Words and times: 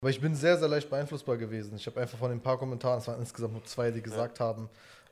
Aber 0.00 0.10
ich 0.10 0.20
bin 0.20 0.34
sehr, 0.34 0.58
sehr 0.58 0.68
leicht 0.68 0.90
beeinflussbar 0.90 1.36
gewesen. 1.36 1.76
Ich 1.76 1.86
habe 1.86 2.00
einfach 2.00 2.18
von 2.18 2.30
den 2.30 2.40
paar 2.40 2.58
Kommentaren, 2.58 2.98
es 2.98 3.08
waren 3.08 3.20
insgesamt 3.20 3.54
nur 3.54 3.64
zwei, 3.64 3.90
die 3.90 4.02
gesagt 4.02 4.40
haben, 4.40 4.68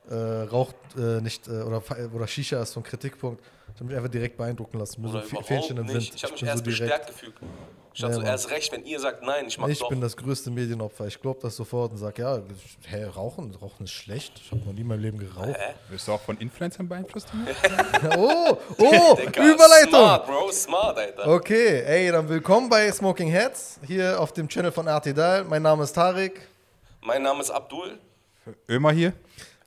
äh, 0.09 0.15
raucht 0.49 0.75
äh, 0.97 1.21
nicht 1.21 1.47
äh, 1.47 1.61
oder, 1.61 1.81
oder 2.13 2.27
Shisha 2.27 2.61
ist 2.61 2.73
so 2.73 2.79
ein 2.79 2.83
Kritikpunkt. 2.83 3.43
Ich 3.73 3.75
habe 3.81 3.85
mich 3.85 3.97
einfach 3.97 4.09
direkt 4.11 4.37
beeindrucken 4.37 4.79
lassen. 4.79 5.01
Mir 5.01 5.09
so 5.09 5.19
Fähnchen 5.21 5.77
im. 5.77 5.87
Wind. 5.87 6.13
Ich 6.15 6.23
habe 6.23 6.31
mich 6.33 6.41
bin 6.41 6.49
erst 6.49 6.59
so 6.59 6.63
direkt. 6.71 6.79
bestärkt 6.81 7.07
gefühlt. 7.07 7.33
Ich 7.93 8.01
Ja, 8.01 8.11
so, 8.11 8.19
Mann. 8.19 8.27
erst 8.27 8.51
recht, 8.51 8.71
wenn 8.73 8.85
ihr 8.85 8.99
sagt, 8.99 9.23
nein, 9.23 9.45
ich 9.47 9.57
mach 9.57 9.67
Ich 9.69 9.79
doch. 9.79 9.89
bin 9.89 10.01
das 10.01 10.15
größte 10.17 10.49
Medienopfer. 10.51 11.07
Ich 11.07 11.19
glaube 11.21 11.39
das 11.41 11.55
sofort 11.55 11.91
und 11.91 11.97
sage, 11.97 12.21
ja, 12.21 12.41
hey, 12.85 13.03
rauchen, 13.05 13.53
rauchen 13.55 13.83
ist 13.85 13.91
schlecht. 13.91 14.33
Ich 14.43 14.51
habe 14.51 14.61
noch 14.65 14.73
nie 14.73 14.81
in 14.81 14.87
meinem 14.87 15.01
Leben 15.01 15.17
geraucht. 15.17 15.55
Wirst 15.89 16.07
du 16.07 16.11
auch 16.13 16.21
von 16.21 16.37
Influencern 16.37 16.87
beeinflusst? 16.87 17.29
Oh, 18.17 18.57
oh, 18.77 19.15
Digga, 19.17 19.43
Überleitung. 19.43 19.89
Smart, 19.89 20.25
Bro, 20.27 20.51
smart, 20.51 20.97
Alter. 20.97 21.27
Okay, 21.27 21.83
ey, 21.85 22.11
dann 22.11 22.27
willkommen 22.29 22.69
bei 22.69 22.91
Smoking 22.91 23.29
Heads 23.29 23.79
hier 23.85 24.19
auf 24.19 24.31
dem 24.33 24.47
Channel 24.47 24.71
von 24.71 24.87
RT 24.87 25.07
Dial. 25.17 25.43
Mein 25.45 25.61
Name 25.63 25.83
ist 25.83 25.93
Tarek. 25.93 26.47
Mein 27.01 27.23
Name 27.23 27.41
ist 27.41 27.49
Abdul. 27.51 27.97
Ömer 28.69 28.91
hier. 28.91 29.13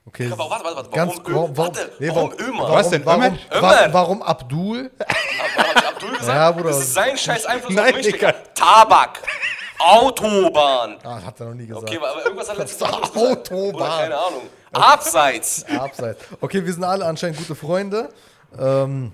Okay, 0.09 0.29
Aber 0.31 0.49
warte, 0.49 0.63
warte, 0.65 0.75
warte. 0.77 0.89
ganz 0.89 1.13
Warum 1.23 1.51
Ö- 1.51 1.57
warte, 1.57 1.91
warum 1.99 2.31
Ömer? 2.39 2.59
Warum, 2.63 2.75
Was 2.75 2.89
denn, 2.89 3.05
Warum, 3.05 3.21
Ömer? 3.23 3.37
warum, 3.51 3.69
Ömer? 3.79 3.93
warum 3.93 4.21
Abdul? 4.23 4.91
Warum 4.97 5.71
ich 5.77 5.87
Abdul 5.87 6.09
gesagt? 6.11 6.27
Ja, 6.27 6.51
Bruder. 6.51 6.69
Das 6.69 6.79
ist 6.79 6.93
sein 6.95 7.17
scheiß 7.17 7.45
Einfluss 7.45 7.73
Nein, 7.75 7.89
auf 7.91 7.95
mich, 7.97 8.11
Digga. 8.11 8.33
Tabak. 8.55 9.21
Autobahn. 9.77 10.97
Ah, 11.03 11.21
hat 11.25 11.39
er 11.39 11.45
noch 11.47 11.53
nie 11.53 11.67
gesagt. 11.67 11.87
Okay, 11.87 11.97
aber 11.97 12.23
irgendwas 12.25 12.49
hat 12.49 12.57
er 12.57 12.63
letztens 12.63 12.89
Das. 12.91 13.15
Autobahn. 13.15 13.71
Bruder, 13.71 13.85
keine 13.99 14.17
Ahnung. 14.17 14.41
Abseits. 14.71 15.65
Abseits. 15.77 16.25
Okay, 16.41 16.65
wir 16.65 16.73
sind 16.73 16.83
alle 16.83 17.05
anscheinend 17.05 17.37
gute 17.37 17.55
Freunde. 17.55 18.09
Ähm, 18.57 19.11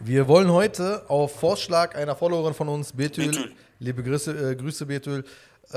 wir 0.00 0.28
wollen 0.28 0.50
heute 0.52 1.04
auf 1.08 1.38
Vorschlag 1.38 1.94
einer 1.94 2.14
Followerin 2.16 2.52
von 2.54 2.68
uns, 2.68 2.92
Betül, 2.92 3.28
Betül. 3.28 3.52
liebe 3.78 4.02
Grüße, 4.02 4.50
äh, 4.52 4.56
Grüße 4.56 4.84
Betül, 4.86 5.24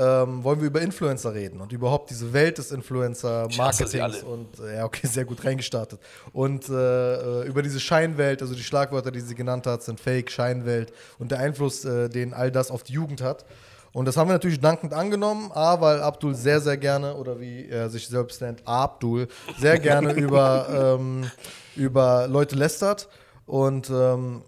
ähm, 0.00 0.42
wollen 0.42 0.60
wir 0.60 0.68
über 0.68 0.80
Influencer 0.80 1.34
reden 1.34 1.60
und 1.60 1.72
überhaupt 1.72 2.08
diese 2.08 2.32
Welt 2.32 2.56
des 2.56 2.70
Influencer-Marketings 2.72 4.22
und 4.22 4.58
äh, 4.58 4.76
ja, 4.76 4.84
okay, 4.84 5.06
sehr 5.06 5.26
gut 5.26 5.44
reingestartet. 5.44 6.00
Und 6.32 6.68
äh, 6.70 7.42
äh, 7.42 7.46
über 7.46 7.62
diese 7.62 7.80
Scheinwelt, 7.80 8.40
also 8.40 8.54
die 8.54 8.62
Schlagwörter, 8.62 9.10
die 9.10 9.20
sie 9.20 9.34
genannt 9.34 9.66
hat, 9.66 9.82
sind 9.82 10.00
Fake, 10.00 10.30
Scheinwelt 10.30 10.92
und 11.18 11.30
der 11.30 11.40
Einfluss, 11.40 11.84
äh, 11.84 12.08
den 12.08 12.32
all 12.32 12.50
das 12.50 12.70
auf 12.70 12.82
die 12.82 12.94
Jugend 12.94 13.20
hat. 13.20 13.44
Und 13.92 14.06
das 14.06 14.16
haben 14.16 14.28
wir 14.28 14.34
natürlich 14.34 14.60
dankend 14.60 14.94
angenommen, 14.94 15.50
A, 15.52 15.80
weil 15.80 16.00
Abdul 16.00 16.34
sehr, 16.34 16.60
sehr 16.60 16.76
gerne, 16.76 17.16
oder 17.16 17.40
wie 17.40 17.68
er 17.68 17.90
sich 17.90 18.06
selbst 18.06 18.40
nennt, 18.40 18.66
Abdul, 18.66 19.28
sehr 19.58 19.78
gerne 19.78 20.12
über, 20.14 20.96
ähm, 20.98 21.30
über 21.76 22.26
Leute 22.28 22.56
lästert. 22.56 23.08
Und 23.46 23.90
ähm, 23.90 24.44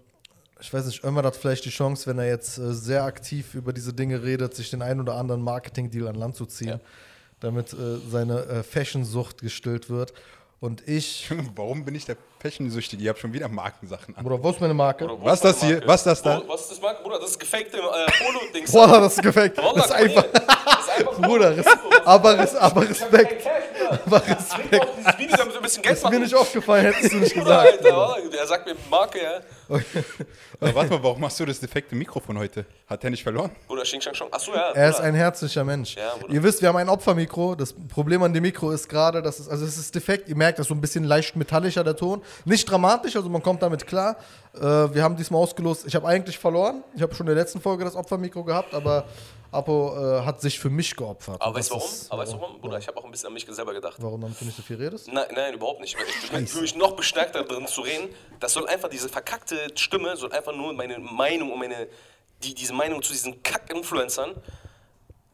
ich 0.63 0.73
weiß 0.73 0.85
nicht, 0.85 1.03
Ömer 1.03 1.23
hat 1.23 1.35
vielleicht 1.35 1.65
die 1.65 1.69
Chance, 1.69 2.07
wenn 2.09 2.17
er 2.19 2.27
jetzt 2.27 2.57
äh, 2.57 2.73
sehr 2.73 3.03
aktiv 3.03 3.53
über 3.53 3.73
diese 3.73 3.93
Dinge 3.93 4.23
redet, 4.23 4.55
sich 4.55 4.69
den 4.69 4.81
einen 4.81 5.01
oder 5.01 5.15
anderen 5.15 5.41
Marketing-Deal 5.41 6.07
an 6.07 6.15
Land 6.15 6.35
zu 6.37 6.45
ziehen, 6.45 6.79
damit 7.41 7.73
äh, 7.73 7.97
seine 8.09 8.39
äh, 8.45 8.63
Fashion-Sucht 8.63 9.41
gestillt 9.41 9.89
wird. 9.89 10.13
Und 10.61 10.87
ich, 10.87 11.29
Warum 11.55 11.83
bin 11.83 11.93
ich 11.93 12.05
der 12.05 12.15
Fashion-Süchtige? 12.39 13.03
Ihr 13.03 13.09
habt 13.09 13.19
schon 13.19 13.33
wieder 13.33 13.49
Markensachen 13.49 14.15
an. 14.15 14.23
Bruder, 14.23 14.41
wo 14.41 14.49
ist 14.49 14.61
meine 14.61 14.73
Marke? 14.73 15.05
Bruder, 15.05 15.25
Was 15.25 15.33
ist 15.39 15.43
das 15.43 15.61
hier? 15.61 15.73
Marke? 15.75 15.87
Was 15.89 16.03
das 16.05 16.21
da? 16.21 16.41
Was 16.47 16.61
ist 16.61 16.71
das, 16.71 16.81
Marke? 16.81 17.03
Bruder? 17.03 17.19
Das 17.19 17.31
ist 17.31 17.39
gefakte 17.39 17.77
äh, 17.77 17.81
Polo-Dings. 17.81 18.71
Boah, 18.71 18.87
das 19.01 19.17
ist 19.17 19.21
gefaked. 19.23 19.57
Wallah, 19.57 19.73
Das 19.75 19.85
ist 19.87 19.91
einfach. 19.91 20.23
Das 20.31 20.41
ist 20.43 20.89
einfach 20.99 21.19
Bruder, 21.21 21.57
res 21.57 21.65
aber, 22.05 22.37
res 22.39 22.55
aber 22.55 22.89
Respekt. 22.89 23.45
Aber 24.05 24.17
Respekt. 24.25 24.87
dieses 24.97 25.17
Video, 25.19 25.37
damit 25.37 25.55
ein 25.57 25.61
bisschen 25.61 25.83
Geld 25.83 25.95
Ist 25.97 26.03
mir 26.05 26.09
machen. 26.11 26.21
nicht 26.23 26.35
aufgefallen, 26.35 26.85
hättest 26.85 27.11
du 27.13 27.17
nicht 27.17 27.33
Bruder, 27.35 27.63
gesagt. 27.63 27.83
Alter, 27.85 27.97
Wallah, 27.97 28.17
der 28.31 28.47
sagt 28.47 28.65
mir 28.65 28.75
Marke, 28.89 29.21
ja. 29.21 29.41
Aber 29.69 30.75
warte 30.75 30.91
mal, 30.91 31.03
warum 31.03 31.23
hast 31.25 31.39
du 31.39 31.45
das 31.45 31.59
defekte 31.59 31.95
Mikrofon 31.95 32.37
heute? 32.37 32.65
Hat 32.87 33.03
der 33.03 33.09
nicht 33.09 33.23
verloren? 33.23 33.51
Bruder, 33.67 33.83
Xing 33.83 34.01
Shang 34.01 34.13
Shong. 34.13 34.31
Achso, 34.31 34.53
ja. 34.53 34.71
Er 34.71 34.89
ist 34.89 34.99
ein 34.99 35.15
herzlicher 35.15 35.63
Mensch. 35.63 35.95
Ja, 35.95 36.13
ihr 36.29 36.43
wisst, 36.43 36.61
wir 36.61 36.69
haben 36.69 36.77
ein 36.77 36.89
Opfermikro. 36.89 37.55
Das 37.55 37.73
Problem 37.73 38.23
an 38.23 38.33
dem 38.33 38.43
Mikro 38.43 38.71
ist 38.71 38.89
gerade, 38.89 39.21
dass 39.21 39.39
es, 39.39 39.49
also 39.49 39.65
es 39.65 39.77
ist 39.77 39.95
defekt. 39.95 40.29
Ihr 40.29 40.35
merkt, 40.35 40.59
das 40.59 40.65
ist 40.65 40.69
so 40.69 40.75
ein 40.75 40.81
bisschen 40.81 41.03
leicht 41.03 41.35
metallischer 41.35 41.83
der 41.83 41.95
Ton. 41.95 42.21
Nicht 42.45 42.69
dramatisch, 42.69 43.15
also 43.15 43.29
man 43.29 43.41
kommt 43.41 43.61
damit 43.61 43.87
klar. 43.87 44.17
Äh, 44.55 44.59
wir 44.93 45.03
haben 45.03 45.15
diesmal 45.15 45.41
ausgelost. 45.41 45.85
Ich 45.87 45.95
habe 45.95 46.07
eigentlich 46.07 46.37
verloren. 46.37 46.83
Ich 46.95 47.01
habe 47.01 47.13
schon 47.15 47.25
in 47.27 47.35
der 47.35 47.43
letzten 47.43 47.59
Folge 47.61 47.83
das 47.83 47.95
Opfermikro 47.95 48.43
gehabt, 48.43 48.73
aber 48.73 49.05
Apo 49.51 49.95
äh, 49.95 50.25
hat 50.25 50.41
sich 50.41 50.59
für 50.59 50.69
mich 50.69 50.95
geopfert. 50.95 51.41
Aber 51.41 51.55
weißt 51.57 51.71
du 51.71 51.75
warum? 51.75 51.87
ist- 51.87 52.11
Aber 52.11 52.21
weißt 52.23 52.33
du 52.33 52.41
warum? 52.41 52.61
Bruder, 52.61 52.77
ich 52.77 52.87
habe 52.87 52.97
auch 52.97 53.05
ein 53.05 53.11
bisschen 53.11 53.27
an 53.27 53.33
mich 53.33 53.45
selber 53.49 53.73
gedacht. 53.73 53.95
Warum 53.99 54.21
damit 54.21 54.39
du 54.39 54.45
nicht 54.45 54.55
so 54.57 54.61
viel 54.63 54.77
redest? 54.77 55.11
Nein, 55.11 55.25
nein, 55.33 55.53
überhaupt 55.55 55.79
nicht. 55.81 55.95
Ich 56.39 56.49
für 56.51 56.61
mich 56.61 56.75
noch 56.75 56.95
bestärkter 56.95 57.43
drin 57.43 57.67
zu 57.67 57.81
reden. 57.81 58.09
Das 58.39 58.53
soll 58.53 58.67
einfach, 58.67 58.89
diese 58.89 59.09
verkackte 59.09 59.57
Stimme 59.75 60.15
soll 60.17 60.31
einfach 60.31 60.55
nur 60.55 60.73
meine 60.73 60.97
Meinung 60.99 61.51
und 61.51 61.59
meine, 61.59 61.87
die, 62.43 62.53
diese 62.53 62.73
Meinung 62.73 63.01
zu 63.01 63.11
diesen 63.11 63.41
Kack-Influencern 63.43 64.35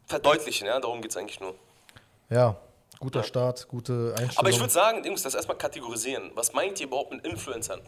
verdeutlichen. 0.06 0.68
Ja? 0.68 0.80
Darum 0.80 1.02
geht 1.02 1.12
es 1.12 1.18
eigentlich 1.18 1.40
nur. 1.40 1.56
Ja, 2.30 2.56
guter 3.00 3.24
Start, 3.24 3.68
gute 3.68 4.10
Einstellung. 4.18 4.38
Aber 4.38 4.50
ich 4.50 4.60
würde 4.60 4.72
sagen, 4.74 5.04
Jungs, 5.04 5.24
das 5.24 5.34
erstmal 5.36 5.58
kategorisieren. 5.58 6.32
Was 6.36 6.54
meint 6.54 6.80
ihr 6.80 6.88
überhaupt 6.88 7.12
mit 7.12 7.26
Influencern? 7.26 7.82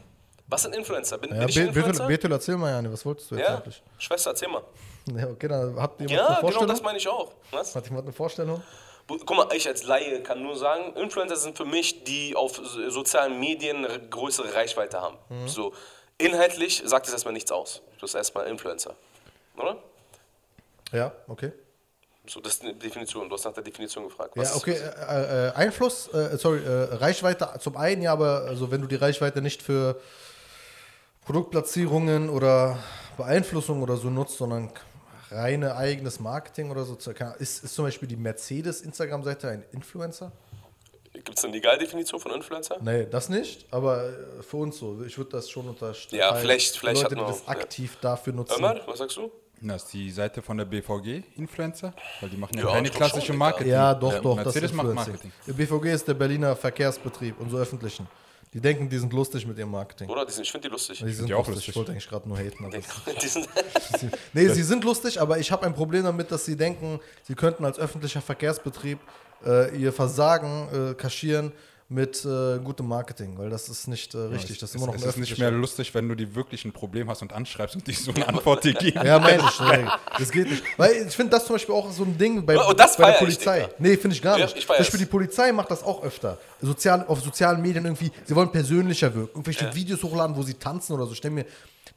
Was 0.51 0.63
sind 0.63 0.75
Influencer? 0.75 1.17
Bin, 1.17 1.31
ja, 1.34 1.39
bin 1.39 1.47
ich 1.50 1.56
Be- 1.56 1.62
Influencer? 1.62 2.06
Betul, 2.07 2.31
erzähl 2.34 2.57
mal, 2.57 2.72
Jani, 2.72 2.91
was 2.91 3.06
wolltest 3.06 3.31
du 3.31 3.35
jetzt 3.35 3.47
ja, 3.47 3.56
eigentlich? 3.56 3.81
Schwester, 3.97 4.31
erzähl 4.31 4.50
mal. 4.50 4.62
Ja, 5.16 5.28
okay, 5.29 5.47
dann 5.47 5.79
habt 5.79 6.01
ihr 6.01 6.09
Ja, 6.09 6.19
eine 6.19 6.28
genau 6.28 6.39
Vorstellung? 6.41 6.67
das 6.67 6.81
meine 6.84 6.97
ich 6.97 7.07
auch. 7.07 7.31
Was? 7.51 7.73
Hat 7.73 7.85
jemand 7.85 8.03
eine 8.06 8.13
Vorstellung? 8.13 8.61
Guck 9.07 9.29
mal, 9.35 9.47
ich 9.56 9.67
als 9.67 9.84
Laie 9.84 10.22
kann 10.22 10.44
nur 10.44 10.56
sagen, 10.57 10.94
Influencer 10.97 11.38
sind 11.38 11.56
für 11.57 11.66
mich, 11.66 12.03
die 12.03 12.35
auf 12.35 12.57
so- 12.57 12.90
sozialen 12.90 13.40
Medien 13.40 13.85
eine 13.85 14.00
größere 14.09 14.53
Reichweite 14.53 15.01
haben. 15.01 15.17
Mhm. 15.29 15.47
So, 15.47 15.73
inhaltlich 16.17 16.84
sagt 16.85 17.07
es 17.07 17.13
erstmal 17.13 17.34
nichts 17.34 17.51
aus. 17.51 17.81
Das 18.01 18.11
ist 18.11 18.16
erstmal 18.16 18.47
Influencer. 18.47 18.94
Oder? 19.57 19.78
Ja, 20.91 21.13
okay. 21.28 21.51
So, 22.28 22.40
das 22.41 22.56
ist 22.56 22.63
eine 22.63 22.73
Definition. 22.75 23.28
Du 23.29 23.35
hast 23.35 23.45
nach 23.45 23.53
der 23.53 23.63
Definition 23.63 24.03
gefragt. 24.03 24.35
Ja, 24.35 24.41
Was 24.44 24.51
ist- 24.51 24.57
okay, 24.57 24.73
äh, 24.78 25.47
äh, 25.47 25.51
Einfluss, 25.53 26.07
äh, 26.13 26.38
sorry, 26.38 26.59
äh, 26.63 26.94
Reichweite 26.95 27.50
zum 27.59 27.75
einen, 27.78 28.01
ja, 28.03 28.11
aber 28.13 28.44
also 28.47 28.69
wenn 28.69 28.81
du 28.81 28.88
die 28.88 28.95
Reichweite 28.95 29.41
nicht 29.41 29.61
für 29.63 30.00
Produktplatzierungen 31.26 32.30
oder 32.30 32.78
Beeinflussung 33.18 33.82
oder 33.84 33.98
so 33.98 34.09
nutzt, 34.09 34.38
sondern 34.38 34.72
reine 35.30 35.76
eigenes 35.76 36.20
Marketing 36.20 36.72
oder 36.72 36.84
so, 36.84 36.96
ist, 36.96 37.64
ist 37.64 37.74
zum 37.76 37.86
Beispiel 37.86 38.08
die 38.08 38.16
Mercedes-Instagram-Seite 38.18 39.50
ein 39.50 39.64
Influencer? 39.72 40.32
Gibt 41.14 41.38
es 41.38 41.44
eine 41.44 41.54
Legaldefinition 41.54 42.20
von 42.20 42.32
Influencer? 42.32 42.78
Nee, 42.82 43.06
das 43.06 43.30
nicht, 43.30 43.72
aber 43.72 44.09
für 44.42 44.58
uns 44.58 44.78
so. 44.80 45.04
Ich 45.04 45.18
würde 45.18 45.32
das 45.32 45.50
schon 45.50 45.68
unterstellen. 45.68 46.20
Ja, 46.22 46.34
vielleicht- 46.36 46.76
vielleicht 46.78 47.04
Leute, 47.04 47.06
hat 47.06 47.12
die 47.12 47.16
man 47.24 47.32
das 47.32 47.44
auch- 47.44 47.48
aktiv 47.50 47.98
dafür 48.02 48.34
nutzen. 48.34 48.56
Ömer, 48.58 48.80
was 48.88 48.98
sagst 49.00 49.18
du? 49.18 49.32
Das 49.64 49.84
ist 49.84 49.94
die 49.94 50.09
Seite 50.09 50.42
von 50.42 50.58
der 50.58 50.66
BVG, 50.66 51.24
Influencer. 51.36 51.94
Weil 52.20 52.30
die 52.30 52.38
machen 52.38 52.58
ja, 52.58 52.64
Ja, 52.66 52.72
keine 52.72 52.90
klassische 52.90 53.28
schon, 53.28 53.38
Marketing. 53.38 53.72
Ja, 53.72 53.94
doch, 53.94 54.20
doch, 54.22 54.36
Mercedes 54.38 54.72
das 54.72 54.72
ist 54.72 54.76
macht. 54.78 54.96
Marketing. 54.96 55.32
BVG 55.46 55.86
ist 55.94 56.08
der 56.08 56.16
Berliner 56.16 56.56
Verkehrsbetrieb, 56.56 57.36
unsere 57.40 57.62
öffentlichen. 57.62 58.08
Die 58.53 58.59
denken, 58.59 58.89
die 58.89 58.97
sind 58.97 59.13
lustig 59.13 59.47
mit 59.47 59.57
ihrem 59.57 59.72
Marketing. 59.72 60.09
Oder? 60.09 60.25
Die 60.25 60.31
sind, 60.34 60.44
ich 60.44 60.51
finde 60.51 60.67
die 60.67 60.72
lustig. 60.73 61.00
Die 61.00 61.13
sind 61.13 61.29
ja 61.29 61.38
auch 61.38 61.47
lustig. 61.47 61.56
lustig. 61.56 61.69
Ich 61.69 61.75
wollte 61.78 61.91
eigentlich 61.91 62.09
gerade 62.09 62.28
nur 62.28 62.38
haten. 62.38 62.66
Aber 62.66 62.78
Die 63.22 63.28
sind, 63.28 63.47
nee, 64.34 64.47
sie 64.50 64.63
sind 64.63 64.84
lustig, 64.84 65.22
aber 65.22 65.39
ich 65.39 65.51
habe 65.51 65.66
ein 65.66 65.73
Problem 65.73 66.03
damit, 66.03 66.31
dass 66.31 66.44
sie 66.44 66.57
denken, 66.57 67.00
sie 67.23 67.35
könnten 67.35 67.63
als 67.63 67.79
öffentlicher 67.79 68.22
Verkehrsbetrieb 68.22 69.00
äh, 69.45 69.75
ihr 69.78 69.94
Versagen 69.94 70.91
äh, 70.91 70.94
kaschieren 70.95 71.53
mit 71.91 72.24
äh, 72.24 72.57
gutem 72.63 72.88
Marketing, 72.88 73.38
weil 73.38 73.50
das 73.50 73.68
ist 73.68 73.88
nicht 73.88 74.16
äh, 74.16 74.18
richtig. 74.19 74.59
Das 74.59 74.69
ist 74.69 74.75
immer 74.78 74.88
noch 74.88 74.96
es 74.96 75.03
ist 75.03 75.18
nicht 75.18 75.38
mehr 75.38 75.52
lustig, 75.52 75.94
wenn 75.94 76.07
du 76.07 76.16
die 76.16 76.34
wirklich 76.35 76.63
ein 76.63 76.72
Problem 76.72 77.09
hast 77.09 77.22
und 77.22 77.34
anschreibst 77.34 77.75
und 77.75 77.85
dich 77.85 78.00
so 78.00 78.13
eine 78.13 78.28
Antwort 78.29 78.63
dir 78.63 78.74
geben. 78.74 79.06
Ja, 79.06 79.19
meine 79.19 79.44
ich. 79.44 79.59
Nee, 79.59 79.88
das 80.18 80.31
geht 80.31 80.50
nicht. 80.50 80.63
Weil 80.78 81.06
ich 81.07 81.13
finde 81.13 81.31
das 81.31 81.46
zum 81.46 81.56
Beispiel 81.56 81.75
auch 81.75 81.91
so 81.91 82.03
ein 82.03 82.18
Ding 82.18 82.46
bei, 82.46 82.57
Oh, 82.57 82.72
das 82.72 82.96
bei 82.96 83.03
der 83.07 83.13
ich, 83.16 83.19
Polizei. 83.19 83.59
Digga. 83.59 83.74
nee, 83.79 83.97
finde 83.97 84.16
ich 84.16 84.22
gar 84.22 84.38
Ja, 84.40 84.46
nicht. 84.46 84.57
ich 84.57 84.66
zum. 84.66 84.78
Beispiel 84.78 85.00
die 85.02 85.06
Polizei 85.06 85.52
macht 85.52 85.69
das 85.69 85.84
auch 85.84 86.02
öfter. 86.02 86.38
Sozial, 86.62 87.06
auf 87.07 87.22
sozialen 87.22 87.62
Medien 87.62 87.84
irgendwie, 87.84 88.09
sie 88.23 88.35
wollen 88.35 88.52
persönlicher 88.52 89.13
wirken. 89.13 89.31
Irgendwelche 89.40 89.75
Videos 89.75 90.02
hochladen, 90.02 90.35
wo 90.38 90.44
sie 90.44 90.53
tanzen 90.53 90.94
oder 90.94 91.06
so. 91.06 91.13
Stell 91.13 91.31
mir, 91.31 91.46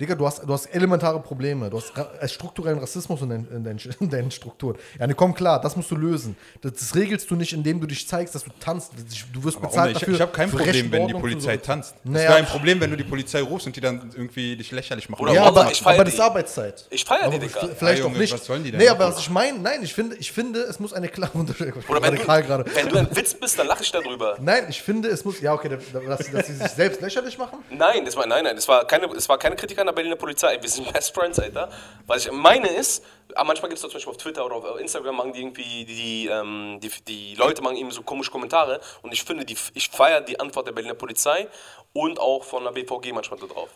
Digga, 0.01 0.15
du 0.17 0.27
hast, 0.27 0.43
du 0.43 0.53
hast 0.53 0.67
elementare 0.67 1.21
Probleme. 1.21 1.71
Du 1.71 1.77
hast 1.77 1.97
ra 1.97 2.09
äh, 2.21 2.29
strukturellen 2.29 2.79
Rassismus 2.79 3.23
in, 3.23 3.29
dein, 3.29 3.47
in, 3.49 3.65
deinen, 3.65 3.79
in 4.01 4.11
deinen 4.11 4.31
Strukturen. 4.31 4.77
Ja, 4.99 5.07
ne, 5.07 5.15
komm 5.15 5.35
klar, 5.35 5.61
das 5.61 5.77
musst 5.77 5.91
du 5.91 5.97
lösen. 5.97 6.37
Das, 6.63 6.73
das 6.75 6.95
regelst 6.95 7.31
du 7.31 7.37
nicht, 7.37 7.53
indem 7.53 7.81
du 7.81 7.87
dich 7.87 8.07
zeigst, 8.09 8.35
dass 8.35 8.43
du 8.45 8.51
tanzt. 8.59 8.93
Du 9.33 9.45
wirst 9.45 9.57
Warum 9.57 9.69
bezahlt 9.69 9.89
nicht? 9.91 10.03
dafür. 10.03 10.15
ich 10.15 10.21
habe 10.21 10.33
kein 10.33 10.51
Problem, 10.51 10.91
wenn 10.93 11.07
die 11.09 11.15
Polizei 11.15 11.53
sorgen. 11.53 11.63
tanzt. 11.63 11.95
Das 12.03 12.13
Naja. 12.13 12.29
wäre 12.31 12.39
ein 12.39 12.47
Problem, 12.47 12.81
wenn 12.81 12.91
du 12.91 12.97
die 12.97 13.05
Polizei 13.05 13.41
rufst 13.41 13.67
und 13.67 13.77
die 13.77 13.81
dann 13.81 14.11
irgendwie 14.15 14.57
dich 14.57 14.71
lächerlich 14.73 15.09
machen. 15.09 15.23
Oder 15.23 15.35
Ja, 15.35 15.45
aber, 15.45 15.71
ich 15.71 15.81
feier 15.81 15.95
aber 15.95 16.05
das 16.05 16.15
ist 16.15 16.21
Arbeitszeit. 16.21 16.87
Ich 16.91 17.05
feier 17.05 17.21
die, 17.31 17.37
Aber 17.37 17.39
Digga. 17.39 17.61
Vielleicht 17.77 17.99
Ja, 17.99 18.05
auch 18.05 18.09
Junge, 18.09 18.19
nicht. 18.19 18.33
was 18.33 18.45
sollen 18.45 18.65
die 18.65 18.71
denn? 18.73 18.81
Nee, 18.81 18.89
aber 18.89 19.09
was 19.09 19.19
ich 19.21 19.31
meine, 19.31 19.59
nein, 19.61 19.83
ich 19.83 19.95
finde, 19.95 20.17
ich 20.17 20.33
finde, 20.33 20.61
es 20.61 20.81
muss 20.81 20.93
eine 20.93 21.09
klare 21.09 21.39
Unterscheidung. 21.39 21.83
Oder 21.89 22.03
wenn 22.03 22.11
radikal 22.15 22.43
du, 22.43 22.49
gerade. 22.49 22.65
wenn 22.75 22.89
du 22.89 22.99
ein 22.99 23.09
Witz 23.17 23.35
bist, 23.35 23.59
dann 23.59 23.69
lache 23.69 23.83
ich 23.83 23.93
darüber. 23.93 24.37
Nein, 24.41 24.65
ich 24.69 24.83
finde, 24.83 25.09
es 25.09 25.25
muss. 25.25 25.41
Ja, 25.41 25.55
okay, 25.55 25.69
da- 25.69 26.01
da- 26.01 26.17
dass, 26.17 26.31
dass 26.31 26.47
sie 26.49 26.55
sich 26.55 26.69
selbst 26.69 27.01
lächerlich 27.01 27.39
machen. 27.39 27.59
Nein, 27.71 28.05
das 28.05 28.17
war, 28.17 28.27
nein, 28.27 28.45
nein, 28.45 28.57
das 28.57 28.67
war 28.67 28.85
keine, 28.87 29.09
das 29.09 29.29
war 29.29 29.39
keine 29.39 29.55
Kritik 29.57 29.79
der 29.87 29.93
Berliner 29.93 30.17
Polizei. 30.17 30.59
Wir 30.61 30.69
sind 30.69 30.93
Best 30.93 31.15
Friends, 31.15 31.39
Alter. 31.39 31.69
Was 32.07 32.27
ich 32.27 32.33
meine 32.33 32.69
ist, 32.69 33.05
aber 33.35 33.49
manchmal 33.49 33.69
gibt 33.69 33.77
es 33.77 33.83
zum 33.83 33.93
Beispiel 33.93 34.11
auf 34.11 34.17
Twitter 34.17 34.45
oder 34.45 34.57
auf 34.57 34.81
Instagram 34.81 35.17
machen 35.17 35.33
die 35.33 35.41
irgendwie, 35.41 35.85
die, 35.85 36.29
ähm, 36.29 36.79
die, 36.83 36.91
die 37.07 37.35
Leute 37.35 37.63
machen 37.63 37.77
eben 37.77 37.91
so 37.91 38.03
komische 38.03 38.31
Kommentare 38.31 38.81
und 39.03 39.13
ich 39.13 39.25
finde, 39.25 39.45
die, 39.45 39.57
ich 39.75 39.89
feiere 39.89 40.21
die 40.21 40.39
Antwort 40.39 40.67
der 40.67 40.73
Berliner 40.73 40.95
Polizei 40.95 41.49
und 41.93 42.21
auch 42.21 42.45
von 42.45 42.65
der 42.65 42.73
BVG 42.73 43.13
manchmal 43.13 43.39
so 43.39 43.47
drauf. 43.47 43.71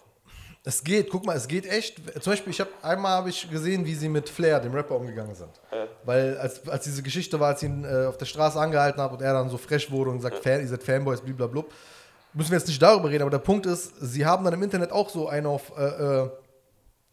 Es 0.65 0.85
geht, 0.85 1.09
guck 1.09 1.25
mal, 1.25 1.37
es 1.37 1.49
geht 1.49 1.65
echt. 1.67 1.97
Zum 2.23 2.33
Beispiel, 2.33 2.51
ich 2.51 2.61
habe 2.61 2.71
einmal 2.83 3.13
habe 3.13 3.31
ich 3.31 3.49
gesehen, 3.49 3.87
wie 3.87 3.95
sie 3.95 4.09
mit 4.09 4.29
Flair, 4.29 4.61
dem 4.61 4.75
Rapper, 4.75 4.97
umgegangen 4.97 5.35
sind. 5.35 5.49
Weil 6.05 6.37
als, 6.37 6.69
als 6.69 6.85
diese 6.85 7.03
Geschichte 7.03 7.41
war, 7.41 7.49
als 7.49 7.63
ich 7.63 7.69
ihn 7.69 7.85
äh, 7.85 8.07
auf 8.07 8.19
der 8.19 8.27
Straße 8.27 8.59
angehalten 8.61 9.01
habe 9.01 9.15
und 9.15 9.23
er 9.23 9.33
dann 9.33 9.49
so 9.49 9.57
frech 9.57 9.91
wurde 9.91 10.11
und 10.11 10.17
gesagt, 10.19 10.43
Fan, 10.43 10.61
ihr 10.61 10.69
seid 10.69 10.83
Fanboys, 10.83 11.21
blablabla. 11.21 11.65
Müssen 12.35 12.51
wir 12.51 12.59
jetzt 12.59 12.69
nicht 12.69 12.81
darüber 12.83 13.09
reden, 13.09 13.23
aber 13.23 13.31
der 13.31 13.39
Punkt 13.39 13.67
ist, 13.67 13.93
sie 14.01 14.25
haben 14.25 14.45
dann 14.45 14.55
im 14.55 14.63
Internet 14.63 14.93
auch 14.93 15.09
so 15.09 15.29
einen 15.29 15.47
auf 15.47 15.73
äh, 15.77 15.83
äh, 16.25 16.31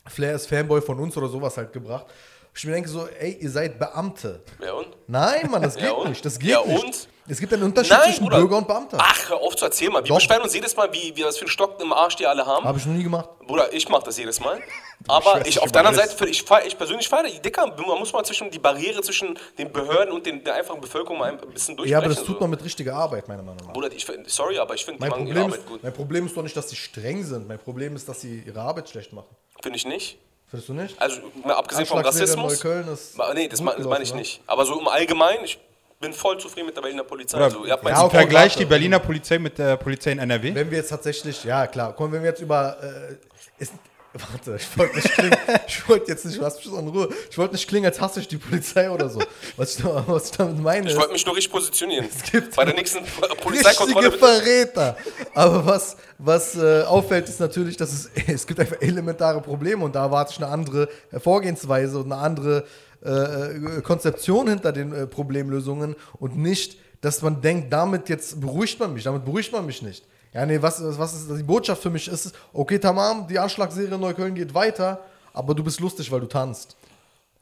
Flair 0.07 0.35
ist 0.35 0.47
Fanboy 0.47 0.81
von 0.81 0.99
uns 0.99 1.15
oder 1.17 1.27
sowas 1.29 1.57
halt 1.57 1.73
gebracht. 1.73 2.05
Ich 2.53 2.63
mir 2.65 2.73
denke 2.73 2.87
so, 2.89 3.07
ey, 3.07 3.37
ihr 3.41 3.49
seid 3.49 3.79
Beamte. 3.79 4.41
Ja 4.63 4.73
und? 4.73 4.87
Nein, 5.07 5.49
Mann, 5.49 5.61
das 5.61 5.75
geht 5.77 5.85
Ja, 5.85 6.07
nicht. 6.07 6.23
Das 6.23 6.39
geht 6.39 6.49
Ja, 6.51 6.63
nicht. 6.65 6.83
und? 6.83 7.07
Es 7.27 7.39
gibt 7.39 7.51
einen 7.53 7.63
Unterschied 7.63 7.91
Nein, 7.91 8.03
zwischen 8.03 8.23
Bruder. 8.25 8.37
Bürger 8.37 8.57
und 8.57 8.67
Beamter. 8.67 8.97
Ach, 8.99 9.29
hör 9.29 9.37
auf 9.41 9.55
zu 9.55 9.65
erzählen, 9.65 9.91
mal. 9.91 10.03
Wir 10.03 10.09
Doch. 10.09 10.17
beschweren 10.17 10.43
uns 10.43 10.53
jedes 10.53 10.75
Mal, 10.75 10.91
wie, 10.93 11.15
wie 11.15 11.23
was 11.23 11.37
für 11.37 11.45
einen 11.45 11.49
Stock 11.49 11.81
im 11.81 11.91
Arsch 11.91 12.15
die 12.17 12.27
alle 12.27 12.45
haben. 12.45 12.65
Habe 12.65 12.77
ich 12.77 12.85
noch 12.85 12.93
nie 12.93 13.03
gemacht. 13.03 13.29
Bruder, 13.47 13.73
ich 13.73 13.89
mach 13.89 14.03
das 14.03 14.17
jedes 14.17 14.39
Mal. 14.39 14.59
Aber 15.07 15.37
ich 15.39 15.43
dich 15.43 15.61
auf 15.61 15.71
der 15.71 15.85
anderen. 15.85 16.07
Seite, 16.07 16.15
für- 16.15 16.27
ich, 16.29 16.45
ich 16.65 16.77
persönlich 16.77 17.09
feiere 17.09 17.29
die 17.29 17.39
Dicker. 17.39 17.65
Man 17.65 17.99
muss 17.99 18.13
mal 18.13 18.23
zwischen 18.23 18.51
die 18.51 18.59
Barriere 18.59 19.01
zwischen 19.01 19.37
den 19.57 19.71
Behörden 19.71 20.13
und 20.13 20.25
den, 20.25 20.43
der 20.43 20.55
einfachen 20.55 20.81
Bevölkerung 20.81 21.17
mal 21.17 21.31
ein 21.31 21.37
bisschen 21.37 21.75
durchbrechen. 21.75 21.91
Ja, 21.91 21.97
aber 21.97 22.09
das 22.09 22.23
tut 22.23 22.35
so. 22.35 22.41
man 22.41 22.51
mit 22.51 22.63
richtiger 22.63 22.95
Arbeit, 22.95 23.27
meiner 23.27 23.43
Meinung 23.43 23.65
nach. 23.65 23.73
Bruder, 23.73 23.91
ich, 23.91 24.05
sorry, 24.27 24.59
aber 24.59 24.75
ich 24.75 24.85
finde, 24.85 24.99
die 24.99 25.01
Mein 25.01 25.09
machen 25.09 25.27
ihre 25.27 25.33
Problem, 25.39 25.45
Arbeit 25.51 25.59
ist, 25.59 25.67
gut. 25.67 25.83
mein 25.83 25.93
Problem 25.93 26.25
ist 26.27 26.37
doch 26.37 26.43
nicht, 26.43 26.55
dass 26.55 26.69
sie 26.69 26.75
streng 26.75 27.23
sind. 27.23 27.47
Mein 27.47 27.59
Problem 27.59 27.95
ist, 27.95 28.07
dass 28.07 28.21
sie 28.21 28.43
ihre 28.45 28.61
Arbeit 28.61 28.89
schlecht 28.89 29.13
machen. 29.13 29.35
Finde 29.61 29.77
ich 29.77 29.85
nicht. 29.85 30.19
Findest 30.47 30.69
du 30.69 30.73
nicht? 30.73 31.01
Also, 31.01 31.21
abgesehen 31.45 31.87
vom 31.87 31.99
Rassismus. 31.99 32.53
Neukölln 32.53 32.87
ist 32.87 33.17
nee, 33.33 33.47
das 33.47 33.59
gut 33.59 33.85
meine 33.85 34.03
ich 34.03 34.11
ne? 34.11 34.19
nicht. 34.19 34.41
Aber 34.45 34.65
so 34.65 34.79
im 34.79 34.87
Allgemeinen, 34.87 35.43
ich 35.43 35.59
bin 35.99 36.13
voll 36.13 36.37
zufrieden 36.39 36.67
mit 36.67 36.75
der 36.75 36.81
Berliner 36.81 37.03
Polizei. 37.03 37.37
Oder 37.37 37.45
Also, 37.45 37.65
ihr 37.65 37.71
habt 37.71 37.83
mein 37.83 37.93
Ja, 37.93 38.03
okay. 38.03 38.17
Vergleich 38.17 38.55
die 38.55 38.65
Berliner 38.65 38.99
Polizei 38.99 39.39
mit 39.39 39.57
der 39.57 39.77
Polizei 39.77 40.11
in 40.11 40.19
NRW. 40.19 40.53
Wenn 40.53 40.69
wir 40.69 40.77
jetzt 40.77 40.89
tatsächlich, 40.89 41.43
ja 41.43 41.67
klar, 41.67 41.93
komm, 41.95 42.11
wenn 42.11 42.21
wir 42.21 42.29
jetzt 42.29 42.41
über. 42.41 42.77
Äh, 42.81 43.15
ist, 43.57 43.73
warte, 44.13 44.57
ich 44.57 44.77
wollte 44.77 44.95
nicht 44.95 45.11
klingen, 45.13 45.37
ich 45.67 45.89
wollte 45.89 46.11
jetzt 46.11 46.25
nicht, 46.25 46.37
lass 46.39 46.57
mich 46.57 46.65
so 46.65 46.77
in 46.77 46.87
Ruhe. 46.89 47.09
Ich 47.29 47.37
wollte 47.37 47.53
nicht 47.53 47.67
klingen, 47.67 47.85
als 47.85 47.99
hasse 48.01 48.19
ich 48.19 48.27
die 48.27 48.37
Polizei 48.37 48.89
oder 48.89 49.09
so. 49.09 49.21
Was 49.55 49.77
ich, 49.77 49.85
was 49.85 50.25
ich 50.25 50.31
damit 50.37 50.59
meine. 50.59 50.89
Ich 50.89 50.97
wollte 50.97 51.13
mich 51.13 51.25
nur 51.25 51.35
richtig 51.35 51.51
positionieren. 51.51 52.07
gibt 52.31 52.55
Bei 52.55 52.65
der 52.65 52.73
nächsten 52.73 53.03
Polizeikontrolle. 53.41 54.07
Richtige 54.07 54.25
Verräter. 54.25 54.97
Aber 55.33 55.65
was, 55.65 55.95
was 56.17 56.55
äh, 56.57 56.83
auffällt, 56.83 57.29
ist 57.29 57.39
natürlich, 57.39 57.77
dass 57.77 57.93
es, 57.93 58.09
es 58.27 58.45
gibt 58.45 58.59
einfach 58.59 58.81
elementare 58.81 59.41
Probleme 59.41 59.83
und 59.83 59.95
da 59.95 60.03
erwarte 60.03 60.33
ich 60.33 60.43
eine 60.43 60.51
andere 60.51 60.89
Vorgehensweise 61.17 61.99
und 61.99 62.11
eine 62.11 62.21
andere 62.21 62.65
äh, 63.05 63.77
äh, 63.77 63.81
Konzeption 63.81 64.47
hinter 64.47 64.71
den 64.71 64.91
äh, 64.91 65.05
Problemlösungen 65.07 65.95
und 66.19 66.37
nicht, 66.37 66.77
dass 67.01 67.21
man 67.21 67.41
denkt, 67.41 67.71
damit 67.71 68.09
jetzt 68.09 68.41
beruhigt 68.41 68.79
man 68.79 68.93
mich, 68.93 69.03
damit 69.03 69.23
beruhigt 69.23 69.51
man 69.51 69.65
mich 69.65 69.81
nicht. 69.81 70.03
Ja, 70.33 70.45
nee, 70.45 70.61
was, 70.61 70.81
was 70.97 71.13
ist 71.13 71.29
die 71.29 71.43
Botschaft 71.43 71.81
für 71.81 71.89
mich 71.89 72.07
ist, 72.07 72.33
okay, 72.51 72.79
Tamam, 72.79 73.27
die 73.27 73.39
Anschlagsserie 73.39 73.93
in 73.93 74.01
Neukölln 74.01 74.35
geht 74.35 74.53
weiter, 74.53 75.05
aber 75.33 75.53
du 75.53 75.63
bist 75.63 75.79
lustig, 75.79 76.11
weil 76.11 76.19
du 76.19 76.27
tanzt. 76.27 76.75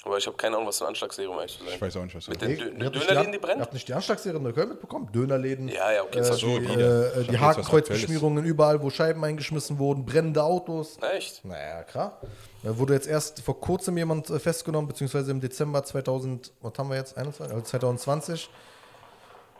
Aber 0.05 0.17
ich 0.17 0.27
habe 0.27 0.35
keine 0.35 0.55
Ahnung, 0.57 0.67
was 0.67 0.81
eine 0.81 0.89
Anschlagsserie 0.89 1.29
um 1.29 1.38
ehrlich 1.38 1.57
zu 1.57 1.63
sein. 1.63 1.73
Ich 1.75 1.81
weiß 1.81 1.95
auch 1.95 2.03
nicht, 2.03 2.15
was 2.15 2.27
Mit 2.27 2.41
den 2.41 2.57
Dö 2.57 2.89
Dönerläden, 2.89 3.31
die 3.31 3.38
brennen? 3.38 3.61
habt 3.61 3.73
nicht 3.73 3.88
die 3.88 3.94
Anschlagsserie 3.94 4.35
in 4.38 4.44
Neukölln 4.44 4.69
mitbekommen? 4.69 5.09
Dönerläden. 5.13 5.69
Ja, 5.69 5.91
ja, 5.94 6.03
okay, 6.03 6.19
Äh, 6.19 6.29
war 6.29 6.35
die, 6.35 6.61
wieder. 6.61 7.15
äh, 7.15 7.21
Ich 7.21 7.27
die 7.29 7.39
Hakenkreuzbeschmierungen 7.39 8.44
überall, 8.44 8.81
wo 8.81 8.89
Scheiben 8.89 9.23
eingeschmissen 9.23 9.79
wurden, 9.79 10.05
brennende 10.05 10.44
Autos. 10.44 10.97
Echt? 11.15 11.45
Naja, 11.45 11.83
klar. 11.83 12.19
Da 12.63 12.77
wurde 12.77 12.94
jetzt 12.95 13.07
erst 13.07 13.41
vor 13.41 13.59
kurzem 13.61 13.97
jemand 13.97 14.29
äh, 14.29 14.39
festgenommen, 14.39 14.88
beziehungsweise 14.89 15.31
im 15.31 15.39
Dezember 15.39 15.83
2000, 15.83 16.51
was 16.61 16.73
haben 16.77 16.89
wir 16.89 16.97
jetzt, 16.97 17.17
21, 17.17 17.53
also 17.55 17.65
2020. 17.65 18.50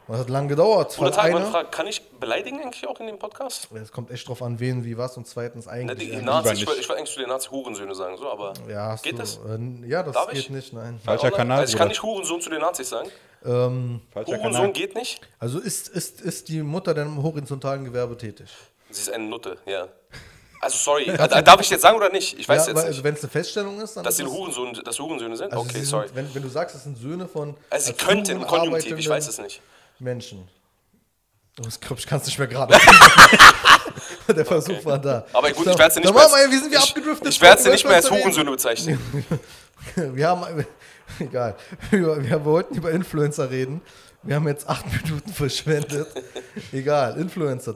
Das 0.07 0.19
hat 0.19 0.29
lang 0.29 0.47
gedauert. 0.50 0.97
Oder 1.00 1.11
Tag, 1.11 1.23
einer- 1.25 1.45
Frage, 1.45 1.69
kann 1.69 1.88
ich 1.88 2.01
beleidigen 2.19 2.61
eigentlich 2.61 2.85
auch 2.88 3.00
in 3.00 3.07
dem 3.07 3.17
Podcast? 3.17 3.69
Es 3.73 3.91
kommt 3.91 4.11
echt 4.11 4.27
drauf 4.27 4.41
an, 4.41 4.59
wen, 4.59 4.83
wie, 4.83 4.97
was 4.97 5.15
und 5.17 5.27
zweitens 5.27 5.67
eigentlich. 5.67 6.00
die 6.00 6.11
eigentlich- 6.15 6.25
Nazi, 6.25 6.53
ich 6.53 6.67
wollte 6.67 6.81
ich 6.81 6.89
wollte 6.89 7.00
eigentlich 7.00 7.13
zu 7.13 7.19
den 7.21 7.29
Nazi-Hurensöhne 7.29 7.95
sagen, 7.95 8.17
so, 8.17 8.29
aber 8.29 8.53
ja, 8.69 8.95
geht 8.97 9.13
du, 9.13 9.17
das? 9.19 9.38
Äh, 9.47 9.88
ja, 9.88 10.03
das 10.03 10.13
Darf 10.13 10.27
geht 10.29 10.39
ich? 10.39 10.50
nicht, 10.50 10.73
nein. 10.73 11.00
Falscher 11.03 11.27
Oder? 11.27 11.38
Kanal, 11.38 11.59
Also 11.61 11.71
ich 11.73 11.77
kann 11.77 11.88
nicht 11.88 12.03
Hurensohn 12.03 12.41
zu 12.41 12.50
den 12.50 12.59
Nazis 12.61 12.89
sagen. 12.89 13.09
Ähm, 13.45 14.01
Falscher 14.11 14.31
Hurensohn 14.31 14.51
Kanal. 14.53 14.71
geht 14.73 14.95
nicht. 14.95 15.21
also 15.39 15.59
ist, 15.59 15.88
ist, 15.89 16.21
ist 16.21 16.50
die 16.50 16.61
Mutter 16.61 16.94
denn 16.94 17.07
im 17.07 17.23
horizontalen 17.23 17.85
Gewerbe 17.85 18.17
tätig? 18.17 18.50
Sie 18.89 19.01
ist 19.01 19.09
eine 19.11 19.23
Nutte, 19.23 19.57
ja. 19.65 19.88
Also 20.61 20.77
sorry, 20.77 21.05
darf 21.17 21.59
ich 21.61 21.69
jetzt 21.69 21.81
sagen 21.81 21.97
oder 21.97 22.09
nicht? 22.09 22.38
Ich 22.39 22.47
weiß 22.47 22.67
ja, 22.67 22.67
jetzt 22.67 22.75
weil, 22.75 22.83
nicht. 22.83 22.85
also 22.94 23.03
wenn 23.03 23.13
es 23.15 23.21
eine 23.23 23.29
Feststellung 23.31 23.81
ist, 23.81 23.95
dann 23.97 24.03
dass 24.05 24.15
sie 24.17 24.23
es- 24.23 24.29
Hurensohn, 24.29 24.73
dass 24.85 24.97
Hurensöhne 25.00 25.35
sind? 25.35 25.51
Also 25.51 25.63
okay, 25.65 25.79
sie 25.79 25.85
sorry. 25.85 26.07
Sind, 26.07 26.15
wenn, 26.15 26.35
wenn 26.35 26.41
du 26.44 26.47
sagst, 26.50 26.75
es 26.75 26.83
sind 26.83 26.97
Söhne 26.97 27.27
von. 27.27 27.55
Also 27.69 27.85
sie 27.88 27.91
als 27.94 28.05
könnte 28.05 28.31
im 28.33 28.45
Konjunktiv, 28.47 28.97
ich 28.97 29.09
weiß 29.09 29.27
es 29.27 29.39
nicht. 29.39 29.61
Menschen. 30.03 30.47
Oh, 31.59 31.65
ich 31.67 31.79
glaube, 31.79 32.00
ich 32.00 32.07
kann 32.07 32.19
es 32.19 32.25
nicht 32.25 32.38
mehr 32.39 32.47
gerade. 32.47 32.75
Der 34.27 34.45
Versuch 34.45 34.83
war 34.85 34.97
da. 35.00 35.25
Aber 35.33 35.51
gut, 35.51 35.67
ich 35.67 35.77
werde 35.77 35.94
sie 35.94 36.00
nicht 36.00 36.13
mehr 36.13 36.23
machen 36.23 36.33
wir, 36.51 36.59
sind 36.59 36.71
wir 36.71 36.79
ich, 36.79 36.89
abgedriftet? 36.89 37.27
Ich 37.27 37.41
werde 37.41 37.61
sie 37.61 37.69
nicht 37.69 37.85
mehr 37.85 37.95
als. 37.95 38.09
Hurensöhne 38.09 38.51
bezeichnen. 38.51 39.00
Wir 39.95 40.29
haben, 40.29 40.65
egal, 41.19 41.57
wir, 41.91 42.23
wir 42.23 42.45
wollten 42.45 42.75
über 42.75 42.91
Influencer 42.91 43.50
reden. 43.51 43.81
Wir 44.21 44.38
haben 44.38 44.47
jetzt 44.47 44.65
acht 44.69 44.85
Minuten 45.03 45.33
verschwendet. 45.33 46.07
Egal, 46.71 47.17
Influencer. 47.19 47.75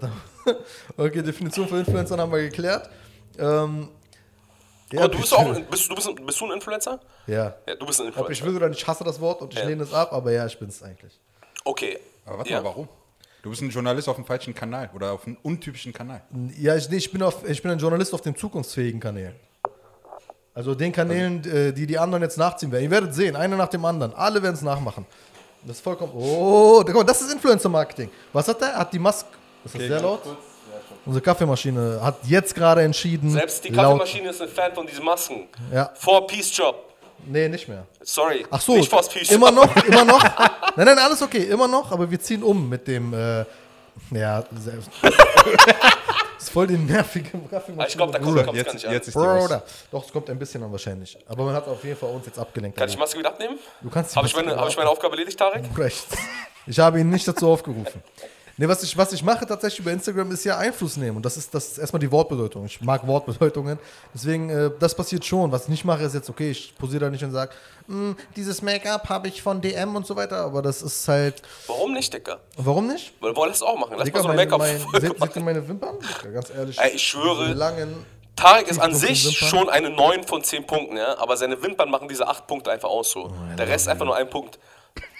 Okay, 0.96 1.22
Definition 1.22 1.68
für 1.68 1.80
Influencer 1.80 2.18
haben 2.18 2.32
wir 2.32 2.40
geklärt. 2.44 2.90
Ähm, 3.38 3.90
ja, 4.94 5.02
Aber 5.02 5.10
du 5.10 5.20
bist 5.20 5.34
auch, 5.34 5.54
bist, 5.70 5.90
du 5.92 5.96
bist, 5.96 6.26
bist 6.26 6.40
du 6.40 6.46
ein 6.46 6.52
Influencer? 6.54 6.98
Ja. 7.26 7.56
Ja, 7.68 7.76
du 7.76 7.86
bist 7.86 8.00
ein 8.00 8.08
Ob 8.08 8.14
ich 8.30 8.40
Influencer. 8.40 8.46
will 8.46 8.56
oder 8.56 8.70
nicht, 8.70 8.82
ich 8.82 8.88
hasse 8.88 9.04
das 9.04 9.20
Wort 9.20 9.42
und 9.42 9.54
ich 9.54 9.60
Ja. 9.60 9.66
lehne 9.66 9.84
es 9.84 9.92
ab, 9.92 10.14
aber 10.14 10.32
ja, 10.32 10.46
ich 10.46 10.58
bin 10.58 10.70
es 10.70 10.82
eigentlich. 10.82 11.20
Okay. 11.66 12.00
Aber 12.28 12.38
warte 12.40 12.52
ja. 12.52 12.58
mal, 12.62 12.66
warum? 12.66 12.88
Du 13.42 13.50
bist 13.50 13.62
ein 13.62 13.70
Journalist 13.70 14.10
auf 14.10 14.16
dem 14.16 14.26
falschen 14.26 14.54
Kanal 14.54 14.90
oder 14.94 15.14
auf 15.14 15.26
einem 15.26 15.38
untypischen 15.42 15.94
Kanal. 15.94 16.22
Ja, 16.60 16.76
ich, 16.76 16.90
nee, 16.90 16.98
ich, 16.98 17.12
bin 17.12 17.22
auf, 17.24 17.48
ich 17.48 17.62
bin 17.62 17.72
ein 17.72 17.80
Journalist 17.80 18.14
auf 18.14 18.22
den 18.22 18.36
zukunftsfähigen 18.36 19.00
Kanälen. 19.00 19.36
Also 20.54 20.74
den 20.76 20.92
Kanälen, 20.92 21.44
äh, 21.46 21.72
die 21.72 21.86
die 21.86 21.98
anderen 21.98 22.24
jetzt 22.24 22.38
nachziehen 22.38 22.72
werden. 22.72 22.84
Ihr 22.84 22.92
werdet 22.92 23.14
sehen, 23.14 23.36
einer 23.36 23.56
nach 23.56 23.68
dem 23.70 23.86
anderen. 23.86 24.14
Alle 24.16 24.42
werden 24.42 24.56
es 24.56 24.62
nachmachen. 24.64 25.06
Das 25.64 25.78
ist 25.78 25.84
vollkommen. 25.84 26.14
Oh, 26.16 26.82
da- 26.86 26.92
guck 26.92 27.02
mal, 27.02 27.08
das 27.08 27.22
ist 27.22 27.32
Influencer-Marketing. 27.32 28.10
Was 28.34 28.48
hat 28.48 28.60
der? 28.62 28.74
Hat 28.76 28.92
die 28.92 29.00
Maske. 29.00 29.30
Ist 29.64 29.76
das 29.76 29.82
sehr 29.82 30.02
laut? 30.02 30.22
Unsere 31.06 31.22
Kaffeemaschine 31.24 32.00
hat 32.02 32.18
jetzt 32.24 32.54
gerade 32.56 32.82
entschieden. 32.82 33.30
Selbst 33.30 33.64
die 33.64 33.70
laut- 33.70 34.00
Kaffeemaschine 34.00 34.30
ist 34.30 34.42
ein 34.42 34.50
Fan 34.50 34.74
von 34.74 34.86
diesen 34.88 35.06
Masken. 35.06 35.48
Ja. 35.72 35.92
For 35.96 36.26
Peace 36.28 36.56
Job. 36.58 36.87
Nee, 37.30 37.50
nicht 37.50 37.68
mehr. 37.68 37.86
Sorry. 38.02 38.46
Ach 38.50 38.62
so, 38.62 38.76
Nicht 38.76 38.90
for 38.90 39.02
Peace 39.08 39.32
immer 39.32 39.52
noch, 39.52 39.76
immer 39.86 40.06
noch. 40.06 40.24
Nein, 40.76 40.86
nein, 40.86 40.98
alles 40.98 41.22
okay, 41.22 41.44
immer 41.44 41.68
noch, 41.68 41.92
aber 41.92 42.10
wir 42.10 42.20
ziehen 42.20 42.44
um 42.44 42.70
mit 42.70 42.88
dem. 42.88 43.14
Äh, 43.14 43.46
ja, 44.12 44.44
selbst. 44.60 44.90
das 45.02 45.14
ist 46.40 46.50
voll 46.52 46.68
die 46.68 46.78
nervige 46.78 47.32
Kaffeemaschine. 47.50 47.88
Ich 47.88 47.98
glaube, 47.98 48.14
da 48.14 48.20
kommt 48.20 48.36
kommt's 48.36 48.46
gar 48.46 48.56
jetzt, 48.56 48.74
nicht 48.74 48.86
an. 48.88 48.94
jetzt. 48.94 49.12
Bruder. 49.14 49.64
Doch, 49.92 50.06
es 50.06 50.12
kommt 50.12 50.30
ein 50.30 50.40
bisschen 50.40 50.64
an 50.64 50.72
wahrscheinlich. 50.72 51.18
Aber 51.28 51.46
man 51.46 51.56
hat 51.56 51.68
auf 51.68 51.84
jeden 51.84 51.98
Fall 51.98 52.12
uns 52.12 52.26
jetzt 52.28 52.40
abgelenkt. 52.40 52.78
Kann 52.78 52.88
ich 52.88 52.98
Maske 52.98 53.18
wieder 53.20 53.30
abnehmen? 53.30 53.58
du 53.82 53.90
kannst 53.90 54.16
Habe 54.16 54.28
ich, 54.28 54.36
meine, 54.36 54.56
hab 54.56 54.70
ich 54.70 54.78
meine 54.78 54.90
Aufgabe 54.90 55.16
erledigt, 55.16 55.38
Tarek? 55.38 55.66
Recht. 55.78 56.06
Ich 56.68 56.80
habe 56.80 57.00
ihn 57.00 57.10
nicht 57.10 57.28
dazu 57.28 57.50
aufgerufen. 57.50 58.04
Nee, 58.60 58.68
was 58.68 58.82
ich, 58.82 58.98
was 58.98 59.14
ich 59.14 59.24
mache 59.24 59.46
tatsächlich 59.46 59.82
über 59.82 59.92
Instagram 59.92 60.32
ist 60.32 60.44
ja 60.44 60.58
Einfluss 60.58 60.98
nehmen. 60.98 61.18
Und 61.18 61.26
das 61.26 61.38
ist, 61.38 61.54
das 61.54 61.68
ist 61.74 61.78
erstmal 61.78 62.00
die 62.00 62.12
Wortbedeutung. 62.12 62.66
Ich 62.66 62.82
mag 62.82 63.06
Wortbedeutungen. 63.06 63.78
Deswegen, 64.16 64.50
äh, 64.50 64.72
das 64.80 64.96
passiert 64.96 65.24
schon. 65.24 65.52
Was 65.52 65.64
ich 65.64 65.70
nicht 65.70 65.86
mache, 65.86 66.04
ist 66.04 66.16
jetzt, 66.16 66.28
okay, 66.28 66.50
ich 66.50 66.76
posiere 66.76 67.06
da 67.06 67.10
nicht 67.12 67.24
und 67.24 67.32
sage, 67.32 67.52
dieses 68.36 68.64
Make-up 68.64 69.08
habe 69.10 69.28
ich 69.28 69.44
von 69.44 69.62
DM 69.62 69.96
und 69.96 70.08
so 70.08 70.16
weiter. 70.16 70.38
Aber 70.38 70.64
das 70.64 70.82
ist 70.82 71.08
halt. 71.08 71.44
Warum 71.68 71.94
nicht, 71.94 72.12
Dicker? 72.12 72.40
Warum 72.58 72.88
nicht? 72.88 73.14
Weil 73.22 73.36
wollen 73.36 73.52
das 73.52 73.62
auch 73.62 73.78
machen. 73.78 73.94
Lass 73.96 74.06
Digga, 74.06 74.20
mal 74.20 74.24
so 74.24 74.30
ein 74.30 74.36
mein, 74.36 74.46
Make-up 74.48 74.60
mein, 74.60 74.80
Folge 74.80 75.02
seht, 75.08 75.20
seht 75.20 75.36
ihr 75.36 75.42
meine 75.44 75.68
Wimpern? 75.68 75.96
Digga, 76.00 76.32
ganz 76.32 76.50
ehrlich. 76.50 76.80
Ey, 76.80 76.96
ich 76.96 77.04
schwöre, 77.04 77.54
Langen. 77.54 78.06
Tarek 78.36 78.68
ist 78.68 78.80
an 78.80 78.94
sich 78.94 79.38
schon 79.38 79.70
eine 79.70 79.90
9 79.90 80.24
von 80.24 80.44
10 80.44 80.68
Punkten, 80.68 80.98
ja? 80.98 81.18
aber 81.18 81.38
seine 81.38 81.62
Wimpern 81.62 81.90
machen 81.90 82.08
diese 82.08 82.28
8 82.28 82.46
Punkte 82.46 82.72
einfach 82.72 82.90
aus 82.90 83.10
so. 83.10 83.34
Der 83.58 83.68
Rest 83.68 83.86
ist 83.86 83.88
einfach 83.88 84.06
nur 84.06 84.16
ein 84.16 84.30
Punkt. 84.30 84.60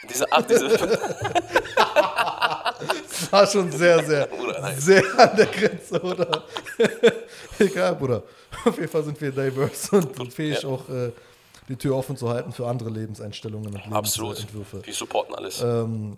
Diese 0.08 0.32
8, 0.32 0.50
diese 0.50 0.68
War 3.32 3.48
schon 3.48 3.72
sehr, 3.72 4.04
sehr, 4.04 4.26
Bruder, 4.28 4.72
sehr 4.78 5.04
an 5.18 5.36
der 5.36 5.46
Grenze, 5.48 6.02
oder? 6.02 6.44
Egal, 7.60 7.96
Bruder. 7.96 8.24
Auf 8.66 8.76
jeden 8.78 8.90
Fall 8.90 9.04
sind 9.04 9.20
wir 9.22 9.32
diverse 9.32 9.96
und, 9.98 10.34
fähig, 10.34 10.62
Ja. 10.62 10.70
auch 10.70 10.88
äh, 10.90 11.12
die 11.70 11.76
Tür 11.76 11.96
offen 11.96 12.16
zu 12.18 12.30
halten 12.30 12.52
für 12.54 12.66
andere 12.68 12.90
Lebenseinstellungen 12.90 13.74
und 13.76 13.94
Absolut. 13.94 14.38
Lebensentwürfe. 14.38 14.82
Die 14.86 14.92
supporten 14.92 15.36
alles. 15.36 15.62
Ähm, 15.62 16.18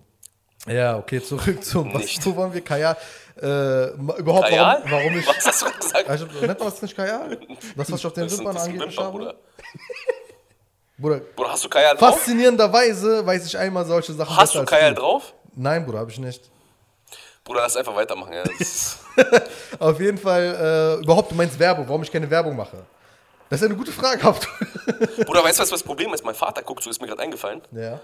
ja, 0.68 0.98
okay, 0.98 1.22
zurück 1.22 1.63
zum. 1.63 1.94
Was, 1.94 2.03
wo 2.25 2.36
waren 2.36 2.53
wir? 2.53 2.62
Kajal. 2.62 2.98
Äh, 3.41 3.91
überhaupt, 3.94 4.50
Kajal? 4.50 4.82
warum, 4.84 4.91
warum 4.91 5.18
ich. 5.20 5.27
Was 5.27 5.46
hast 5.48 5.62
du 5.62 5.72
gesagt? 5.72 6.10
Also, 6.10 6.25
nennt 6.25 6.60
man 6.60 6.68
das 6.70 6.82
nicht 6.82 6.96
Kajal? 6.96 7.38
Das, 7.77 7.91
was 7.91 8.00
ich 8.00 8.06
auf 8.06 8.13
den 8.13 8.24
Das 8.25 8.38
Wimpern 8.38 8.56
das 8.56 8.63
angeblich 8.65 8.89
Wimpern, 8.98 9.06
habe? 9.06 9.18
Bruder. 9.18 9.36
Bruder, 10.98 11.20
Bruder, 11.36 11.51
hast 11.51 11.63
du 11.63 11.70
Kajal 11.70 11.96
drauf? 11.96 12.15
faszinierenderweise 12.18 13.25
weiß 13.25 13.46
ich 13.46 13.58
einmal 13.58 13.86
solche 13.86 14.12
Sachen 14.13 14.36
Hast 14.36 14.51
besser 14.51 14.53
du 14.53 14.60
als 14.60 14.70
Kajal 14.70 14.94
drauf? 14.94 15.34
Nein, 15.56 15.86
Bruder, 15.86 16.00
habe 16.00 16.12
ich 16.12 16.20
nicht. 16.20 16.50
Bruder, 17.50 17.62
lass 17.62 17.75
einfach 17.75 17.96
weitermachen. 17.96 18.32
Ja. 18.32 18.44
Auf 19.79 20.00
jeden 20.00 20.20
Fall, 20.20 20.98
äh, 21.00 21.03
überhaupt, 21.03 21.32
du 21.32 21.36
meinst 21.36 21.58
Werbung, 21.58 21.88
warum 21.88 22.03
ich 22.03 22.12
keine 22.12 22.29
Werbung 22.29 22.56
mache. 22.56 22.77
Das 23.50 23.60
ist 23.60 23.65
eine 23.65 23.75
gute 23.75 23.91
Frage, 23.91 24.22
Haupт. 24.22 24.48
Bruder, 25.25 25.44
weißt 25.44 25.58
du, 25.58 25.63
was 25.63 25.70
das 25.72 25.82
Problem 25.82 26.13
ist? 26.13 26.24
Mein 26.24 26.36
Vater 26.36 26.62
guckt 26.62 26.84
so, 26.84 26.91
ist 26.91 27.01
mir 27.01 27.08
gerade 27.08 27.22
eingefallen. 27.24 27.62
ja. 27.72 28.00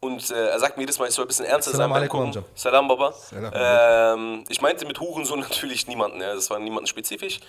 Und 0.00 0.30
äh, 0.30 0.48
er 0.48 0.58
sagt 0.60 0.76
mir 0.76 0.82
jedes 0.84 0.98
Mal, 0.98 1.08
ich 1.08 1.14
soll 1.14 1.24
ein 1.24 1.28
bisschen 1.28 1.46
ernster 1.46 1.72
Salam 1.72 1.90
sein 1.92 2.00
beim 2.00 2.08
Gucken. 2.08 2.44
Salam, 2.54 2.86
Baba. 2.88 3.12
Salam 3.12 3.52
Ähm, 3.54 4.44
ich 4.48 4.60
meinte 4.62 4.86
mit 4.86 4.98
Hurensohn 5.00 5.40
natürlich 5.48 5.86
niemanden. 5.88 6.20
Ja. 6.20 6.34
Das 6.34 6.48
war 6.50 6.58
niemanden 6.58 6.86
spezifisch. 6.86 7.40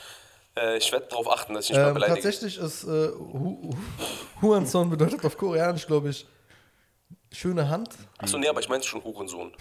Äh, 0.57 0.77
ich 0.77 0.91
werde 0.91 1.07
darauf 1.07 1.29
achten, 1.31 1.53
dass 1.53 1.65
ich 1.65 1.71
nicht 1.71 1.79
mal 1.79 1.89
Ähm, 1.89 1.93
beleidige. 1.95 2.21
tatsächlich 2.21 2.57
ist 2.57 2.83
äh, 2.85 2.87
Hu 2.87 3.71
Hu- 3.71 3.75
Huanson 4.41 4.89
bedeutet 4.89 5.23
auf 5.25 5.37
Koreanisch, 5.37 5.87
glaube 5.87 6.09
ich, 6.09 6.25
schöne 7.33 7.67
Hand. 7.69 7.89
Achso, 8.17 8.37
nee, 8.37 8.47
aber 8.47 8.59
ich 8.61 8.69
meinte 8.69 8.87
schon 8.87 9.03
Hurensohn. 9.03 9.51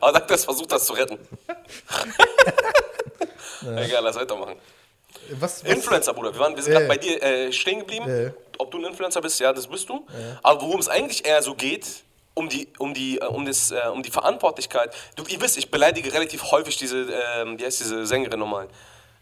Aber 0.00 0.20
dass 0.20 0.40
du 0.40 0.44
versucht 0.46 0.72
hast 0.72 0.86
zu 0.86 0.92
retten. 0.92 1.18
Egal, 3.76 4.02
lass 4.04 4.16
weitermachen. 4.16 4.56
Was, 5.40 5.64
was 5.64 5.72
Influencer, 5.72 6.14
Bruder. 6.14 6.32
Wir, 6.32 6.40
waren, 6.40 6.54
wir 6.54 6.62
sind 6.62 6.72
Ja, 6.74 6.80
gerade 6.80 6.94
ja. 6.94 6.94
bei 6.94 6.98
dir 7.18 7.22
äh, 7.22 7.52
stehen 7.52 7.80
geblieben. 7.80 8.06
Ja, 8.08 8.22
ja. 8.24 8.30
Ob 8.58 8.70
du 8.70 8.78
ein 8.78 8.84
Influencer 8.84 9.20
bist, 9.20 9.40
ja, 9.40 9.52
das 9.52 9.66
bist 9.66 9.88
du. 9.88 10.06
Aber 10.42 10.60
worum 10.62 10.78
es 10.80 10.88
eigentlich 10.88 11.26
eher 11.26 11.42
so 11.42 11.54
geht, 11.54 11.86
um 12.34 12.48
die, 12.48 12.68
um 12.78 12.92
die, 12.94 13.18
äh, 13.18 13.24
um 13.24 13.44
das, 13.46 13.70
äh, 13.70 13.80
um 13.92 14.02
die 14.02 14.10
Verantwortlichkeit. 14.10 14.94
Du, 15.16 15.24
ihr 15.24 15.40
wisst, 15.40 15.56
ich 15.56 15.70
beleidige 15.70 16.12
relativ 16.12 16.42
häufig 16.50 16.76
diese, 16.76 17.06
ähm, 17.36 17.58
wie 17.58 17.64
heißt 17.64 17.80
diese 17.80 18.06
Sängerin 18.06 18.38
nochmal? 18.38 18.68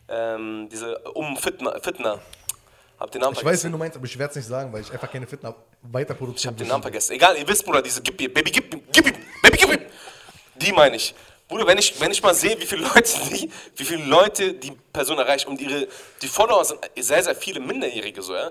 Ähm, 0.09 0.69
diese 0.71 0.99
Um 1.15 1.37
Fitna. 1.37 1.79
Fitna. 1.81 2.19
Hab 2.99 3.11
den 3.13 3.21
Namen 3.23 3.33
Ich 3.33 3.39
weiß, 3.39 3.43
vergessen. 3.45 3.65
wen 3.67 3.73
du 3.73 3.79
meinst, 3.79 3.97
aber 3.97 4.07
ich 4.07 4.19
werde 4.19 4.31
es 4.31 4.37
nicht 4.37 4.47
sagen, 4.49 4.73
weil 4.73 4.81
ich 4.83 4.93
einfach 4.93 5.11
keine 5.11 5.27
Fitner 5.27 5.55
weiter 5.83 6.15
produziere. 6.15 6.41
Ich 6.41 6.47
hab 6.49 6.57
den 6.59 6.69
Namen 6.69 6.83
vergessen. 6.83 7.13
Egal, 7.13 7.37
ihr 7.37 7.47
wisst, 7.47 7.65
Bruder, 7.65 7.83
diese 7.83 8.03
Gib 8.03 8.21
ihm, 8.21 8.33
Baby, 8.33 8.51
gib 8.51 8.73
ihm, 8.75 8.83
gib 8.93 9.07
ihm, 9.07 9.15
Baby, 9.43 9.57
gib 9.59 9.73
ihm. 9.73 9.81
Die 10.57 10.73
meine 10.73 10.97
ich. 10.97 11.15
Bruder, 11.49 11.67
wenn 11.67 11.79
ich, 11.79 12.01
wenn 12.01 12.11
ich 12.11 12.23
mal 12.23 12.35
sehe, 12.35 12.59
wie 12.59 12.67
viele 12.67 12.83
Leute 12.83 13.13
die, 13.31 13.51
wie 13.77 13.85
viele 13.85 14.05
Leute 14.05 14.55
die 14.55 14.73
Person 14.93 15.19
erreicht 15.19 15.47
und 15.47 15.61
ihre, 15.61 15.87
die 16.23 16.29
Follower 16.29 16.65
sind 16.65 16.81
sehr, 16.97 17.23
sehr 17.23 17.35
viele 17.35 17.61
Minderjährige 17.61 18.23
so, 18.23 18.35
ja. 18.35 18.51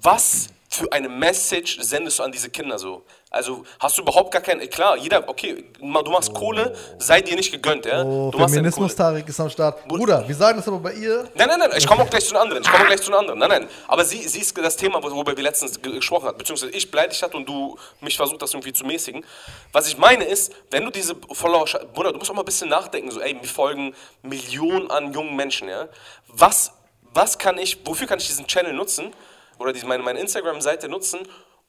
Was 0.00 0.48
für 0.70 0.90
eine 0.90 1.08
Message 1.08 1.78
sendest 1.80 2.18
du 2.18 2.22
an 2.22 2.32
diese 2.32 2.48
Kinder 2.48 2.78
so? 2.78 3.04
Also 3.32 3.64
hast 3.80 3.96
du 3.96 4.02
überhaupt 4.02 4.30
gar 4.30 4.42
keinen, 4.42 4.68
klar, 4.68 4.96
jeder, 4.98 5.26
okay, 5.26 5.64
du 5.78 5.86
machst 5.86 6.34
Kohle, 6.34 6.76
sei 6.98 7.22
dir 7.22 7.34
nicht 7.34 7.50
gegönnt, 7.50 7.86
ja. 7.86 8.02
Oh, 8.02 8.30
du 8.30 8.38
machst 8.38 8.54
deine 8.54 8.70
Feminismus, 8.70 8.94
Kohle. 8.94 8.96
Tarek 8.96 9.28
ist 9.28 9.40
am 9.40 9.48
Start. 9.48 9.88
Bruder, 9.88 10.28
wir 10.28 10.34
sagen 10.34 10.58
das 10.58 10.68
aber 10.68 10.78
bei 10.78 10.92
ihr. 10.92 11.28
Nein, 11.34 11.48
nein, 11.48 11.58
nein, 11.58 11.70
ich 11.76 11.86
komme 11.86 12.02
auch 12.02 12.10
gleich 12.10 12.26
zu 12.26 12.34
den 12.34 12.42
anderen. 12.42 12.62
Ich 12.62 12.70
komme 12.70 12.84
gleich 12.84 13.00
zu 13.00 13.10
den 13.10 13.18
anderen. 13.18 13.38
Nein, 13.38 13.48
nein. 13.48 13.68
Aber 13.88 14.04
sie, 14.04 14.28
sie 14.28 14.40
ist 14.40 14.56
das 14.58 14.76
Thema, 14.76 15.02
worüber 15.02 15.34
wir 15.34 15.42
letztens 15.42 15.80
ge- 15.80 15.94
gesprochen 15.94 16.26
haben, 16.28 16.36
beziehungsweise 16.36 16.72
ich 16.72 16.90
beleidigt 16.90 17.22
hatte 17.22 17.36
und 17.38 17.48
du 17.48 17.78
mich 18.00 18.16
versucht 18.18 18.42
hast, 18.42 18.52
irgendwie 18.52 18.74
zu 18.74 18.84
mäßigen. 18.84 19.24
Was 19.72 19.88
ich 19.88 19.96
meine 19.96 20.24
ist, 20.24 20.52
wenn 20.70 20.84
du 20.84 20.90
diese 20.90 21.16
Follower, 21.32 21.64
Bruder, 21.94 22.12
du 22.12 22.18
musst 22.18 22.30
auch 22.30 22.34
mal 22.34 22.42
ein 22.42 22.44
bisschen 22.44 22.68
nachdenken, 22.68 23.10
so, 23.10 23.20
ey, 23.20 23.32
mir 23.32 23.44
folgen 23.44 23.94
Millionen 24.20 24.90
an 24.90 25.12
jungen 25.14 25.34
Menschen, 25.36 25.68
ja. 25.68 25.88
Was, 26.28 26.72
was 27.14 27.38
kann 27.38 27.56
ich, 27.56 27.78
wofür 27.86 28.06
kann 28.06 28.18
ich 28.18 28.26
diesen 28.26 28.46
Channel 28.46 28.74
nutzen 28.74 29.10
oder 29.58 29.72
diese, 29.72 29.86
meine, 29.86 30.02
meine 30.02 30.20
Instagram-Seite 30.20 30.88
nutzen, 30.90 31.20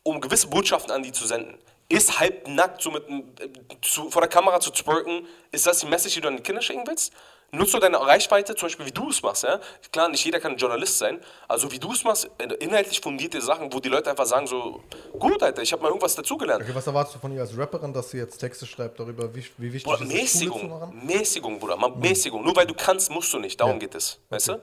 um 0.04 0.22
gewisse 0.22 0.48
Botschaften 0.48 0.92
an 0.92 1.04
die 1.04 1.12
zu 1.12 1.26
senden? 1.26 1.58
Ist 1.90 2.20
halbnackt 2.20 2.82
so 2.82 2.92
mit, 2.92 3.04
äh, 3.10 3.50
zu, 3.82 4.10
vor 4.10 4.22
der 4.22 4.30
Kamera 4.30 4.60
zu 4.60 4.72
twerken, 4.72 5.28
ist 5.52 5.68
das 5.68 5.80
die 5.80 5.86
Message, 5.86 6.16
die 6.16 6.22
du 6.22 6.28
an 6.28 6.38
die 6.38 6.44
Kinder 6.44 6.62
schicken 6.62 6.84
willst? 6.86 7.14
Nutzt 7.52 7.72
du 7.72 7.78
deine 7.78 8.02
Reichweite, 8.02 8.56
zum 8.56 8.66
Beispiel 8.66 8.88
wie 8.88 8.92
du 8.92 9.10
es 9.10 9.22
machst, 9.22 9.44
ja? 9.44 9.60
Klar, 9.92 10.10
nicht 10.10 10.26
jeder 10.26 10.40
kann 10.40 10.54
ein 10.54 10.58
Journalist 10.58 10.98
sein, 10.98 11.20
also 11.48 11.72
wie 11.72 11.78
du 11.78 11.92
es 11.92 12.04
machst, 12.04 12.28
äh, 12.40 12.46
inhaltlich 12.56 13.00
fundierte 13.00 13.40
Sachen, 13.42 13.72
wo 13.72 13.80
die 13.80 13.90
Leute 13.90 14.10
einfach 14.10 14.26
sagen 14.26 14.48
so, 14.48 14.82
gut, 15.20 15.44
Alter, 15.44 15.62
ich 15.62 15.72
habe 15.72 15.84
mal 15.84 15.90
irgendwas 15.90 16.16
dazugelernt. 16.16 16.64
Okay, 16.64 16.74
was 16.74 16.88
erwartest 16.88 17.16
du 17.16 17.20
von 17.20 17.32
ihr 17.32 17.42
als 17.42 17.56
Rapperin, 17.56 17.94
dass 17.94 18.10
sie 18.10 18.18
jetzt 18.18 18.40
Texte 18.40 18.66
schreibt 18.66 19.00
darüber, 19.00 19.34
wie, 19.36 19.46
wie 19.58 19.72
wichtig 19.72 19.84
Bruder, 19.84 20.02
ist, 20.02 20.14
Mäßigung? 20.14 21.06
Mäßigung, 21.06 21.60
Bruder, 21.60 21.78
mal 21.78 21.92
Mäßigung. 21.92 22.44
Nur 22.44 22.56
weil 22.56 22.66
du 22.66 22.74
kannst, 22.74 23.12
musst 23.12 23.32
du 23.32 23.38
nicht, 23.38 23.60
darum 23.60 23.78
geht 23.78 23.94
es, 23.94 24.20
weißt 24.30 24.48
du? 24.48 24.62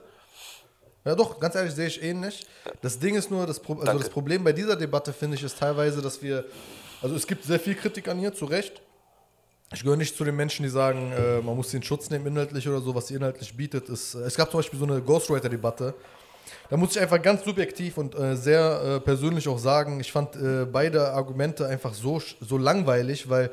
Ja, 1.03 1.15
doch, 1.15 1.39
ganz 1.39 1.55
ehrlich, 1.55 1.73
sehe 1.73 1.87
ich 1.87 2.03
ähnlich. 2.03 2.45
Das 2.81 2.99
Ding 2.99 3.15
ist 3.15 3.31
nur, 3.31 3.47
das, 3.47 3.59
Pro 3.59 3.79
also 3.79 3.97
das 3.97 4.09
Problem 4.09 4.43
bei 4.43 4.53
dieser 4.53 4.75
Debatte, 4.75 5.11
finde 5.13 5.35
ich, 5.35 5.43
ist 5.43 5.57
teilweise, 5.57 6.01
dass 6.01 6.21
wir, 6.21 6.45
also 7.01 7.15
es 7.15 7.25
gibt 7.25 7.43
sehr 7.43 7.59
viel 7.59 7.75
Kritik 7.75 8.07
an 8.07 8.19
ihr, 8.19 8.33
zu 8.33 8.45
Recht. 8.45 8.81
Ich 9.73 9.81
gehöre 9.81 9.97
nicht 9.97 10.15
zu 10.15 10.23
den 10.23 10.35
Menschen, 10.35 10.63
die 10.63 10.69
sagen, 10.69 11.11
äh, 11.13 11.41
man 11.41 11.55
muss 11.55 11.71
den 11.71 11.81
Schutz 11.81 12.09
nehmen 12.09 12.27
inhaltlich 12.27 12.67
oder 12.67 12.81
so, 12.81 12.93
was 12.93 13.07
sie 13.07 13.15
inhaltlich 13.15 13.55
bietet. 13.55 13.89
Ist, 13.89 14.13
äh, 14.15 14.19
es 14.19 14.35
gab 14.35 14.51
zum 14.51 14.59
Beispiel 14.59 14.77
so 14.77 14.85
eine 14.85 15.01
Ghostwriter-Debatte. 15.01 15.95
Da 16.69 16.77
muss 16.77 16.95
ich 16.95 17.01
einfach 17.01 17.21
ganz 17.21 17.43
subjektiv 17.43 17.97
und 17.97 18.13
äh, 18.13 18.35
sehr 18.35 18.81
äh, 18.83 18.99
persönlich 18.99 19.47
auch 19.47 19.59
sagen, 19.59 19.99
ich 19.99 20.11
fand 20.11 20.35
äh, 20.35 20.65
beide 20.65 21.13
Argumente 21.13 21.65
einfach 21.65 21.93
so, 21.93 22.21
so 22.41 22.57
langweilig, 22.57 23.29
weil, 23.29 23.49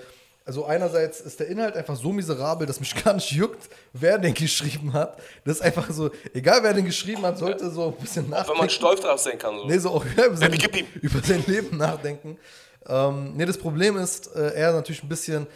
also 0.49 0.65
einerseits 0.65 1.21
ist 1.21 1.39
der 1.41 1.49
Inhalt 1.49 1.77
einfach 1.77 1.95
so 1.95 2.11
miserabel, 2.11 2.67
dass 2.67 2.81
mich 2.81 2.95
gar 3.05 3.13
nicht 3.13 3.31
juckt, 3.33 3.69
wer 3.93 4.17
den 4.17 4.33
geschrieben 4.33 4.95
hat. 4.95 5.19
Das 5.45 5.57
ist 5.57 5.61
einfach 5.61 5.91
so, 5.91 6.11
egal 6.33 6.63
wer 6.63 6.73
den 6.73 6.87
geschrieben 6.87 7.21
hat, 7.21 7.37
sollte 7.37 7.71
so 7.71 7.89
ein 7.89 7.93
bisschen 8.03 8.31
nachdenken. 8.31 8.53
Wenn 8.53 8.59
man 8.61 8.71
stolz 8.71 9.03
drauf 9.03 9.21
sein 9.21 9.39
kann. 9.39 9.59
So. 9.59 9.67
Nee, 9.67 9.77
so 9.77 9.91
auch 9.91 10.05
über 10.17 10.37
sein, 10.39 10.59
über 11.03 11.21
sein 11.23 11.45
Leben 11.47 11.77
nachdenken. 11.77 12.39
Ähm, 12.87 13.35
nee, 13.37 13.45
das 13.45 13.59
Problem 13.59 13.99
ist, 13.99 14.35
äh, 14.35 14.55
er 14.55 14.73
natürlich 14.73 15.03
ein 15.03 15.09
bisschen, 15.11 15.47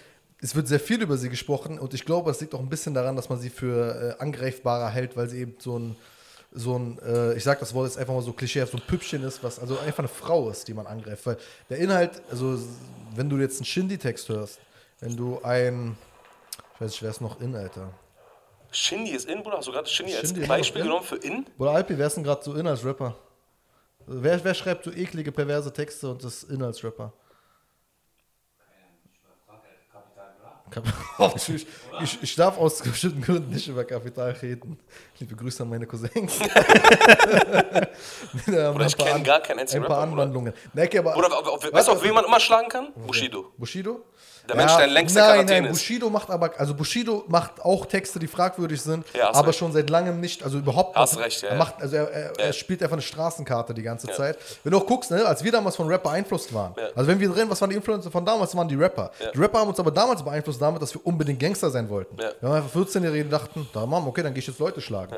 es 0.43 0.55
wird 0.55 0.69
sehr 0.69 0.79
viel 0.79 1.01
über 1.01 1.17
sie 1.17 1.31
gesprochen 1.31 1.79
und 1.79 1.95
ich 1.95 2.05
glaube, 2.05 2.31
es 2.31 2.43
liegt 2.43 2.55
auch 2.55 2.61
ein 2.61 2.69
bisschen 2.69 2.93
daran, 2.93 3.17
dass 3.17 3.31
man 3.31 3.41
sie 3.41 3.49
für 3.49 4.17
äh, 4.19 4.23
angreifbarer 4.23 4.91
hält, 4.91 5.17
weil 5.17 5.27
sie 5.27 5.39
eben 5.41 5.55
so 5.59 5.79
ein, 5.79 5.97
so 6.53 6.79
ein, 6.79 6.99
äh, 6.99 7.33
ich 7.33 7.45
sag 7.45 7.61
das 7.61 7.73
Wort 7.73 7.89
jetzt 7.89 7.97
einfach 7.97 8.13
mal 8.13 8.21
so 8.21 8.35
klischeehaft, 8.35 8.73
so 8.73 8.77
ein 8.77 8.85
Püppchen 8.87 9.25
ist, 9.25 9.43
was 9.43 9.59
also 9.59 9.79
einfach 9.79 10.01
eine 10.01 10.09
Frau 10.09 10.51
ist, 10.51 10.69
die 10.69 10.75
man 10.75 10.87
angreift. 10.87 11.25
Weil 11.25 11.39
der 11.71 11.79
Inhalt, 11.79 12.21
also 12.31 12.59
wenn 13.17 13.31
du 13.31 13.39
jetzt 13.39 13.57
einen 13.57 13.65
Shindy-Text 13.65 14.29
hörst, 14.29 14.59
wenn 15.03 15.17
du 15.17 15.41
ein, 15.43 15.97
ich 16.75 16.81
weiß 16.81 16.91
nicht, 16.93 17.03
wer 17.03 17.11
ist 17.11 17.21
noch 17.21 17.41
in, 17.41 17.55
Alter? 17.55 17.91
Shindy 18.71 19.11
ist 19.11 19.29
in, 19.29 19.43
Bruder, 19.43 19.59
hast 19.59 19.69
du 19.69 19.73
gerade 19.73 19.89
Shindy 19.89 20.17
als 20.17 20.29
Shindy 20.29 20.41
noch 20.43 20.49
Beispiel 20.49 20.83
genommen 20.85 21.05
für 21.05 21.17
in? 21.17 21.45
Oder 21.59 21.73
Alpi, 21.73 21.99
wer 21.99 22.07
ist 22.07 22.17
denn 22.17 22.25
gerade 22.25 22.43
so 22.43 22.55
in 22.55 22.67
als 22.67 22.83
Rapper? 22.85 23.15
Wer, 24.07 24.43
wer 24.43 24.55
schreibt 24.55 24.85
so 24.85 24.91
eklige, 24.93 25.31
perverse 25.31 25.71
Texte 25.73 26.11
und 26.11 26.25
ist 26.25 26.45
in 26.45 26.63
als 26.63 26.83
Rapper? 26.83 27.13
Kap- 30.71 30.85
Oh, 31.19 31.31
ich, 31.37 31.67
ich, 32.03 32.23
ich 32.23 32.35
darf 32.35 32.57
aus 32.57 32.81
bestimmten 32.81 33.21
Gründen 33.21 33.51
nicht 33.53 33.69
über 33.69 33.85
Kapital 33.85 34.31
reden. 34.31 34.79
Liebe 35.19 35.37
Grüße 35.37 35.63
an 35.63 35.69
meine 35.69 35.87
Cousins. 35.87 36.41
Oder 38.49 38.87
ich 38.87 38.97
kenn 38.97 39.23
gar 39.23 39.41
keinen 39.41 39.59
einzigen 39.61 39.85
Ein 39.85 39.89
paar 39.89 39.99
Rapper, 39.99 40.11
Bruder. 40.11 40.23
Anwandlungen. 40.23 40.55
Aber, 40.99 41.17
Oder 41.17 41.39
auf, 41.39 41.47
auf, 41.47 41.73
weißt 41.73 41.89
du, 41.89 41.93
auf 41.93 42.03
wen 42.03 42.15
man 42.15 42.25
immer 42.25 42.41
schlagen 42.41 42.69
kann? 42.71 42.89
Bushido. 43.07 43.53
Bushido? 43.59 44.03
Der 44.49 44.57
Mensch, 44.57 44.75
der 44.77 44.87
längste 44.89 45.19
nein, 45.21 45.29
Quarantäne 45.31 45.61
nein, 45.63 45.71
ist. 45.73 45.79
Bushido 45.79 46.11
macht 46.11 46.29
aber, 46.31 46.51
also 46.59 46.75
Bushido 46.75 47.25
macht 47.29 47.61
auch 47.65 47.87
Texte, 47.87 48.19
die 48.19 48.27
fragwürdig 48.27 48.83
sind, 48.83 49.07
Ja, 49.15 49.33
aber 49.33 49.49
recht. 49.49 49.59
schon 49.59 49.73
seit 49.73 49.89
langem 49.89 50.21
nicht, 50.21 50.43
also 50.43 50.59
überhaupt 50.59 50.97
Hast 50.97 51.15
nicht. 51.17 51.25
recht, 51.25 51.43
ja, 51.43 51.49
er 51.49 51.53
ja. 51.55 51.59
macht, 51.59 51.75
also 51.81 51.97
er, 51.97 52.11
er, 52.11 52.23
Ja. 52.39 52.45
er 52.47 52.53
spielt 52.53 52.83
einfach 52.83 52.95
eine 52.95 53.03
Straßenkarte 53.03 53.73
die 53.73 53.83
ganze 53.83 54.09
Zeit. 54.09 54.37
Wenn 54.65 54.73
du 54.73 54.79
auch 54.79 54.87
guckst, 54.87 55.11
ne, 55.13 55.25
als 55.25 55.45
wir 55.45 55.53
damals 55.53 55.77
von 55.77 55.87
Rapper 55.87 56.11
beeinflusst 56.11 56.53
waren, 56.53 56.75
Ja. 56.77 56.89
also 56.95 57.07
wenn 57.09 57.21
wir 57.21 57.29
drin, 57.29 57.49
was 57.49 57.61
waren 57.61 57.71
die 57.71 57.77
Influencer 57.77 58.11
von 58.11 58.25
damals, 58.27 58.51
das 58.51 58.59
waren 58.59 58.69
die 58.69 58.75
Rapper. 58.75 59.11
Ja. 59.21 59.31
Die 59.31 59.39
Rapper 59.39 59.61
haben 59.61 59.69
uns 59.69 59.79
aber 59.79 59.91
damals 59.93 60.23
beeinflusst 60.25 60.61
damit, 60.61 60.83
dass 60.83 60.93
wir 60.93 61.07
unbedingt 61.07 61.39
Gangster 61.39 61.71
sein 61.71 61.89
wollten. 61.89 62.17
Ja. 62.21 62.31
Wir 62.41 62.49
haben 62.49 62.57
einfach 62.57 62.75
14-Jährige, 62.81 63.25
die 63.25 63.31
dachten, 63.31 63.69
da 63.73 63.87
Mann, 63.87 64.05
okay, 64.07 64.23
dann 64.23 64.35
gehe 64.35 64.41
ich 64.41 64.47
jetzt 64.49 64.59
Leute 64.59 64.81
schlagen. 64.81 65.15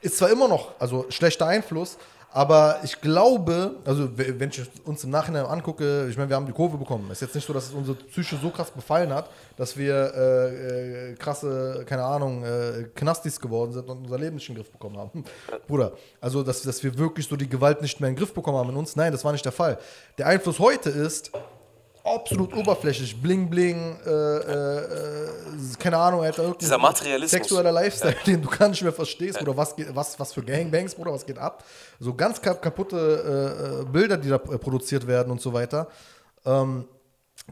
Ist 0.00 0.16
zwar 0.16 0.30
immer 0.30 0.46
noch, 0.48 0.68
also 0.78 1.06
schlechter 1.10 1.46
Einfluss, 1.46 1.98
aber 2.32 2.78
ich 2.84 3.00
glaube, 3.00 3.76
also 3.84 4.08
wenn 4.16 4.50
ich 4.50 4.62
uns 4.84 5.02
im 5.02 5.10
Nachhinein 5.10 5.46
angucke, 5.46 6.06
ich 6.08 6.16
meine, 6.16 6.28
wir 6.28 6.36
haben 6.36 6.46
die 6.46 6.52
Kurve 6.52 6.78
bekommen. 6.78 7.10
Ist 7.10 7.22
jetzt 7.22 7.34
nicht 7.34 7.44
so, 7.44 7.52
dass 7.52 7.66
es 7.66 7.72
unsere 7.72 7.96
Psyche 7.96 8.38
so 8.40 8.50
krass 8.50 8.70
befallen 8.70 9.12
hat, 9.12 9.28
dass 9.56 9.76
wir 9.76 10.14
äh, 10.14 11.10
äh, 11.10 11.14
krasse, 11.16 11.84
keine 11.86 12.04
Ahnung, 12.04 12.44
äh, 12.44 12.84
Knastis 12.94 13.40
geworden 13.40 13.72
sind 13.72 13.88
und 13.88 14.04
unser 14.04 14.18
Leben 14.18 14.36
nicht 14.36 14.48
in 14.48 14.54
den 14.54 14.62
Griff 14.62 14.70
bekommen 14.70 14.96
haben. 14.96 15.24
Bruder, 15.66 15.92
also 16.20 16.44
dass, 16.44 16.62
dass 16.62 16.82
wir 16.84 16.96
wirklich 16.96 17.26
so 17.26 17.34
die 17.34 17.48
Gewalt 17.48 17.82
nicht 17.82 18.00
mehr 18.00 18.08
in 18.08 18.14
den 18.14 18.20
Griff 18.20 18.32
bekommen 18.32 18.58
haben 18.58 18.70
in 18.70 18.76
uns. 18.76 18.94
Nein, 18.94 19.10
das 19.10 19.24
war 19.24 19.32
nicht 19.32 19.44
der 19.44 19.52
Fall. 19.52 19.78
Der 20.16 20.26
Einfluss 20.26 20.60
heute 20.60 20.90
ist, 20.90 21.32
absolut 22.14 22.54
oberflächlich, 22.54 23.20
bling 23.20 23.48
bling, 23.48 23.98
äh, 24.04 24.10
äh, 24.10 24.78
äh, 24.78 25.28
keine 25.78 25.96
Ahnung, 25.96 26.22
Alter, 26.22 26.54
Dieser 26.60 26.78
Materialismus. 26.78 27.30
Sexueller 27.30 27.72
Lifestyle, 27.72 28.16
den 28.26 28.42
du 28.42 28.48
gar 28.48 28.68
nicht 28.68 28.82
mehr 28.82 28.92
verstehst, 28.92 29.40
oder 29.40 29.56
was, 29.56 29.74
geht, 29.74 29.94
was, 29.94 30.18
was 30.18 30.32
für 30.32 30.42
Gangbangs, 30.42 30.94
Bruder, 30.94 31.12
was 31.12 31.24
geht 31.24 31.38
ab. 31.38 31.64
So 31.98 32.14
ganz 32.14 32.40
kap 32.40 32.60
kaputte 32.62 32.96
äh, 32.96 33.82
äh, 33.82 33.84
Bilder, 33.84 34.16
die 34.16 34.28
da 34.28 34.36
äh, 34.36 34.58
produziert 34.58 35.06
werden 35.06 35.30
und 35.30 35.40
so 35.40 35.52
weiter. 35.52 35.88
Ähm, 36.44 36.86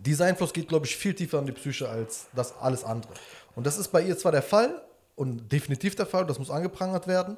dieser 0.01 0.27
Einfluss 0.27 0.53
geht, 0.53 0.69
glaube 0.69 0.87
ich, 0.87 0.97
viel 0.97 1.15
tiefer 1.15 1.39
in 1.39 1.47
die 1.47 1.53
Psyche 1.53 1.89
als 1.89 2.27
das 2.35 2.55
alles 2.61 2.85
andere. 2.85 3.13
Und 3.55 3.67
das 3.67 3.79
ist 3.79 3.89
bei 3.89 4.03
ihr 4.03 4.17
zwar 4.17 4.33
der 4.33 4.43
Fall 4.43 4.83
und 5.17 5.51
definitiv 5.51 5.97
der 5.97 6.07
Fall, 6.07 6.27
das 6.27 6.39
muss 6.39 6.51
angeprangert 6.51 7.09
werden, 7.09 7.37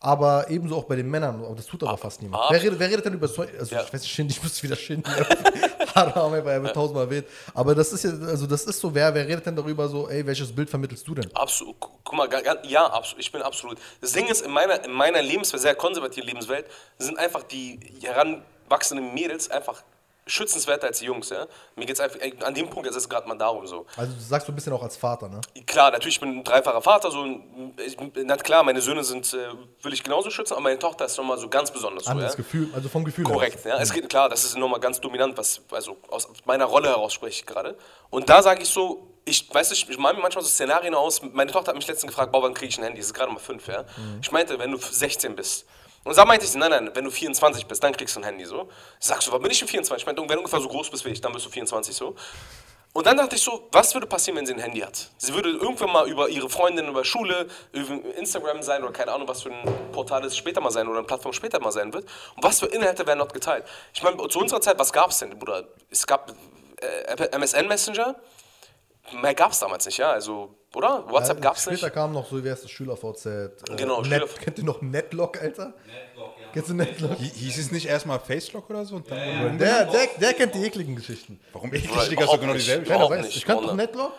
aber 0.00 0.48
ebenso 0.48 0.76
auch 0.76 0.84
bei 0.84 0.96
den 0.96 1.10
Männern. 1.10 1.44
Aber 1.44 1.54
das 1.56 1.66
tut 1.66 1.82
aber 1.82 1.96
fast 1.98 2.22
niemand. 2.22 2.44
Wer 2.50 2.62
redet, 2.62 2.78
wer 2.78 2.88
redet 2.88 3.04
denn 3.04 3.14
über 3.14 3.26
so, 3.26 3.42
also 3.42 3.74
Ja. 3.74 3.82
ich 3.82 3.92
weiß 3.92 4.02
nicht, 4.02 4.12
Shindy, 4.12 4.34
ich 4.34 4.42
muss 4.42 4.62
wieder 4.62 4.76
Shindy. 4.76 5.10
Haram, 5.94 6.30
weil 6.32 6.46
er 6.46 6.62
wird 6.62 6.74
tausendmal 6.74 7.04
erwähnt. 7.06 7.26
Aber 7.54 7.74
das 7.74 7.92
ist 7.92 8.04
ja, 8.04 8.10
also 8.10 8.46
das 8.46 8.64
ist 8.64 8.78
so, 8.78 8.94
wer, 8.94 9.12
wer 9.14 9.26
redet 9.26 9.46
denn 9.46 9.56
darüber 9.56 9.88
so, 9.88 10.08
ey, 10.08 10.24
welches 10.24 10.54
Bild 10.54 10.70
vermittelst 10.70 11.06
du 11.08 11.14
denn? 11.14 11.28
Absolut. 11.34 11.76
Guck 11.80 12.12
mal, 12.14 12.28
ja, 12.64 12.86
absolut. 12.86 13.20
Ich 13.20 13.32
bin 13.32 13.42
absolut. 13.42 13.78
Das 14.00 14.12
Ding 14.12 14.26
ist, 14.28 14.42
in 14.42 14.52
meiner, 14.52 14.84
in 14.84 14.92
meiner 14.92 15.20
Lebenswelt, 15.22 15.62
sehr 15.62 15.74
konservativen 15.74 16.28
Lebenswelt, 16.28 16.66
sind 16.98 17.18
einfach 17.18 17.42
die 17.42 17.80
heranwachsenden 18.02 19.14
Mädels 19.14 19.50
einfach 19.50 19.82
schützenswerter 20.28 20.86
als 20.86 20.98
die 21.00 21.06
Jungs, 21.06 21.30
ja. 21.30 21.46
Mir 21.76 21.86
geht 21.86 21.96
es 21.96 22.00
einfach, 22.00 22.20
ey, 22.20 22.34
an 22.44 22.54
dem 22.54 22.70
Punkt 22.70 22.88
ist 22.88 22.96
es 22.96 23.08
gerade 23.08 23.26
mal 23.26 23.36
darum 23.36 23.66
so. 23.66 23.86
Also 23.96 24.12
du 24.12 24.20
sagst 24.20 24.46
du 24.46 24.52
ein 24.52 24.54
bisschen 24.54 24.72
auch 24.72 24.82
als 24.82 24.96
Vater, 24.96 25.28
ne? 25.28 25.40
Klar, 25.66 25.90
natürlich, 25.90 26.16
ich 26.16 26.20
bin 26.20 26.38
ein 26.38 26.44
dreifacher 26.44 26.82
Vater, 26.82 27.10
so, 27.10 27.24
ich, 27.84 27.96
na 28.24 28.36
klar, 28.36 28.62
meine 28.62 28.80
Söhne 28.80 29.02
sind, 29.04 29.32
äh, 29.34 29.48
will 29.82 29.92
ich 29.92 30.04
genauso 30.04 30.30
schützen, 30.30 30.54
aber 30.54 30.62
meine 30.62 30.78
Tochter 30.78 31.06
ist 31.06 31.16
nochmal 31.16 31.38
so 31.38 31.48
ganz 31.48 31.70
besonders. 31.70 32.04
So, 32.04 32.12
ja? 32.12 32.32
Gefühl, 32.34 32.68
also 32.74 32.88
vom 32.88 33.04
Gefühl 33.04 33.26
her. 33.26 33.34
Korrekt, 33.34 33.64
ja. 33.64 33.78
Es 33.78 33.92
geht 33.92 34.08
klar, 34.08 34.28
das 34.28 34.44
ist 34.44 34.56
nochmal 34.56 34.80
ganz 34.80 35.00
dominant, 35.00 35.36
was, 35.36 35.60
also 35.70 35.96
aus 36.08 36.28
meiner 36.44 36.66
Rolle 36.66 36.88
heraus 36.88 37.12
spreche 37.12 37.40
ich 37.40 37.46
gerade. 37.46 37.76
Und 38.10 38.28
da 38.28 38.42
sage 38.42 38.62
ich 38.62 38.68
so, 38.68 39.08
ich 39.24 39.52
weiß 39.52 39.70
nicht, 39.70 39.88
ich 39.88 39.98
male 39.98 40.16
mir 40.16 40.22
manchmal 40.22 40.42
so 40.42 40.50
Szenarien 40.50 40.94
aus. 40.94 41.20
Meine 41.22 41.50
Tochter 41.50 41.68
hat 41.68 41.76
mich 41.76 41.86
letztens 41.86 42.12
gefragt, 42.12 42.32
wann 42.32 42.54
kriege 42.54 42.70
ich 42.70 42.78
ein 42.78 42.84
Handy? 42.84 42.98
Das 42.98 43.08
ist 43.08 43.14
gerade 43.14 43.30
mal 43.30 43.38
fünf, 43.38 43.68
ja. 43.68 43.84
Ich 44.22 44.32
meinte, 44.32 44.58
wenn 44.58 44.70
du 44.70 44.78
16 44.78 45.36
bist. 45.36 45.66
Und 46.08 46.16
da 46.16 46.24
meinte 46.24 46.46
ich, 46.46 46.54
nein, 46.54 46.70
nein, 46.70 46.90
wenn 46.94 47.04
du 47.04 47.10
24 47.10 47.66
bist, 47.66 47.84
dann 47.84 47.92
kriegst 47.92 48.16
du 48.16 48.20
ein 48.20 48.24
Handy 48.24 48.46
so. 48.46 48.70
Sagst 48.98 49.28
du, 49.28 49.32
wann 49.32 49.42
bin 49.42 49.50
ich 49.50 49.58
denn 49.58 49.68
24? 49.68 50.02
Ich 50.02 50.06
meinte, 50.06 50.22
wenn 50.22 50.28
du 50.28 50.38
ungefähr 50.38 50.58
so 50.58 50.66
groß 50.66 50.88
bist 50.88 51.04
wie 51.04 51.10
ich, 51.10 51.20
dann 51.20 51.34
bist 51.34 51.44
du 51.44 51.50
24 51.50 51.94
so. 51.94 52.14
Und 52.94 53.06
dann 53.06 53.18
dachte 53.18 53.36
ich 53.36 53.42
so, 53.42 53.68
was 53.72 53.92
würde 53.92 54.06
passieren, 54.06 54.38
wenn 54.38 54.46
sie 54.46 54.54
ein 54.54 54.58
Handy 54.58 54.80
hat? 54.80 55.10
Sie 55.18 55.34
würde 55.34 55.50
irgendwann 55.50 55.92
mal 55.92 56.08
über 56.08 56.30
ihre 56.30 56.48
Freundin, 56.48 56.88
über 56.88 57.04
Schule, 57.04 57.46
über 57.72 58.16
Instagram 58.16 58.62
sein 58.62 58.82
oder 58.82 58.92
keine 58.92 59.12
Ahnung, 59.12 59.28
was 59.28 59.42
für 59.42 59.52
ein 59.52 59.92
Portal 59.92 60.24
es 60.24 60.34
später 60.34 60.62
mal 60.62 60.70
sein 60.70 60.88
oder 60.88 60.96
eine 60.96 61.06
Plattform 61.06 61.34
später 61.34 61.60
mal 61.60 61.72
sein 61.72 61.92
wird. 61.92 62.06
Und 62.36 62.42
was 62.42 62.60
für 62.60 62.66
Inhalte 62.66 63.06
werden 63.06 63.18
dort 63.18 63.34
geteilt? 63.34 63.66
Ich 63.92 64.02
meine, 64.02 64.16
zu 64.28 64.38
unserer 64.38 64.62
Zeit, 64.62 64.78
was 64.78 64.94
gab 64.94 65.10
es 65.10 65.18
denn, 65.18 65.38
Bruder? 65.38 65.64
Es 65.90 66.06
gab 66.06 66.32
äh, 66.80 67.36
MSN 67.36 67.68
Messenger, 67.68 68.16
mehr 69.20 69.34
gab 69.34 69.52
es 69.52 69.58
damals 69.58 69.86
nicht, 69.86 69.98
ja, 69.98 70.10
also, 70.12 70.54
oder? 70.74 71.04
WhatsApp 71.08 71.40
gab 71.40 71.56
es 71.56 71.62
Später 71.62 71.86
nicht. 71.86 71.94
kam 71.94 72.12
noch 72.12 72.28
so, 72.28 72.42
wie 72.44 72.50
heißt 72.50 72.64
das, 72.64 72.70
SchülerVZ. 72.70 73.26
Äh, 73.26 73.48
Genau, 73.76 74.02
Net, 74.02 74.22
Schüler- 74.22 74.28
Kennt 74.42 74.58
ihr 74.58 74.64
noch 74.64 74.80
Netlock, 74.82 75.40
Alter? 75.40 75.74
Netlock, 75.86 76.34
ja. 76.40 76.46
Kennst 76.52 76.68
du 76.70 76.74
Netlock? 76.74 77.18
Hi- 77.18 77.30
Hieß 77.34 77.58
es 77.58 77.72
nicht 77.72 77.86
erstmal 77.86 78.20
Facelock 78.20 78.68
oder 78.70 78.84
so? 78.84 78.96
Und 78.96 79.10
dann 79.10 79.18
wurde- 79.42 79.56
Der, 79.58 79.84
der, 79.86 80.06
der 80.20 80.34
kennt 80.34 80.54
die 80.54 80.64
ekligen 80.64 80.96
Geschichten. 80.96 81.40
Warum 81.52 81.72
eklig, 81.74 81.90
Digga? 82.08 82.24
Ist 82.24 82.32
doch 82.32 82.40
genau 82.40 82.52
dieselbe 82.54 82.86
Keiner 82.86 83.08
weiß. 83.10 83.26
nicht, 83.26 83.36
Ich 83.36 83.44
kannte. 83.44 83.74
Netlock. 83.74 84.12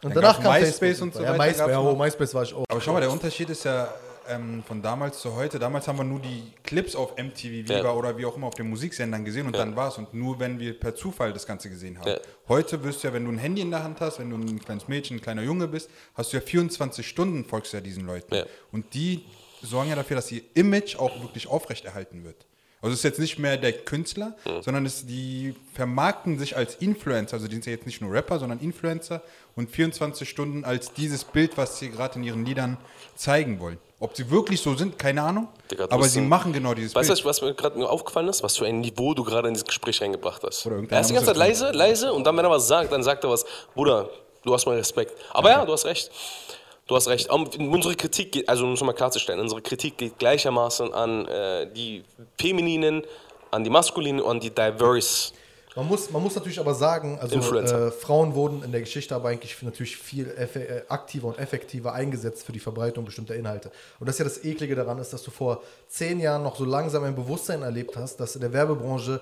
Und 0.00 0.14
Dann 0.14 0.22
danach 0.22 0.34
gab's 0.40 0.44
kam 0.44 0.52
MySpace 0.60 0.78
Facebook 0.78 1.02
und 1.06 1.14
so 1.14 1.22
Ja, 1.22 1.30
weiter 1.30 1.38
MySpace, 1.38 1.58
gab's 1.58 1.70
ja, 1.72 1.82
noch. 1.82 1.92
oh, 1.92 1.96
MySpace 1.96 2.34
war 2.34 2.42
ich 2.44 2.54
auch. 2.54 2.64
Aber 2.70 2.80
schau 2.80 2.92
mal, 2.92 3.00
der 3.00 3.10
Unterschied 3.10 3.50
ist 3.50 3.64
ja 3.64 3.92
ähm, 4.28 4.62
von 4.66 4.82
damals 4.82 5.20
zu 5.20 5.34
heute. 5.34 5.58
Damals 5.58 5.88
haben 5.88 5.98
wir 5.98 6.04
nur 6.04 6.20
die 6.20 6.52
Clips 6.62 6.94
auf 6.94 7.16
MTV 7.16 7.42
Viva 7.44 7.74
Ja. 7.74 7.92
oder 7.92 8.16
wie 8.18 8.24
auch 8.26 8.36
immer 8.36 8.46
auf 8.46 8.54
den 8.54 8.68
Musiksendern 8.68 9.24
gesehen 9.24 9.46
und 9.46 9.56
dann 9.56 9.76
war's. 9.76 9.98
Und 9.98 10.14
nur 10.14 10.38
wenn 10.38 10.58
wir 10.58 10.78
per 10.78 10.94
Zufall 10.94 11.32
das 11.32 11.46
Ganze 11.46 11.68
gesehen 11.70 11.98
haben. 11.98 12.08
Ja. 12.08 12.18
Heute 12.48 12.82
wirst 12.84 13.02
du 13.02 13.08
ja, 13.08 13.14
wenn 13.14 13.24
du 13.24 13.30
ein 13.30 13.38
Handy 13.38 13.62
in 13.62 13.70
der 13.70 13.82
Hand 13.82 14.00
hast, 14.00 14.18
wenn 14.18 14.30
du 14.30 14.36
ein 14.36 14.58
kleines 14.60 14.88
Mädchen, 14.88 15.18
ein 15.18 15.20
kleiner 15.20 15.42
Junge 15.42 15.68
bist, 15.68 15.90
hast 16.14 16.32
du 16.32 16.36
ja 16.38 16.40
24 16.42 17.06
Stunden 17.06 17.44
folgst 17.44 17.72
du 17.72 17.76
ja 17.76 17.80
diesen 17.82 18.06
Leuten. 18.06 18.34
Ja. 18.34 18.44
Und 18.72 18.94
die 18.94 19.24
sorgen 19.62 19.90
ja 19.90 19.96
dafür, 19.96 20.16
dass 20.16 20.30
ihr 20.32 20.42
Image 20.54 20.96
auch 20.96 21.20
wirklich 21.22 21.46
aufrechterhalten 21.46 22.24
wird. 22.24 22.46
Also 22.80 22.92
es 22.92 23.00
ist 23.00 23.04
jetzt 23.04 23.18
nicht 23.18 23.38
mehr 23.40 23.56
der 23.56 23.72
Künstler, 23.72 24.36
sondern 24.60 24.86
es, 24.86 25.04
die 25.04 25.54
vermarkten 25.74 26.38
sich 26.38 26.56
als 26.56 26.76
Influencer. 26.76 27.34
Also 27.34 27.48
die 27.48 27.54
sind 27.54 27.66
ja 27.66 27.72
jetzt 27.72 27.86
nicht 27.86 28.00
nur 28.00 28.12
Rapper, 28.12 28.38
sondern 28.38 28.60
Influencer 28.60 29.20
und 29.56 29.70
24 29.70 30.28
Stunden 30.28 30.64
als 30.64 30.92
dieses 30.92 31.24
Bild, 31.24 31.56
was 31.56 31.78
sie 31.80 31.90
gerade 31.90 32.16
in 32.16 32.22
ihren 32.24 32.44
Liedern 32.46 32.76
zeigen 33.16 33.58
wollen. 33.58 33.78
Ob 34.00 34.16
sie 34.16 34.30
wirklich 34.30 34.60
so 34.60 34.76
sind, 34.76 34.96
keine 34.96 35.22
Ahnung. 35.22 35.48
Digga, 35.72 35.88
du 35.88 35.92
aber 35.92 36.08
sie 36.08 36.20
ein- 36.20 36.28
machen 36.28 36.52
genau 36.52 36.72
dieses 36.72 36.94
Weißt 36.94 37.10
du, 37.10 37.14
Bild. 37.14 37.24
was 37.24 37.42
mir 37.42 37.52
gerade 37.54 37.76
nur 37.76 37.90
aufgefallen 37.90 38.28
ist? 38.28 38.44
Was 38.44 38.56
für 38.56 38.66
ein 38.66 38.78
Niveau 38.80 39.12
du 39.12 39.24
gerade 39.24 39.48
in 39.48 39.54
dieses 39.54 39.66
Gespräch 39.66 40.00
reingebracht 40.00 40.40
hast. 40.44 40.64
Oder 40.66 40.76
Er 40.88 41.00
ist 41.00 41.10
die 41.10 41.14
ganze 41.14 41.26
Zeit 41.30 41.36
leise, 41.36 41.72
leise 41.72 42.12
und 42.12 42.22
dann, 42.24 42.36
wenn 42.36 42.44
er 42.44 42.50
was 42.52 42.68
sagt, 42.68 42.92
dann 42.92 43.02
sagt 43.02 43.24
er 43.24 43.30
was. 43.30 43.44
Bruder, 43.74 44.08
du 44.44 44.54
hast 44.54 44.66
meinen 44.66 44.78
Respekt. 44.78 45.14
Aber 45.30 45.50
ja, 45.50 45.64
du 45.64 45.72
hast 45.72 45.84
recht. 45.84 46.12
Du 46.88 46.96
hast 46.96 47.06
recht. 47.06 47.30
Um, 47.30 47.46
unsere 47.70 47.94
Kritik 47.94 48.32
geht, 48.32 48.48
also 48.48 48.64
um 48.64 48.72
es 48.72 48.80
mal 48.80 48.94
klarzustellen, 48.94 49.40
unsere 49.40 49.60
Kritik 49.60 49.98
geht 49.98 50.18
gleichermaßen 50.18 50.92
an 50.94 51.26
äh, 51.26 51.70
die 51.70 52.02
Femininen, 52.40 53.02
an 53.50 53.62
die 53.62 53.68
Maskulinen 53.70 54.22
und 54.22 54.30
an 54.30 54.40
die 54.40 54.50
Diverse. 54.50 55.32
Man 55.76 55.86
muss, 55.86 56.10
man 56.10 56.22
muss 56.22 56.34
natürlich 56.34 56.58
aber 56.58 56.74
sagen, 56.74 57.18
also 57.20 57.36
äh, 57.56 57.90
Frauen 57.90 58.34
wurden 58.34 58.64
in 58.64 58.72
der 58.72 58.80
Geschichte 58.80 59.14
aber 59.14 59.28
eigentlich 59.28 59.62
natürlich 59.62 59.98
viel 59.98 60.28
äh, 60.28 60.82
aktiver 60.88 61.28
und 61.28 61.38
effektiver 61.38 61.92
eingesetzt 61.92 62.46
für 62.46 62.52
die 62.52 62.58
Verbreitung 62.58 63.04
bestimmter 63.04 63.36
Inhalte. 63.36 63.70
Und 64.00 64.06
das 64.06 64.14
ist 64.14 64.20
ja 64.20 64.24
das 64.24 64.44
Eklige 64.44 64.74
daran 64.74 64.98
ist, 64.98 65.12
dass 65.12 65.22
du 65.22 65.30
vor 65.30 65.62
zehn 65.88 66.20
Jahren 66.20 66.42
noch 66.42 66.56
so 66.56 66.64
langsam 66.64 67.04
ein 67.04 67.14
Bewusstsein 67.14 67.62
erlebt 67.62 67.98
hast, 67.98 68.16
dass 68.16 68.34
in 68.34 68.40
der 68.40 68.54
Werbebranche 68.54 69.20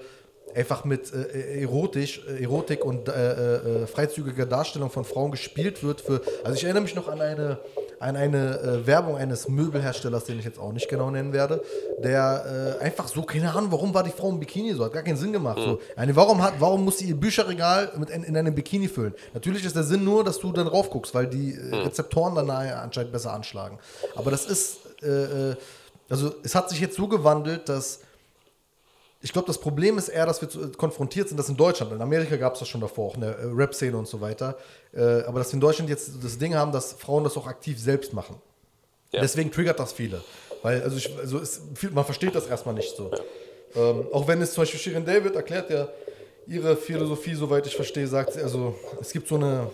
einfach 0.55 0.85
mit 0.85 1.13
äh, 1.13 1.63
erotisch, 1.63 2.23
äh, 2.27 2.43
Erotik 2.43 2.85
und 2.85 3.09
äh, 3.09 3.83
äh, 3.83 3.87
freizügiger 3.87 4.47
Darstellung 4.47 4.91
von 4.91 5.05
Frauen 5.05 5.31
gespielt 5.31 5.83
wird. 5.83 6.01
Für, 6.01 6.23
also 6.45 6.57
ich 6.57 6.65
erinnere 6.65 6.83
mich 6.83 6.95
noch 6.95 7.09
an 7.09 7.21
eine, 7.21 7.59
an 7.99 8.17
eine 8.17 8.61
äh, 8.61 8.87
Werbung 8.87 9.17
eines 9.17 9.49
Möbelherstellers, 9.49 10.25
den 10.25 10.39
ich 10.39 10.45
jetzt 10.45 10.59
auch 10.59 10.73
nicht 10.73 10.89
genau 10.89 11.11
nennen 11.11 11.33
werde, 11.33 11.63
der 12.03 12.79
äh, 12.81 12.85
einfach 12.85 13.09
so, 13.09 13.23
keine 13.23 13.53
Ahnung, 13.55 13.71
warum 13.73 13.93
war 13.93 14.03
die 14.03 14.11
Frau 14.11 14.31
im 14.31 14.41
Bikini 14.41 14.73
so, 14.73 14.85
hat 14.85 14.93
gar 14.93 15.03
keinen 15.03 15.17
Sinn 15.17 15.33
gemacht. 15.33 15.59
So. 15.59 15.81
Eine, 15.95 16.17
warum, 16.17 16.43
hat, 16.43 16.55
warum 16.59 16.85
muss 16.85 16.99
sie 16.99 17.07
ihr 17.07 17.17
Bücherregal 17.17 17.93
mit 17.99 18.11
in, 18.11 18.23
in 18.25 18.37
einem 18.37 18.55
Bikini 18.55 18.89
füllen? 18.89 19.15
Natürlich 19.35 19.65
ist 19.65 19.77
der 19.77 19.85
Sinn 19.85 20.05
nur, 20.05 20.25
dass 20.25 20.39
du 20.39 20.53
dann 20.53 20.67
raufguckst, 20.67 21.15
weil 21.15 21.27
die 21.27 21.55
äh, 21.55 21.75
Rezeptoren 21.75 22.35
dann 22.35 22.51
anscheinend 22.51 23.13
besser 23.13 23.33
anschlagen. 23.33 23.79
Aber 24.15 24.31
das 24.31 24.47
ist, 24.47 24.79
äh, 25.03 25.51
äh, 25.51 25.57
also 26.09 26.35
es 26.43 26.55
hat 26.55 26.71
sich 26.71 26.81
jetzt 26.81 26.97
so 26.97 27.09
gewandelt, 27.09 27.69
dass 27.69 28.01
ich 29.23 29.33
glaube, 29.33 29.47
das 29.47 29.59
Problem 29.59 29.99
ist 29.99 30.09
eher, 30.09 30.27
dass 30.27 30.41
wir 30.43 30.49
äh, 30.49 30.69
konfrontiert 30.77 31.29
sind, 31.29 31.37
dass 31.39 31.49
in 31.49 31.57
Deutschland, 31.57 31.93
in 31.93 32.01
Amerika 32.03 32.37
gab 32.37 32.55
es 32.55 32.61
das 32.61 32.69
schon 32.69 32.81
davor, 32.81 33.11
auch 33.11 33.15
in 33.15 33.23
der 33.23 33.39
äh, 33.39 33.47
Rap-Szene 33.47 33.97
und 33.97 34.07
so 34.07 34.21
weiter, 34.21 34.57
äh, 34.93 35.23
aber 35.23 35.39
dass 35.39 35.49
wir 35.49 35.55
in 35.55 35.61
Deutschland 35.61 35.91
jetzt 35.91 36.11
das 36.23 36.39
Ding 36.39 36.55
haben, 36.55 36.73
dass 36.73 36.93
Frauen 36.93 37.25
das 37.25 37.37
auch 37.37 37.47
aktiv 37.47 37.81
selbst 37.81 38.13
machen. 38.13 38.37
Ja. 39.13 39.21
Deswegen 39.21 39.51
triggert 39.51 39.79
das 39.79 39.93
viele. 39.93 40.23
Weil, 40.63 40.83
also, 40.83 40.97
ich, 40.97 41.17
also 41.19 41.39
es, 41.39 41.61
man 41.93 42.05
versteht 42.05 42.35
das 42.35 42.47
erstmal 42.47 42.75
nicht 42.75 42.95
so. 42.97 43.11
Ähm, 43.75 44.07
auch 44.13 44.27
wenn 44.27 44.41
es 44.43 44.53
zum 44.53 44.63
Beispiel 44.63 44.81
Shirin 44.81 45.05
David 45.05 45.35
erklärt 45.35 45.71
ja 45.71 45.89
ihre 46.47 46.77
Philosophie, 46.77 47.35
soweit 47.35 47.67
ich 47.67 47.75
verstehe, 47.75 48.07
sagt 48.07 48.35
sie, 48.35 48.43
also 48.43 48.75
es 49.01 49.13
gibt 49.13 49.29
so 49.29 49.37
eine, 49.37 49.71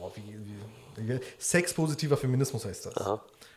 oh, 0.00 0.10
wie, 0.14 1.06
wie, 1.08 1.20
sexpositiver 1.38 2.16
Feminismus 2.16 2.64
heißt 2.64 2.86
das. 2.86 2.94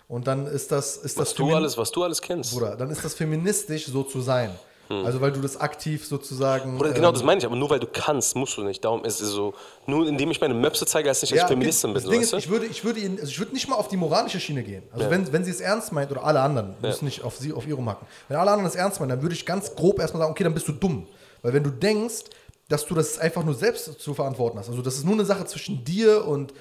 Und 0.07 0.27
dann 0.27 0.47
ist 0.47 0.71
das, 0.71 0.97
ist 0.97 1.17
das 1.17 1.29
Was 1.29 1.33
du 1.33 1.43
Femin- 1.43 1.55
alles, 1.55 1.77
was 1.77 1.91
du 1.91 2.03
alles 2.03 2.21
kennst. 2.21 2.53
Bruder, 2.53 2.75
dann 2.75 2.89
ist 2.89 3.03
das 3.03 3.13
feministisch, 3.13 3.85
so 3.85 4.03
zu 4.03 4.21
sein. 4.21 4.51
Also 4.89 5.21
weil 5.21 5.31
du 5.31 5.41
das 5.41 5.57
aktiv 5.57 6.05
sozusagen. 6.05 6.77
Bruder, 6.77 6.91
genau 6.91 7.07
ähm, 7.07 7.13
das 7.13 7.23
meine 7.23 7.39
ich, 7.39 7.45
aber 7.45 7.55
nur 7.55 7.69
weil 7.69 7.79
du 7.79 7.87
kannst, 7.87 8.35
musst 8.35 8.57
du 8.57 8.63
nicht. 8.63 8.83
Darum 8.83 9.05
ist 9.05 9.21
es 9.21 9.29
so, 9.29 9.53
nur 9.87 10.07
indem 10.07 10.29
ich 10.31 10.41
meine 10.41 10.53
Möpse 10.53 10.85
zeige, 10.85 11.09
heißt 11.09 11.23
nicht, 11.23 11.33
dass 11.33 11.41
ich 11.41 11.47
Feministin 11.47 11.93
das 11.93 12.03
bin. 12.03 12.11
Ding 12.11 12.21
ist, 12.21 12.33
ich 12.33 12.49
würde, 12.49 12.65
ich 12.65 12.83
würde 12.83 12.99
ihn, 12.99 13.13
also 13.19 13.27
ich 13.29 13.39
würde 13.39 13.53
nicht 13.53 13.67
mal 13.67 13.75
auf 13.75 13.87
die 13.87 13.97
moralische 13.97 14.39
Schiene 14.39 14.61
gehen. 14.63 14.83
Also 14.91 15.09
wenn, 15.09 15.31
wenn 15.31 15.43
sie 15.43 15.51
es 15.51 15.61
ernst 15.61 15.91
meint 15.91 16.11
oder 16.11 16.23
alle 16.23 16.41
anderen, 16.41 16.75
müssen 16.81 17.05
nicht 17.05 17.23
auf 17.23 17.37
sie, 17.37 17.53
auf 17.53 17.65
ihre 17.65 17.81
Macken. 17.81 18.05
Wenn 18.27 18.37
alle 18.37 18.51
anderen 18.51 18.69
es 18.69 18.75
ernst 18.75 18.99
meinen, 18.99 19.09
dann 19.09 19.21
würde 19.21 19.35
ich 19.35 19.45
ganz 19.45 19.75
grob 19.75 19.99
erstmal 19.99 20.21
sagen, 20.21 20.31
okay, 20.31 20.43
dann 20.43 20.53
bist 20.53 20.67
du 20.67 20.73
dumm. 20.73 21.07
Weil 21.41 21.53
wenn 21.53 21.63
du 21.63 21.71
denkst, 21.71 22.25
dass 22.69 22.85
du 22.85 22.95
das 22.95 23.19
einfach 23.19 23.43
nur 23.43 23.55
selbst 23.55 23.99
zu 23.99 24.13
verantworten 24.13 24.57
hast, 24.59 24.69
also 24.69 24.81
dass 24.81 24.95
es 24.95 25.03
nur 25.03 25.13
eine 25.13 25.25
Sache 25.25 25.45
zwischen 25.45 25.83
dir 25.83 26.25
und 26.27 26.53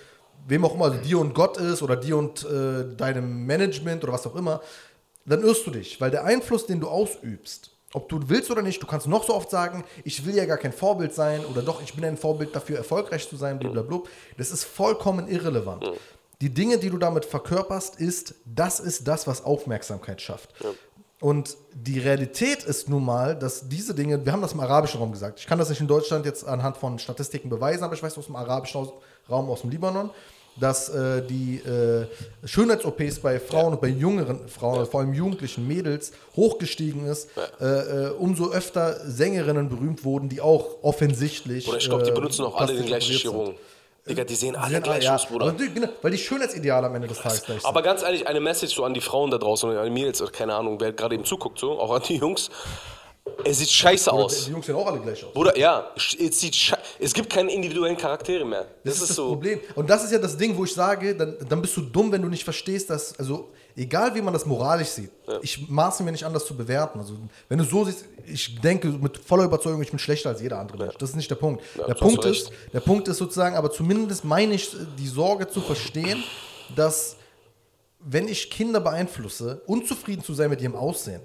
wem 0.46 0.64
auch 0.64 0.74
immer, 0.74 0.86
also 0.86 0.98
dir 0.98 1.18
und 1.18 1.34
Gott 1.34 1.56
ist 1.56 1.82
oder 1.82 1.96
dir 1.96 2.16
und 2.16 2.44
äh, 2.44 2.96
deinem 2.96 3.46
Management 3.46 4.02
oder 4.04 4.12
was 4.12 4.26
auch 4.26 4.34
immer, 4.34 4.60
dann 5.24 5.42
irrst 5.42 5.66
du 5.66 5.70
dich, 5.70 6.00
weil 6.00 6.10
der 6.10 6.24
Einfluss, 6.24 6.66
den 6.66 6.80
du 6.80 6.88
ausübst, 6.88 7.71
ob 7.94 8.08
du 8.08 8.20
willst 8.28 8.50
oder 8.50 8.62
nicht, 8.62 8.82
du 8.82 8.86
kannst 8.86 9.06
noch 9.06 9.24
so 9.24 9.34
oft 9.34 9.50
sagen, 9.50 9.84
ich 10.04 10.24
will 10.24 10.34
ja 10.34 10.44
gar 10.46 10.56
kein 10.56 10.72
Vorbild 10.72 11.14
sein 11.14 11.44
oder 11.44 11.62
doch, 11.62 11.82
ich 11.82 11.94
bin 11.94 12.04
ein 12.04 12.16
Vorbild 12.16 12.54
dafür, 12.54 12.78
erfolgreich 12.78 13.28
zu 13.28 13.36
sein, 13.36 13.58
blablabla. 13.58 14.00
Das 14.38 14.50
ist 14.50 14.64
vollkommen 14.64 15.28
irrelevant. 15.28 15.84
Die 16.40 16.50
Dinge, 16.50 16.78
die 16.78 16.90
du 16.90 16.98
damit 16.98 17.24
verkörperst, 17.24 18.00
ist, 18.00 18.34
das 18.44 18.80
ist 18.80 19.06
das, 19.06 19.26
was 19.26 19.44
Aufmerksamkeit 19.44 20.20
schafft. 20.20 20.50
Und 21.20 21.56
die 21.72 22.00
Realität 22.00 22.64
ist 22.64 22.88
nun 22.88 23.04
mal, 23.04 23.38
dass 23.38 23.68
diese 23.68 23.94
Dinge, 23.94 24.24
wir 24.24 24.32
haben 24.32 24.42
das 24.42 24.54
im 24.54 24.60
arabischen 24.60 24.98
Raum 24.98 25.12
gesagt, 25.12 25.38
ich 25.38 25.46
kann 25.46 25.56
das 25.56 25.68
nicht 25.68 25.80
in 25.80 25.86
Deutschland 25.86 26.26
jetzt 26.26 26.44
anhand 26.44 26.76
von 26.76 26.98
Statistiken 26.98 27.48
beweisen, 27.48 27.84
aber 27.84 27.94
ich 27.94 28.02
weiß 28.02 28.18
aus 28.18 28.26
dem 28.26 28.34
arabischen 28.34 28.88
Raum, 29.30 29.48
aus 29.48 29.60
dem 29.60 29.70
Libanon, 29.70 30.10
dass 30.56 30.88
äh, 30.88 31.22
die 31.22 31.58
äh, 31.58 32.06
Schönheits-OPs 32.44 33.20
bei 33.20 33.40
Frauen 33.40 33.72
und 33.72 33.80
bei 33.80 33.88
jüngeren 33.88 34.48
Frauen, 34.48 34.86
vor 34.86 35.00
allem 35.00 35.14
jugendlichen 35.14 35.66
Mädels, 35.66 36.12
hochgestiegen 36.36 37.06
ist, 37.06 37.28
äh, 37.60 37.64
äh, 37.64 38.10
umso 38.10 38.50
öfter 38.50 39.00
Sängerinnen 39.08 39.68
berühmt 39.68 40.04
wurden, 40.04 40.28
die 40.28 40.40
auch 40.40 40.82
offensichtlich. 40.82 41.68
Oder 41.68 41.78
ich 41.78 41.88
glaube, 41.88 42.04
die 42.04 42.10
äh, 42.10 42.14
benutzen 42.14 42.44
auch 42.44 42.56
alle 42.56 42.74
den 42.74 42.86
gleichen. 42.86 43.12
Chirurgen. 43.12 43.54
Digga, 44.08 44.24
die 44.24 44.34
sehen 44.34 44.56
alle 44.56 44.80
gleich 44.80 45.04
ja, 45.04 45.14
aus, 45.14 45.26
Bruder. 45.26 45.52
genau, 45.52 45.88
weil 46.02 46.10
die 46.10 46.18
Schönheitsideale 46.18 46.88
am 46.88 46.94
Ende 46.96 47.06
des 47.06 47.18
Tages 47.18 47.44
gleich 47.44 47.60
sind. 47.60 47.68
Aber 47.68 47.82
ganz 47.82 48.02
ehrlich, 48.02 48.26
eine 48.26 48.40
Message 48.40 48.74
so 48.74 48.82
an 48.82 48.94
die 48.94 49.00
Frauen 49.00 49.30
da 49.30 49.38
draußen 49.38 49.70
und 49.70 49.76
an 49.76 49.84
die 49.84 49.92
Mädels, 49.92 50.20
keine 50.32 50.54
Ahnung, 50.54 50.80
wer 50.80 50.92
gerade 50.92 51.14
eben 51.14 51.24
zuguckt, 51.24 51.60
so, 51.60 51.78
auch 51.78 51.92
an 51.92 52.02
die 52.08 52.16
Jungs. 52.16 52.50
Es 53.44 53.58
sieht 53.58 53.70
scheiße 53.70 54.10
Die 54.10 54.16
aus. 54.16 54.48
Jungs 54.48 54.66
sehen 54.66 54.74
auch 54.74 54.86
alle 54.86 55.00
gleich 55.00 55.24
aus. 55.24 55.32
Bruder, 55.32 55.56
ja, 55.56 55.92
es 55.96 56.40
sieht 56.40 56.76
Es 56.98 57.12
gibt 57.12 57.30
keine 57.30 57.52
individuellen 57.52 57.96
Charaktere 57.96 58.44
mehr. 58.44 58.62
Das, 58.62 58.70
Das, 58.84 58.94
ist 58.94 59.00
ist 59.02 59.08
das 59.10 59.16
so. 59.16 59.28
Problem. 59.28 59.60
Und 59.74 59.88
das 59.88 60.04
ist 60.04 60.12
ja 60.12 60.18
das 60.18 60.36
Ding, 60.36 60.56
wo 60.56 60.64
ich 60.64 60.72
sage, 60.74 61.14
dann, 61.14 61.36
dann 61.48 61.62
bist 61.62 61.76
du 61.76 61.82
dumm, 61.82 62.10
wenn 62.10 62.22
du 62.22 62.28
nicht 62.28 62.44
verstehst, 62.44 62.90
dass, 62.90 63.16
also 63.18 63.50
egal 63.76 64.14
wie 64.14 64.22
man 64.22 64.32
das 64.32 64.44
moralisch 64.44 64.88
sieht, 64.88 65.10
ich 65.40 65.68
maße 65.68 66.02
mir 66.02 66.12
nicht 66.12 66.24
an, 66.24 66.32
das 66.32 66.44
zu 66.46 66.56
bewerten. 66.56 66.98
Also 66.98 67.14
wenn 67.48 67.58
du 67.58 67.64
so 67.64 67.84
siehst, 67.84 68.04
ich 68.26 68.60
denke 68.60 68.88
mit 68.88 69.18
voller 69.18 69.44
Überzeugung, 69.44 69.82
ich 69.82 69.90
bin 69.90 69.98
schlechter 69.98 70.30
als 70.30 70.40
jeder 70.40 70.58
andere 70.58 70.78
Mensch. 70.78 70.96
Das 70.98 71.10
ist 71.10 71.16
nicht 71.16 71.30
der 71.30 71.36
Punkt. 71.36 71.62
der, 71.76 71.88
hast 71.88 71.98
Punkt 72.00 72.24
ist 72.24 72.50
der 72.72 72.80
Punkt 72.80 73.08
ist 73.08 73.18
sozusagen, 73.18 73.56
aber 73.56 73.70
zumindest 73.70 74.24
meine 74.24 74.54
ich 74.54 74.68
die 74.98 75.08
Sorge 75.08 75.48
zu 75.48 75.60
verstehen, 75.60 76.22
dass 76.74 77.16
wenn 78.00 78.26
ich 78.26 78.50
Kinder 78.50 78.80
beeinflusse, 78.80 79.62
unzufrieden 79.66 80.24
zu 80.24 80.34
sein 80.34 80.50
mit 80.50 80.60
ihrem 80.60 80.74
Aussehen, 80.74 81.22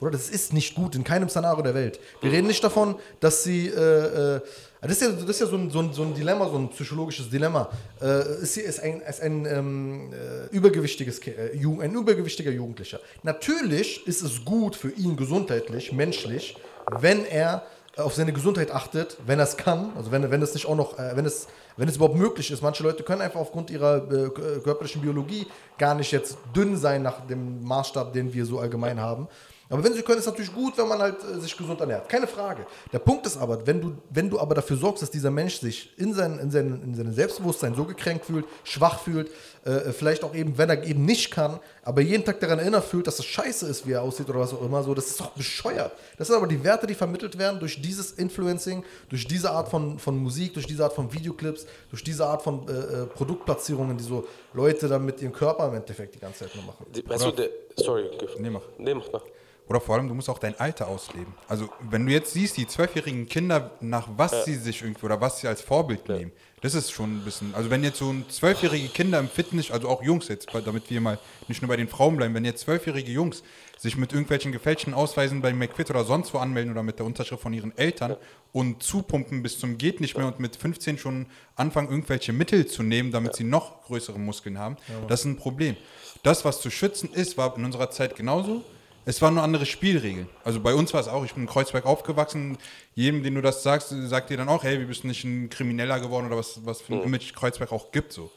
Oder 0.00 0.10
das 0.12 0.28
ist 0.28 0.52
nicht 0.52 0.74
gut 0.74 0.94
in 0.94 1.04
keinem 1.04 1.28
Szenario 1.28 1.62
der 1.62 1.74
Welt. 1.74 2.00
Wir 2.20 2.32
reden 2.32 2.46
nicht 2.46 2.62
davon, 2.62 2.96
dass 3.20 3.44
sie. 3.44 3.68
Äh, 3.68 4.36
äh, 4.36 4.40
das 4.80 4.92
ist 4.92 5.02
ja, 5.02 5.08
das 5.08 5.30
ist 5.30 5.40
ja 5.40 5.46
so, 5.46 5.56
ein, 5.56 5.70
so, 5.70 5.80
ein, 5.80 5.92
so 5.92 6.02
ein 6.02 6.14
Dilemma, 6.14 6.48
so 6.48 6.56
ein 6.56 6.68
psychologisches 6.70 7.28
Dilemma. 7.28 7.68
Äh, 8.00 8.42
ist, 8.42 8.56
ist 8.56 8.80
ein, 8.80 9.00
ist 9.00 9.20
ein 9.20 9.44
ähm, 9.46 10.12
äh, 10.12 10.54
übergewichtiges, 10.54 11.18
äh, 11.26 11.50
ein 11.80 11.94
übergewichtiger 11.94 12.52
Jugendlicher. 12.52 13.00
Natürlich 13.24 14.06
ist 14.06 14.22
es 14.22 14.44
gut 14.44 14.76
für 14.76 14.90
ihn 14.90 15.16
gesundheitlich, 15.16 15.92
menschlich, 15.92 16.56
wenn 17.00 17.24
er 17.24 17.64
auf 17.96 18.14
seine 18.14 18.32
Gesundheit 18.32 18.70
achtet, 18.70 19.16
wenn 19.26 19.40
er 19.40 19.44
es 19.44 19.56
kann, 19.56 19.90
also 19.96 20.12
wenn, 20.12 20.30
wenn 20.30 20.42
es 20.42 20.54
nicht 20.54 20.66
auch 20.66 20.76
noch, 20.76 20.96
äh, 20.98 21.16
wenn 21.16 21.26
es 21.26 21.48
wenn 21.78 21.88
es 21.88 21.96
überhaupt 21.96 22.16
möglich 22.16 22.50
ist. 22.50 22.60
Manche 22.60 22.82
Leute 22.82 23.04
können 23.04 23.22
einfach 23.22 23.40
aufgrund 23.40 23.70
ihrer 23.70 23.98
äh, 24.12 24.28
körperlichen 24.30 25.00
Biologie 25.00 25.46
gar 25.78 25.94
nicht 25.94 26.10
jetzt 26.10 26.36
dünn 26.54 26.76
sein 26.76 27.02
nach 27.02 27.24
dem 27.26 27.62
Maßstab, 27.62 28.12
den 28.12 28.34
wir 28.34 28.44
so 28.44 28.58
allgemein 28.58 29.00
haben. 29.00 29.28
Aber 29.70 29.84
wenn 29.84 29.92
sie 29.92 30.02
können, 30.02 30.18
ist 30.18 30.26
es 30.26 30.32
natürlich 30.32 30.54
gut, 30.54 30.78
wenn 30.78 30.88
man 30.88 30.98
halt 30.98 31.16
äh, 31.22 31.40
sich 31.40 31.54
gesund 31.56 31.78
ernährt. 31.80 32.08
Keine 32.08 32.26
Frage. 32.26 32.66
Der 32.92 33.00
Punkt 33.00 33.26
ist 33.26 33.36
aber, 33.36 33.66
wenn 33.66 33.80
du, 33.80 33.96
wenn 34.10 34.30
du 34.30 34.40
aber 34.40 34.54
dafür 34.54 34.76
sorgst, 34.78 35.02
dass 35.02 35.10
dieser 35.10 35.30
Mensch 35.30 35.60
sich 35.60 35.92
in, 35.98 36.14
sein, 36.14 36.38
in, 36.38 36.50
sein, 36.50 36.82
in 36.84 36.94
seinem 36.94 37.12
Selbstbewusstsein 37.12 37.74
so 37.74 37.84
gekränkt 37.84 38.24
fühlt, 38.24 38.46
schwach 38.64 39.00
fühlt, 39.00 39.30
äh, 39.64 39.92
vielleicht 39.92 40.24
auch 40.24 40.34
eben, 40.34 40.56
wenn 40.56 40.70
er 40.70 40.82
eben 40.84 41.04
nicht 41.04 41.30
kann, 41.30 41.60
aber 41.82 42.00
jeden 42.00 42.24
Tag 42.24 42.40
daran 42.40 42.58
erinnert 42.58 42.84
fühlt, 42.84 43.06
dass 43.06 43.18
es 43.18 43.26
scheiße 43.26 43.66
ist, 43.66 43.86
wie 43.86 43.92
er 43.92 44.02
aussieht 44.02 44.30
oder 44.30 44.40
was 44.40 44.54
auch 44.54 44.62
immer, 44.62 44.82
so, 44.82 44.94
das 44.94 45.08
ist 45.08 45.20
doch 45.20 45.30
bescheuert. 45.30 45.92
Das 46.16 46.28
sind 46.28 46.36
aber 46.36 46.46
die 46.46 46.64
Werte, 46.64 46.86
die 46.86 46.94
vermittelt 46.94 47.36
werden 47.38 47.60
durch 47.60 47.82
dieses 47.82 48.12
Influencing, 48.12 48.84
durch 49.10 49.26
diese 49.26 49.50
Art 49.50 49.68
von, 49.68 49.98
von 49.98 50.16
Musik, 50.16 50.54
durch 50.54 50.66
diese 50.66 50.84
Art 50.84 50.94
von 50.94 51.12
Videoclips, 51.12 51.66
durch 51.90 52.02
diese 52.02 52.26
Art 52.26 52.40
von 52.40 52.66
äh, 52.68 52.72
äh 52.72 53.06
Produktplatzierungen, 53.06 53.98
die 53.98 54.04
so 54.04 54.26
Leute 54.54 54.88
dann 54.88 55.04
mit 55.04 55.20
ihrem 55.20 55.32
Körper 55.32 55.68
im 55.68 55.74
Endeffekt 55.74 56.14
die 56.14 56.20
ganze 56.20 56.40
Zeit 56.40 56.54
nur 56.54 56.64
machen. 56.64 56.86
Weißt 57.06 57.24
du, 57.26 57.32
der, 57.32 57.50
sorry, 57.76 58.08
nee, 58.38 58.48
mach. 58.48 58.62
Nee, 58.78 58.94
mach, 58.94 59.06
mach. 59.12 59.22
Oder 59.68 59.80
vor 59.80 59.96
allem, 59.96 60.08
du 60.08 60.14
musst 60.14 60.30
auch 60.30 60.38
dein 60.38 60.58
Alter 60.58 60.88
ausleben. 60.88 61.34
Also, 61.46 61.68
wenn 61.90 62.06
du 62.06 62.12
jetzt 62.12 62.32
siehst, 62.32 62.56
die 62.56 62.66
zwölfjährigen 62.66 63.28
Kinder, 63.28 63.72
nach 63.80 64.08
was 64.16 64.32
ja. 64.32 64.42
sie 64.44 64.54
sich 64.54 64.80
irgendwie 64.80 65.04
oder 65.04 65.20
was 65.20 65.40
sie 65.40 65.48
als 65.48 65.60
Vorbild 65.60 66.08
ja. 66.08 66.16
nehmen, 66.16 66.32
das 66.62 66.74
ist 66.74 66.90
schon 66.90 67.18
ein 67.18 67.24
bisschen. 67.24 67.54
Also, 67.54 67.68
wenn 67.68 67.84
jetzt 67.84 67.98
so 67.98 68.10
ein 68.10 68.24
zwölfjährige 68.30 68.88
Kinder 68.88 69.18
im 69.18 69.28
Fitness, 69.28 69.70
also 69.70 69.88
auch 69.88 70.02
Jungs 70.02 70.28
jetzt, 70.28 70.48
damit 70.64 70.88
wir 70.88 71.00
mal 71.02 71.18
nicht 71.48 71.60
nur 71.60 71.68
bei 71.68 71.76
den 71.76 71.88
Frauen 71.88 72.16
bleiben, 72.16 72.34
wenn 72.34 72.46
jetzt 72.46 72.62
zwölfjährige 72.62 73.12
Jungs 73.12 73.42
sich 73.76 73.96
mit 73.96 74.12
irgendwelchen 74.12 74.52
gefälschten 74.52 74.94
Ausweisen 74.94 75.42
bei 75.42 75.52
McFit 75.52 75.90
oder 75.90 76.02
sonst 76.04 76.32
wo 76.32 76.38
anmelden 76.38 76.72
oder 76.72 76.82
mit 76.82 76.98
der 76.98 77.06
Unterschrift 77.06 77.42
von 77.42 77.52
ihren 77.52 77.76
Eltern 77.76 78.12
ja. 78.12 78.16
und 78.52 78.82
zupumpen 78.82 79.42
bis 79.42 79.58
zum 79.58 79.76
Geht 79.76 80.00
nicht 80.00 80.16
mehr 80.16 80.26
und 80.26 80.40
mit 80.40 80.56
15 80.56 80.98
schon 80.98 81.26
anfangen, 81.56 81.90
irgendwelche 81.90 82.32
Mittel 82.32 82.66
zu 82.66 82.82
nehmen, 82.82 83.12
damit 83.12 83.36
sie 83.36 83.44
noch 83.44 83.82
größere 83.82 84.18
Muskeln 84.18 84.58
haben, 84.58 84.76
das 85.08 85.20
ist 85.20 85.26
ein 85.26 85.36
Problem. 85.36 85.76
Das, 86.22 86.44
was 86.44 86.60
zu 86.60 86.70
schützen 86.70 87.10
ist, 87.12 87.36
war 87.36 87.56
in 87.56 87.64
unserer 87.64 87.90
Zeit 87.90 88.16
genauso. 88.16 88.64
Es 89.08 89.22
waren 89.22 89.32
nur 89.32 89.42
andere 89.42 89.64
Spielregeln. 89.64 90.28
Also 90.44 90.60
bei 90.60 90.74
uns 90.74 90.92
war 90.92 91.00
es 91.00 91.08
auch, 91.08 91.24
ich 91.24 91.32
bin 91.32 91.44
in 91.44 91.48
Kreuzberg 91.48 91.86
aufgewachsen. 91.86 92.58
Jedem, 92.94 93.22
den 93.22 93.36
du 93.36 93.40
das 93.40 93.62
sagst, 93.62 93.88
sagt 93.88 94.28
dir 94.28 94.36
dann 94.36 94.50
auch, 94.50 94.64
hey, 94.64 94.78
wie 94.80 94.84
bist 94.84 95.02
nicht 95.04 95.24
ein 95.24 95.48
Krimineller 95.48 95.98
geworden 95.98 96.26
oder 96.26 96.36
was, 96.36 96.60
was 96.66 96.82
für 96.82 96.92
ein 96.92 96.98
mhm. 96.98 97.06
Image 97.06 97.32
Kreuzberg 97.32 97.72
auch 97.72 97.90
gibt. 97.90 98.12
So. 98.12 98.30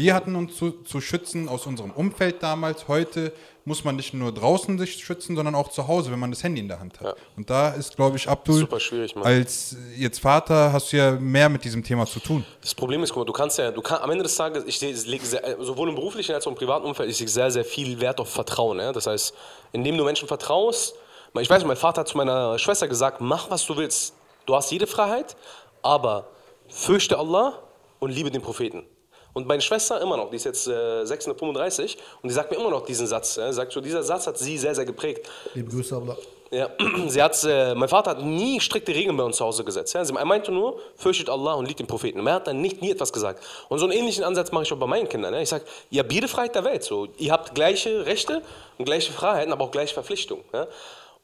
Wir 0.00 0.14
hatten 0.14 0.34
uns 0.34 0.56
zu, 0.56 0.70
zu 0.70 1.02
schützen 1.02 1.46
aus 1.46 1.66
unserem 1.66 1.90
Umfeld 1.90 2.42
damals. 2.42 2.88
Heute 2.88 3.34
muss 3.66 3.84
man 3.84 3.96
nicht 3.96 4.14
nur 4.14 4.32
draußen 4.32 4.78
sich 4.78 4.94
schützen, 4.94 5.36
sondern 5.36 5.54
auch 5.54 5.68
zu 5.68 5.86
Hause, 5.88 6.10
wenn 6.10 6.18
man 6.18 6.30
das 6.30 6.42
Handy 6.42 6.62
in 6.62 6.68
der 6.68 6.80
Hand 6.80 6.98
hat. 7.00 7.06
Ja. 7.08 7.14
Und 7.36 7.50
da 7.50 7.68
ist, 7.68 7.96
glaube 7.96 8.16
ich, 8.16 8.26
Abdul, 8.26 8.60
Super 8.60 8.80
schwierig, 8.80 9.14
Mann. 9.14 9.26
als 9.26 9.76
jetzt 9.94 10.20
Vater 10.20 10.72
hast 10.72 10.90
du 10.90 10.96
ja 10.96 11.10
mehr 11.12 11.50
mit 11.50 11.64
diesem 11.64 11.84
Thema 11.84 12.06
zu 12.06 12.18
tun. 12.18 12.46
Das 12.62 12.74
Problem 12.74 13.02
ist, 13.02 13.10
guck 13.10 13.18
mal, 13.18 13.24
du 13.26 13.34
kannst 13.34 13.58
ja, 13.58 13.70
du 13.70 13.82
kann, 13.82 14.00
am 14.00 14.10
Ende 14.10 14.22
des 14.22 14.34
Tages, 14.34 14.64
ich 14.66 14.80
lege 14.80 15.22
sowohl 15.58 15.90
im 15.90 15.96
beruflichen 15.96 16.34
als 16.34 16.46
auch 16.46 16.50
im 16.52 16.56
privaten 16.56 16.86
Umfeld, 16.86 17.10
ich 17.10 17.20
lege 17.20 17.30
sehr, 17.30 17.50
sehr 17.50 17.66
viel 17.66 18.00
Wert 18.00 18.20
auf 18.20 18.30
Vertrauen. 18.30 18.78
Ja? 18.78 18.92
Das 18.92 19.06
heißt, 19.06 19.34
indem 19.72 19.98
du 19.98 20.04
Menschen 20.04 20.26
vertraust, 20.26 20.94
ich 21.38 21.50
weiß 21.50 21.62
mein 21.64 21.76
Vater 21.76 22.00
hat 22.00 22.08
zu 22.08 22.16
meiner 22.16 22.58
Schwester 22.58 22.88
gesagt, 22.88 23.20
mach, 23.20 23.50
was 23.50 23.66
du 23.66 23.76
willst. 23.76 24.14
Du 24.46 24.54
hast 24.56 24.70
jede 24.72 24.86
Freiheit, 24.86 25.36
aber 25.82 26.28
fürchte 26.68 27.18
Allah 27.18 27.58
und 27.98 28.12
liebe 28.12 28.30
den 28.30 28.40
Propheten. 28.40 28.86
Und 29.32 29.46
meine 29.46 29.62
Schwester 29.62 30.00
immer 30.00 30.16
noch, 30.16 30.30
die 30.30 30.36
ist 30.36 30.44
jetzt 30.44 30.66
äh, 30.66 31.04
635 31.04 31.96
und 32.22 32.28
die 32.28 32.34
sagt 32.34 32.50
mir 32.50 32.58
immer 32.58 32.70
noch 32.70 32.84
diesen 32.84 33.06
Satz. 33.06 33.36
Ja, 33.36 33.52
sagt 33.52 33.72
so, 33.72 33.80
dieser 33.80 34.02
Satz 34.02 34.26
hat 34.26 34.38
sie 34.38 34.58
sehr, 34.58 34.74
sehr 34.74 34.84
geprägt. 34.84 35.28
Liebe 35.54 35.70
Grüße, 35.70 35.96
Allah. 35.96 36.16
Ja, 36.50 36.68
sie 37.06 37.22
hat, 37.22 37.42
äh, 37.44 37.74
mein 37.76 37.88
Vater 37.88 38.10
hat 38.10 38.22
nie 38.22 38.58
strikte 38.60 38.92
Regeln 38.92 39.16
bei 39.16 39.22
uns 39.22 39.36
zu 39.36 39.44
Hause 39.44 39.64
gesetzt. 39.64 39.94
Ja. 39.94 40.02
Er 40.02 40.24
meinte 40.24 40.50
nur, 40.50 40.80
fürchtet 40.96 41.30
Allah 41.30 41.54
und 41.54 41.66
liebt 41.66 41.78
den 41.78 41.86
Propheten. 41.86 42.26
Er 42.26 42.34
hat 42.34 42.48
dann 42.48 42.60
nicht, 42.60 42.82
nie 42.82 42.90
etwas 42.90 43.12
gesagt. 43.12 43.44
Und 43.68 43.78
so 43.78 43.86
einen 43.86 43.96
ähnlichen 43.96 44.24
Ansatz 44.24 44.50
mache 44.50 44.64
ich 44.64 44.72
auch 44.72 44.78
bei 44.78 44.86
meinen 44.86 45.08
Kindern. 45.08 45.32
Ja. 45.32 45.40
Ich 45.40 45.48
sage, 45.48 45.64
ihr 45.90 46.00
habt 46.00 46.12
jede 46.12 46.26
Freiheit 46.26 46.56
der 46.56 46.64
Welt. 46.64 46.82
So. 46.82 47.06
Ihr 47.18 47.32
habt 47.32 47.54
gleiche 47.54 48.04
Rechte 48.04 48.42
und 48.78 48.84
gleiche 48.84 49.12
Freiheiten, 49.12 49.52
aber 49.52 49.64
auch 49.64 49.70
gleiche 49.70 49.94
Verpflichtungen. 49.94 50.42
Ja. 50.52 50.66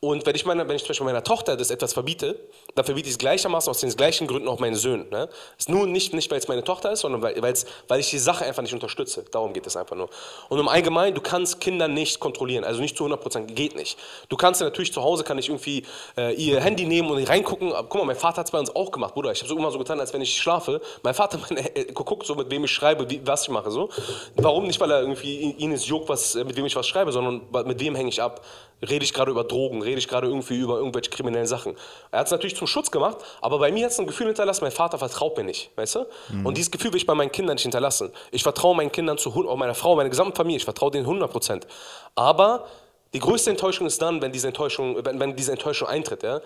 Und 0.01 0.27
wenn 0.27 0.37
ich, 0.37 0.45
meine, 0.45 0.69
wenn 0.69 0.77
ich 0.77 0.83
zum 0.83 0.89
Beispiel 0.89 1.07
meiner 1.07 1.25
Tochter 1.25 1.57
das 1.57 1.71
etwas 1.71 1.95
verbiete, 1.95 2.39
dann 2.75 2.85
verbiete 2.85 3.09
ich 3.09 3.15
es 3.15 3.19
gleichermaßen 3.19 3.71
aus 3.71 3.81
den 3.81 3.91
gleichen 3.91 4.27
Gründen 4.27 4.47
auch 4.47 4.59
meinen 4.59 4.75
Söhnen. 4.75 5.09
Ne? 5.09 5.29
ist 5.59 5.71
nur 5.71 5.87
nicht, 5.87 6.13
nicht 6.13 6.31
weil 6.31 6.39
es 6.39 6.49
meine 6.49 6.63
Tochter 6.63 6.93
ist, 6.93 7.01
sondern 7.01 7.23
weil, 7.23 7.43
weil 7.89 8.01
ich 8.01 8.11
die 8.11 8.19
Sache 8.19 8.45
einfach 8.45 8.63
nicht 8.63 8.75
unterstütze. 8.75 9.25
Darum 9.31 9.55
geht 9.55 9.67
es 9.67 9.75
einfach 9.75 9.97
nur. 9.97 10.11
Und 10.51 10.59
im 10.59 10.69
Allgemeinen, 10.69 11.15
du 11.15 11.23
kannst 11.23 11.61
Kinder 11.61 11.89
nicht 11.89 12.21
kontrollieren, 12.21 12.63
also 12.63 12.83
nicht 12.83 12.95
zu 12.95 13.05
100 13.05 13.21
Prozent, 13.23 13.57
geht 13.57 13.75
nicht. 13.75 13.99
Du 14.29 14.37
kannst 14.37 14.61
natürlich 14.61 14.93
zu 14.93 15.03
Hause, 15.03 15.25
kann 15.25 15.39
ich 15.39 15.49
irgendwie 15.49 15.85
äh, 16.19 16.35
ihr 16.35 16.61
Handy 16.61 16.85
nehmen 16.85 17.11
und 17.11 17.27
reingucken. 17.27 17.73
Guck 17.89 17.95
mal, 17.95 18.05
mein 18.05 18.17
Vater 18.17 18.39
hat 18.39 18.47
es 18.47 18.53
bei 18.53 18.59
uns 18.59 18.77
auch 18.77 18.91
gemacht, 18.91 19.15
Bruder. 19.15 19.33
Ich 19.33 19.41
habe 19.41 19.49
so 19.49 19.57
immer 19.57 19.71
so 19.71 19.79
getan, 19.79 19.99
als 19.99 20.13
wenn 20.13 20.21
ich 20.21 20.37
schlafe. 20.37 20.83
Mein 21.03 21.15
Vater 21.15 21.39
meine, 21.49 21.75
äh, 21.75 21.91
guckt 21.93 22.27
so, 22.27 22.35
mit 22.35 22.51
wem 22.51 22.65
ich 22.65 22.71
schreibe, 22.71 23.09
wie, 23.09 23.27
was 23.27 23.45
ich 23.45 23.49
mache. 23.49 23.71
So. 23.71 23.89
Warum 24.37 24.67
nicht, 24.67 24.79
weil 24.79 24.91
er 24.91 25.01
irgendwie 25.01 25.53
ihn 25.53 25.73
ist 25.73 25.87
juckt, 25.87 26.11
was, 26.11 26.35
mit 26.35 26.55
wem 26.55 26.67
ich 26.67 26.77
was 26.77 26.87
schreibe, 26.87 27.13
sondern 27.13 27.41
mit 27.67 27.81
wem 27.81 27.95
hänge 27.95 28.11
ich 28.11 28.21
ab 28.21 28.43
rede 28.83 29.05
ich 29.05 29.13
gerade 29.13 29.31
über 29.31 29.45
Drogen, 29.45 29.83
rede 29.87 29.99
ich 29.99 30.09
gerade 30.09 30.27
irgendwie 30.27 30.59
über 30.59 30.77
irgendwelche 30.77 31.11
kriminellen 31.11 31.47
Sachen. 31.47 31.77
Er 32.11 32.21
hat 32.21 32.27
es 32.27 32.33
natürlich 32.33 32.57
zum 32.57 32.67
Schutz 32.67 32.91
gemacht, 32.91 33.19
aber 33.41 33.59
bei 33.59 33.73
mir 33.73 33.85
hat 33.85 33.93
es 33.93 33.99
ein 33.99 34.07
Gefühl 34.07 34.27
hinterlassen, 34.27 34.65
mein 34.65 34.73
Vater 34.73 34.99
vertraut 34.99 35.37
mir 35.37 35.45
nicht, 35.45 35.71
weißt 35.77 35.95
du? 35.95 36.07
Mhm. 36.31 36.47
Und 36.47 36.57
dieses 36.57 36.71
Gefühl 36.71 36.93
will 36.93 36.99
ich 36.99 37.07
bei 37.07 37.15
meinen 37.15 37.33
Kindern 37.33 37.55
nicht 37.55 37.63
hinterlassen. 37.63 38.13
Ich 38.31 38.43
vertraue 38.43 38.77
meinen 38.77 38.93
Kindern 38.93 39.17
zu, 39.19 39.31
auch 39.49 39.57
meiner 39.57 39.75
Frau, 39.75 39.97
meiner 39.97 40.11
gesamten 40.11 40.37
Familie, 40.37 40.59
ich 40.59 40.65
vertraue 40.65 40.91
denen 40.91 41.07
100 41.07 41.31
Prozent. 41.31 41.67
Aber 42.15 42.67
die 43.15 43.21
größte 43.21 43.51
Enttäuschung 43.51 43.87
ist 43.87 44.03
dann, 44.03 44.21
wenn 44.21 44.33
diese 44.33 44.49
Enttäuschung, 44.49 45.05
wenn, 45.05 45.19
wenn 45.19 45.35
diese 45.37 45.53
Enttäuschung 45.53 45.89
eintritt, 45.89 46.23
ja? 46.23 46.41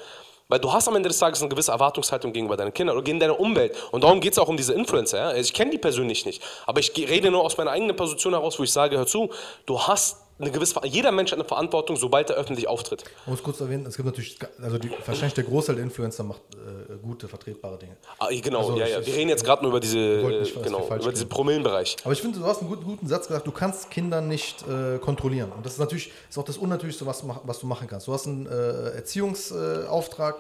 Weil 0.51 0.59
du 0.59 0.73
hast 0.73 0.89
am 0.89 0.97
Ende 0.97 1.09
des 1.09 1.21
Tages 1.21 1.41
eine 1.41 1.49
gewisse 1.49 1.71
Erwartungshaltung 1.71 2.33
gegenüber 2.33 2.57
deinen 2.57 2.75
Kindern 2.75 2.97
oder 2.97 3.05
gegen 3.05 3.21
deine 3.21 3.35
Umwelt. 3.35 3.73
Und 3.93 4.03
darum 4.03 4.21
geht 4.21 4.33
es 4.33 4.39
auch 4.39 4.49
um 4.49 4.57
diese 4.57 4.75
Influencer. 4.75 5.19
Ja? 5.19 5.35
Ich 5.35 5.55
kenne 5.55 5.71
die 5.71 5.79
persönlich 5.79 6.27
nicht. 6.27 6.43
Aber 6.67 6.81
ich 6.81 6.93
rede 6.97 7.31
nur 7.31 7.45
aus 7.45 7.57
meiner 7.57 7.71
eigenen 7.71 7.95
Position 7.95 8.33
heraus, 8.33 8.59
wo 8.59 8.65
ich 8.65 8.73
sage, 8.73 8.99
hör 8.99 9.07
zu, 9.07 9.31
du 9.67 9.81
hast 9.81 10.17
eine 10.41 10.51
gewisse, 10.51 10.81
jeder 10.85 11.13
Mensch 11.13 11.33
hat 11.33 11.39
eine 11.39 11.47
Verantwortung, 11.47 11.97
sobald 11.97 12.31
er 12.31 12.37
öffentlich 12.37 12.69
auftritt. 12.69 13.05
Ich 13.23 13.27
muss 13.27 13.43
kurz 13.43 13.61
erwähnen, 13.61 13.87
es 13.87 13.97
gibt 13.97 14.07
natürlich, 14.07 14.39
also 14.63 14.79
die, 14.79 14.91
wahrscheinlich 15.05 15.35
der 15.35 15.45
Großteil 15.45 15.77
der 15.77 15.85
Influencer 15.85 16.23
macht 16.25 16.41
äh, 16.55 16.97
gute, 16.97 17.29
vertretbare 17.29 17.79
Dinge. 17.79 17.97
Ah, 18.19 18.29
genau, 18.31 18.61
also 18.61 18.77
ja, 18.79 18.87
ja. 18.87 19.07
Wir 19.07 19.15
reden 19.15 19.29
jetzt 19.29 19.45
gerade 19.45 19.63
nur 19.63 19.71
über 19.71 19.81
diese, 19.81 19.99
nicht, 19.99 20.63
genau, 20.63 20.87
über 20.87 21.13
diesen 21.13 21.29
Promillenbereich. 21.29 21.97
Aber 22.05 22.13
ich 22.13 22.21
finde, 22.21 22.39
du 22.39 22.47
hast 22.47 22.61
einen 22.61 22.71
guten, 22.71 22.85
guten, 22.85 23.07
Satz 23.07 23.27
gesagt, 23.29 23.47
du 23.47 23.53
kannst 23.53 23.91
Kinder 23.91 24.21
nicht 24.21 24.65
äh, 24.67 24.99
kontrollieren. 24.99 25.53
Und 25.53 25.65
das 25.67 25.75
ist 25.75 25.79
natürlich, 25.79 26.11
ist 26.29 26.39
auch 26.39 26.45
das 26.45 26.57
Unnatürlichste, 26.57 27.07
was, 27.07 27.23
was 27.45 27.59
du 27.59 27.67
machen 27.67 27.87
kannst. 27.89 28.07
Du 28.07 28.13
hast 28.13 28.27
einen 28.27 28.47
äh, 28.47 28.97
Erziehungsauftrag, 28.97 30.37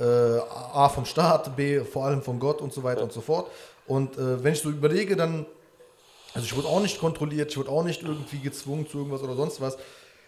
äh, 0.00 0.04
A 0.04 0.88
vom 0.88 1.04
Staat, 1.04 1.54
B 1.56 1.80
vor 1.80 2.06
allem 2.06 2.22
von 2.22 2.38
Gott 2.38 2.62
und 2.62 2.72
so 2.72 2.82
weiter 2.82 3.00
ja. 3.00 3.04
und 3.04 3.12
so 3.12 3.20
fort. 3.20 3.50
Und 3.86 4.16
äh, 4.16 4.42
wenn 4.42 4.54
ich 4.54 4.60
so 4.60 4.70
überlege, 4.70 5.16
dann 5.16 5.46
also 6.34 6.44
ich 6.46 6.56
wurde 6.56 6.68
auch 6.68 6.80
nicht 6.80 6.98
kontrolliert, 6.98 7.50
ich 7.50 7.56
wurde 7.56 7.70
auch 7.70 7.84
nicht 7.84 8.02
irgendwie 8.02 8.38
gezwungen 8.38 8.88
zu 8.88 8.98
irgendwas 8.98 9.22
oder 9.22 9.34
sonst 9.34 9.60
was. 9.60 9.76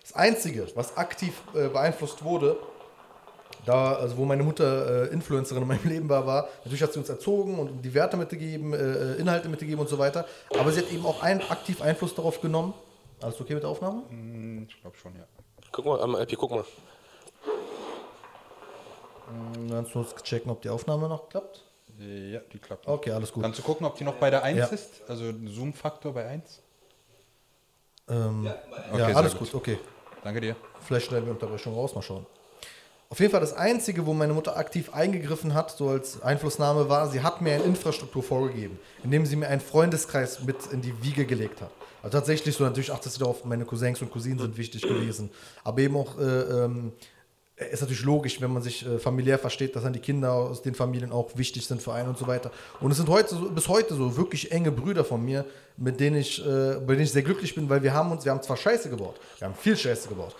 Das 0.02 0.14
Einzige, 0.14 0.66
was 0.74 0.96
aktiv 0.96 1.32
äh, 1.54 1.68
beeinflusst 1.68 2.24
wurde, 2.24 2.58
da, 3.64 3.94
also 3.94 4.18
wo 4.18 4.24
meine 4.26 4.42
Mutter 4.42 5.08
äh, 5.08 5.12
Influencerin 5.12 5.62
in 5.62 5.68
meinem 5.68 5.84
Leben 5.88 6.08
war, 6.08 6.26
war, 6.26 6.48
natürlich 6.58 6.82
hat 6.82 6.92
sie 6.92 6.98
uns 6.98 7.08
erzogen 7.08 7.58
und 7.58 7.82
die 7.82 7.94
Werte 7.94 8.16
mitgegeben, 8.16 8.74
äh, 8.74 8.76
äh 8.76 9.20
Inhalte 9.20 9.48
mitgegeben 9.48 9.80
und 9.80 9.88
so 9.88 9.98
weiter. 9.98 10.26
Aber 10.58 10.70
sie 10.72 10.80
hat 10.80 10.90
eben 10.92 11.06
auch 11.06 11.22
ein, 11.22 11.40
aktiv 11.50 11.80
Einfluss 11.80 12.14
darauf 12.14 12.40
genommen. 12.40 12.74
Alles 13.22 13.40
okay 13.40 13.54
mit 13.54 13.62
der 13.62 13.70
Aufnahme? 13.70 14.02
Mm, 14.10 14.66
ich 14.68 14.80
glaube 14.80 14.96
schon, 14.98 15.16
ja. 15.16 15.24
Guck 15.72 15.86
mal, 15.86 16.00
ähm, 16.02 16.16
Epi, 16.16 16.36
guck 16.36 16.50
mal. 16.50 16.64
Dann 19.26 19.70
kannst 19.70 19.94
du 19.94 20.04
checken, 20.22 20.50
ob 20.50 20.60
die 20.60 20.68
Aufnahme 20.68 21.08
noch 21.08 21.30
klappt. 21.30 21.64
Ja, 21.98 22.40
die 22.52 22.58
klappt. 22.58 22.86
Okay, 22.86 23.10
alles 23.10 23.32
gut. 23.32 23.42
Kannst 23.42 23.58
du 23.58 23.62
gucken, 23.62 23.86
ob 23.86 23.96
die 23.96 24.04
noch 24.04 24.14
bei 24.14 24.30
der 24.30 24.42
1 24.42 24.58
ja. 24.58 24.66
ist? 24.66 25.02
Also 25.06 25.32
Zoom-Faktor 25.46 26.12
bei 26.12 26.26
1? 26.26 26.62
Ähm, 28.08 28.44
ja, 28.44 28.56
okay, 28.90 28.98
ja 28.98 29.16
alles 29.16 29.32
gut. 29.32 29.52
gut, 29.52 29.54
okay. 29.54 29.78
Danke 30.22 30.40
dir. 30.40 30.56
Vielleicht 30.80 31.06
schneiden 31.06 31.26
wir 31.26 31.32
Unterbrechung 31.32 31.74
raus, 31.74 31.94
mal 31.94 32.02
schauen. 32.02 32.26
Auf 33.10 33.20
jeden 33.20 33.30
Fall 33.30 33.40
das 33.40 33.52
Einzige, 33.52 34.06
wo 34.06 34.12
meine 34.12 34.32
Mutter 34.32 34.56
aktiv 34.56 34.92
eingegriffen 34.92 35.54
hat, 35.54 35.70
so 35.70 35.88
als 35.90 36.20
Einflussnahme 36.22 36.88
war, 36.88 37.08
sie 37.08 37.22
hat 37.22 37.40
mir 37.40 37.54
eine 37.54 37.62
Infrastruktur 37.64 38.22
vorgegeben, 38.22 38.78
indem 39.04 39.24
sie 39.24 39.36
mir 39.36 39.46
einen 39.48 39.60
Freundeskreis 39.60 40.42
mit 40.42 40.56
in 40.72 40.80
die 40.80 41.00
Wiege 41.02 41.24
gelegt 41.26 41.60
hat. 41.60 41.70
Also 42.02 42.18
tatsächlich 42.18 42.56
so, 42.56 42.64
natürlich 42.64 42.90
achtest 42.90 43.16
du 43.16 43.20
darauf, 43.20 43.44
meine 43.44 43.64
Cousins 43.64 44.02
und 44.02 44.10
Cousinen 44.10 44.38
sind 44.38 44.56
wichtig 44.56 44.82
gewesen, 44.82 45.30
aber 45.62 45.78
eben 45.78 45.96
auch 45.96 46.18
äh, 46.18 46.24
ähm, 46.24 46.92
ist 47.56 47.80
natürlich 47.82 48.02
logisch, 48.02 48.40
wenn 48.40 48.52
man 48.52 48.62
sich 48.62 48.84
äh, 48.84 48.98
familiär 48.98 49.38
versteht, 49.38 49.76
dass 49.76 49.84
dann 49.84 49.92
die 49.92 50.00
Kinder 50.00 50.32
aus 50.32 50.62
den 50.62 50.74
Familien 50.74 51.12
auch 51.12 51.30
wichtig 51.36 51.66
sind 51.66 51.80
für 51.80 51.92
einen 51.92 52.08
und 52.08 52.18
so 52.18 52.26
weiter. 52.26 52.50
Und 52.80 52.90
es 52.90 52.96
sind 52.96 53.08
heute 53.08 53.34
so, 53.36 53.48
bis 53.48 53.68
heute 53.68 53.94
so 53.94 54.16
wirklich 54.16 54.50
enge 54.50 54.72
Brüder 54.72 55.04
von 55.04 55.24
mir, 55.24 55.44
mit 55.76 56.00
denen 56.00 56.16
ich, 56.16 56.44
äh, 56.44 56.74
bei 56.80 56.94
denen 56.94 57.02
ich 57.02 57.12
sehr 57.12 57.22
glücklich 57.22 57.54
bin, 57.54 57.68
weil 57.68 57.82
wir 57.82 57.94
haben 57.94 58.10
uns, 58.10 58.24
wir 58.24 58.32
haben 58.32 58.42
zwar 58.42 58.56
Scheiße 58.56 58.90
gebaut, 58.90 59.20
wir 59.38 59.46
haben 59.46 59.54
viel 59.54 59.76
Scheiße 59.76 60.08
gebaut. 60.08 60.34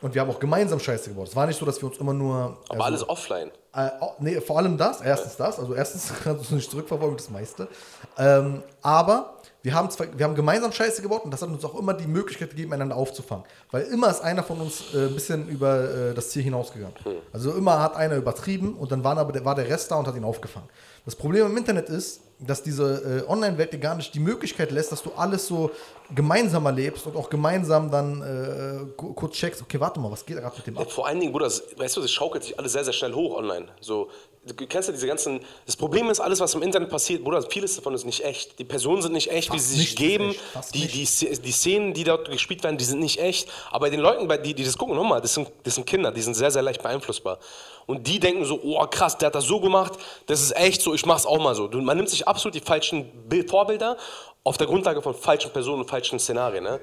und 0.00 0.14
wir 0.14 0.22
haben 0.22 0.30
auch 0.30 0.40
gemeinsam 0.40 0.80
Scheiße 0.80 1.10
gebaut. 1.10 1.28
Es 1.28 1.36
war 1.36 1.46
nicht 1.46 1.58
so, 1.58 1.66
dass 1.66 1.80
wir 1.82 1.88
uns 1.88 1.98
immer 1.98 2.14
nur. 2.14 2.58
Aber 2.70 2.84
alles 2.84 3.06
offline. 3.06 3.50
Äh, 3.74 3.90
nee, 4.20 4.40
vor 4.40 4.58
allem 4.58 4.78
das. 4.78 5.02
Erstens 5.02 5.36
das. 5.36 5.58
Also 5.58 5.74
erstens 5.74 6.12
kannst 6.24 6.50
du 6.50 6.54
nicht 6.54 6.70
zurückverfolgen, 6.70 7.16
das 7.16 7.28
meiste. 7.28 7.68
Ähm, 8.16 8.62
aber 8.80 9.34
wir 9.64 9.72
haben, 9.74 9.90
zwar, 9.90 10.06
wir 10.16 10.24
haben 10.26 10.34
gemeinsam 10.34 10.70
Scheiße 10.72 11.00
gebaut 11.00 11.24
und 11.24 11.30
das 11.32 11.40
hat 11.40 11.48
uns 11.48 11.64
auch 11.64 11.74
immer 11.78 11.94
die 11.94 12.06
Möglichkeit 12.06 12.50
gegeben, 12.50 12.74
einander 12.74 12.96
aufzufangen. 12.96 13.44
Weil 13.70 13.84
immer 13.84 14.10
ist 14.10 14.20
einer 14.20 14.42
von 14.42 14.60
uns 14.60 14.94
äh, 14.94 15.06
ein 15.06 15.14
bisschen 15.14 15.48
über 15.48 16.10
äh, 16.10 16.14
das 16.14 16.28
Ziel 16.30 16.42
hinausgegangen. 16.42 16.94
Also 17.32 17.50
immer 17.52 17.80
hat 17.80 17.96
einer 17.96 18.16
übertrieben 18.16 18.74
und 18.76 18.92
dann 18.92 19.02
war, 19.02 19.16
aber 19.16 19.32
der, 19.32 19.44
war 19.46 19.54
der 19.54 19.66
Rest 19.66 19.90
da 19.90 19.96
und 19.96 20.06
hat 20.06 20.14
ihn 20.16 20.24
aufgefangen. 20.24 20.68
Das 21.06 21.16
Problem 21.16 21.46
im 21.46 21.56
Internet 21.56 21.88
ist, 21.88 22.20
dass 22.40 22.62
diese 22.62 23.22
äh, 23.26 23.30
Online-Welt 23.30 23.72
dir 23.72 23.78
gar 23.78 23.94
nicht 23.94 24.12
die 24.14 24.20
Möglichkeit 24.20 24.70
lässt, 24.70 24.92
dass 24.92 25.02
du 25.02 25.12
alles 25.16 25.46
so 25.46 25.70
gemeinsam 26.14 26.66
erlebst 26.66 27.06
und 27.06 27.16
auch 27.16 27.30
gemeinsam 27.30 27.90
dann 27.90 28.20
äh, 28.20 28.92
ku- 28.98 29.14
kurz 29.14 29.32
checkst, 29.34 29.62
okay, 29.62 29.80
warte 29.80 29.98
mal, 29.98 30.10
was 30.10 30.26
geht 30.26 30.36
gerade 30.36 30.54
mit 30.56 30.66
dem 30.66 30.74
Ja, 30.74 30.82
ab? 30.82 30.90
vor 30.92 31.06
allen 31.06 31.20
Dingen, 31.20 31.32
Bruder, 31.32 31.46
das, 31.46 31.62
weißt 31.78 31.96
du, 31.96 32.02
das 32.02 32.10
schaukelt 32.10 32.44
sich 32.44 32.58
alles 32.58 32.72
sehr, 32.72 32.84
sehr 32.84 32.92
schnell 32.92 33.14
hoch 33.14 33.34
online. 33.38 33.66
So, 33.80 34.10
du 34.46 34.66
kennst 34.66 34.88
ja 34.88 34.92
diese 34.94 35.06
ganzen. 35.06 35.40
Das 35.66 35.76
Problem 35.76 36.10
ist, 36.10 36.20
alles, 36.20 36.40
was 36.40 36.54
im 36.54 36.62
Internet 36.62 36.90
passiert, 36.90 37.22
Bruder, 37.24 37.42
vieles 37.42 37.76
davon 37.76 37.94
ist 37.94 38.04
nicht 38.04 38.24
echt. 38.24 38.58
Die 38.58 38.64
Personen 38.64 39.02
sind 39.02 39.12
nicht 39.12 39.30
echt, 39.30 39.48
wie 39.52 39.56
Fast 39.58 39.70
sie 39.70 39.76
sich 39.76 39.88
ist 39.90 39.96
geben. 39.98 40.30
echt, 40.54 40.74
Die, 40.74 40.86
die, 40.86 41.40
die 41.42 41.52
Szenen, 41.52 41.94
die 41.94 42.04
dort 42.04 42.30
gespielt 42.30 42.62
werden, 42.62 42.76
die 42.78 42.84
sind 42.84 43.00
nicht 43.00 43.20
echt. 43.20 43.48
Aber 43.70 43.90
den 43.90 44.00
Leuten, 44.00 44.28
bei- 44.28 44.38
die, 44.38 44.54
die 44.54 44.64
das 44.64 44.76
gucken, 44.76 44.94
nochmal, 44.96 45.20
das 45.20 45.34
sind, 45.34 45.48
das 45.62 45.74
sind 45.76 45.86
Kinder, 45.86 46.12
die 46.12 46.22
sind 46.22 46.34
sehr, 46.34 46.50
sehr 46.50 46.62
leicht 46.62 46.82
beeinflussbar. 46.82 47.38
Und 47.86 48.06
die 48.06 48.18
denken 48.20 48.44
so, 48.44 48.60
oh 48.62 48.86
krass, 48.86 49.18
der 49.18 49.26
hat 49.26 49.34
das 49.34 49.44
so 49.44 49.60
gemacht, 49.60 49.92
das 50.26 50.40
ist 50.40 50.56
echt 50.56 50.80
so, 50.82 50.94
ich 50.94 51.04
mach's 51.06 51.26
auch 51.26 51.38
mal 51.42 51.54
so. 51.54 51.68
Man 51.68 51.96
nimmt 51.96 52.08
sich 52.08 52.26
absolut 52.26 52.54
die 52.54 52.60
falschen 52.60 53.10
Bild 53.28 53.50
Vorbilder 53.50 53.96
auf 54.42 54.56
der 54.58 54.66
Grundlage 54.66 55.00
von 55.00 55.14
falschen 55.14 55.50
Personen 55.52 55.82
und 55.82 55.88
falschen 55.88 56.18
Szenarien. 56.18 56.64
Ne? 56.64 56.78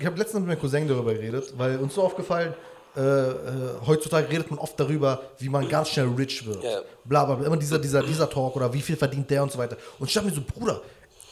Ich 0.00 0.06
habe 0.06 0.18
letztens 0.18 0.40
mit 0.40 0.48
meinem 0.48 0.60
Cousin 0.60 0.88
darüber 0.88 1.12
geredet, 1.12 1.52
weil 1.58 1.78
uns 1.78 1.94
so 1.94 2.02
aufgefallen, 2.02 2.52
äh, 2.52 2.71
äh, 2.94 3.86
heutzutage 3.86 4.28
redet 4.28 4.50
man 4.50 4.58
oft 4.58 4.78
darüber, 4.78 5.22
wie 5.38 5.48
man 5.48 5.68
ganz 5.68 5.88
schnell 5.88 6.08
rich 6.08 6.46
wird. 6.46 6.62
Ja. 6.62 6.80
Bla 7.04 7.24
bla 7.24 7.36
bla. 7.36 7.46
Immer 7.46 7.56
dieser, 7.56 7.78
dieser, 7.78 8.02
dieser 8.02 8.28
Talk 8.28 8.54
oder 8.56 8.72
wie 8.72 8.82
viel 8.82 8.96
verdient 8.96 9.30
der 9.30 9.42
und 9.42 9.50
so 9.50 9.58
weiter. 9.58 9.76
Und 9.98 10.08
ich 10.08 10.14
dachte 10.14 10.28
mir 10.28 10.34
so, 10.34 10.42
Bruder, 10.42 10.82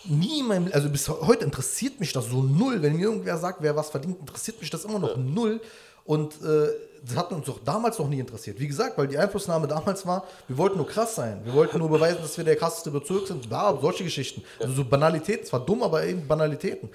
nie 0.04 0.40
in 0.40 0.46
meinem, 0.46 0.70
also 0.72 0.88
bis 0.88 1.08
heute 1.08 1.44
interessiert 1.44 2.00
mich 2.00 2.12
das 2.12 2.26
so 2.26 2.42
null. 2.42 2.80
Wenn 2.80 2.96
mir 2.96 3.02
irgendwer 3.02 3.36
sagt, 3.36 3.58
wer 3.60 3.76
was 3.76 3.90
verdient, 3.90 4.18
interessiert 4.20 4.60
mich 4.60 4.70
das 4.70 4.84
immer 4.84 4.98
noch 4.98 5.16
null. 5.16 5.60
Und 6.04 6.34
äh, 6.42 6.68
das 7.06 7.16
hat 7.16 7.30
uns 7.32 7.46
doch 7.46 7.60
damals 7.64 7.98
noch 7.98 8.08
nie 8.08 8.18
interessiert. 8.18 8.58
Wie 8.58 8.66
gesagt, 8.66 8.96
weil 8.98 9.06
die 9.06 9.18
Einflussnahme 9.18 9.68
damals 9.68 10.06
war, 10.06 10.24
wir 10.48 10.56
wollten 10.56 10.78
nur 10.78 10.86
krass 10.86 11.14
sein. 11.14 11.40
Wir 11.44 11.52
wollten 11.52 11.78
nur 11.78 11.90
beweisen, 11.90 12.18
dass 12.22 12.36
wir 12.36 12.44
der 12.44 12.56
krasseste 12.56 12.90
Bezirk 12.90 13.26
sind. 13.26 13.48
Bla, 13.48 13.78
solche 13.80 14.04
Geschichten. 14.04 14.42
Also 14.58 14.72
so 14.72 14.84
Banalitäten. 14.84 15.46
Zwar 15.46 15.60
dumm, 15.60 15.82
aber 15.82 16.04
eben 16.04 16.26
Banalitäten. 16.26 16.88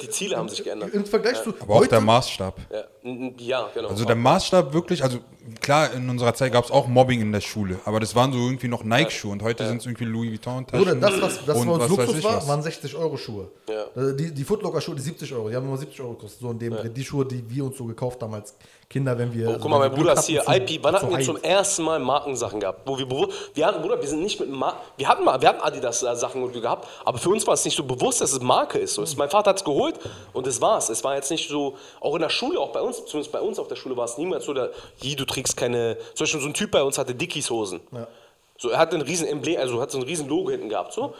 Die 0.00 0.08
Ziele 0.10 0.36
haben 0.36 0.48
sich 0.48 0.62
geändert. 0.64 0.92
Im 0.92 1.04
Vergleich 1.04 1.42
zu 1.42 1.54
Aber 1.60 1.76
auch 1.76 1.86
der 1.86 2.00
Maßstab. 2.00 2.58
Ja, 2.70 2.84
ja 3.38 3.70
genau. 3.74 3.88
Also 3.88 4.04
der 4.04 4.16
Maßstab 4.16 4.72
wirklich, 4.72 5.02
also 5.02 5.18
klar, 5.60 5.92
in 5.92 6.08
unserer 6.08 6.34
Zeit 6.34 6.52
gab 6.52 6.64
es 6.64 6.70
auch 6.70 6.88
Mobbing 6.88 7.20
in 7.20 7.32
der 7.32 7.40
Schule, 7.40 7.78
aber 7.84 8.00
das 8.00 8.14
waren 8.14 8.32
so 8.32 8.38
irgendwie 8.38 8.68
noch 8.68 8.84
Nike-Schuhe 8.84 9.32
und 9.32 9.42
heute 9.42 9.66
sind 9.66 9.78
es 9.78 9.86
irgendwie 9.86 10.04
Louis 10.04 10.30
Vuitton 10.30 10.66
Taschen. 10.66 10.82
Oder 10.82 10.94
das, 10.96 11.20
was, 11.20 11.44
das 11.44 11.58
und 11.58 11.68
was 11.68 11.88
Luxus 11.88 12.24
war, 12.24 12.36
was. 12.36 12.48
waren 12.48 12.62
60 12.62 12.96
Euro 12.96 13.16
Schuhe. 13.16 13.50
Ja. 13.68 13.84
Äh, 14.02 14.16
Die, 14.16 14.32
die 14.32 14.44
Footlocker-Schuhe, 14.44 14.94
die 14.96 15.02
70 15.02 15.32
Euro, 15.32 15.48
die 15.48 15.56
haben 15.56 15.66
immer 15.66 15.78
70 15.78 16.00
Euro 16.00 16.14
gekostet. 16.14 16.40
So 16.40 16.50
in 16.50 16.58
dem. 16.58 16.76
Die 16.92 17.04
Schuhe, 17.04 17.24
die 17.24 17.44
wir 17.48 17.64
uns 17.64 17.76
so 17.76 17.84
gekauft 17.84 18.22
haben 18.22 18.34
als 18.34 18.54
Kinder, 18.92 19.16
wenn 19.18 19.32
wir. 19.32 19.48
Oh, 19.48 19.56
guck 19.60 19.70
mal, 19.70 19.78
mein 19.78 19.90
Bruder 19.92 20.12
ist 20.12 20.26
hier, 20.26 20.42
IP, 20.48 20.78
wann 20.82 20.94
hatten 20.94 21.08
wir 21.10 21.16
zum 21.24 21.36
zum 21.36 21.44
ersten 21.44 21.82
Mal 21.82 21.98
Markensachen 21.98 22.60
gehabt? 22.60 22.82
Wo 22.86 22.98
wir, 22.98 23.08
wir 23.54 23.66
hatten, 23.66 23.80
Bruder, 23.82 24.00
wir 24.00 24.08
sind 24.08 24.22
nicht 24.22 24.38
mit 24.38 24.50
Mar 24.50 24.76
wir 24.96 25.08
hatten 25.08 25.24
mal, 25.24 25.40
wir 25.40 25.48
hatten 25.48 25.60
Adidas-Sachen 25.62 26.42
und 26.42 26.52
wir 26.54 26.60
gehabt, 26.60 26.86
aber 27.04 27.18
für 27.18 27.30
uns 27.30 27.46
war 27.46 27.54
es 27.54 27.64
nicht 27.64 27.76
so 27.76 27.82
bewusst, 27.84 28.20
dass 28.20 28.32
es 28.32 28.40
Marke 28.40 28.78
ist. 28.78 28.94
So, 28.94 29.02
es- 29.02 29.16
mein 29.16 29.30
Vater 29.30 29.50
hat 29.50 29.56
es 29.56 29.64
geholt 29.64 29.98
und 30.34 30.46
das 30.46 30.60
war's. 30.60 30.90
Es 30.90 31.02
war 31.02 31.14
jetzt 31.16 31.30
nicht 31.30 31.48
so, 31.48 31.76
auch 32.00 32.14
in 32.14 32.20
der 32.22 32.28
Schule, 32.30 32.60
auch 32.60 32.70
bei 32.72 32.80
uns, 32.82 33.04
zumindest 33.06 33.32
bei 33.32 33.40
uns 33.40 33.58
auf 33.58 33.68
der 33.68 33.76
Schule 33.76 33.96
war 33.96 34.04
es 34.04 34.18
niemals 34.18 34.44
so, 34.44 34.54
je, 35.00 35.14
du 35.16 35.24
trägst 35.24 35.56
keine, 35.56 35.96
zum 36.14 36.24
Beispiel 36.24 36.40
so 36.40 36.46
ein 36.48 36.54
Typ 36.54 36.70
bei 36.70 36.82
uns 36.82 36.98
hatte 36.98 37.14
Dickies-Hosen. 37.14 37.80
So, 38.58 38.68
er 38.68 38.78
hatte 38.78 38.94
ein 38.96 39.02
riesen 39.02 39.26
Emblem, 39.26 39.58
also 39.58 39.80
hat 39.80 39.90
so 39.90 39.98
ein 39.98 40.04
riesen 40.04 40.28
Logo 40.28 40.50
hinten 40.50 40.68
gehabt, 40.68 40.92
so. 40.92 41.14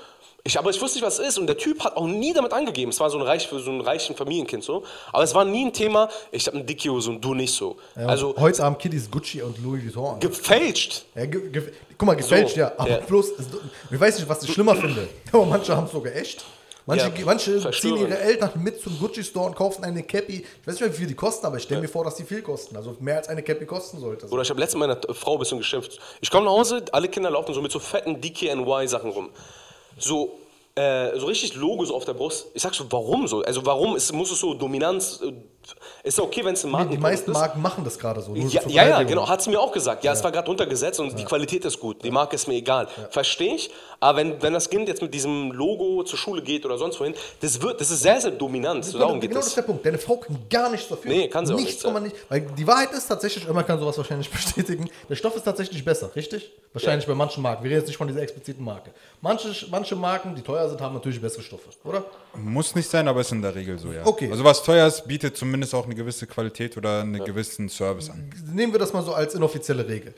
Ich, 0.45 0.59
aber 0.59 0.71
ich 0.71 0.81
wusste 0.81 0.99
nicht, 0.99 1.07
was 1.07 1.21
es 1.21 1.29
ist. 1.29 1.39
Und 1.39 1.47
der 1.47 1.57
Typ 1.57 1.85
hat 1.85 1.97
auch 1.97 2.07
nie 2.07 2.33
damit 2.33 2.53
angegeben. 2.53 2.91
Es 2.91 2.99
war 2.99 3.09
so 3.11 3.19
ein, 3.19 3.23
reich, 3.23 3.49
so 3.49 3.71
ein 3.71 3.81
reichen 3.81 4.17
Familienkind 4.17 4.65
so. 4.65 4.83
Aber 5.13 5.23
es 5.23 5.35
war 5.35 5.45
nie 5.45 5.67
ein 5.67 5.73
Thema, 5.73 6.09
ich 6.33 6.47
habe 6.49 6.59
ein 6.59 6.67
Dickie-Hose 6.67 7.11
und 7.11 7.21
du 7.25 7.33
nicht 7.35 7.55
so. 7.55 7.77
Ja, 7.95 8.07
also 8.07 8.35
heute 8.37 8.63
haben 8.65 8.77
Kiddies 8.77 9.09
Gucci 9.09 9.41
und 9.41 9.57
Louis 9.63 9.85
Vuitton. 9.95 10.19
gefälscht. 10.19 11.05
Ja, 11.15 11.27
ge, 11.27 11.49
ge, 11.49 11.63
guck 11.97 12.07
mal, 12.07 12.15
gefälscht, 12.15 12.55
So, 12.55 12.61
ja. 12.61 12.73
Aber 12.77 12.91
ja. 12.91 12.99
bloß, 12.99 13.33
ich 13.91 14.01
weiß 14.01 14.19
nicht, 14.19 14.29
was 14.29 14.43
ich 14.43 14.53
schlimmer 14.53 14.75
finde. 14.75 15.09
Aber 15.33 15.47
manche 15.47 15.77
haben 15.77 15.87
es 15.87 15.93
sogar 15.93 16.15
echt. 16.17 16.45
Manche, 16.85 17.07
Ja, 17.07 17.25
manche 17.25 17.71
ziehen 17.71 17.97
ihre 17.97 18.19
Eltern 18.19 18.51
mit 18.57 18.83
zum 18.83 18.99
Gucci-Store 18.99 19.47
und 19.47 19.55
kaufen 19.55 19.85
eine 19.85 20.03
Cappy. 20.03 20.39
Ich 20.39 20.67
weiß 20.67 20.75
nicht 20.75 20.81
mehr, 20.81 20.93
wie 20.93 20.97
viel 20.97 21.07
die 21.07 21.15
kosten, 21.15 21.47
aber 21.47 21.59
ich 21.59 21.63
stelle 21.63 21.81
mir 21.81 21.87
vor, 21.87 22.03
dass 22.03 22.17
die 22.17 22.25
viel 22.25 22.43
kosten. 22.43 22.77
Also 22.77 22.97
mehr 22.99 23.19
als 23.19 23.29
eine 23.29 23.45
Cappy 23.45 23.67
kosten 23.67 24.01
sollte. 24.01 24.27
Oder 24.27 24.43
ich 24.43 24.51
habe 24.51 24.59
letztens 24.59 24.81
meiner 24.81 24.99
Frau 25.15 25.35
ein 25.35 25.39
bisschen 25.39 25.59
geschimpft. 25.59 26.01
Ich 26.21 26.29
komme 26.29 26.47
nach 26.47 26.53
Hause, 26.53 26.85
alle 26.91 27.07
Kinder 27.09 27.31
laufen 27.31 27.55
so 27.55 27.63
mit 27.63 27.71
so 27.71 27.79
fetten 27.79 28.21
DKNY-Sachen 28.21 29.11
rum. 29.11 29.31
So, 29.99 30.39
äh, 30.75 31.19
so 31.19 31.27
richtig 31.27 31.55
Logos 31.55 31.91
auf 31.91 32.05
der 32.05 32.15
Brust. 32.15 32.47
Ich 32.55 32.63
sag 32.63 32.75
so, 32.75 32.85
warum 32.91 33.27
so? 33.27 33.43
Also 33.43 33.65
warum 33.67 33.97
ist, 33.97 34.13
muss 34.13 34.31
es 34.31 34.41
so 34.41 34.55
Dominanz... 34.55 35.21
Ist 36.03 36.19
ja 36.19 36.25
okay, 36.25 36.45
wenn 36.45 36.55
es 36.55 36.65
ein 36.65 36.69
Die 36.69 36.73
Markenprodukt 36.73 37.03
meisten 37.03 37.31
ist. 37.31 37.37
Marken 37.37 37.63
machen 37.63 37.85
das 37.85 37.99
gerade 37.99 38.21
so. 38.21 38.35
Ja, 38.35 38.61
ja, 38.67 38.89
ja, 38.89 39.03
genau, 39.05 39.29
hat 39.29 39.43
sie 39.43 39.51
mir 39.51 39.61
auch 39.61 39.73
gesagt. 39.73 40.03
Ja, 40.03 40.13
es 40.13 40.25
war 40.25 40.33
gerade 40.33 40.49
runtergesetzt 40.49 40.99
und 40.99 41.17
die 41.19 41.25
Qualität 41.25 41.65
ist 41.65 41.79
gut. 41.79 42.03
Die 42.03 42.11
Marke 42.11 42.35
ist 42.35 42.49
mir 42.49 42.55
egal. 42.55 42.89
Verstehe 43.11 43.55
ich. 43.55 43.71
Aber 44.01 44.19
wenn, 44.19 44.43
wenn 44.43 44.53
das 44.53 44.69
Kind 44.69 44.89
jetzt 44.89 45.01
mit 45.01 45.15
diesem 45.15 45.53
Logo 45.53 46.03
zur 46.03 46.19
Schule 46.19 46.43
geht 46.43 46.67
oder 46.67 46.77
sonst 46.77 46.99
wohin, 46.99 47.15
das, 47.41 47.63
wird, 47.63 47.81
das 47.81 47.91
ist 47.93 48.03
sehr, 48.03 48.21
sehr 48.21 48.33
dominant. 48.33 48.85
So, 48.85 48.99
darum 48.99 49.21
geht 49.21 49.31
genau 49.31 49.39
das 49.39 49.49
ist 49.49 49.57
der 49.57 49.63
Punkt. 49.63 49.87
Deine 49.87 49.99
Frau 49.99 50.17
kann 50.17 50.37
gar 50.51 50.69
nichts 50.71 50.89
dafür. 50.89 51.09
Nee, 51.09 51.29
kann 51.29 51.47
sie 51.47 51.55
auch 51.55 51.57
Nichts 51.57 51.75
nicht, 51.75 51.83
kann 51.83 51.91
ja. 51.91 51.95
man 51.95 52.03
nicht. 52.03 52.17
Weil 52.29 52.41
die 52.41 52.67
Wahrheit 52.67 52.91
ist 52.91 53.07
tatsächlich, 53.07 53.47
immer 53.47 53.63
kann 53.63 53.79
sowas 53.79 53.97
wahrscheinlich 53.97 54.29
bestätigen, 54.31 54.91
der 55.09 55.15
Stoff 55.15 55.37
ist 55.37 55.45
tatsächlich 55.45 55.85
besser, 55.85 56.11
richtig? 56.17 56.51
Wahrscheinlich 56.73 57.07
bei 57.07 57.15
manchen 57.15 57.43
Marken. 57.43 57.63
Wir 57.63 57.71
reden 57.71 57.81
jetzt 57.81 57.89
nicht 57.89 57.97
von 57.97 58.09
dieser 58.09 58.23
expliziten 58.23 58.65
Marke. 58.65 58.91
Manche, 59.21 59.67
manche 59.71 59.95
Marken, 59.95 60.35
die 60.35 60.43
teuer 60.43 60.69
sind, 60.69 60.81
haben 60.81 60.95
natürlich 60.95 61.21
bessere 61.21 61.43
Stoffe, 61.43 61.69
oder? 61.85 62.05
Muss 62.35 62.75
nicht 62.75 62.89
sein, 62.89 63.07
aber 63.07 63.21
ist 63.21 63.31
in 63.31 63.43
der 63.43 63.55
Regel 63.55 63.79
so, 63.79 63.93
ja. 63.93 64.05
Okay. 64.05 64.31
Also 64.33 64.43
was 64.43 64.65
teuer 64.65 64.89
ist, 64.89 65.07
bietet 65.07 65.37
zumindest 65.37 65.52
auch 65.75 65.85
eine 65.85 65.95
gewisse 65.95 66.27
Qualität 66.27 66.77
oder 66.77 67.01
einen 67.01 67.25
gewissen 67.25 67.69
Service 67.69 68.11
an. 68.11 68.31
Nehmen 68.53 68.73
wir 68.73 68.79
das 68.79 68.93
mal 68.93 69.03
so 69.03 69.15
als 69.15 69.35
inoffizielle 69.35 69.87
Regel. 69.87 70.15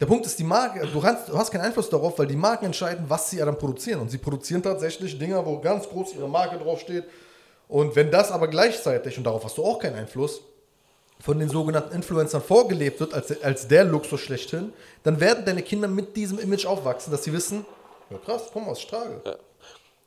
Der 0.00 0.06
Punkt 0.06 0.26
ist, 0.26 0.38
die 0.38 0.44
Marke, 0.44 0.86
du 0.86 1.02
hast, 1.02 1.28
du 1.28 1.38
hast 1.38 1.50
keinen 1.50 1.62
Einfluss 1.62 1.88
darauf, 1.88 2.18
weil 2.18 2.26
die 2.26 2.36
Marken 2.36 2.66
entscheiden, 2.66 3.04
was 3.08 3.30
sie 3.30 3.38
dann 3.38 3.56
produzieren. 3.56 4.00
Und 4.00 4.10
sie 4.10 4.18
produzieren 4.18 4.62
tatsächlich 4.62 5.18
Dinger, 5.18 5.44
wo 5.46 5.60
ganz 5.60 5.88
groß 5.88 6.14
ihre 6.14 6.28
Marke 6.28 6.58
draufsteht. 6.58 7.04
Und 7.68 7.94
wenn 7.96 8.10
das 8.10 8.30
aber 8.30 8.48
gleichzeitig, 8.48 9.16
und 9.16 9.24
darauf 9.24 9.44
hast 9.44 9.56
du 9.56 9.64
auch 9.64 9.78
keinen 9.78 9.96
Einfluss, 9.96 10.40
von 11.20 11.38
den 11.38 11.48
sogenannten 11.48 11.94
Influencern 11.94 12.42
vorgelebt 12.42 13.00
wird, 13.00 13.14
als, 13.14 13.42
als 13.42 13.68
der 13.68 13.84
Luxus 13.84 14.20
schlechthin, 14.20 14.72
dann 15.04 15.20
werden 15.20 15.44
deine 15.44 15.62
Kinder 15.62 15.88
mit 15.88 16.16
diesem 16.16 16.38
Image 16.38 16.66
aufwachsen, 16.66 17.10
dass 17.10 17.24
sie 17.24 17.32
wissen, 17.32 17.64
ja 18.10 18.18
krass, 18.18 18.50
komm, 18.52 18.66
was 18.66 18.80
ich 18.80 18.86
trage. 18.88 19.22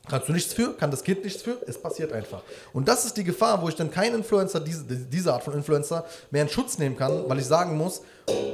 Kannst 0.08 0.28
du 0.28 0.32
nichts 0.32 0.54
für, 0.54 0.72
kann 0.74 0.90
das 0.90 1.02
Kind 1.02 1.24
nichts 1.24 1.42
für, 1.42 1.58
es 1.66 1.80
passiert 1.80 2.12
einfach. 2.12 2.42
Und 2.72 2.88
das 2.88 3.04
ist 3.04 3.16
die 3.16 3.24
Gefahr, 3.24 3.60
wo 3.62 3.68
ich 3.68 3.76
dann 3.76 3.90
keinen 3.90 4.16
Influencer, 4.16 4.60
diese, 4.60 4.84
diese 4.84 5.32
Art 5.32 5.42
von 5.44 5.54
Influencer, 5.54 6.04
mehr 6.30 6.42
in 6.42 6.48
Schutz 6.48 6.78
nehmen 6.78 6.96
kann, 6.96 7.28
weil 7.28 7.38
ich 7.38 7.46
sagen 7.46 7.76
muss, 7.76 8.02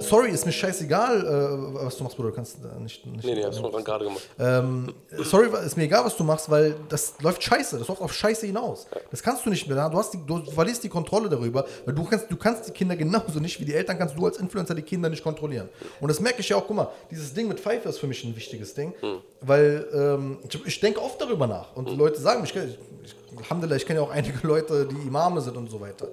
sorry, 0.01 0.31
ist 0.31 0.47
mir 0.47 0.53
scheißegal, 0.53 1.21
äh, 1.21 1.85
was 1.85 1.97
du 1.97 2.05
machst, 2.05 2.17
Bruder, 2.17 2.31
du 2.31 2.35
kannst 2.35 2.59
äh, 2.65 2.81
nicht... 2.81 3.05
nicht 3.07 3.25
Nee, 3.25 3.35
nee, 3.35 3.45
hast 3.45 3.59
du 3.59 3.71
gerade 3.71 4.05
gemacht. 4.05 4.23
ähm, 4.39 4.95
sorry, 5.23 5.49
ist 5.65 5.77
mir 5.77 5.85
egal, 5.85 6.05
was 6.05 6.17
du 6.17 6.25
machst, 6.25 6.51
weil 6.51 6.77
das 6.89 7.15
läuft 7.21 7.43
scheiße. 7.43 7.79
Das 7.79 7.89
läuft 7.89 8.01
auf 8.01 8.13
Scheiße 8.13 8.47
hinaus. 8.47 8.87
Das 9.11 9.23
kannst 9.23 9.45
du 9.45 9.51
nicht 9.51 9.67
mehr. 9.69 9.89
Du, 9.89 9.99
hast 9.99 10.15
die, 10.15 10.19
du 10.25 10.45
verlierst 10.51 10.85
die 10.85 10.89
Kontrolle 10.89 11.29
darüber, 11.29 11.65
weil 11.85 11.95
du 11.95 12.05
kannst, 12.05 12.31
du 12.31 12.37
kannst 12.37 12.69
die 12.69 12.73
Kinder 12.73 12.97
genauso 12.97 13.41
nicht 13.41 13.61
wie 13.61 13.65
die 13.65 13.75
Eltern, 13.75 13.99
kannst 13.99 14.17
du 14.17 14.25
als 14.25 14.39
Influencer 14.39 14.75
die 14.75 14.83
Kinder 14.83 15.09
nicht 15.09 15.23
kontrollieren. 15.23 15.69
Und 16.01 16.09
das 16.09 16.21
merke 16.21 16.41
ich 16.41 16.49
ja 16.49 16.57
auch, 16.57 16.67
guck 16.67 16.77
mal, 16.77 16.89
dieses 17.11 17.33
Ding 17.33 17.49
mit 17.49 17.61
Pfeife 17.61 17.89
ist 17.89 17.99
für 17.99 18.07
mich 18.07 18.23
ein 18.25 18.35
wichtiges 18.37 18.75
Ding, 18.75 18.95
weil 19.41 19.87
ähm, 19.93 20.39
ich, 20.49 20.67
ich 20.67 20.81
denke 20.81 21.01
oft 21.01 21.21
darüber 21.21 21.47
nach. 21.47 21.75
Und 21.75 21.89
die 21.89 21.97
Leute 21.97 22.21
sagen 22.21 22.43
mir, 22.43 22.47
ich, 22.47 22.55
ich, 22.55 23.15
Alhamdulillah, 23.39 23.77
ich 23.77 23.87
kenne 23.87 24.01
ja 24.01 24.05
auch 24.07 24.11
einige 24.11 24.47
Leute, 24.47 24.87
die 24.87 25.07
Imame 25.07 25.41
sind 25.41 25.57
und 25.57 25.71
so 25.71 25.81
weiter. 25.81 26.09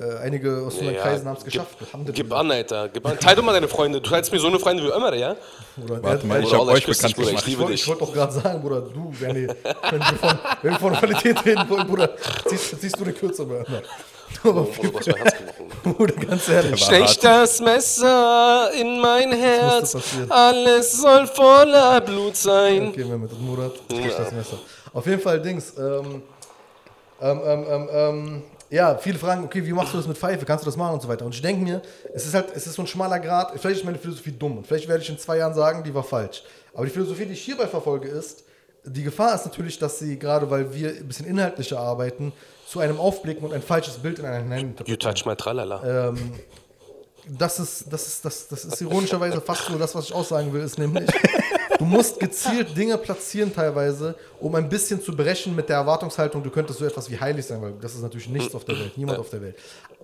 Äh, 0.00 0.18
einige 0.24 0.58
aus 0.66 0.74
unseren 0.74 0.94
Ja, 0.94 1.02
Kreisen 1.02 1.26
haben 1.28 1.36
es 1.36 1.44
geschafft. 1.44 1.76
Gib 2.12 2.32
an, 2.32 2.50
Alter. 2.50 2.88
Gib 2.88 3.06
an. 3.06 3.18
Teil 3.18 3.36
doch 3.36 3.42
mal 3.42 3.52
deine 3.52 3.68
Freunde. 3.68 4.00
Du 4.00 4.08
teilst 4.08 4.32
mir 4.32 4.38
so 4.38 4.48
eine 4.48 4.58
Freunde 4.58 4.82
wie 4.84 4.88
Ömer, 4.88 5.14
ja? 5.14 5.36
Bruder, 5.76 6.02
Warte 6.02 6.26
mal, 6.26 6.42
ich 6.42 6.52
habe 6.52 6.64
euch 6.66 6.84
dich, 6.84 6.96
bekannt 6.96 7.14
Bruder, 7.16 7.28
gemacht. 7.28 7.42
ich 7.46 7.48
Ich 7.48 7.58
liebe 7.58 7.60
wollte 7.62 7.72
dich. 7.74 7.88
wollt 7.88 8.00
doch 8.00 8.12
gerade 8.12 8.32
sagen, 8.32 8.60
Bruder, 8.62 8.80
du, 8.82 9.12
Bernie, 9.18 9.46
wenn 9.90 10.00
wir 10.00 10.06
von, 10.18 10.38
wenn 10.62 10.70
wir 10.72 10.78
von 10.78 10.92
Qualität 10.94 11.44
reden 11.44 11.68
wollen, 11.68 11.86
Bruder, 11.86 12.10
ziehst, 12.46 12.80
ziehst 12.80 12.98
du 12.98 13.04
eine 13.04 13.12
kürzere. 13.12 13.64
Ne? 13.68 13.82
Aber 14.44 14.62
Bruder, 14.64 14.90
du 14.90 14.98
hast 14.98 15.06
mein 15.08 15.16
Herz 15.16 15.34
gebrochen. 15.38 15.94
Bruder, 15.96 16.14
ganz 16.26 16.48
ehrlich. 16.48 16.84
Stech 16.84 17.18
das 17.20 17.60
Messer 17.60 18.70
in 18.78 19.00
mein 19.00 19.32
Herz, 19.32 19.96
alles 20.28 21.00
soll 21.00 21.26
voller 21.26 22.00
Blut 22.02 22.36
sein. 22.36 22.88
Okay, 22.88 23.08
wir 23.08 23.16
mit 23.18 23.40
Murat, 23.40 23.72
ich 23.88 24.00
krieg 24.02 24.16
das 24.16 24.32
Messer. 24.32 24.58
Auf 24.92 25.06
jeden 25.06 25.20
Fall, 25.20 25.40
Dings, 25.40 25.72
ähm, 25.78 26.22
ähm, 27.20 27.40
ähm, 27.44 27.66
ähm, 27.68 27.88
ähm, 27.92 28.42
ja, 28.70 28.96
viele 28.98 29.18
fragen, 29.18 29.44
okay, 29.44 29.64
wie 29.64 29.72
machst 29.72 29.94
du 29.94 29.96
das 29.96 30.06
mit 30.06 30.18
Pfeife? 30.18 30.44
Kannst 30.44 30.64
du 30.64 30.66
das 30.68 30.76
machen 30.76 30.94
und 30.94 31.02
so 31.02 31.08
weiter? 31.08 31.24
Und 31.24 31.34
ich 31.34 31.40
denke 31.40 31.62
mir, 31.62 31.82
es 32.12 32.26
ist 32.26 32.34
halt, 32.34 32.48
es 32.54 32.66
ist 32.66 32.74
so 32.74 32.82
ein 32.82 32.86
schmaler 32.86 33.18
Grad. 33.18 33.52
Vielleicht 33.58 33.80
ist 33.80 33.84
meine 33.84 33.98
Philosophie 33.98 34.32
dumm 34.32 34.58
und 34.58 34.66
vielleicht 34.66 34.88
werde 34.88 35.02
ich 35.02 35.08
in 35.08 35.18
zwei 35.18 35.38
Jahren 35.38 35.54
sagen, 35.54 35.82
die 35.82 35.94
war 35.94 36.04
falsch. 36.04 36.42
Aber 36.74 36.84
die 36.84 36.92
Philosophie, 36.92 37.24
die 37.24 37.32
ich 37.32 37.42
hierbei 37.42 37.66
verfolge, 37.66 38.08
ist, 38.08 38.44
die 38.84 39.02
Gefahr 39.02 39.34
ist 39.34 39.46
natürlich, 39.46 39.78
dass 39.78 39.98
sie, 39.98 40.18
gerade 40.18 40.50
weil 40.50 40.72
wir 40.74 40.90
ein 40.90 41.08
bisschen 41.08 41.26
inhaltlicher 41.26 41.78
arbeiten, 41.78 42.32
zu 42.66 42.80
einem 42.80 43.00
aufblicken 43.00 43.44
und 43.44 43.54
ein 43.54 43.62
falsches 43.62 43.94
Bild 43.98 44.18
in 44.18 44.26
einen 44.26 44.44
hinein 44.44 44.74
You 44.86 44.96
touch 44.96 45.24
my 45.24 45.34
tralala. 45.34 46.08
ähm, 46.08 46.34
das 47.28 47.58
ist, 47.58 47.84
das 47.90 48.06
ist, 48.06 48.24
das, 48.24 48.48
das 48.48 48.64
ist 48.64 48.80
ironischerweise 48.80 49.40
fast 49.40 49.66
so 49.66 49.76
das, 49.76 49.94
was 49.94 50.06
ich 50.06 50.12
aussagen 50.12 50.52
will, 50.52 50.62
ist 50.62 50.78
nämlich, 50.78 51.08
du 51.78 51.84
musst 51.84 52.18
gezielt 52.18 52.76
Dinge 52.76 52.96
platzieren 52.96 53.54
teilweise, 53.54 54.14
um 54.40 54.54
ein 54.54 54.68
bisschen 54.68 55.02
zu 55.02 55.14
brechen 55.14 55.54
mit 55.54 55.68
der 55.68 55.76
Erwartungshaltung, 55.76 56.42
du 56.42 56.50
könntest 56.50 56.78
so 56.78 56.84
etwas 56.84 57.10
wie 57.10 57.18
heilig 57.18 57.46
sein, 57.46 57.60
weil 57.60 57.72
das 57.80 57.94
ist 57.94 58.02
natürlich 58.02 58.28
nichts 58.28 58.54
auf 58.54 58.64
der 58.64 58.78
Welt, 58.78 58.96
niemand 58.96 59.18
auf 59.18 59.30
der 59.30 59.42
Welt. 59.42 59.56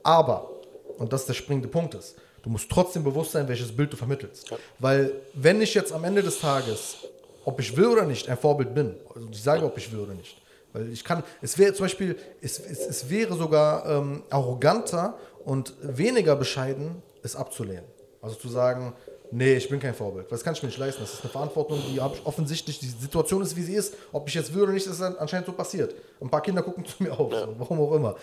Aber, 0.03 0.51
und 0.99 1.13
das 1.13 1.23
ist 1.23 1.29
der 1.29 1.35
springende 1.35 1.69
Punkt 1.69 1.95
ist, 1.95 2.17
du 2.43 2.51
musst 2.51 2.71
trotzdem 2.71 3.03
bewusst 3.03 3.33
sein, 3.33 3.49
welches 3.49 3.75
Bild 3.75 3.93
du 3.93 3.97
vermittelst. 3.97 4.53
Weil, 4.79 5.13
wenn 5.33 5.63
ich 5.63 5.73
jetzt 5.75 5.93
am 5.93 6.05
Ende 6.05 6.23
des 6.23 6.41
Tages, 6.41 6.97
ob 7.45 7.59
ich 7.61 7.77
will 7.77 7.87
oder 7.87 8.05
nicht, 8.05 8.29
ein 8.29 8.37
Vorbild 8.37 8.75
bin, 8.75 8.97
also 9.15 9.29
ich 9.31 9.43
sage, 9.43 9.65
ob 9.65 9.77
ich 9.79 9.91
will 9.91 10.01
oder 10.01 10.15
nicht, 10.15 10.37
weil 10.73 10.93
ich 10.93 11.05
kann, 11.05 11.23
es 11.41 11.57
wäre 11.57 11.73
zum 11.73 11.85
Beispiel, 11.85 12.17
es, 12.43 12.59
es, 12.59 12.81
es 12.81 13.09
wäre 13.09 13.35
sogar 13.35 13.87
ähm, 13.87 14.25
arroganter 14.29 15.17
und 15.45 15.73
weniger 15.81 16.35
bescheiden, 16.37 17.03
es 17.25 17.35
abzulehnen. 17.37 17.85
Also 18.23 18.37
zu 18.37 18.49
sagen, 18.49 18.95
nee, 19.31 19.55
ich 19.55 19.69
bin 19.69 19.81
kein 19.81 19.95
Vorbild. 19.95 20.31
Das 20.31 20.43
kann 20.45 20.55
ich 20.55 20.63
mir 20.63 20.69
nicht 20.69 20.79
leisten. 20.79 21.03
Das 21.03 21.13
ist 21.15 21.23
eine 21.23 21.31
Verantwortung, 21.31 21.79
die 21.93 22.01
hab 22.01 22.15
ich 22.15 22.25
offensichtlich, 22.25 22.79
die 22.79 22.87
Situation 22.87 23.43
ist, 23.43 23.57
wie 23.57 23.63
sie 23.63 23.75
ist. 23.75 23.95
Ob 24.13 24.29
ich 24.29 24.35
jetzt 24.35 24.55
will 24.55 24.63
oder 24.63 24.73
nicht, 24.73 24.87
ist 24.87 25.03
anscheinend 25.03 25.47
so 25.47 25.53
passiert. 25.53 25.95
Ein 26.21 26.31
paar 26.31 26.41
Kinder 26.41 26.63
gucken 26.63 26.85
zu 26.87 27.03
mir 27.03 27.13
auf, 27.13 27.33
so, 27.35 27.55
warum 27.59 27.81
auch 27.81 27.93
immer. 27.95 28.15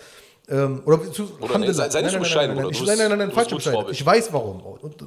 Ähm, 0.48 0.82
oder 0.86 1.00
zu, 1.12 1.22
Oder 1.38 1.44
Alhamdulillah. 1.50 1.72
sei- 1.84 1.90
sei 1.90 2.02
nicht 2.02 2.12
Nein, 2.14 2.22
nein, 2.22 2.48
nein, 2.48 2.56
nein, 2.56 2.70
ich- 2.70 2.84
nein, 2.84 2.98
nein, 2.98 3.08
nein, 3.10 3.18
nein, 3.18 3.30
falsch. 3.30 3.90
Ich 3.92 4.04
weiß 4.04 4.32
warum. 4.32 4.60
Und 4.60 5.02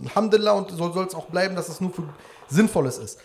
und 0.55 0.71
so 0.77 0.93
soll 0.93 1.05
es 1.08 1.13
auch 1.15 1.25
bleiben, 1.25 1.55
dass 1.58 1.67
es 1.67 1.81
nur 1.81 1.91
für 1.91 2.03
Sinnvolles 2.47 2.97
ist. 2.99 3.19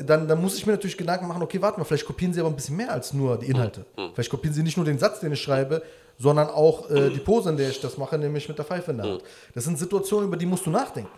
Dann, 0.00 0.26
dann 0.26 0.40
muss 0.40 0.56
ich 0.56 0.66
mir 0.66 0.72
natürlich 0.72 0.96
Gedanken 0.96 1.28
machen, 1.28 1.42
okay, 1.42 1.60
warte 1.62 1.78
mal, 1.78 1.84
vielleicht 1.84 2.06
kopieren 2.06 2.32
sie 2.32 2.40
aber 2.40 2.48
ein 2.48 2.56
bisschen 2.56 2.76
mehr 2.76 2.92
als 2.92 3.12
nur 3.12 3.38
die 3.38 3.46
Inhalte. 3.46 3.84
Hm. 3.96 4.10
Vielleicht 4.14 4.30
kopieren 4.30 4.54
sie 4.54 4.62
nicht 4.62 4.76
nur 4.76 4.86
den 4.86 4.98
Satz, 4.98 5.20
den 5.20 5.32
ich 5.32 5.40
schreibe, 5.40 5.82
sondern 6.18 6.48
auch 6.48 6.90
äh, 6.90 7.10
die 7.10 7.20
Pose, 7.20 7.50
in 7.50 7.56
der 7.56 7.68
ich 7.68 7.80
das 7.80 7.96
mache, 7.98 8.18
nämlich 8.18 8.48
mit 8.48 8.58
der 8.58 8.64
Pfeife 8.64 8.90
in 8.90 8.96
der 8.98 9.06
Hm. 9.06 9.12
Hand. 9.14 9.22
Das 9.54 9.64
sind 9.64 9.78
Situationen, 9.78 10.28
über 10.28 10.36
die 10.36 10.46
musst 10.46 10.66
du 10.66 10.70
nachdenken. 10.70 11.10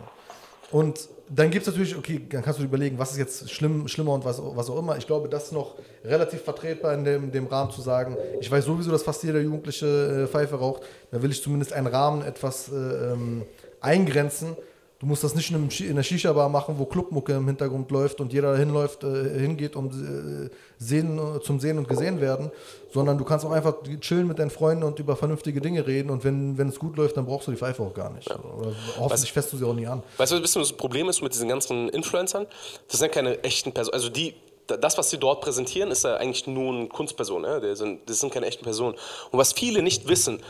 Und 0.71 1.09
dann 1.29 1.51
gibt 1.51 1.67
es 1.67 1.73
natürlich, 1.73 1.97
okay, 1.97 2.21
dann 2.29 2.43
kannst 2.43 2.59
du 2.59 2.63
dir 2.63 2.69
überlegen, 2.69 2.99
was 2.99 3.13
ist 3.13 3.19
jetzt 3.19 3.51
schlimm, 3.51 3.89
schlimmer 3.89 4.15
und 4.15 4.25
was, 4.25 4.41
was 4.43 4.69
auch 4.69 4.79
immer. 4.79 4.97
Ich 4.97 5.07
glaube, 5.07 5.29
das 5.29 5.45
ist 5.45 5.53
noch 5.53 5.75
relativ 6.05 6.43
vertretbar 6.43 6.95
in 6.95 7.05
dem, 7.05 7.33
dem 7.33 7.47
Rahmen 7.47 7.71
zu 7.71 7.81
sagen, 7.81 8.17
ich 8.41 8.51
weiß 8.51 8.65
sowieso, 8.65 8.91
dass 8.91 9.03
fast 9.03 9.23
jeder 9.23 9.41
Jugendliche 9.41 10.25
äh, 10.25 10.27
Pfeife 10.27 10.57
raucht. 10.57 10.83
Da 11.11 11.23
will 11.23 11.31
ich 11.31 11.43
zumindest 11.43 11.73
einen 11.73 11.87
Rahmen 11.87 12.23
etwas 12.23 12.69
äh, 12.69 12.75
ähm, 12.75 13.43
eingrenzen. 13.81 14.57
Du 14.99 15.05
musst 15.05 15.23
das 15.23 15.35
nicht 15.35 15.51
in, 15.51 15.57
einem, 15.57 15.69
in 15.79 15.91
einer 15.91 16.03
Shisha-Bar 16.03 16.49
machen, 16.49 16.77
wo 16.79 16.87
Clubmucke 16.87 17.35
im 17.35 17.47
Hintergrund 17.47 17.91
läuft 17.91 18.21
und 18.21 18.33
jeder 18.33 18.57
hinläuft, 18.57 19.05
äh, 19.05 19.39
hingeht, 19.39 19.77
um 19.77 19.89
äh, 19.89 20.51
sehen, 20.79 21.21
zum 21.45 21.61
Sehen 21.61 21.77
und 21.77 21.87
gesehen 21.87 22.21
werden, 22.23 22.51
sondern 22.95 23.19
du 23.19 23.25
kannst 23.25 23.45
auch 23.45 23.51
einfach 23.51 23.75
chillen 24.01 24.27
mit 24.27 24.39
deinen 24.39 24.49
Freunden 24.49 24.85
und 24.85 24.99
über 24.99 25.15
vernünftige 25.15 25.61
Dinge 25.61 25.87
reden 25.87 26.09
und 26.09 26.25
wenn, 26.25 26.57
wenn 26.57 26.69
es 26.69 26.79
gut 26.79 26.97
läuft, 26.97 27.19
dann 27.19 27.27
brauchst 27.27 27.47
du 27.47 27.51
die 27.51 27.59
Pfeife 27.59 27.83
auch 27.83 27.93
gar 27.93 28.11
nicht. 28.11 28.31
Oder 28.31 28.73
hoffentlich 28.99 29.33
fässt 29.33 29.53
du 29.53 29.59
sie 29.59 29.67
auch 29.67 29.75
nie 29.75 29.87
an. 29.87 30.03
Weißt 30.17 30.33
du, 30.33 30.37
was 30.37 30.41
ein 30.41 30.43
bisschen 30.43 30.63
das 30.63 30.73
Problem 30.73 31.11
ist 31.11 31.21
mit 31.21 31.35
diesen 31.35 31.49
ganzen 31.49 31.91
Influencern? 31.91 32.47
Das 32.89 32.99
sind 32.99 33.13
keine 33.13 33.43
echten 33.45 33.73
Personen. 33.73 33.95
Also 33.95 34.09
die, 34.09 34.35
das, 34.67 34.97
was 34.97 35.11
sie 35.11 35.19
dort 35.19 35.43
präsentieren, 35.43 35.91
ist 35.91 36.05
ja 36.05 36.17
eigentlich 36.17 36.47
nur 36.47 36.73
eine 36.73 36.89
Kunstperson. 36.89 37.45
Ja? 37.45 37.75
Sind, 37.75 38.09
das 38.09 38.21
sind 38.21 38.33
keine 38.33 38.47
echten 38.47 38.65
Personen. 38.65 38.97
Und 39.31 39.39
was 39.39 39.53
viele 39.53 39.83
nicht 39.83 40.09
wissen, 40.09 40.41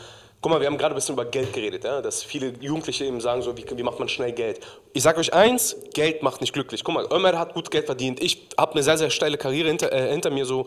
guck 0.41 0.51
mal, 0.51 0.59
wir 0.59 0.67
haben 0.67 0.77
gerade 0.77 0.93
ein 0.93 0.95
bisschen 0.95 1.13
über 1.13 1.25
Geld 1.25 1.53
geredet, 1.53 1.83
ja? 1.83 2.01
dass 2.01 2.23
viele 2.23 2.53
Jugendliche 2.59 3.05
eben 3.05 3.19
sagen, 3.21 3.41
so, 3.41 3.57
wie, 3.57 3.65
wie 3.75 3.83
macht 3.83 3.99
man 3.99 4.07
schnell 4.09 4.31
Geld? 4.31 4.59
Ich 4.93 5.03
sage 5.03 5.19
euch 5.19 5.33
eins, 5.33 5.75
Geld 5.93 6.23
macht 6.23 6.41
nicht 6.41 6.53
glücklich. 6.53 6.83
Guck 6.83 6.93
mal, 6.95 7.07
Ömer 7.11 7.37
hat 7.37 7.53
gut 7.53 7.71
Geld 7.71 7.85
verdient. 7.85 8.21
Ich 8.21 8.47
habe 8.57 8.73
eine 8.73 8.83
sehr, 8.83 8.97
sehr 8.97 9.09
steile 9.09 9.37
Karriere 9.37 9.67
hinter, 9.69 9.91
äh, 9.91 10.11
hinter 10.11 10.29
mir, 10.29 10.45
so 10.45 10.65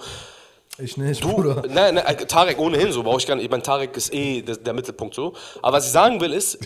Ich 0.79 0.97
nicht, 0.97 1.23
Du, 1.23 1.35
Bruder. 1.35 1.63
nein, 1.69 1.95
nein, 1.95 2.07
äh, 2.07 2.27
Tarek 2.27 2.59
ohnehin 2.59 2.93
so, 2.93 3.03
brauche 3.03 3.19
ich 3.19 3.27
gar 3.27 3.37
nicht. 3.37 3.45
Ich 3.45 3.51
meine, 3.51 3.63
Tarek 3.63 3.97
ist 3.97 4.13
eh 4.13 4.43
der, 4.43 4.57
der 4.57 4.73
Mittelpunkt 4.73 5.15
so. 5.15 5.35
Aber 5.63 5.77
was 5.77 5.87
ich 5.87 5.93
sagen 5.93 6.21
will 6.21 6.33
ist, 6.33 6.59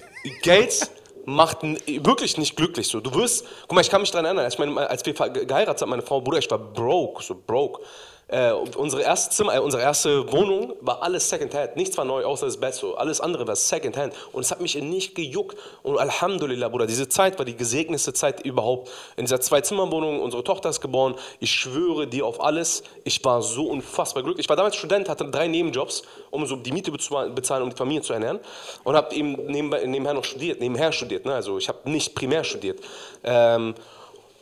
Geld 0.43 0.91
macht 1.27 1.63
wirklich 1.63 2.37
nicht 2.37 2.57
glücklich 2.57 2.89
so. 2.89 3.01
Du 3.01 3.15
wirst, 3.15 3.47
guck 3.63 3.73
mal, 3.73 3.81
ich 3.81 3.89
kann 3.91 4.01
mich 4.03 4.11
daran 4.11 4.27
erinnern, 4.27 4.45
als, 4.45 4.55
ich 4.55 4.59
meine, 4.59 4.89
als 4.91 5.05
wir 5.07 5.15
geheiratet 5.15 5.81
haben, 5.83 5.91
meine 5.91 6.03
Frau, 6.03 6.21
Bruder, 6.21 6.39
ich 6.39 6.51
war 6.51 6.59
broke, 6.59 7.23
so 7.23 7.35
broke. 7.47 7.81
Äh, 8.27 8.53
unsere 8.53 9.03
erste 9.03 9.45
äh, 9.45 9.59
unsere 9.59 9.83
erste 9.83 10.33
Wohnung 10.33 10.73
war 10.81 11.03
alles 11.03 11.29
Secondhand. 11.29 11.77
Nichts 11.77 11.97
war 11.99 12.07
neu, 12.07 12.25
außer 12.25 12.47
das 12.47 12.57
Bett 12.57 12.75
so. 12.75 12.95
Alles 12.97 13.21
andere 13.21 13.47
war 13.47 13.55
Secondhand. 13.55 14.15
Und 14.33 14.43
es 14.43 14.51
hat 14.51 14.61
mich 14.61 14.75
nicht 14.77 15.15
gejuckt. 15.15 15.59
Und 15.83 15.99
Alhamdulillah, 15.99 16.69
Bruder, 16.69 16.87
diese 16.87 17.09
Zeit 17.09 17.39
war 17.39 17.45
die 17.45 17.57
gesegnetste 17.57 18.15
Zeit 18.15 18.41
überhaupt. 18.45 18.91
In 19.17 19.27
dieser 19.27 19.41
Zwei-Zimmer-Wohnung, 19.41 20.21
unsere 20.21 20.43
Tochter 20.43 20.71
ist 20.71 20.81
geboren. 20.81 21.17
Ich 21.39 21.51
schwöre 21.51 22.07
dir 22.07 22.25
auf 22.25 22.43
alles. 22.43 22.83
Ich 23.05 23.23
war 23.25 23.43
so 23.43 23.67
unfassbar 23.67 24.23
glücklich. 24.23 24.47
Ich 24.47 24.49
war 24.49 24.57
damals 24.57 24.77
Student, 24.77 25.09
hatte 25.09 25.31
drei 25.31 25.47
Nebenjobs, 25.47 26.03
um 26.31 26.47
so 26.47 26.57
die 26.57 26.73
Miete 26.73 26.91
bezwa- 26.91 27.29
bezahlen, 27.29 27.63
um 27.63 27.71
die 27.71 27.77
Familie 27.77 28.03
zu 28.03 28.15
ernähren. 28.15 28.41
Und 28.85 28.97
habe 28.97 29.15
eben 29.15 29.33
nebenbei, 29.47 29.85
nebenher 29.85 30.15
noch 30.15 30.25
studiert, 30.25 30.61
nebenher 30.61 30.93
studiert. 30.93 31.27
Ne? 31.27 31.35
Also 31.35 31.59
ich 31.59 31.69
habe 31.69 31.91
nicht 31.91 32.15
primär 32.15 32.43
studiert. 32.43 32.81
Ähm, 33.23 33.75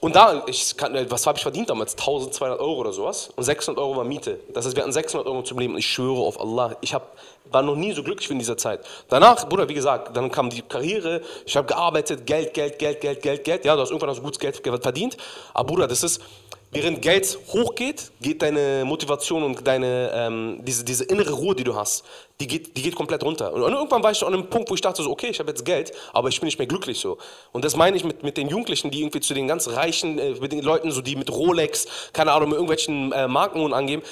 und 0.03 0.17
da, 0.17 0.43
ich 0.49 0.77
kann, 0.77 0.93
was 1.13 1.29
habe 1.29 1.39
ich 1.39 1.45
verdient 1.45 1.71
damals? 1.71 1.93
1200 1.93 2.59
Euro 2.59 2.81
oder 2.81 2.93
sowas. 2.93 3.31
Und 3.37 3.45
600 3.45 3.81
Euro 3.81 3.99
war 3.99 4.03
Miete. 4.03 4.41
Das 4.53 4.67
heißt, 4.67 4.75
wir 4.75 4.83
hatten 4.83 4.93
600 4.93 5.29
Euro 5.29 5.45
zum 5.45 5.61
Leben. 5.61 5.75
Und 5.75 5.79
ich 5.79 5.87
schwöre 5.87 6.23
auf 6.23 6.41
Allah, 6.41 6.77
ich 6.81 6.93
hab, 6.93 7.17
war 7.53 7.63
noch 7.63 7.77
nie 7.77 7.93
so 7.93 8.03
glücklich 8.03 8.29
wie 8.29 8.33
in 8.33 8.41
dieser 8.41 8.57
Zeit. 8.57 8.85
Danach, 9.09 9.49
Bruder, 9.49 9.69
wie 9.69 9.75
gesagt, 9.75 10.17
dann 10.17 10.29
kam 10.33 10.51
die 10.51 10.63
Karriere. 10.63 11.21
Ich 11.47 11.57
habe 11.57 11.69
gearbeitet, 11.69 12.27
Geld, 12.27 12.53
Geld, 12.53 12.81
Geld, 12.81 13.01
Geld, 13.01 13.23
Geld, 13.23 13.45
Geld. 13.45 13.65
Ja, 13.65 13.77
du 13.77 13.83
hast 13.83 13.91
irgendwann 13.91 14.11
hast 14.11 14.19
du 14.19 14.25
gutes 14.25 14.41
Geld 14.41 14.61
verdient. 14.83 15.17
Aber 15.55 15.69
Bruder, 15.69 15.87
das 15.87 16.03
ist, 16.03 16.21
während 16.73 17.03
Geld 17.03 17.39
hochgeht, 17.53 18.11
geht 18.21 18.41
deine 18.43 18.85
Motivation 18.85 19.43
und 19.43 19.67
deine, 19.67 20.11
ähm, 20.15 20.61
diese, 20.63 20.85
diese 20.85 21.05
innere 21.05 21.33
Ruhe, 21.33 21.55
die 21.55 21.65
du 21.65 21.77
hast, 21.77 22.03
die 22.41 22.47
geht, 22.47 22.77
die 22.77 22.83
geht 22.83 22.95
komplett 22.95 23.23
runter. 23.23 23.53
Und 23.53 23.61
irgendwann 23.61 24.03
war 24.03 24.11
ich 24.11 24.23
an 24.25 24.33
einem 24.33 24.49
Punkt, 24.49 24.71
wo 24.71 24.75
ich 24.75 24.81
dachte 24.81 25.03
so, 25.03 25.11
okay, 25.11 25.29
ich 25.29 25.39
habe 25.39 25.51
jetzt 25.51 25.65
Geld, 25.65 25.93
aber 26.15 26.31
ich 26.31 26.41
bin 26.41 26.47
nicht 26.47 26.59
mehr 26.59 26.67
glücklich 26.67 26.99
so. 26.99 27.19
Und 27.53 27.65
das 27.65 27.77
meine 27.77 27.97
ich 27.97 28.05
mit, 28.05 28.23
mit 28.23 28.39
den 28.39 28.49
Jugendlichen, 28.49 28.91
die 28.91 29.01
irgendwie 29.01 29.21
zu 29.21 29.35
den 29.35 29.47
ganz 29.47 29.69
reichen, 29.69 30.19
äh, 30.19 30.31
mit 30.41 30.51
den 30.51 30.63
Leuten, 30.63 30.91
so 30.91 31.03
die 31.03 31.15
mit 31.15 31.31
Rolex, 31.31 31.87
keine 32.15 32.33
Ahnung, 32.33 32.49
mit 32.49 32.57
irgendwelchen 32.57 33.13
äh, 33.13 33.29
Marken 33.29 33.73
angeben. 33.75 34.03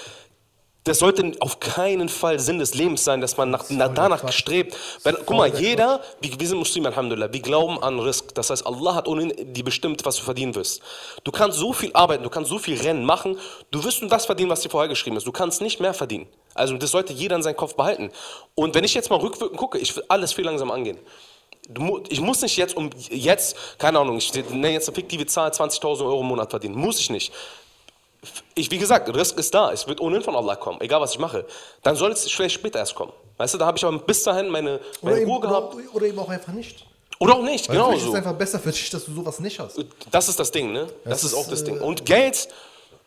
Das 0.85 0.99
sollte 0.99 1.33
auf 1.41 1.61
keinen 1.61 2.09
Fall 2.09 2.39
Sinn 2.39 2.59
des 2.59 2.75
Lebens 2.75 3.05
sein, 3.05 3.21
dass 3.21 3.37
man 3.37 3.51
nach, 3.51 3.65
na, 3.69 3.89
danach 3.89 4.23
Quatsch. 4.23 4.39
strebt. 4.39 4.77
Wenn, 5.03 5.15
guck 5.27 5.37
mal, 5.37 5.55
jeder, 5.55 6.01
wir, 6.23 6.41
wir 6.41 6.49
sind 6.49 6.57
Muslime, 6.57 6.89
Alhamdulillah, 6.89 7.33
wir 7.33 7.41
glauben 7.41 7.83
an 7.83 7.99
Risk. 8.01 8.35
Das 8.35 8.49
heißt, 8.49 8.67
Allah 8.67 8.95
hat 8.95 9.07
ohnehin 9.07 9.53
die 9.53 9.63
bestimmt, 9.63 10.07
was 10.07 10.17
du 10.17 10.23
verdienen 10.23 10.55
wirst. 10.55 10.81
Du 11.23 11.33
kannst 11.33 11.59
so 11.59 11.75
viel 11.75 11.91
arbeiten, 11.93 12.23
du 12.23 12.31
kannst 12.31 12.49
so 12.49 12.59
viel 12.59 12.81
Rennen 12.81 13.05
machen, 13.05 13.39
du 13.71 13.85
wirst 13.85 14.01
nur 14.01 14.09
das 14.09 14.25
verdienen, 14.25 14.49
was 14.51 14.63
dir 14.63 14.71
vorher 14.71 14.89
geschrieben 14.89 15.19
ist. 15.19 15.27
Du 15.27 15.33
kannst 15.33 15.61
nicht 15.61 15.81
mehr 15.81 15.93
verdienen. 15.93 16.27
Also 16.55 16.77
das 16.79 16.91
sollte 16.91 17.13
jeder 17.13 17.37
in 17.37 17.43
seinem 17.43 17.57
Kopf 17.57 17.75
behalten. 17.75 18.11
Und 18.55 18.75
wenn 18.75 18.85
ich 18.85 18.95
jetzt 18.95 19.11
mal 19.11 19.21
rückwirkend 19.21 19.59
gucke, 19.59 19.79
ich 19.79 19.95
will 19.95 20.05
alles 20.09 20.33
viel 20.33 20.47
langsam 20.47 20.71
angehen. 20.71 20.99
Du, 21.69 22.03
ich 22.09 22.21
muss 22.21 22.41
nicht 22.41 22.57
jetzt 22.57 22.75
um 22.75 22.89
jetzt, 23.11 23.79
keine 23.79 23.99
Ahnung, 23.99 24.17
ich 24.17 24.33
nenne 24.35 24.73
jetzt 24.73 24.89
eine 24.89 24.95
fiktive 24.95 25.27
Zahl, 25.27 25.51
20.000 25.51 26.01
Euro 26.05 26.21
im 26.23 26.27
Monat 26.27 26.51
verdienen. 26.51 26.75
Muss 26.75 26.99
ich 26.99 27.11
nicht. 27.11 27.33
Ich, 28.55 28.71
wie 28.71 28.79
gesagt, 28.79 29.15
Risk 29.15 29.39
ist 29.39 29.55
da. 29.55 29.73
Es 29.73 29.87
wird 29.87 30.01
ohnehin 30.01 30.23
von 30.23 30.37
Allah 30.37 30.57
kommen, 30.57 30.81
egal 30.83 31.01
was 31.01 31.13
ich 31.13 31.19
mache. 31.19 31.47
Dann 31.83 31.97
soll 31.97 32.13
es 32.13 32.31
vielleicht 32.31 32.55
später 32.55 32.79
erst 32.79 32.95
kommen. 32.95 33.13
Weißt 33.39 33.55
du, 33.55 33.59
da 33.59 33.67
habe 33.67 33.79
ich 33.79 33.85
aber 33.85 33.99
bis 33.99 34.23
dahin 34.23 34.49
meine, 34.51 34.75
Oder 34.77 34.83
meine 35.03 35.21
eben, 35.21 35.31
Ruhe 35.31 35.41
gehabt. 35.41 35.75
oder, 35.75 35.85
oder 35.95 36.07
eben 36.07 36.19
auch 36.19 36.29
einfach 36.29 36.53
nicht. 36.53 36.85
Oder 37.19 37.37
auch 37.37 37.43
nicht, 37.43 37.69
Weil 37.69 37.77
genau 37.77 37.89
vielleicht 37.89 38.05
ist 38.05 38.09
es 38.11 38.15
einfach 38.15 38.35
besser 38.35 38.59
für 38.59 38.71
dich, 38.73 38.91
dass 38.91 39.05
du 39.05 39.13
sowas 39.15 39.41
nicht 39.41 39.59
hast. 39.59 39.83
Das 40.11 40.29
ist 40.29 40.39
das 40.41 40.51
Ding, 40.51 40.73
ne? 40.73 40.87
Das, 41.05 41.23
Das 41.23 41.25
ist 41.25 41.35
auch 41.35 41.43
ist, 41.43 41.51
das 41.53 41.63
äh, 41.63 41.65
Ding. 41.67 41.81
Und 41.81 42.05
Geld, 42.07 42.49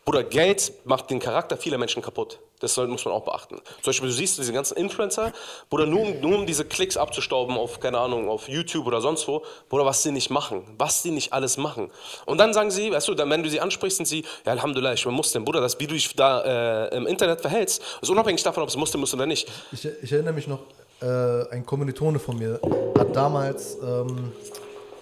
Bruder, 0.04 0.22
Geld 0.22 0.72
macht 0.84 1.08
den 1.10 1.18
Charakter 1.18 1.56
vieler 1.56 1.78
Menschen 1.78 2.02
kaputt. 2.02 2.38
Das 2.60 2.76
muss 2.76 3.04
man 3.04 3.14
auch 3.14 3.24
beachten. 3.24 3.56
Zum 3.56 3.84
Beispiel, 3.86 4.08
du 4.08 4.14
siehst 4.14 4.38
diese 4.38 4.52
ganzen 4.52 4.76
Influencer, 4.76 5.32
Bruder, 5.70 5.86
nur, 5.86 6.00
um- 6.02 6.20
nur 6.20 6.38
um 6.38 6.46
diese 6.46 6.64
Klicks 6.64 6.96
abzustauben 6.96 7.56
auf, 7.56 7.80
keine 7.80 7.98
Ahnung, 7.98 8.28
auf 8.28 8.48
YouTube 8.48 8.86
oder 8.86 9.00
sonst 9.00 9.26
wo, 9.28 9.42
Bruder, 9.68 9.84
was 9.86 10.02
sie 10.02 10.12
nicht 10.12 10.30
machen, 10.30 10.62
was 10.78 11.02
sie 11.02 11.10
nicht 11.10 11.32
alles 11.32 11.56
machen. 11.56 11.90
Und 12.26 12.38
dann 12.38 12.52
sagen 12.54 12.70
sie, 12.70 12.90
weißt 12.92 13.08
du, 13.08 13.14
dann, 13.14 13.30
wenn 13.30 13.42
du 13.42 13.48
sie 13.50 13.60
ansprichst, 13.60 13.96
sind 13.96 14.06
sie, 14.06 14.24
ja, 14.44 14.52
Alhamdulillah, 14.52 14.92
ich 14.92 15.04
bin 15.04 15.12
Muslim. 15.14 15.44
Bruder, 15.44 15.60
das, 15.60 15.78
wie 15.80 15.86
du 15.86 15.94
dich 15.94 16.14
da 16.14 16.86
äh, 16.90 16.96
im 16.96 17.06
Internet 17.06 17.40
verhältst, 17.40 17.82
ist 18.00 18.10
unabhängig 18.10 18.42
davon, 18.42 18.62
ob 18.62 18.68
es 18.68 18.76
Muslim 18.76 19.02
ist 19.02 19.14
oder 19.14 19.26
nicht. 19.26 19.50
Ich, 19.72 19.84
ich 20.02 20.12
erinnere 20.12 20.34
mich 20.34 20.46
noch, 20.46 20.60
äh, 21.02 21.06
ein 21.50 21.64
Kommilitone 21.66 22.18
von 22.18 22.38
mir 22.38 22.60
hat 22.98 23.16
damals, 23.16 23.76
ähm, 23.82 24.32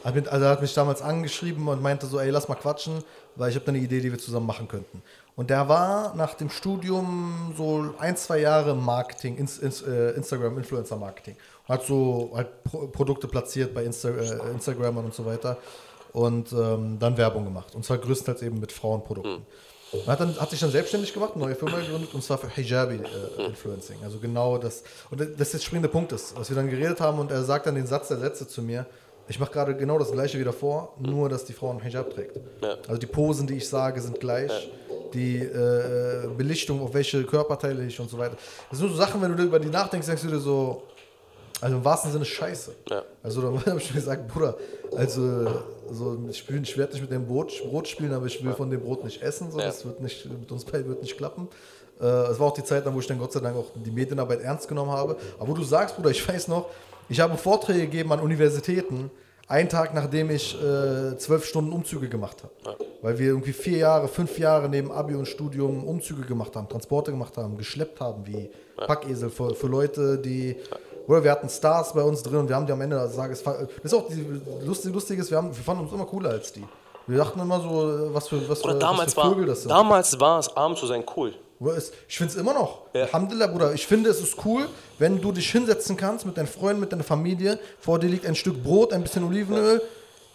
hat, 0.05 0.15
mit, 0.15 0.27
also 0.29 0.47
hat 0.47 0.63
mich 0.63 0.75
damals 0.75 1.03
angeschrieben 1.03 1.69
und 1.69 1.81
meinte 1.83 2.07
so, 2.07 2.19
ey, 2.19 2.31
lass 2.31 2.49
mal 2.49 2.55
quatschen, 2.57 3.05
weil 3.37 3.51
ich 3.51 3.57
habe 3.57 3.67
eine 3.69 3.79
Idee, 3.79 4.01
die 4.01 4.11
wir 4.11 4.19
zusammen 4.19 4.47
machen 4.47 4.69
könnten. 4.69 5.03
Und 5.35 5.51
der 5.51 5.69
war 5.69 6.15
nach 6.15 6.35
dem 6.35 6.51
Studium 6.51 7.55
so 7.57 7.95
ein, 7.99 8.17
zwei 8.17 8.41
Jahre 8.41 8.75
Marketing, 8.75 9.37
ins, 9.37 9.59
ins, 9.59 9.83
äh, 9.83 10.11
Instagram, 10.11 10.59
Influencer-Marketing. 10.59 11.37
Hat 11.69 11.85
so 11.87 12.33
halt 12.35 12.65
Pro 12.65 12.89
Produkte 12.89 13.29
platziert 13.29 13.73
bei 13.73 13.85
Insta 13.85 14.11
äh, 14.11 14.51
Instagramern 14.51 15.07
und 15.07 15.15
so 15.15 15.25
weiter 15.25 15.57
und 16.13 16.53
ähm, 16.53 16.99
dann 16.99 17.17
Werbung 17.17 17.45
gemacht. 17.45 17.75
Und 17.75 17.85
zwar 17.85 17.99
größtenteils 17.99 18.43
eben 18.43 18.61
mit 18.61 18.73
Frauenprodukten. 18.73 19.47
Und 19.93 20.07
Hat, 20.07 20.21
dann, 20.21 20.39
hat 20.39 20.51
sich 20.51 20.61
dann 20.61 20.71
selbstständig 20.71 21.13
gemacht, 21.13 21.33
eine 21.35 21.45
neue 21.45 21.55
Firma 21.55 21.79
gegründet 21.79 22.15
und 22.15 22.23
zwar 22.23 22.39
für 22.39 22.49
Hijabi-Influencing. 22.49 23.99
also 24.03 24.19
genau 24.19 24.57
das. 24.57 24.83
Und 25.11 25.21
das 25.21 25.29
ist 25.29 25.55
der 25.55 25.59
springende 25.59 25.89
Punkt 25.89 26.13
ist, 26.13 26.35
was 26.37 26.49
wir 26.49 26.57
dann 26.57 26.71
geredet 26.71 27.01
haben 27.01 27.19
und 27.19 27.31
er 27.31 27.43
sagt 27.43 27.67
dann 27.67 27.75
den 27.75 27.87
Satz 27.87 28.09
der 28.09 28.19
Sätze 28.19 28.49
zu 28.49 28.63
mir. 28.63 28.87
Ich 29.29 29.39
mache 29.39 29.53
gerade 29.53 29.75
genau 29.77 29.99
das 29.99 30.11
gleiche 30.13 30.39
wie 30.39 30.45
davor, 30.45 30.93
nur 30.99 31.29
dass 31.29 31.45
die 31.45 31.53
Frau 31.53 31.71
einen 31.71 31.81
Hijab 31.81 32.11
trägt. 32.11 32.37
Ja. 32.63 32.75
Also 32.87 32.97
die 32.99 33.07
Posen, 33.07 33.47
die 33.47 33.55
ich 33.57 33.69
sage, 33.69 34.01
sind 34.01 34.19
gleich. 34.21 34.51
die 35.15 35.39
äh, 35.39 36.27
Belichtung, 36.37 36.81
auf 36.83 36.95
welche 36.95 37.23
Körperteile 37.25 37.85
ich 37.85 37.99
und 38.01 38.09
so 38.11 38.17
weiter. 38.19 38.37
Das 38.71 38.79
sind 38.79 38.89
so 38.89 38.95
Sachen, 38.97 39.21
wenn 39.23 39.37
du 39.37 39.43
über 39.43 39.59
die 39.59 39.69
nachdenkst, 39.69 40.07
denkst 40.07 40.23
du 40.23 40.29
dir 40.29 40.39
so, 40.39 40.85
also 41.61 41.77
im 41.77 41.85
wahrsten 41.85 42.11
Sinne 42.13 42.25
scheiße. 42.25 42.73
Ja. 42.89 43.03
Also 43.23 43.43
da 43.43 43.49
habe 43.67 43.79
ich 43.79 43.91
mir 43.91 44.01
gesagt, 44.01 44.27
Bruder, 44.29 44.57
also 44.97 45.47
so, 45.93 46.19
ich, 46.31 46.49
will- 46.51 46.63
ich 46.63 46.77
werde 46.79 46.93
nicht 46.95 47.03
mit 47.03 47.11
dem 47.13 47.27
Brot, 47.27 47.53
Brot 47.69 47.89
spielen, 47.89 48.13
aber 48.15 48.27
ich 48.27 48.43
will 48.45 48.53
von 48.55 48.71
dem 48.71 48.81
Brot 48.81 49.05
nicht 49.05 49.23
essen. 49.23 49.51
So, 49.53 49.59
Ja. 49.59 49.67
Das 49.67 49.85
wird 49.85 50.01
nicht, 50.01 50.25
mit 50.27 50.51
uns 50.51 50.65
beiden 50.65 50.89
wird 50.89 51.03
nicht 51.03 51.17
klappen. 51.17 51.49
Äh, 52.01 52.07
es 52.07 52.41
war 52.41 52.49
auch 52.49 52.55
die 52.55 52.65
Zeit, 52.65 52.85
wo 52.93 52.99
ich 52.99 53.07
dann 53.07 53.19
Gott 53.19 53.33
sei 53.33 53.41
Dank 53.41 53.55
auch 53.57 53.67
die 53.75 53.91
Medienarbeit 53.91 54.41
ernst 54.41 54.67
genommen 54.67 54.91
habe. 54.91 55.17
Aber 55.39 55.49
wo 55.51 55.55
du 55.55 55.63
sagst, 55.63 55.95
Bruder, 55.97 56.11
ich 56.11 56.27
weiß 56.27 56.49
noch, 56.49 56.67
ich 57.13 57.21
habe 57.21 57.37
Vorträge 57.37 57.81
gegeben 57.81 58.11
an 58.13 58.21
Universitäten, 58.21 59.11
einen 59.47 59.69
Tag 59.69 59.93
nachdem 59.93 60.31
ich 60.31 60.55
äh, 60.55 61.17
zwölf 61.19 61.45
Stunden 61.45 61.73
Umzüge 61.73 62.09
gemacht 62.09 62.39
habe. 62.43 62.77
Weil 63.03 63.19
wir 63.19 63.27
irgendwie 63.27 63.53
vier 63.53 63.79
Jahre, 63.79 64.09
fünf 64.09 64.39
Jahre 64.39 64.69
neben 64.69 64.91
Abi 64.91 65.15
und 65.15 65.27
Studium 65.27 65.85
Umzüge 65.85 66.23
gemacht 66.23 66.57
haben, 66.57 66.69
Transporte 66.69 67.11
gemacht 67.11 67.37
haben, 67.37 67.59
geschleppt 67.59 68.01
haben 68.01 68.27
wie 68.27 68.51
Packesel 68.77 69.29
für, 69.29 69.55
für 69.55 69.67
Leute, 69.67 70.19
die. 70.19 70.57
Oder 71.07 71.23
wir 71.25 71.33
hatten 71.33 71.49
Stars 71.51 71.93
bei 71.93 72.03
uns 72.03 72.23
drin 72.23 72.37
und 72.37 72.49
wir 72.49 72.57
haben 72.57 72.67
die 72.67 72.73
am 72.73 72.81
Ende 72.81 72.97
des 72.97 73.15
Tages. 73.15 73.43
Das 73.43 73.69
ist 73.83 73.95
auch 73.95 74.09
die 74.09 74.25
lustige, 74.65 74.95
lustiges, 74.95 75.31
wir, 75.31 75.37
haben, 75.37 75.49
wir 75.49 75.65
fanden 75.65 75.83
uns 75.83 75.93
immer 75.93 76.07
cooler 76.07 76.31
als 76.31 76.53
die. 76.53 76.65
Wir 77.09 77.19
dachten 77.19 77.41
immer 77.41 77.61
so, 77.61 78.15
was 78.15 78.29
für, 78.29 78.49
was 78.49 78.65
Oder 78.65 78.75
für, 78.75 78.79
damals 78.79 79.09
was 79.09 79.15
für 79.15 79.21
war, 79.21 79.35
Vögel 79.35 79.47
das 79.47 79.63
sind. 79.63 79.71
damals 79.71 80.19
war 80.19 80.39
es, 80.39 80.57
arm 80.57 80.77
zu 80.77 80.87
sein, 80.87 81.05
cool. 81.17 81.35
Ich 82.09 82.19
finde 82.19 82.33
es 82.33 82.39
immer 82.39 82.55
noch. 82.55 82.87
Ja. 82.95 83.05
Alhamdulillah, 83.05 83.47
Bruder. 83.47 83.73
Ich 83.73 83.87
finde, 83.87 84.11
es 84.11 84.21
ist 84.21 84.37
cool, 84.45 84.69
wenn 84.99 85.21
du 85.21 85.33
dich 85.33 85.51
hinsetzen 85.51 85.97
kannst 85.97 86.27
mit 86.27 86.37
deinen 86.37 86.47
Freunden, 86.47 86.81
mit 86.81 86.93
deiner 86.93 87.05
Familie. 87.05 87.59
Vor 87.81 87.99
dir 87.99 88.09
liegt 88.09 88.27
ein 88.27 88.35
Stück 88.35 88.63
Brot, 88.63 88.93
ein 88.93 89.03
bisschen 89.03 89.25
Olivenöl. 89.25 89.81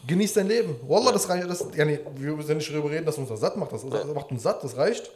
Genieß 0.06 0.34
dein 0.34 0.48
Leben. 0.48 0.76
Wallah, 0.88 1.12
das 1.12 1.28
reicht. 1.28 1.50
Das, 1.50 1.66
ja, 1.76 1.84
nee, 1.84 2.00
wir 2.16 2.34
müssen 2.34 2.58
nicht 2.58 2.72
darüber 2.72 2.90
reden, 2.90 3.06
dass 3.06 3.18
uns 3.18 3.30
das 3.30 3.40
satt 3.40 3.58
macht. 3.58 3.74
Das, 3.74 3.88
das 3.90 4.06
macht 4.06 4.32
uns 4.32 4.44
satt, 4.44 4.64
das 4.64 4.78
reicht. 4.78 5.12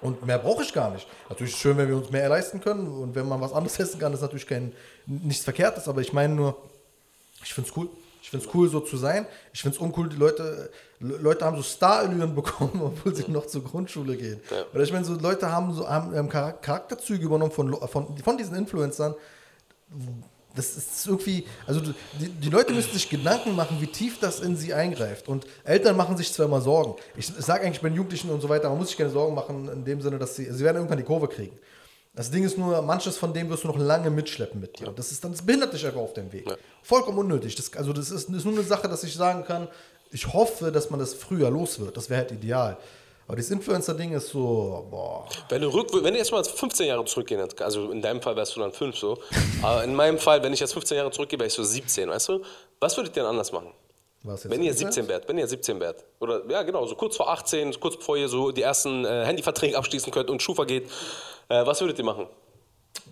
Und 0.00 0.26
mehr 0.26 0.38
brauche 0.38 0.64
ich 0.64 0.72
gar 0.72 0.90
nicht. 0.90 1.06
Natürlich 1.28 1.52
ist 1.52 1.58
es 1.58 1.62
schön, 1.62 1.76
wenn 1.76 1.88
wir 1.88 1.96
uns 1.96 2.10
mehr 2.10 2.28
leisten 2.28 2.60
können. 2.60 2.88
Und 2.88 3.14
wenn 3.14 3.28
man 3.28 3.40
was 3.40 3.52
anderes 3.52 3.78
essen 3.78 4.00
kann, 4.00 4.12
ist 4.12 4.22
natürlich 4.22 4.46
kein, 4.46 4.72
nichts 5.06 5.44
Verkehrtes. 5.44 5.86
Aber 5.86 6.00
ich 6.00 6.12
meine 6.12 6.34
nur, 6.34 6.56
ich 7.44 7.54
finde 7.54 7.70
es 7.70 7.76
cool. 7.76 7.88
Ich 8.22 8.30
finde 8.30 8.46
es 8.46 8.54
cool, 8.54 8.68
so 8.68 8.80
zu 8.80 8.96
sein. 8.96 9.26
Ich 9.52 9.60
finde 9.60 9.76
es 9.76 9.82
uncool, 9.82 10.08
die 10.08 10.16
Leute, 10.16 10.70
Le- 11.00 11.16
Leute 11.18 11.44
haben 11.44 11.56
so 11.56 11.62
Starallüren 11.64 12.34
bekommen, 12.40 12.80
obwohl 12.80 13.14
sie 13.14 13.24
noch 13.28 13.46
zur 13.46 13.64
Grundschule 13.64 14.16
gehen. 14.16 14.40
Oder 14.72 14.84
ich 14.84 14.92
meine, 14.92 15.04
so 15.04 15.14
Leute 15.14 15.50
haben 15.50 15.74
so 15.74 15.88
haben, 15.88 16.14
Charak- 16.30 16.62
Charakterzüge 16.62 17.24
übernommen 17.24 17.50
von, 17.52 17.74
von, 17.88 18.16
von 18.18 18.38
diesen 18.38 18.54
Influencern. 18.56 19.14
Das 20.54 20.76
ist 20.76 21.06
irgendwie, 21.06 21.46
also 21.66 21.80
die, 21.80 22.28
die 22.28 22.50
Leute 22.50 22.74
müssen 22.74 22.92
sich 22.92 23.08
Gedanken 23.08 23.56
machen, 23.56 23.78
wie 23.80 23.86
tief 23.86 24.20
das 24.20 24.40
in 24.40 24.54
sie 24.54 24.74
eingreift. 24.74 25.26
Und 25.28 25.46
Eltern 25.64 25.96
machen 25.96 26.16
sich 26.18 26.30
zwar 26.32 26.44
immer 26.46 26.60
Sorgen. 26.60 26.94
Ich 27.16 27.26
sage 27.26 27.64
eigentlich 27.64 27.80
bei 27.80 27.88
den 27.88 27.96
Jugendlichen 27.96 28.28
und 28.30 28.40
so 28.42 28.48
weiter, 28.50 28.68
man 28.68 28.76
muss 28.78 28.88
sich 28.88 28.98
keine 28.98 29.08
Sorgen 29.10 29.34
machen 29.34 29.68
in 29.72 29.84
dem 29.84 30.02
Sinne, 30.02 30.18
dass 30.18 30.36
sie, 30.36 30.44
sie 30.52 30.62
werden 30.62 30.76
irgendwann 30.76 30.98
die 30.98 31.04
Kurve 31.04 31.26
kriegen. 31.28 31.58
Das 32.14 32.30
Ding 32.30 32.44
ist 32.44 32.58
nur, 32.58 32.82
manches 32.82 33.16
von 33.16 33.32
dem 33.32 33.48
wirst 33.48 33.64
du 33.64 33.68
noch 33.68 33.78
lange 33.78 34.10
mitschleppen 34.10 34.60
mit 34.60 34.78
dir. 34.78 34.88
Und 34.88 34.98
das 34.98 35.12
ist 35.12 35.24
dann, 35.24 35.32
das 35.32 35.40
behindert 35.40 35.72
dich 35.72 35.86
einfach 35.86 36.00
auf 36.00 36.12
dem 36.12 36.30
Weg. 36.32 36.46
Vollkommen 36.82 37.18
unnötig. 37.18 37.54
Das, 37.54 37.72
also 37.74 37.92
das 37.92 38.10
ist, 38.10 38.28
das 38.28 38.36
ist 38.36 38.44
nur 38.44 38.54
eine 38.54 38.62
Sache, 38.62 38.86
dass 38.88 39.02
ich 39.02 39.14
sagen 39.14 39.44
kann, 39.44 39.68
ich 40.10 40.30
hoffe, 40.30 40.70
dass 40.70 40.90
man 40.90 41.00
das 41.00 41.14
früher 41.14 41.50
los 41.50 41.80
wird. 41.80 41.96
Das 41.96 42.10
wäre 42.10 42.20
halt 42.20 42.32
ideal. 42.32 42.76
Aber 43.26 43.36
dieses 43.36 43.52
Influencer-Ding 43.52 44.12
ist 44.12 44.28
so, 44.28 44.86
boah. 44.90 45.26
Wenn 45.48 45.62
du, 45.62 45.68
rück, 45.68 45.88
wenn 45.92 46.12
du 46.12 46.18
jetzt 46.18 46.32
mal 46.32 46.44
15 46.44 46.86
Jahre 46.86 47.04
zurückgehen, 47.06 47.48
also 47.60 47.90
in 47.90 48.02
deinem 48.02 48.20
Fall 48.20 48.36
wärst 48.36 48.56
du 48.56 48.60
dann 48.60 48.72
5 48.72 48.94
so, 48.94 49.18
aber 49.62 49.84
in 49.84 49.94
meinem 49.94 50.18
Fall, 50.18 50.42
wenn 50.42 50.52
ich 50.52 50.60
jetzt 50.60 50.74
15 50.74 50.98
Jahre 50.98 51.10
zurückgehe, 51.10 51.38
wäre 51.38 51.46
ich 51.46 51.54
so 51.54 51.62
17, 51.62 52.10
weißt 52.10 52.28
du? 52.28 52.42
Was 52.78 52.94
würdet 52.96 53.16
ihr 53.16 53.22
denn 53.22 53.30
anders 53.30 53.52
machen? 53.52 53.72
Wenn 54.22 54.62
ihr 54.62 54.70
Internet? 54.70 54.94
17 54.94 55.08
wärt, 55.08 55.28
wenn 55.28 55.38
ihr 55.38 55.48
17 55.48 55.80
wärt. 55.80 56.04
Oder 56.20 56.42
ja, 56.48 56.62
genau, 56.62 56.86
so 56.86 56.94
kurz 56.94 57.16
vor 57.16 57.30
18, 57.30 57.78
kurz 57.80 57.96
bevor 57.96 58.16
ihr 58.16 58.28
so 58.28 58.52
die 58.52 58.62
ersten 58.62 59.04
äh, 59.04 59.24
Handyverträge 59.24 59.76
abschließen 59.76 60.12
könnt 60.12 60.30
und 60.30 60.42
Schufa 60.42 60.64
geht, 60.64 60.88
äh, 61.48 61.66
was 61.66 61.80
würdet 61.80 61.98
ihr 61.98 62.04
machen? 62.04 62.26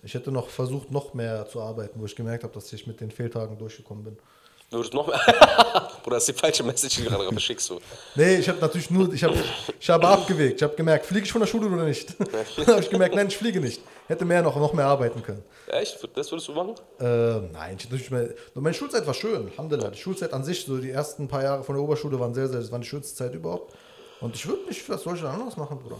Ich 0.03 0.15
hätte 0.15 0.31
noch 0.31 0.49
versucht, 0.49 0.91
noch 0.91 1.15
mehr 1.15 1.47
zu 1.47 1.61
arbeiten, 1.61 2.01
wo 2.01 2.07
ich 2.07 2.17
gemerkt 2.17 2.45
habe, 2.45 2.55
dass 2.55 2.73
ich 2.73 2.87
mit 2.87 3.01
den 3.01 3.11
Fehltagen 3.11 3.59
durchgekommen 3.59 4.05
bin. 4.05 4.19
Würdest 4.71 4.93
du 4.93 4.99
noch 4.99 5.09
mehr. 5.09 5.19
Bruder, 6.03 6.17
das 6.17 6.29
ist 6.29 6.37
die 6.37 6.41
falsche 6.41 6.63
Message, 6.63 6.97
die 6.97 7.03
du 7.03 7.11
gerade 7.11 7.29
verschickst. 7.29 7.73
Nee, 8.15 8.37
ich 8.37 8.49
habe 8.49 8.61
natürlich 8.61 8.89
nur, 8.89 9.13
ich 9.13 9.25
habe 9.25 9.35
ich 9.79 9.91
habe 9.91 10.07
abgewegt. 10.07 10.57
Ich 10.57 10.63
habe 10.63 10.77
gemerkt, 10.77 11.07
fliege 11.07 11.27
ich 11.27 11.33
von 11.33 11.41
der 11.41 11.49
Schule 11.49 11.67
oder 11.67 11.85
nicht? 11.85 12.15
Dann 12.57 12.67
habe 12.67 12.81
ich 12.81 12.89
gemerkt, 12.89 13.17
nein, 13.17 13.27
ich 13.27 13.37
fliege 13.37 13.61
nicht. 13.61 13.83
Hätte 14.07 14.25
mehr 14.25 14.43
noch, 14.43 14.55
noch 14.55 14.73
mehr 14.73 14.87
arbeiten 14.87 15.23
können. 15.23 15.43
Echt? 15.67 15.99
Das 16.15 16.31
würdest 16.31 16.49
du 16.49 16.53
machen? 16.53 16.75
Äh, 17.01 17.49
nein, 17.53 17.77
ich, 17.79 17.91
natürlich 17.91 18.11
mehr, 18.13 18.29
meine 18.55 18.75
Schulzeit 18.75 19.05
war 19.07 19.15
schön, 19.15 19.49
Alhamdulillah. 19.51 19.91
Die 19.91 19.99
Schulzeit 19.99 20.33
an 20.33 20.45
sich, 20.45 20.65
so 20.65 20.79
die 20.79 20.91
ersten 20.91 21.27
paar 21.27 21.43
Jahre 21.43 21.65
von 21.65 21.75
der 21.75 21.83
Oberschule 21.83 22.21
waren 22.21 22.33
sehr, 22.33 22.49
sehr, 22.49 22.61
das 22.61 22.71
war 22.71 22.79
die 22.79 22.87
schönste 22.87 23.17
Zeit 23.17 23.35
überhaupt. 23.35 23.75
Und 24.21 24.37
ich 24.37 24.47
würde 24.47 24.65
nicht, 24.67 24.89
was 24.89 25.03
denn 25.03 25.27
anderes 25.27 25.57
machen, 25.57 25.81
Bruder? 25.81 25.97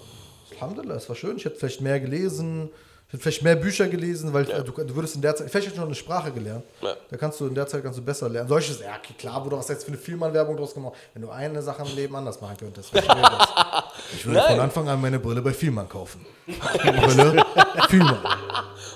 Alhamdulillah, 0.61 0.97
es 0.97 1.09
war 1.09 1.17
schön. 1.17 1.37
Ich 1.37 1.45
hätte 1.45 1.57
vielleicht 1.57 1.81
mehr 1.81 1.99
gelesen, 2.01 2.71
ich 3.09 3.15
hätte 3.15 3.23
vielleicht 3.23 3.43
mehr 3.43 3.57
Bücher 3.57 3.89
gelesen, 3.89 4.33
weil 4.33 4.49
äh, 4.51 4.63
du, 4.63 4.73
du 4.73 4.95
würdest 4.95 5.17
in 5.17 5.23
der 5.23 5.35
Zeit, 5.35 5.51
vielleicht 5.51 5.67
hätte 5.67 5.75
ich 5.75 5.81
noch 5.81 5.87
eine 5.87 5.95
Sprache 5.95 6.31
gelernt. 6.31 6.65
Ja. 6.81 6.95
Da 7.11 7.17
kannst 7.17 7.41
du 7.41 7.47
in 7.47 7.55
der 7.55 7.67
Zeit 7.67 7.83
kannst 7.83 7.99
du 7.99 8.03
besser 8.03 8.29
lernen. 8.29 8.49
Solches, 8.49 8.81
ja, 8.81 8.99
klar, 9.19 9.45
was 9.45 9.59
hast 9.59 9.69
du 9.69 9.73
jetzt 9.73 9.85
für 9.85 9.89
eine 9.89 9.99
Filmannwerbung 9.99 10.57
draus 10.57 10.75
gemacht? 10.75 10.95
Wenn 11.15 11.23
du 11.23 11.31
eine 11.31 11.61
Sache 11.63 11.83
im 11.83 11.97
Leben 11.97 12.15
anders 12.15 12.41
machen 12.41 12.57
könntest, 12.59 12.95
was? 12.95 13.05
Ich 14.13 14.27
würde 14.27 14.39
Nein. 14.39 14.57
von 14.57 14.61
Anfang 14.61 14.89
an 14.89 15.01
meine 15.01 15.19
Brille 15.19 15.41
bei 15.41 15.53
Vielmann 15.53 15.89
kaufen. 15.89 16.25
Brille, 16.47 17.45
Vielmann. 17.89 18.19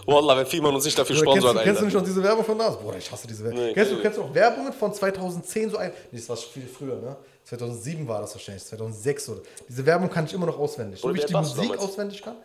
Wallah, 0.06 0.36
wenn 0.36 0.46
Fiemann 0.46 0.74
uns 0.74 0.84
nicht 0.84 0.98
dafür 0.98 1.16
Oder 1.20 1.32
kennst, 1.32 1.62
kennst 1.62 1.80
du 1.80 1.84
nicht 1.86 1.94
noch 1.94 2.04
diese 2.04 2.22
Werbung 2.22 2.44
von 2.44 2.56
NAS? 2.56 2.76
Bruder, 2.78 2.98
ich 2.98 3.10
hasse 3.10 3.26
diese 3.26 3.44
Werbung. 3.44 3.60
Nee, 3.60 3.72
kennst, 3.72 3.90
kenn 3.90 3.96
du, 3.96 4.02
kennst 4.02 4.18
du 4.18 4.22
auch 4.22 4.34
Werbungen 4.34 4.72
von 4.72 4.92
2010 4.92 5.70
so 5.70 5.76
ein. 5.78 5.92
Nee, 6.10 6.18
das 6.18 6.28
war 6.28 6.36
viel 6.36 6.66
früher, 6.66 6.96
ne? 6.96 7.16
2007 7.45 8.09
war 8.09 8.20
das 8.22 8.34
wahrscheinlich, 8.34 8.64
2006 8.64 9.28
oder. 9.28 9.40
Diese 9.68 9.84
Werbung 9.84 10.11
kann 10.11 10.24
ich 10.24 10.32
immer 10.32 10.47
noch 10.47 10.59
auswendig. 10.59 11.03
Wie 11.05 11.18
ich 11.18 11.26
die 11.26 11.32
Musik 11.34 11.62
damals? 11.62 11.80
auswendig 11.82 12.22
kann. 12.22 12.36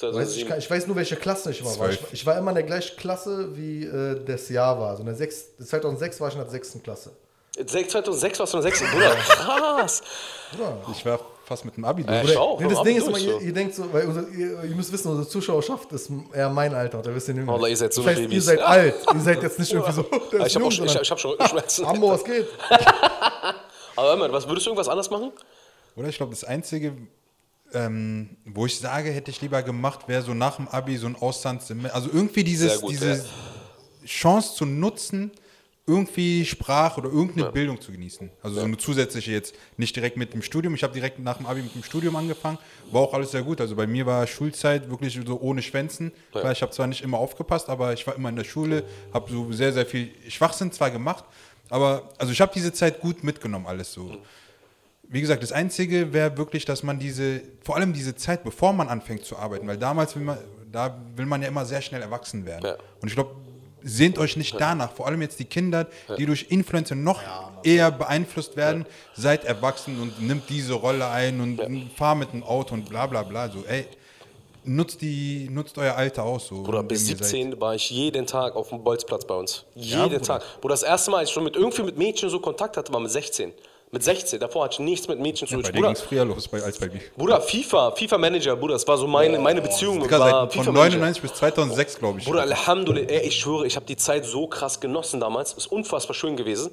Weiß 0.00 0.36
ich, 0.36 0.48
ich 0.50 0.70
weiß 0.70 0.86
nur, 0.86 0.96
welche 0.96 1.16
Klasse 1.16 1.50
ich 1.52 1.60
immer 1.60 1.78
war. 1.78 1.90
Ich, 1.90 2.00
ich 2.12 2.26
war 2.26 2.36
immer 2.36 2.50
in 2.50 2.56
der 2.56 2.64
gleichen 2.64 2.96
Klasse, 2.96 3.56
wie 3.56 3.84
äh, 3.84 4.22
das 4.24 4.48
Jahr 4.48 4.78
war. 4.80 4.90
Also 4.90 5.00
in 5.02 5.06
der 5.06 5.14
sechs, 5.14 5.56
2006 5.58 6.20
war 6.20 6.28
ich 6.28 6.34
in 6.34 6.40
der 6.40 6.50
sechsten 6.50 6.82
Klasse. 6.82 7.12
2006 7.54 8.40
warst 8.40 8.52
du 8.52 8.58
in 8.58 8.64
der 8.64 8.72
6. 8.72 8.90
Bruder, 8.90 9.14
krass. 9.14 10.02
Bruder. 10.50 10.76
Ich 10.90 11.06
war 11.06 11.20
fast 11.44 11.64
mit 11.64 11.76
dem 11.76 11.84
Abi 11.84 12.02
Äh, 12.02 12.06
durch. 12.22 12.32
ich 12.32 12.36
auch. 12.36 12.60
Nee, 12.60 12.66
das 12.68 12.82
Ding 12.82 12.96
ist 12.96 13.06
immer, 13.06 13.18
ihr, 13.18 13.40
ihr 13.40 13.52
denkt 13.52 13.76
so, 13.76 13.92
weil 13.92 14.08
unser, 14.08 14.28
ihr, 14.30 14.64
ihr 14.64 14.74
müsst 14.74 14.92
wissen, 14.92 15.08
unsere 15.08 15.28
Zuschauerschaft 15.28 15.92
ist 15.92 16.10
eher 16.32 16.48
mein 16.48 16.74
Alter, 16.74 16.98
oder 16.98 17.14
wisst 17.14 17.28
ihr 17.28 17.34
jünger. 17.34 17.52
Wallah, 17.52 17.68
ihr 17.68 17.76
seid 17.76 17.92
so 17.92 18.02
das 18.02 18.16
heißt, 18.16 18.28
ihr 18.28 18.42
seid 18.42 18.60
alt. 18.60 18.96
Ihr 19.14 19.20
seid 19.20 19.42
jetzt 19.42 19.58
nicht 19.60 19.72
irgendwie 19.72 19.92
so. 19.92 20.04
Ich 20.44 20.56
habe 20.56 20.64
hab 20.64 21.20
schon 21.20 21.30
Rückenschmerzen. 21.30 21.84
Ambo, 21.84 22.10
was 22.10 22.24
geht? 22.24 22.48
Aber 23.96 24.16
mal, 24.16 24.32
was 24.32 24.48
würdest 24.48 24.66
du 24.66 24.70
irgendwas 24.70 24.88
anders 24.88 25.10
machen? 25.10 25.32
Oder 25.96 26.08
ich 26.08 26.16
glaube, 26.16 26.30
das 26.30 26.44
Einzige, 26.44 26.96
ähm, 27.72 28.36
wo 28.44 28.66
ich 28.66 28.78
sage, 28.78 29.10
hätte 29.10 29.30
ich 29.30 29.40
lieber 29.40 29.62
gemacht, 29.62 30.08
wäre 30.08 30.22
so 30.22 30.34
nach 30.34 30.56
dem 30.56 30.68
Abi 30.68 30.96
so 30.96 31.06
ein 31.06 31.16
Auslandssemester. 31.16 31.94
Also 31.94 32.10
irgendwie 32.12 32.44
dieses, 32.44 32.80
gut, 32.80 32.92
diese 32.92 33.16
ja. 33.16 33.24
Chance 34.06 34.54
zu 34.56 34.66
nutzen, 34.66 35.30
irgendwie 35.86 36.46
Sprache 36.46 36.98
oder 36.98 37.10
irgendeine 37.10 37.52
Bildung 37.52 37.78
zu 37.78 37.92
genießen. 37.92 38.30
Also 38.42 38.60
so 38.60 38.64
eine 38.64 38.78
zusätzliche 38.78 39.32
jetzt, 39.32 39.54
nicht 39.76 39.94
direkt 39.94 40.16
mit 40.16 40.32
dem 40.32 40.40
Studium. 40.40 40.74
Ich 40.74 40.82
habe 40.82 40.94
direkt 40.94 41.18
nach 41.18 41.36
dem 41.36 41.44
Abi 41.44 41.60
mit 41.60 41.74
dem 41.74 41.82
Studium 41.82 42.16
angefangen. 42.16 42.58
War 42.90 43.02
auch 43.02 43.12
alles 43.12 43.32
sehr 43.32 43.42
gut. 43.42 43.60
Also 43.60 43.76
bei 43.76 43.86
mir 43.86 44.06
war 44.06 44.26
Schulzeit 44.26 44.88
wirklich 44.88 45.20
so 45.26 45.38
ohne 45.40 45.60
Schwänzen. 45.60 46.12
Klar, 46.32 46.52
ich 46.52 46.62
habe 46.62 46.72
zwar 46.72 46.86
nicht 46.86 47.02
immer 47.02 47.18
aufgepasst, 47.18 47.68
aber 47.68 47.92
ich 47.92 48.06
war 48.06 48.16
immer 48.16 48.30
in 48.30 48.36
der 48.36 48.44
Schule, 48.44 48.84
habe 49.12 49.30
so 49.30 49.52
sehr, 49.52 49.74
sehr 49.74 49.84
viel 49.84 50.10
Schwachsinn 50.28 50.72
zwar 50.72 50.90
gemacht, 50.90 51.24
aber 51.74 52.08
also 52.18 52.32
ich 52.32 52.40
habe 52.40 52.52
diese 52.54 52.72
Zeit 52.72 53.00
gut 53.00 53.24
mitgenommen, 53.24 53.66
alles 53.66 53.92
so. 53.92 54.16
Wie 55.02 55.20
gesagt, 55.20 55.42
das 55.42 55.50
Einzige 55.50 56.12
wäre 56.12 56.38
wirklich, 56.38 56.64
dass 56.64 56.84
man 56.84 57.00
diese, 57.00 57.42
vor 57.64 57.74
allem 57.74 57.92
diese 57.92 58.14
Zeit, 58.14 58.44
bevor 58.44 58.72
man 58.72 58.86
anfängt 58.86 59.24
zu 59.24 59.36
arbeiten, 59.36 59.66
weil 59.66 59.76
damals 59.76 60.14
will 60.14 60.22
man, 60.22 60.38
da 60.70 60.96
will 61.16 61.26
man 61.26 61.42
ja 61.42 61.48
immer 61.48 61.66
sehr 61.66 61.82
schnell 61.82 62.00
erwachsen 62.00 62.46
werden. 62.46 62.64
Ja. 62.64 62.76
Und 63.00 63.08
ich 63.08 63.14
glaube, 63.16 63.34
sehnt 63.82 64.18
euch 64.18 64.36
nicht 64.36 64.54
danach, 64.56 64.92
vor 64.92 65.08
allem 65.08 65.20
jetzt 65.20 65.40
die 65.40 65.46
Kinder, 65.46 65.88
die 66.16 66.26
durch 66.26 66.46
Influencer 66.50 66.94
noch 66.94 67.20
eher 67.64 67.90
beeinflusst 67.90 68.56
werden, 68.56 68.86
seid 69.16 69.44
erwachsen 69.44 70.00
und 70.00 70.22
nimmt 70.22 70.48
diese 70.50 70.74
Rolle 70.74 71.08
ein 71.08 71.40
und 71.40 71.90
fahr 71.96 72.14
mit 72.14 72.30
einem 72.30 72.44
Auto 72.44 72.74
und 72.74 72.88
bla 72.88 73.08
bla 73.08 73.24
bla. 73.24 73.50
So, 73.50 73.64
ey, 73.66 73.84
nutzt 74.64 75.00
die, 75.00 75.48
nutzt 75.50 75.76
euer 75.78 75.94
Alter 75.94 76.24
aus. 76.24 76.48
So, 76.48 76.62
Bruder, 76.62 76.82
bis 76.82 77.04
wenn 77.06 77.12
ihr 77.12 77.16
seid. 77.18 77.26
17 77.28 77.60
war 77.60 77.74
ich 77.74 77.90
jeden 77.90 78.26
Tag 78.26 78.56
auf 78.56 78.68
dem 78.70 78.82
Bolzplatz 78.82 79.24
bei 79.24 79.34
uns. 79.34 79.64
Jeden 79.74 80.02
Bruder. 80.02 80.22
Tag. 80.22 80.42
Bruder, 80.60 80.72
das 80.74 80.82
erste 80.82 81.10
Mal, 81.10 81.18
als 81.18 81.28
ich 81.28 81.34
schon 81.34 81.44
mit 81.44 81.56
irgendwie 81.56 81.82
mit 81.82 81.96
Mädchen 81.96 82.28
so 82.30 82.40
Kontakt 82.40 82.76
hatte, 82.76 82.92
war 82.92 83.00
mit 83.00 83.10
16. 83.10 83.52
Mit 83.90 84.02
16. 84.02 84.40
Davor 84.40 84.64
hatte 84.64 84.74
ich 84.74 84.78
nichts 84.80 85.06
mit 85.06 85.20
Mädchen 85.20 85.46
zu 85.46 85.54
Bei 85.54 85.62
tun. 85.62 85.66
dir 85.66 85.72
Bruder, 85.78 85.88
ging 85.88 85.96
es 85.96 86.02
früher 86.02 86.24
los 86.24 86.48
bei, 86.48 86.60
als 86.60 86.78
bei 86.78 86.88
mir. 86.88 87.00
Bruder, 87.16 87.40
FIFA, 87.40 87.92
FIFA 87.92 88.18
Manager, 88.18 88.56
Bruder, 88.56 88.74
das 88.74 88.88
war 88.88 88.98
so 88.98 89.06
meine, 89.06 89.38
meine 89.38 89.62
Beziehung. 89.62 90.02
Digga, 90.02 90.18
war 90.18 90.50
FIFA 90.50 90.64
von 90.64 90.74
Manager. 90.74 90.96
99 90.98 91.22
bis 91.22 91.34
2006, 91.34 91.98
glaube 92.00 92.18
ich. 92.18 92.24
Bruder, 92.24 92.42
Alhamdulillah, 92.42 93.08
ey, 93.08 93.28
ich 93.28 93.36
schwöre, 93.36 93.66
ich 93.68 93.76
habe 93.76 93.86
die 93.86 93.96
Zeit 93.96 94.24
so 94.24 94.48
krass 94.48 94.80
genossen 94.80 95.20
damals. 95.20 95.52
Ist 95.52 95.70
unfassbar 95.70 96.14
schön 96.14 96.36
gewesen. 96.36 96.72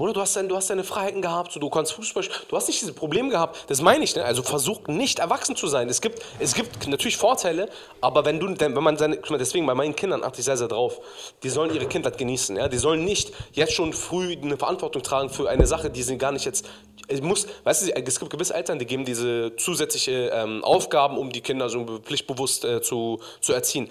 Bruder, 0.00 0.14
du 0.14 0.22
hast, 0.22 0.34
dein, 0.34 0.48
du 0.48 0.56
hast 0.56 0.70
deine 0.70 0.82
Freiheiten 0.82 1.20
gehabt, 1.20 1.52
so, 1.52 1.60
du 1.60 1.68
kannst 1.68 1.92
Fußball 1.92 2.22
spielen, 2.22 2.40
du 2.48 2.56
hast 2.56 2.68
nicht 2.68 2.80
diese 2.80 2.94
Probleme 2.94 3.28
gehabt. 3.28 3.66
Das 3.68 3.82
meine 3.82 4.02
ich, 4.02 4.16
ne? 4.16 4.24
Also 4.24 4.42
versuch 4.42 4.86
nicht 4.86 5.18
erwachsen 5.18 5.56
zu 5.56 5.66
sein. 5.66 5.90
Es 5.90 6.00
gibt, 6.00 6.22
es 6.38 6.54
gibt 6.54 6.88
natürlich 6.88 7.18
Vorteile, 7.18 7.68
aber 8.00 8.24
wenn 8.24 8.40
du, 8.40 8.58
wenn 8.58 8.72
man 8.72 8.96
seine, 8.96 9.18
deswegen 9.18 9.66
bei 9.66 9.74
meinen 9.74 9.94
Kindern 9.94 10.24
achte 10.24 10.38
ich 10.38 10.46
sehr, 10.46 10.56
sehr 10.56 10.68
drauf. 10.68 11.02
Die 11.42 11.50
sollen 11.50 11.74
ihre 11.74 11.84
Kindheit 11.84 12.16
genießen, 12.16 12.56
ja? 12.56 12.68
Die 12.68 12.78
sollen 12.78 13.04
nicht 13.04 13.34
jetzt 13.52 13.74
schon 13.74 13.92
früh 13.92 14.38
eine 14.42 14.56
Verantwortung 14.56 15.02
tragen 15.02 15.28
für 15.28 15.50
eine 15.50 15.66
Sache, 15.66 15.90
die 15.90 16.02
sie 16.02 16.16
gar 16.16 16.32
nicht 16.32 16.46
jetzt 16.46 16.66
es 17.08 17.20
muss, 17.20 17.46
weißt 17.64 17.88
du, 17.88 17.92
es 17.92 18.20
gibt 18.20 18.30
gewisse 18.30 18.54
Eltern, 18.54 18.78
die 18.78 18.86
geben 18.86 19.04
diese 19.04 19.54
zusätzliche 19.56 20.30
ähm, 20.32 20.62
Aufgaben, 20.62 21.18
um 21.18 21.30
die 21.30 21.40
Kinder 21.40 21.68
so 21.68 21.84
pflichtbewusst 21.98 22.64
äh, 22.64 22.80
zu, 22.80 23.18
zu 23.40 23.52
erziehen. 23.52 23.90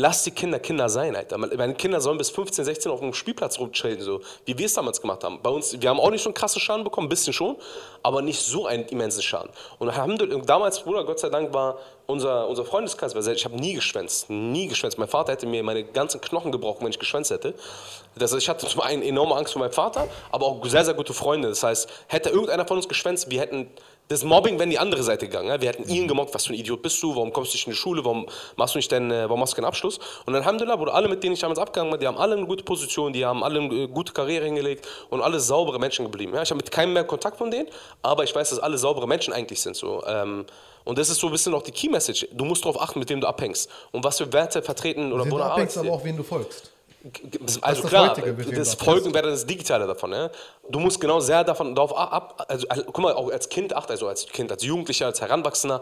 Lass 0.00 0.24
die 0.24 0.30
Kinder 0.30 0.58
Kinder 0.58 0.88
sein, 0.88 1.14
Alter. 1.14 1.36
Meine 1.36 1.74
Kinder 1.74 2.00
sollen 2.00 2.16
bis 2.16 2.30
15, 2.30 2.64
16 2.64 2.90
auf 2.90 3.00
dem 3.00 3.12
Spielplatz 3.12 3.58
rumchillen, 3.58 4.00
so 4.00 4.22
wie 4.46 4.56
wir 4.56 4.64
es 4.64 4.72
damals 4.72 4.98
gemacht 4.98 5.22
haben. 5.24 5.42
Bei 5.42 5.50
uns, 5.50 5.78
wir 5.78 5.90
haben 5.90 6.00
auch 6.00 6.10
nicht 6.10 6.22
so 6.22 6.30
einen 6.30 6.34
krassen 6.34 6.58
Schaden 6.58 6.84
bekommen, 6.84 7.04
ein 7.04 7.10
bisschen 7.10 7.34
schon, 7.34 7.56
aber 8.02 8.22
nicht 8.22 8.40
so 8.40 8.64
einen 8.64 8.86
immensen 8.86 9.20
Schaden. 9.20 9.50
Und 9.78 9.92
damals, 10.48 10.80
Bruder, 10.80 11.04
Gott 11.04 11.18
sei 11.18 11.28
Dank 11.28 11.52
war 11.52 11.76
unser, 12.06 12.48
unser 12.48 12.64
Freundeskreis, 12.64 13.14
ich 13.14 13.44
habe 13.44 13.56
nie 13.56 13.74
geschwänzt, 13.74 14.30
nie 14.30 14.68
geschwänzt. 14.68 14.96
Mein 14.96 15.06
Vater 15.06 15.32
hätte 15.32 15.46
mir 15.46 15.62
meine 15.62 15.84
ganzen 15.84 16.18
Knochen 16.22 16.50
gebrochen, 16.50 16.82
wenn 16.84 16.92
ich 16.92 16.98
geschwänzt 16.98 17.30
hätte. 17.30 17.52
Das 18.14 18.32
heißt, 18.32 18.42
ich 18.42 18.48
hatte 18.48 18.66
zum 18.66 18.80
einen 18.80 19.02
enorme 19.02 19.34
Angst 19.34 19.52
vor 19.52 19.60
meinem 19.60 19.72
Vater, 19.72 20.08
aber 20.32 20.46
auch 20.46 20.64
sehr, 20.64 20.86
sehr 20.86 20.94
gute 20.94 21.12
Freunde. 21.12 21.50
Das 21.50 21.62
heißt, 21.62 21.90
hätte 22.06 22.30
irgendeiner 22.30 22.66
von 22.66 22.78
uns 22.78 22.88
geschwänzt, 22.88 23.30
wir 23.30 23.38
hätten 23.38 23.70
das 24.10 24.24
Mobbing 24.24 24.54
wäre 24.54 24.64
in 24.64 24.70
die 24.70 24.78
andere 24.78 25.04
Seite 25.04 25.26
gegangen. 25.26 25.60
Wir 25.60 25.68
hätten 25.68 25.88
ihn 25.88 26.08
gemobbt, 26.08 26.34
was 26.34 26.46
für 26.46 26.52
ein 26.52 26.58
Idiot 26.58 26.82
bist 26.82 27.00
du, 27.00 27.14
warum 27.14 27.32
kommst 27.32 27.52
du 27.52 27.56
nicht 27.56 27.68
in 27.68 27.72
die 27.72 27.78
Schule, 27.78 28.04
warum 28.04 28.26
machst 28.56 28.74
du 28.74 28.78
nicht 28.78 28.90
deinen, 28.90 29.10
warum 29.10 29.38
machst 29.38 29.52
du 29.52 29.56
keinen 29.56 29.66
Abschluss? 29.66 29.98
Und 30.26 30.32
dann 30.32 30.42
Alhamdulillah, 30.42 30.80
wurde 30.80 30.92
alle, 30.92 31.08
mit 31.08 31.22
denen 31.22 31.34
ich 31.34 31.40
damals 31.40 31.60
abgegangen 31.60 31.92
bin, 31.92 32.00
die 32.00 32.08
haben 32.08 32.18
alle 32.18 32.36
eine 32.36 32.44
gute 32.44 32.64
Position, 32.64 33.12
die 33.12 33.24
haben 33.24 33.44
alle 33.44 33.60
eine 33.60 33.88
gute 33.88 34.12
Karriere 34.12 34.46
hingelegt 34.46 34.88
und 35.10 35.20
alle 35.22 35.38
saubere 35.38 35.78
Menschen 35.78 36.04
geblieben. 36.04 36.34
Ja, 36.34 36.42
ich 36.42 36.50
habe 36.50 36.56
mit 36.56 36.72
keinem 36.72 36.92
mehr 36.92 37.04
Kontakt 37.04 37.38
von 37.38 37.52
denen, 37.52 37.68
aber 38.02 38.24
ich 38.24 38.34
weiß, 38.34 38.50
dass 38.50 38.58
alle 38.58 38.78
saubere 38.78 39.06
Menschen 39.06 39.32
eigentlich 39.32 39.60
sind. 39.60 39.76
So. 39.76 40.02
Ähm, 40.04 40.44
und 40.82 40.98
das 40.98 41.08
ist 41.08 41.20
so 41.20 41.28
ein 41.28 41.32
bisschen 41.32 41.54
auch 41.54 41.62
die 41.62 41.70
Key 41.70 41.88
Message. 41.88 42.26
Du 42.32 42.44
musst 42.44 42.64
darauf 42.64 42.80
achten, 42.80 42.98
mit 42.98 43.08
wem 43.10 43.20
du 43.20 43.28
abhängst 43.28 43.70
und 43.92 44.02
was 44.02 44.18
für 44.18 44.32
Werte 44.32 44.60
vertreten 44.60 45.12
oder 45.12 45.24
wo 45.30 45.38
du 45.38 45.44
abhängst, 45.44 45.78
aber 45.78 45.92
auch 45.92 46.02
wen 46.02 46.16
du 46.16 46.24
folgst. 46.24 46.72
Also 47.62 47.82
das 47.82 47.90
klar, 47.90 48.16
das 48.54 48.74
Folgen 48.74 49.14
wäre 49.14 49.30
das 49.30 49.46
Digitale 49.46 49.86
davon. 49.86 50.10
Ne? 50.10 50.30
Du 50.68 50.78
musst 50.80 51.00
genau 51.00 51.20
sehr 51.20 51.44
davon 51.44 51.74
darauf 51.74 51.96
ab, 51.96 52.44
also, 52.48 52.68
also, 52.68 52.84
guck 52.84 52.98
mal, 52.98 53.14
auch 53.14 53.30
als 53.30 53.48
Kind, 53.48 53.74
acht, 53.74 53.90
also 53.90 54.06
als 54.06 54.26
Kind, 54.26 54.52
als 54.52 54.62
Jugendlicher, 54.62 55.06
als 55.06 55.20
Heranwachsender, 55.20 55.80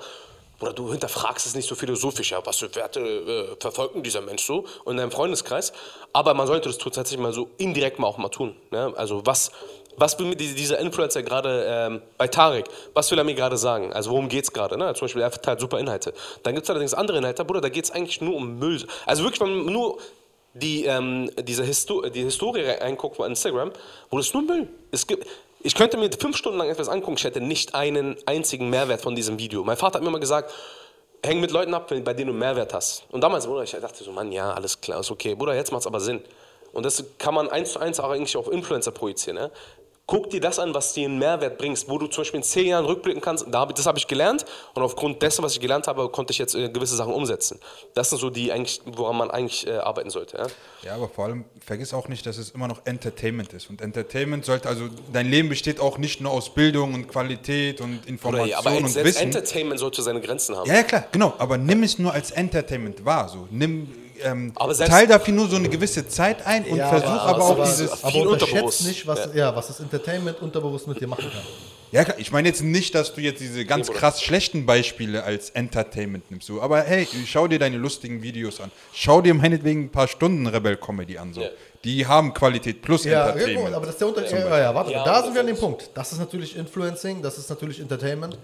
oder 0.61 0.73
du 0.73 0.91
hinterfragst 0.91 1.47
es 1.47 1.55
nicht 1.55 1.69
so 1.69 1.75
philosophisch, 1.75 2.33
ja, 2.33 2.45
was 2.45 2.57
für 2.57 2.75
Werte 2.75 3.01
äh, 3.01 3.57
verfolgt 3.61 3.95
dieser 4.05 4.21
Mensch 4.21 4.43
so 4.45 4.65
in 4.87 4.97
deinem 4.97 5.11
Freundeskreis. 5.11 5.73
Aber 6.13 6.35
man 6.35 6.47
sollte 6.47 6.69
das 6.69 6.79
tatsächlich 6.79 7.21
mal 7.21 7.33
so 7.33 7.51
indirekt 7.59 7.99
mal 7.99 8.09
auch 8.09 8.19
mal 8.19 8.29
tun. 8.29 8.57
Ne? 8.71 8.93
Also 8.97 9.25
was, 9.25 9.53
was 9.97 10.19
will 10.19 10.27
mir 10.27 10.37
dieser 10.37 10.79
Influencer 10.79 11.23
gerade 11.23 11.65
ähm, 11.69 12.03
bei 12.17 12.27
Tarek, 12.27 12.67
was 12.93 13.11
will 13.11 13.19
er 13.19 13.25
mir 13.25 13.35
gerade 13.35 13.57
sagen? 13.57 13.93
Also 13.93 14.11
worum 14.11 14.29
geht 14.29 14.45
es 14.45 14.53
gerade? 14.53 14.77
Ne? 14.77 14.93
Zum 14.95 15.03
Beispiel, 15.07 15.23
er 15.23 15.31
verteilt 15.31 15.61
super 15.61 15.79
Inhalte. 15.79 16.13
Dann 16.43 16.55
gibt 16.55 16.65
es 16.65 16.71
allerdings 16.71 16.95
andere 16.95 17.19
Inhalte, 17.19 17.45
Bruder, 17.45 17.61
da 17.61 17.69
geht 17.69 17.85
es 17.85 17.91
eigentlich 17.93 18.21
nur 18.21 18.35
um 18.35 18.59
Müll. 18.59 18.85
Also 19.07 19.23
wirklich 19.23 19.41
nur 19.41 19.99
die, 20.55 20.85
ähm, 20.85 21.31
diese 21.43 21.65
Histo 21.65 22.03
die 22.03 22.23
Historie 22.23 22.63
reinguckt 22.63 23.17
von 23.17 23.29
Instagram, 23.31 23.73
wo 24.11 24.19
das 24.19 24.33
nur 24.33 24.43
Müll. 24.43 24.69
Gibt, 25.07 25.27
ich 25.61 25.75
könnte 25.75 25.97
mir 25.97 26.11
fünf 26.13 26.37
Stunden 26.37 26.59
lang 26.59 26.69
etwas 26.69 26.89
angucken, 26.89 27.17
ich 27.17 27.25
hätte 27.25 27.41
nicht 27.41 27.75
einen 27.75 28.17
einzigen 28.27 28.71
Mehrwert 28.71 29.01
von 29.01 29.15
diesem 29.15 29.39
Video. 29.39 29.65
Mein 29.65 29.77
Vater 29.77 29.97
hat 29.97 30.03
mir 30.03 30.09
immer 30.09 30.21
gesagt, 30.21 30.53
häng 31.25 31.41
mit 31.41 31.51
Leuten 31.51 31.75
ab, 31.75 31.93
bei 32.05 32.15
denen 32.15 32.29
du 32.29 32.33
Mehrwert 32.33 32.73
hast. 32.75 33.05
Und 33.11 33.23
damals, 33.23 33.47
Bruder, 33.47 33.65
ich 33.65 33.73
dachte 33.73 34.05
so, 34.05 34.13
Mann, 34.13 34.31
ja, 34.31 34.53
alles 34.53 34.81
klar, 34.81 35.01
ist 35.01 35.11
okay. 35.11 35.35
Bruder, 35.35 35.55
jetzt 35.55 35.73
macht 35.73 35.81
es 35.81 35.87
aber 35.87 36.01
Sinn. 36.01 36.23
Und 36.73 36.85
das 36.85 37.03
kann 37.19 37.35
man 37.35 37.49
eins 37.49 37.73
zu 37.73 37.81
eins 37.81 37.99
auch 37.99 38.11
eigentlich 38.11 38.37
auf 38.37 38.51
Influencer 38.53 38.93
projizieren. 38.93 39.39
Ne? 39.39 39.51
Guck 40.09 40.31
dir 40.31 40.41
das 40.41 40.59
an, 40.59 40.73
was 40.73 40.95
dir 40.95 41.07
einen 41.07 41.19
Mehrwert 41.19 41.59
bringst, 41.59 41.87
wo 41.91 41.99
du 41.99 42.07
zum 42.07 42.23
Beispiel 42.23 42.39
in 42.39 42.43
zehn 42.43 42.69
Jahren 42.69 42.87
rückblicken 42.87 43.21
kannst. 43.21 43.47
das 43.47 43.85
habe 43.85 43.99
ich 43.99 44.07
gelernt 44.07 44.47
und 44.75 44.83
aufgrund 44.83 45.21
dessen, 45.21 45.45
was 45.45 45.53
ich 45.53 45.61
gelernt 45.61 45.87
habe, 45.87 46.09
konnte 46.09 46.33
ich 46.33 46.39
jetzt 46.39 46.55
äh, 46.55 46.71
gewisse 46.71 46.97
Sachen 46.97 47.13
umsetzen. 47.13 47.61
Das 47.93 48.09
sind 48.09 48.19
so 48.19 48.31
die, 48.31 48.51
eigentlich, 48.51 48.81
woran 48.87 49.19
man 49.19 49.31
eigentlich 49.31 49.67
äh, 49.67 49.77
arbeiten 49.77 50.09
sollte. 50.09 50.39
Ja? 50.39 50.47
ja, 50.83 50.95
aber 50.95 51.11
vor 51.11 51.27
allem 51.27 51.45
vergiss 51.61 51.93
auch 51.93 52.09
nicht, 52.09 52.25
dass 52.25 52.39
es 52.39 52.53
immer 52.53 52.69
noch 52.69 52.81
Entertainment 52.87 53.53
ist. 53.53 53.69
Und 53.69 53.83
Entertainment 53.83 54.47
sollte, 54.47 54.71
also 54.71 54.89
dein 55.13 55.29
Leben 55.29 55.51
besteht 55.51 55.79
auch 55.79 55.99
nicht 55.99 56.23
nur 56.23 56.33
aus 56.33 56.55
Bildung 56.55 56.95
und 56.95 57.09
Qualität 57.09 57.83
und 57.83 58.07
Information 58.07 58.49
Oder, 58.49 58.59
aber 58.61 58.79
und 58.79 58.89
selbst 58.89 59.17
Wissen. 59.17 59.25
Entertainment 59.25 59.79
sollte 59.79 60.01
seine 60.01 60.23
Grenzen 60.23 60.57
haben. 60.57 60.67
Ja, 60.71 60.77
ja, 60.77 60.83
klar, 60.85 61.05
genau. 61.13 61.35
Aber 61.37 61.59
nimm 61.59 61.83
es 61.83 61.99
nur 61.99 62.15
als 62.15 62.31
Entertainment 62.31 63.05
wahr. 63.05 63.29
So. 63.29 63.47
Nimm 63.51 63.91
ähm, 64.23 64.53
teil 64.55 65.07
dafür 65.07 65.35
nur 65.35 65.49
so 65.49 65.57
eine 65.57 65.69
gewisse 65.69 66.07
Zeit 66.09 66.47
ein 66.47 66.65
und 66.65 66.77
ja, 66.77 66.89
versuch 66.89 67.09
aber, 67.09 67.45
aber 67.45 67.45
auch 67.45 67.65
dieses. 67.65 68.05
Aber 68.05 68.31
unterschätzt 68.31 68.87
nicht, 68.87 69.07
was, 69.07 69.27
ja. 69.27 69.35
ja. 69.35 69.57
was 69.57 69.69
das 69.69 69.81
Entertainment 69.81 70.41
unterbewusst 70.41 70.87
mit 70.87 71.01
dir 71.01 71.07
machen 71.09 71.31
kann. 71.31 71.43
Ja, 71.91 72.05
klar, 72.05 72.19
ich 72.19 72.31
meine 72.33 72.49
jetzt 72.49 72.63
nicht, 72.63 72.95
dass 72.95 73.15
du 73.15 73.23
jetzt 73.23 73.41
diese 73.41 73.65
ganz 73.65 73.91
krass 73.91 74.21
schlechten 74.23 74.67
Beispiele 74.67 75.25
als 75.25 75.51
Entertainment 75.51 76.31
nimmst, 76.31 76.47
so. 76.47 76.61
aber 76.61 76.83
hey, 76.83 77.09
schau 77.27 77.49
dir 77.49 77.59
deine 77.59 77.79
lustigen 77.79 78.23
Videos 78.23 78.61
an. 78.61 78.71
Schau 78.93 79.23
dir 79.23 79.33
meinetwegen 79.33 79.85
ein 79.85 79.91
paar 79.91 80.07
Stunden 80.07 80.47
Rebel-Comedy 80.47 81.17
an. 81.17 81.33
So. 81.33 81.41
Ja. 81.41 81.49
Die 81.85 82.07
haben 82.07 82.35
Qualität 82.35 82.83
plus 82.83 83.05
ja, 83.05 83.31
Entertainment. 83.31 83.75
aber 83.75 83.87
das 83.87 83.95
ist 83.95 84.01
der 84.01 84.09
Unterschied. 84.09 84.39
Ja, 84.39 84.59
ja, 84.59 84.75
warte, 84.75 84.93
da 84.93 85.23
sind 85.23 85.33
wir 85.33 85.41
an 85.41 85.47
dem 85.47 85.57
Punkt. 85.57 85.91
Das 85.95 86.13
ist 86.13 86.19
natürlich 86.19 86.57
Influencing, 86.57 87.23
das 87.23 87.39
ist 87.39 87.49
natürlich 87.49 87.81
Entertainment. 87.81 88.37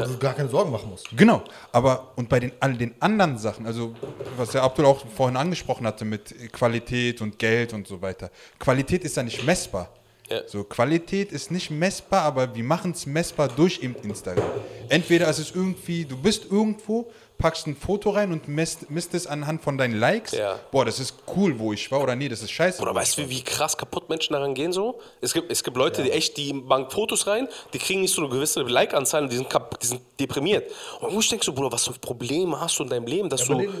Wo 0.00 0.12
du 0.12 0.18
gar 0.18 0.34
keine 0.34 0.48
Sorgen 0.48 0.70
machen 0.70 0.90
musst. 0.90 1.08
Genau, 1.16 1.42
aber 1.72 2.12
und 2.16 2.28
bei 2.28 2.40
den, 2.40 2.52
all 2.60 2.74
den 2.74 2.94
anderen 3.00 3.38
Sachen, 3.38 3.66
also 3.66 3.94
was 4.36 4.50
der 4.50 4.62
Abdul 4.62 4.86
auch 4.86 5.04
vorhin 5.06 5.36
angesprochen 5.36 5.86
hatte 5.86 6.04
mit 6.04 6.34
Qualität 6.52 7.20
und 7.20 7.38
Geld 7.38 7.72
und 7.72 7.86
so 7.86 8.00
weiter. 8.00 8.30
Qualität 8.58 9.04
ist 9.04 9.16
ja 9.16 9.22
nicht 9.22 9.44
messbar. 9.44 9.88
Ja. 10.30 10.46
So, 10.46 10.62
Qualität 10.62 11.32
ist 11.32 11.50
nicht 11.50 11.70
messbar, 11.70 12.22
aber 12.22 12.54
wir 12.54 12.64
machen 12.64 12.90
es 12.90 13.06
messbar 13.06 13.48
durch 13.48 13.80
Instagram. 13.82 14.44
Entweder 14.90 15.28
ist 15.30 15.38
es 15.38 15.54
irgendwie, 15.54 16.04
du 16.04 16.18
bist 16.18 16.44
irgendwo, 16.50 17.10
packst 17.38 17.68
ein 17.68 17.76
Foto 17.76 18.10
rein 18.10 18.32
und 18.32 18.48
misst, 18.48 18.90
misst 18.90 19.14
es 19.14 19.26
anhand 19.28 19.62
von 19.62 19.78
deinen 19.78 19.98
Likes. 19.98 20.32
Ja. 20.32 20.58
Boah, 20.72 20.84
das 20.84 20.98
ist 20.98 21.14
cool, 21.36 21.58
wo 21.58 21.72
ich 21.72 21.90
war, 21.90 22.02
oder 22.02 22.16
nee, 22.16 22.28
das 22.28 22.42
ist 22.42 22.50
scheiße. 22.50 22.82
Oder 22.82 22.94
weißt 22.94 23.18
du, 23.18 23.28
wie 23.28 23.42
krass 23.42 23.76
kaputt 23.76 24.08
Menschen 24.08 24.32
daran 24.32 24.54
gehen 24.54 24.72
so? 24.72 24.98
Es 25.20 25.32
gibt, 25.32 25.50
es 25.50 25.62
gibt 25.62 25.76
Leute, 25.76 26.02
ja. 26.02 26.08
die 26.08 26.12
echt, 26.12 26.36
die 26.36 26.52
machen 26.52 26.90
Fotos 26.90 27.28
rein, 27.28 27.48
die 27.72 27.78
kriegen 27.78 28.00
nicht 28.00 28.12
so 28.12 28.22
eine 28.22 28.30
gewisse 28.30 28.62
Like-Anzahl 28.62 29.22
und 29.22 29.32
die 29.32 29.36
sind, 29.36 29.48
die 29.80 29.86
sind 29.86 30.00
deprimiert. 30.18 30.70
Und 31.00 31.14
wo 31.14 31.20
ich 31.20 31.28
denke 31.28 31.44
so, 31.44 31.52
Bruder, 31.52 31.70
was 31.70 31.86
für 31.86 31.92
Probleme 31.92 32.60
hast 32.60 32.78
du 32.78 32.82
in 32.82 32.90
deinem 32.90 33.06
Leben, 33.06 33.28
dass 33.28 33.46
ja, 33.46 33.54
du... 33.54 33.72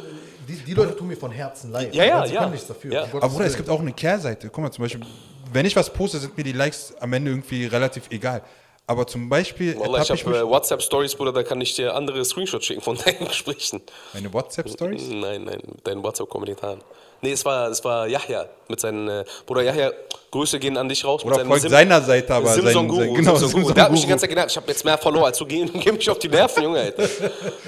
Die, 0.48 0.54
die, 0.64 0.74
Leute 0.74 0.96
tun 0.96 1.08
mir 1.08 1.16
von 1.16 1.30
Herzen 1.30 1.72
leid. 1.72 1.94
Ja, 1.94 2.04
ja, 2.04 2.26
sie 2.26 2.34
ja. 2.34 2.48
nichts 2.48 2.68
dafür. 2.68 2.92
Ja. 2.92 3.02
Aber 3.04 3.28
Bruder, 3.28 3.44
es 3.44 3.56
gibt 3.56 3.68
auch 3.68 3.80
eine 3.80 3.92
Kehrseite. 3.92 4.48
Guck 4.48 4.64
mal, 4.64 4.70
zum 4.70 4.82
Beispiel, 4.84 5.04
wenn 5.52 5.66
ich 5.66 5.76
was 5.76 5.92
poste, 5.92 6.18
sind 6.18 6.36
mir 6.38 6.44
die 6.44 6.52
Likes 6.52 6.94
am 7.00 7.12
Ende 7.12 7.32
irgendwie 7.32 7.66
relativ 7.66 8.04
egal. 8.10 8.42
Aber 8.88 9.06
zum 9.06 9.28
Beispiel. 9.28 9.78
Wallah, 9.78 10.00
ich 10.00 10.10
habe 10.10 10.38
äh, 10.38 10.48
WhatsApp-Stories, 10.48 11.14
Bruder, 11.14 11.30
da 11.30 11.42
kann 11.42 11.60
ich 11.60 11.74
dir 11.74 11.94
andere 11.94 12.24
Screenshots 12.24 12.64
schicken 12.64 12.80
von 12.80 12.96
deinen 13.04 13.28
Gesprächen. 13.28 13.82
Meine 14.14 14.32
WhatsApp-Stories? 14.32 15.08
Nein, 15.10 15.44
nein, 15.44 15.60
deinen 15.84 16.02
WhatsApp-Kommentaren. 16.02 16.80
Nee, 17.20 17.32
es 17.32 17.44
war, 17.44 17.68
es 17.68 17.84
war 17.84 18.06
Yahya 18.06 18.48
mit 18.68 18.80
seinen. 18.80 19.06
Äh, 19.08 19.24
Bruder 19.44 19.62
Yahya, 19.62 19.92
Grüße 20.30 20.58
gehen 20.58 20.78
an 20.78 20.88
dich 20.88 21.04
raus. 21.04 21.22
Oder 21.22 21.44
folgt 21.44 21.62
Sim 21.62 21.70
seiner 21.70 22.00
Seite, 22.00 22.32
aber. 22.32 22.48
Simson 22.48 22.88
Guru. 22.88 23.12
Genau, 23.12 23.36
Simson 23.36 23.62
Guru. 23.62 23.74
Der 23.74 23.84
hat 23.84 23.92
mich 23.92 24.00
die 24.00 24.06
ganze 24.06 24.22
Zeit 24.22 24.30
gedacht, 24.30 24.50
ich 24.50 24.56
habe 24.56 24.68
jetzt 24.68 24.82
mehr 24.82 24.96
Follower 24.96 25.26
als 25.26 25.36
du. 25.36 25.44
Geh, 25.44 25.66
geh 25.66 25.92
mich 25.92 26.08
auf 26.08 26.18
die 26.18 26.28
Nerven, 26.28 26.62
Junge, 26.62 26.80
Alter. 26.80 27.08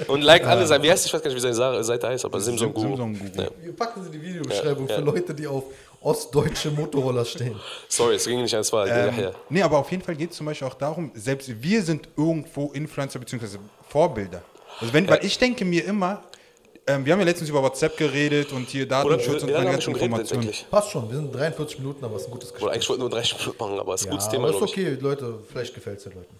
Und 0.07 0.23
like 0.23 0.47
alle 0.47 0.65
sein. 0.65 0.81
Wie 0.81 0.89
heißt 0.89 1.05
ich 1.05 1.13
weiß 1.13 1.21
gar 1.21 1.29
nicht, 1.29 1.37
wie 1.37 1.53
seine 1.53 1.83
Seite 1.83 2.07
heißt, 2.07 2.25
aber 2.25 2.39
Simson 2.39 2.73
Guru. 2.73 2.95
Simson 2.95 3.13
Guru. 3.13 3.43
Ja. 3.43 3.49
Wir 3.61 3.75
packen 3.75 4.03
sie 4.03 4.09
die 4.09 4.21
Videobeschreibung 4.23 4.87
ja, 4.87 4.95
ja. 4.95 4.99
für 4.99 5.05
Leute, 5.05 5.35
die 5.35 5.45
auf 5.45 5.65
ostdeutsche 6.01 6.71
Motorroller 6.71 7.25
stehen. 7.25 7.55
Sorry, 7.87 8.15
es 8.15 8.25
ging 8.25 8.41
nicht 8.41 8.53
ans 8.53 8.69
Fall. 8.69 8.87
Ähm, 8.89 9.15
ja, 9.17 9.23
ja. 9.23 9.31
Nee, 9.49 9.61
aber 9.61 9.77
auf 9.77 9.91
jeden 9.91 10.03
Fall 10.03 10.15
geht 10.15 10.31
es 10.31 10.37
zum 10.37 10.47
Beispiel 10.47 10.67
auch 10.67 10.73
darum, 10.73 11.11
selbst 11.13 11.49
wir 11.61 11.81
sind 11.83 12.09
irgendwo 12.17 12.71
Influencer 12.71 13.19
bzw. 13.19 13.57
Vorbilder. 13.87 14.41
Also 14.79 14.93
wenn, 14.93 15.05
ja. 15.05 15.11
weil 15.11 15.25
ich 15.25 15.37
denke 15.37 15.63
mir 15.63 15.85
immer, 15.85 16.23
ähm, 16.87 17.05
wir 17.05 17.13
haben 17.13 17.19
ja 17.19 17.25
letztens 17.25 17.49
über 17.49 17.61
WhatsApp 17.61 17.95
geredet 17.95 18.51
und 18.51 18.67
hier 18.69 18.87
Datenschutz 18.87 19.43
Oder, 19.43 19.53
und 19.53 19.53
meine 19.53 19.71
ganzen 19.71 19.93
Informationen. 19.93 20.49
Passt 20.71 20.89
schon, 20.89 21.09
wir 21.09 21.17
sind 21.17 21.33
43 21.33 21.79
Minuten, 21.79 22.03
aber 22.03 22.15
es 22.15 22.23
ist 22.23 22.27
ein 22.27 22.31
gutes 22.31 22.49
Gespräch. 22.49 22.63
Oder 22.63 22.73
eigentlich 22.73 22.89
wollte 22.89 23.01
nur 23.01 23.09
30 23.11 23.39
Minuten 23.39 23.63
machen, 23.63 23.79
aber 23.79 23.93
es 23.93 24.01
ist 24.01 24.07
ein 24.07 24.09
ja, 24.09 24.17
gutes 24.17 24.29
Thema. 24.29 24.47
Aber 24.47 24.57
ist 24.57 24.61
okay, 24.63 24.97
Leute, 24.99 25.39
vielleicht 25.47 25.75
gefällt 25.75 25.97
es 25.99 26.03
den 26.05 26.13
Leuten. 26.13 26.35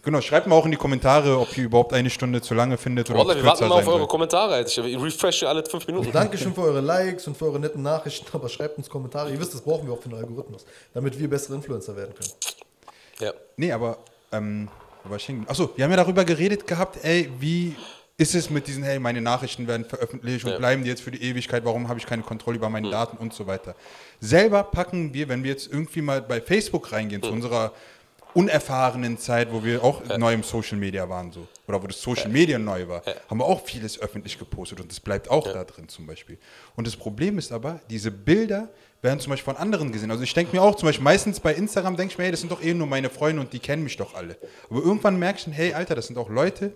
Genau, 0.00 0.22
schreibt 0.22 0.46
mal 0.46 0.56
auch 0.56 0.64
in 0.64 0.70
die 0.70 0.78
Kommentare, 0.78 1.38
ob 1.38 1.54
ihr 1.58 1.64
überhaupt 1.64 1.92
eine 1.92 2.08
Stunde 2.08 2.40
zu 2.40 2.54
lange 2.54 2.78
findet 2.78 3.10
oder 3.10 3.18
Wallah, 3.18 3.36
wir 3.36 3.44
warten 3.44 3.68
mal 3.68 3.74
auf 3.74 3.86
eure 3.86 4.06
Kommentare. 4.06 4.64
Ich 4.64 4.78
refreshe 4.78 5.46
alle 5.46 5.62
fünf 5.66 5.86
Minuten. 5.86 6.10
Dankeschön 6.10 6.54
für 6.54 6.62
eure 6.62 6.80
Likes 6.80 7.26
und 7.26 7.36
für 7.36 7.44
eure 7.44 7.60
netten 7.60 7.82
Nachrichten, 7.82 8.26
aber 8.32 8.48
schreibt 8.48 8.78
uns 8.78 8.88
Kommentare. 8.88 9.30
Ihr 9.30 9.38
wisst, 9.38 9.52
das 9.52 9.60
brauchen 9.60 9.86
wir 9.86 9.92
auch 9.92 10.00
für 10.00 10.08
den 10.08 10.16
Algorithmus, 10.16 10.64
damit 10.94 11.18
wir 11.18 11.28
bessere 11.28 11.56
Influencer 11.56 11.94
werden 11.94 12.14
können. 12.14 12.30
Ja. 13.20 13.32
Nee, 13.56 13.70
aber, 13.70 13.98
ähm, 14.32 14.68
Achso, 15.46 15.70
wir 15.76 15.84
haben 15.84 15.90
ja 15.90 15.96
darüber 15.96 16.24
geredet 16.24 16.66
gehabt, 16.66 17.04
ey, 17.04 17.30
wie 17.38 17.76
ist 18.16 18.34
es 18.34 18.48
mit 18.50 18.68
diesen, 18.68 18.84
hey, 18.84 18.98
meine 18.98 19.20
Nachrichten 19.20 19.66
werden 19.66 19.84
veröffentlicht 19.84 20.44
und 20.44 20.52
ja. 20.52 20.58
bleiben 20.58 20.84
die 20.84 20.88
jetzt 20.88 21.02
für 21.02 21.10
die 21.10 21.22
Ewigkeit, 21.22 21.64
warum 21.64 21.88
habe 21.88 21.98
ich 21.98 22.06
keine 22.06 22.22
Kontrolle 22.22 22.56
über 22.56 22.70
meine 22.70 22.86
mhm. 22.86 22.92
Daten 22.92 23.16
und 23.16 23.34
so 23.34 23.46
weiter. 23.46 23.74
Selber 24.20 24.62
packen 24.62 25.12
wir, 25.12 25.28
wenn 25.28 25.42
wir 25.42 25.50
jetzt 25.50 25.70
irgendwie 25.70 26.02
mal 26.02 26.22
bei 26.22 26.40
Facebook 26.40 26.92
reingehen, 26.92 27.20
mhm. 27.20 27.26
zu 27.26 27.32
unserer 27.32 27.72
unerfahrenen 28.34 29.18
Zeit, 29.18 29.52
wo 29.52 29.64
wir 29.64 29.82
auch 29.82 30.02
neu 30.18 30.32
im 30.32 30.42
Social 30.42 30.78
Media 30.78 31.08
waren, 31.08 31.32
so. 31.32 31.46
Oder 31.68 31.82
wo 31.82 31.86
das 31.86 32.00
Social 32.00 32.28
Media 32.28 32.58
neu 32.58 32.88
war, 32.88 33.02
haben 33.28 33.38
wir 33.38 33.44
auch 33.44 33.64
vieles 33.64 34.00
öffentlich 34.00 34.38
gepostet 34.38 34.80
und 34.80 34.90
das 34.90 35.00
bleibt 35.00 35.30
auch 35.30 35.44
da 35.44 35.64
drin 35.64 35.88
zum 35.88 36.06
Beispiel. 36.06 36.38
Und 36.76 36.86
das 36.86 36.96
Problem 36.96 37.38
ist 37.38 37.52
aber, 37.52 37.80
diese 37.88 38.10
Bilder 38.10 38.68
werden 39.00 39.20
zum 39.20 39.30
Beispiel 39.30 39.52
von 39.52 39.60
anderen 39.60 39.92
gesehen. 39.92 40.10
Also 40.10 40.22
ich 40.22 40.32
denke 40.32 40.54
mir 40.54 40.62
auch, 40.62 40.76
zum 40.76 40.86
Beispiel 40.88 41.04
meistens 41.04 41.40
bei 41.40 41.54
Instagram 41.54 41.96
denke 41.96 42.12
ich 42.12 42.18
mir, 42.18 42.24
hey, 42.24 42.30
das 42.30 42.40
sind 42.40 42.52
doch 42.52 42.62
eh 42.62 42.72
nur 42.72 42.86
meine 42.86 43.10
Freunde 43.10 43.40
und 43.40 43.52
die 43.52 43.58
kennen 43.58 43.82
mich 43.82 43.96
doch 43.96 44.14
alle. 44.14 44.36
Aber 44.70 44.80
irgendwann 44.80 45.18
merkst 45.18 45.46
du, 45.46 45.50
hey, 45.50 45.72
Alter, 45.72 45.94
das 45.94 46.06
sind 46.06 46.18
auch 46.18 46.28
Leute, 46.28 46.72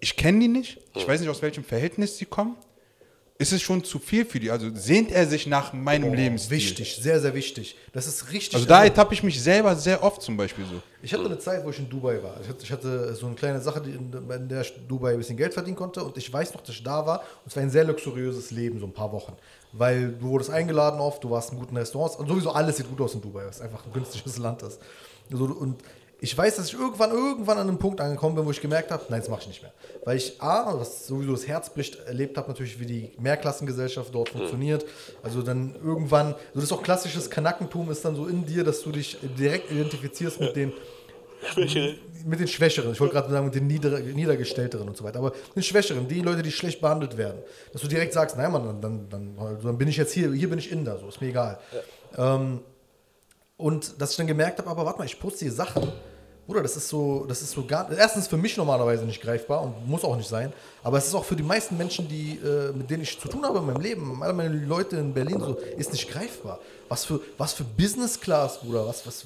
ich 0.00 0.16
kenne 0.16 0.40
die 0.40 0.48
nicht, 0.48 0.80
ich 0.94 1.06
weiß 1.06 1.20
nicht, 1.20 1.30
aus 1.30 1.42
welchem 1.42 1.64
Verhältnis 1.64 2.18
sie 2.18 2.26
kommen. 2.26 2.56
Ist 3.36 3.52
es 3.52 3.62
schon 3.62 3.82
zu 3.82 3.98
viel 3.98 4.24
für 4.24 4.38
die? 4.38 4.48
Also 4.48 4.70
sehnt 4.74 5.10
er 5.10 5.26
sich 5.26 5.48
nach 5.48 5.72
meinem 5.72 6.12
Oh, 6.12 6.14
Lebensstil? 6.14 6.56
Wichtig, 6.56 6.96
sehr, 7.02 7.18
sehr 7.20 7.34
wichtig. 7.34 7.76
Das 7.92 8.06
ist 8.06 8.30
richtig. 8.30 8.54
Also 8.54 8.64
da 8.64 8.84
ertappe 8.84 9.12
ich 9.12 9.24
mich 9.24 9.42
selber 9.42 9.74
sehr 9.74 10.04
oft 10.04 10.22
zum 10.22 10.36
Beispiel 10.36 10.64
so. 10.64 10.80
Ich 11.02 11.12
hatte 11.12 11.24
eine 11.24 11.38
Zeit, 11.40 11.64
wo 11.64 11.70
ich 11.70 11.78
in 11.80 11.90
Dubai 11.90 12.22
war. 12.22 12.36
Ich 12.62 12.70
hatte, 12.70 13.12
so 13.16 13.26
eine 13.26 13.34
kleine 13.34 13.60
Sache, 13.60 13.82
in, 13.90 14.48
der 14.48 14.60
ich 14.60 14.72
Dubai 14.86 15.14
ein 15.14 15.18
bisschen 15.18 15.36
Geld 15.36 15.52
verdienen 15.52 15.76
konnte. 15.76 16.04
Und 16.04 16.16
ich 16.16 16.32
weiß 16.32 16.54
noch, 16.54 16.60
dass 16.60 16.76
ich 16.76 16.84
da 16.84 17.04
war. 17.04 17.20
Und 17.20 17.48
es 17.48 17.56
war 17.56 17.62
ein 17.64 17.70
sehr 17.70 17.82
luxuriöses 17.84 18.52
Leben, 18.52 18.78
so 18.78 18.86
ein 18.86 18.92
paar 18.94 19.10
Wochen. 19.10 19.32
Weil 19.72 20.12
du 20.12 20.28
wurdest 20.28 20.50
eingeladen 20.50 21.00
oft, 21.00 21.24
du 21.24 21.30
warst 21.30 21.50
in 21.50 21.58
guten 21.58 21.76
Restaurants. 21.76 22.14
Und 22.14 22.28
sowieso 22.28 22.52
alles 22.52 22.76
sieht 22.76 22.88
gut 22.88 23.00
aus 23.00 23.14
in 23.14 23.20
Dubai, 23.20 23.46
was 23.46 23.60
einfach 23.60 23.84
ein 23.84 23.92
günstiges 23.92 24.38
Land 24.38 24.62
ist. 24.62 24.78
Und 25.32 25.78
ich 26.24 26.36
weiß, 26.36 26.56
dass 26.56 26.68
ich 26.68 26.72
irgendwann, 26.72 27.10
irgendwann 27.10 27.58
an 27.58 27.68
einem 27.68 27.78
Punkt 27.78 28.00
angekommen 28.00 28.34
bin, 28.34 28.46
wo 28.46 28.50
ich 28.50 28.62
gemerkt 28.62 28.90
habe, 28.90 29.04
nein, 29.10 29.20
das 29.20 29.28
mache 29.28 29.42
ich 29.42 29.48
nicht 29.48 29.62
mehr. 29.62 29.72
Weil 30.06 30.16
ich 30.16 30.40
A, 30.40 30.74
was 30.78 31.06
sowieso 31.06 31.32
das 31.32 31.46
Herz 31.46 31.68
bricht, 31.68 31.96
erlebt 32.06 32.38
habe, 32.38 32.48
natürlich, 32.48 32.80
wie 32.80 32.86
die 32.86 33.10
Mehrklassengesellschaft 33.18 34.14
dort 34.14 34.30
funktioniert. 34.30 34.86
Also 35.22 35.42
dann 35.42 35.76
irgendwann, 35.84 36.30
so 36.54 36.60
das 36.60 36.64
ist 36.64 36.72
auch 36.72 36.82
klassisches 36.82 37.28
Kanakentum 37.28 37.90
ist 37.90 38.06
dann 38.06 38.16
so 38.16 38.26
in 38.26 38.46
dir, 38.46 38.64
dass 38.64 38.82
du 38.82 38.90
dich 38.90 39.18
direkt 39.38 39.70
identifizierst 39.70 40.40
mit 40.40 40.56
den 40.56 40.72
mit 42.24 42.40
den 42.40 42.48
Schwächeren, 42.48 42.92
ich 42.92 43.00
wollte 43.00 43.12
gerade 43.12 43.30
sagen, 43.30 43.44
mit 43.44 43.54
den 43.54 43.66
Nieder 43.66 44.00
Niedergestellteren 44.00 44.88
und 44.88 44.96
so 44.96 45.04
weiter, 45.04 45.18
aber 45.18 45.32
mit 45.48 45.56
den 45.56 45.62
Schwächeren, 45.62 46.08
die 46.08 46.22
Leute, 46.22 46.40
die 46.40 46.50
schlecht 46.50 46.80
behandelt 46.80 47.18
werden, 47.18 47.42
dass 47.74 47.82
du 47.82 47.88
direkt 47.88 48.14
sagst, 48.14 48.38
naja, 48.38 48.48
Mann, 48.48 48.64
dann, 48.64 48.80
dann, 48.80 49.10
dann, 49.10 49.58
dann 49.62 49.76
bin 49.76 49.88
ich 49.88 49.98
jetzt 49.98 50.14
hier, 50.14 50.32
hier 50.32 50.48
bin 50.48 50.58
ich 50.58 50.72
Inder, 50.72 50.98
so, 50.98 51.06
ist 51.06 51.20
mir 51.20 51.28
egal. 51.28 51.58
Ähm, 52.16 52.60
und 53.58 54.00
dass 54.00 54.12
ich 54.12 54.16
dann 54.16 54.26
gemerkt 54.26 54.58
habe, 54.58 54.70
aber 54.70 54.86
warte 54.86 55.00
mal, 55.00 55.04
ich 55.04 55.20
poste 55.20 55.44
hier 55.44 55.52
Sachen, 55.52 55.92
Bruder, 56.46 56.62
das 56.62 56.76
ist 56.76 56.88
so, 56.88 57.24
das 57.26 57.40
ist 57.40 57.52
so 57.52 57.64
gar, 57.64 57.90
erstens 57.90 58.28
für 58.28 58.36
mich 58.36 58.56
normalerweise 58.56 59.06
nicht 59.06 59.22
greifbar 59.22 59.62
und 59.62 59.88
muss 59.88 60.04
auch 60.04 60.16
nicht 60.16 60.28
sein, 60.28 60.52
aber 60.82 60.98
es 60.98 61.06
ist 61.06 61.14
auch 61.14 61.24
für 61.24 61.36
die 61.36 61.42
meisten 61.42 61.76
Menschen, 61.78 62.06
die, 62.06 62.38
äh, 62.38 62.70
mit 62.72 62.90
denen 62.90 63.02
ich 63.02 63.18
zu 63.18 63.28
tun 63.28 63.44
habe 63.44 63.60
in 63.60 63.66
meinem 63.66 63.80
Leben, 63.80 64.22
alle 64.22 64.34
meine 64.34 64.54
Leute 64.54 64.96
in 64.96 65.14
Berlin, 65.14 65.40
so, 65.40 65.56
ist 65.78 65.92
nicht 65.92 66.10
greifbar. 66.10 66.58
Was 66.86 67.06
für, 67.06 67.20
was 67.38 67.54
für 67.54 67.64
Business 67.64 68.20
Class, 68.20 68.60
Bruder, 68.60 68.86
was, 68.86 69.06
was, 69.06 69.24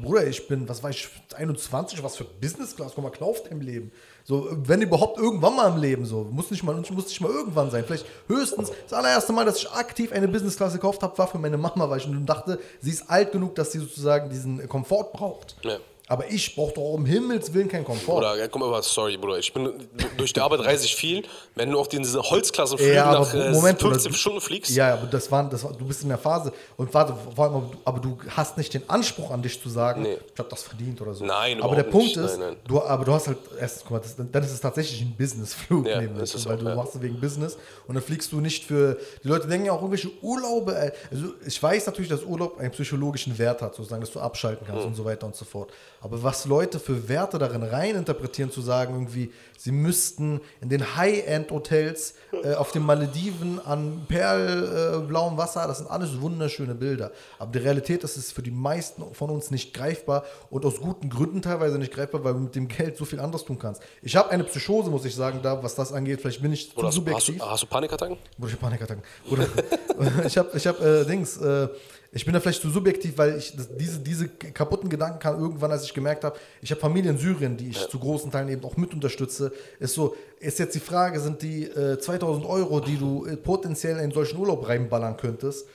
Bruder, 0.00 0.24
ich 0.24 0.46
bin, 0.46 0.68
was 0.68 0.80
war 0.84 0.90
ich, 0.90 1.08
21, 1.34 2.00
was 2.00 2.14
für 2.16 2.24
Business 2.24 2.76
Class, 2.76 2.92
guck 2.94 3.02
mal, 3.02 3.10
kauft 3.10 3.48
im 3.48 3.60
Leben. 3.60 3.90
So, 4.22 4.48
wenn 4.52 4.80
überhaupt 4.82 5.18
irgendwann 5.18 5.56
mal 5.56 5.68
im 5.72 5.80
Leben, 5.80 6.06
so, 6.06 6.28
muss 6.30 6.48
nicht 6.52 6.62
mal, 6.62 6.76
muss 6.76 6.90
nicht 6.90 7.20
mal 7.20 7.32
irgendwann 7.32 7.72
sein. 7.72 7.82
Vielleicht 7.84 8.06
höchstens, 8.28 8.70
das 8.88 8.96
allererste 8.96 9.32
Mal, 9.32 9.44
dass 9.44 9.56
ich 9.56 9.68
aktiv 9.68 10.12
eine 10.12 10.28
Business 10.28 10.56
Class 10.56 10.74
gekauft 10.74 11.02
habe, 11.02 11.18
war 11.18 11.26
für 11.26 11.38
meine 11.38 11.58
Mama, 11.58 11.90
weil 11.90 11.98
ich 11.98 12.06
dachte, 12.24 12.60
sie 12.80 12.90
ist 12.90 13.10
alt 13.10 13.32
genug, 13.32 13.56
dass 13.56 13.72
sie 13.72 13.80
sozusagen 13.80 14.30
diesen 14.30 14.68
Komfort 14.68 15.10
braucht. 15.12 15.56
Ja. 15.62 15.78
Aber 16.12 16.30
ich 16.30 16.54
brauche 16.54 16.74
doch 16.74 16.82
um 16.92 17.06
Himmels 17.06 17.54
Willen 17.54 17.68
keinen 17.68 17.86
Komfort. 17.86 18.16
Bruder, 18.16 18.36
ja, 18.36 18.46
komm 18.46 18.60
mal, 18.60 18.82
sorry, 18.82 19.16
Bruder. 19.16 19.38
Ich 19.38 19.50
bin 19.50 19.72
durch 20.18 20.34
die 20.34 20.40
Arbeit 20.40 20.60
reise 20.60 20.84
ich 20.84 20.94
viel. 20.94 21.22
Wenn 21.54 21.70
du 21.70 21.78
auf 21.80 21.88
diese 21.88 22.20
Holzklassenflüge 22.22 22.92
Ja, 22.94 23.12
nach 23.12 23.32
äh, 23.32 23.50
Moment, 23.50 23.80
15 23.80 24.02
Bruder, 24.10 24.14
Stunden 24.18 24.40
fliegst, 24.42 24.70
Ja, 24.72 24.92
aber 24.92 25.06
das 25.06 25.30
war, 25.30 25.48
das 25.48 25.64
war, 25.64 25.72
du 25.72 25.86
bist 25.86 26.02
in 26.02 26.10
der 26.10 26.18
Phase 26.18 26.52
und 26.76 26.92
warte, 26.92 27.16
vor 27.34 27.44
allem, 27.46 27.62
aber 27.86 27.98
du, 27.98 28.18
hast 28.28 28.58
nicht 28.58 28.74
den 28.74 28.86
Anspruch 28.90 29.30
an 29.30 29.40
dich 29.40 29.58
zu 29.62 29.70
sagen, 29.70 30.02
Nee. 30.02 30.18
ich 30.34 30.38
habe 30.38 30.50
das 30.50 30.64
verdient 30.64 31.00
oder 31.00 31.14
so. 31.14 31.24
Nein, 31.24 31.62
aber 31.62 31.76
der 31.76 31.84
Punkt 31.84 32.08
nicht. 32.08 32.16
ist, 32.18 32.38
Nein, 32.38 32.48
nein. 32.50 32.56
Du, 32.68 32.82
aber 32.82 33.06
du 33.06 33.12
hast 33.14 33.28
halt 33.28 33.38
erstens, 33.58 33.82
guck 33.84 33.92
mal, 33.92 34.00
das, 34.00 34.14
dann 34.16 34.42
ist 34.44 34.52
es 34.52 34.60
tatsächlich 34.60 35.00
ein 35.00 35.14
Businessflug 35.16 35.86
Ja, 35.86 35.98
neben 35.98 36.18
das 36.18 36.34
ist 36.34 36.44
weil 36.44 36.56
auch, 36.56 36.60
du 36.60 36.68
ja. 36.68 36.74
machst 36.74 36.94
es 36.94 37.00
wegen 37.00 37.18
Business 37.20 37.56
und 37.86 37.94
dann 37.94 38.04
fliegst 38.04 38.30
du 38.32 38.40
nicht 38.40 38.64
für, 38.64 38.98
die 39.24 39.28
Leute 39.28 39.48
denken 39.48 39.64
ja 39.64 39.72
auch 39.72 39.76
irgendwelche 39.80 40.10
Urlaube, 40.20 40.76
ey. 40.76 40.92
also 41.10 41.28
ich 41.46 41.62
weiß 41.62 41.86
natürlich, 41.86 42.10
dass 42.10 42.22
Urlaub 42.22 42.58
einen 42.58 42.70
psychologischen 42.72 43.38
Wert 43.38 43.62
hat, 43.62 43.74
sozusagen, 43.74 44.02
dass 44.02 44.10
du 44.10 44.20
abschalten 44.20 44.66
kannst 44.66 44.82
Mhm. 44.82 44.88
und 44.88 44.94
so 44.94 45.04
weiter 45.06 45.24
und 45.24 45.34
so 45.34 45.46
fort. 45.46 45.70
Aber 46.02 46.22
was 46.24 46.46
Leute 46.46 46.80
für 46.80 47.08
Werte 47.08 47.38
darin 47.38 47.62
rein 47.62 47.94
interpretieren, 47.94 48.50
zu 48.50 48.60
sagen 48.60 48.92
irgendwie, 48.94 49.32
sie 49.56 49.70
müssten 49.70 50.40
in 50.60 50.68
den 50.68 50.96
High-End-Hotels 50.96 52.14
äh, 52.42 52.54
auf 52.54 52.72
den 52.72 52.82
Malediven 52.82 53.60
an 53.64 54.04
perlblauem 54.08 55.36
Wasser, 55.36 55.66
das 55.68 55.78
sind 55.78 55.88
alles 55.90 56.20
wunderschöne 56.20 56.74
Bilder. 56.74 57.12
Aber 57.38 57.52
die 57.52 57.58
Realität 57.58 58.02
ist, 58.04 58.16
es 58.16 58.26
ist 58.26 58.32
für 58.32 58.42
die 58.42 58.50
meisten 58.50 59.04
von 59.14 59.30
uns 59.30 59.50
nicht 59.50 59.72
greifbar 59.74 60.24
und 60.50 60.64
aus 60.64 60.80
guten 60.80 61.08
Gründen 61.08 61.40
teilweise 61.42 61.78
nicht 61.78 61.92
greifbar, 61.92 62.24
weil 62.24 62.32
du 62.34 62.40
mit 62.40 62.54
dem 62.54 62.68
Geld 62.68 62.96
so 62.96 63.04
viel 63.04 63.20
anderes 63.20 63.44
tun 63.44 63.58
kannst. 63.58 63.82
Ich 64.02 64.16
habe 64.16 64.30
eine 64.30 64.44
Psychose, 64.44 64.90
muss 64.90 65.04
ich 65.04 65.14
sagen, 65.14 65.40
da, 65.42 65.62
was 65.62 65.74
das 65.76 65.92
angeht. 65.92 66.20
Vielleicht 66.20 66.42
bin 66.42 66.52
ich 66.52 66.74
Bruder, 66.74 66.90
zu 66.90 66.98
hast, 67.00 67.08
du- 67.08 67.14
hast, 67.14 67.26
subjektiv. 67.26 67.38
du, 67.44 67.50
hast 67.50 67.62
du 67.62 67.66
Panikattacken? 67.66 68.16
Bruder, 68.36 68.48
ich 68.48 68.54
hab 68.54 68.60
Panikattacken. 68.60 69.02
Bruder, 69.28 69.46
ich 70.26 70.36
habe 70.38 70.50
ich 70.56 70.66
hab, 70.66 70.80
äh, 70.80 71.04
Dings, 71.04 71.36
äh, 71.36 71.68
ich 72.14 72.26
bin 72.26 72.34
da 72.34 72.40
vielleicht 72.40 72.60
zu 72.60 72.68
subjektiv, 72.68 73.16
weil 73.16 73.38
ich 73.38 73.56
das, 73.56 73.74
diese, 73.74 73.98
diese 74.00 74.28
kaputten 74.28 74.90
Gedanken 74.90 75.18
kam 75.18 75.40
irgendwann, 75.40 75.70
als 75.70 75.84
ich 75.84 75.94
gemerkt 75.94 76.24
habe, 76.24 76.38
ich 76.60 76.70
habe 76.70 76.80
Familie 76.80 77.10
in 77.10 77.16
Syrien, 77.16 77.56
die 77.56 77.70
ich 77.70 77.88
zu 77.88 77.98
großen 77.98 78.30
Teilen 78.30 78.50
eben 78.50 78.62
auch 78.64 78.76
mit 78.76 78.92
unterstütze. 78.92 79.50
Ist 79.80 79.94
so, 79.94 80.14
ist 80.38 80.58
jetzt 80.58 80.74
die 80.74 80.80
Frage, 80.80 81.18
sind 81.20 81.40
die 81.40 81.64
äh, 81.64 81.98
2000 81.98 82.44
Euro, 82.44 82.80
die 82.80 82.98
du 82.98 83.24
äh, 83.24 83.36
potenziell 83.36 83.98
in 83.98 84.10
solchen 84.10 84.36
Urlaub 84.36 84.68
reinballern 84.68 85.16
könntest, 85.16 85.66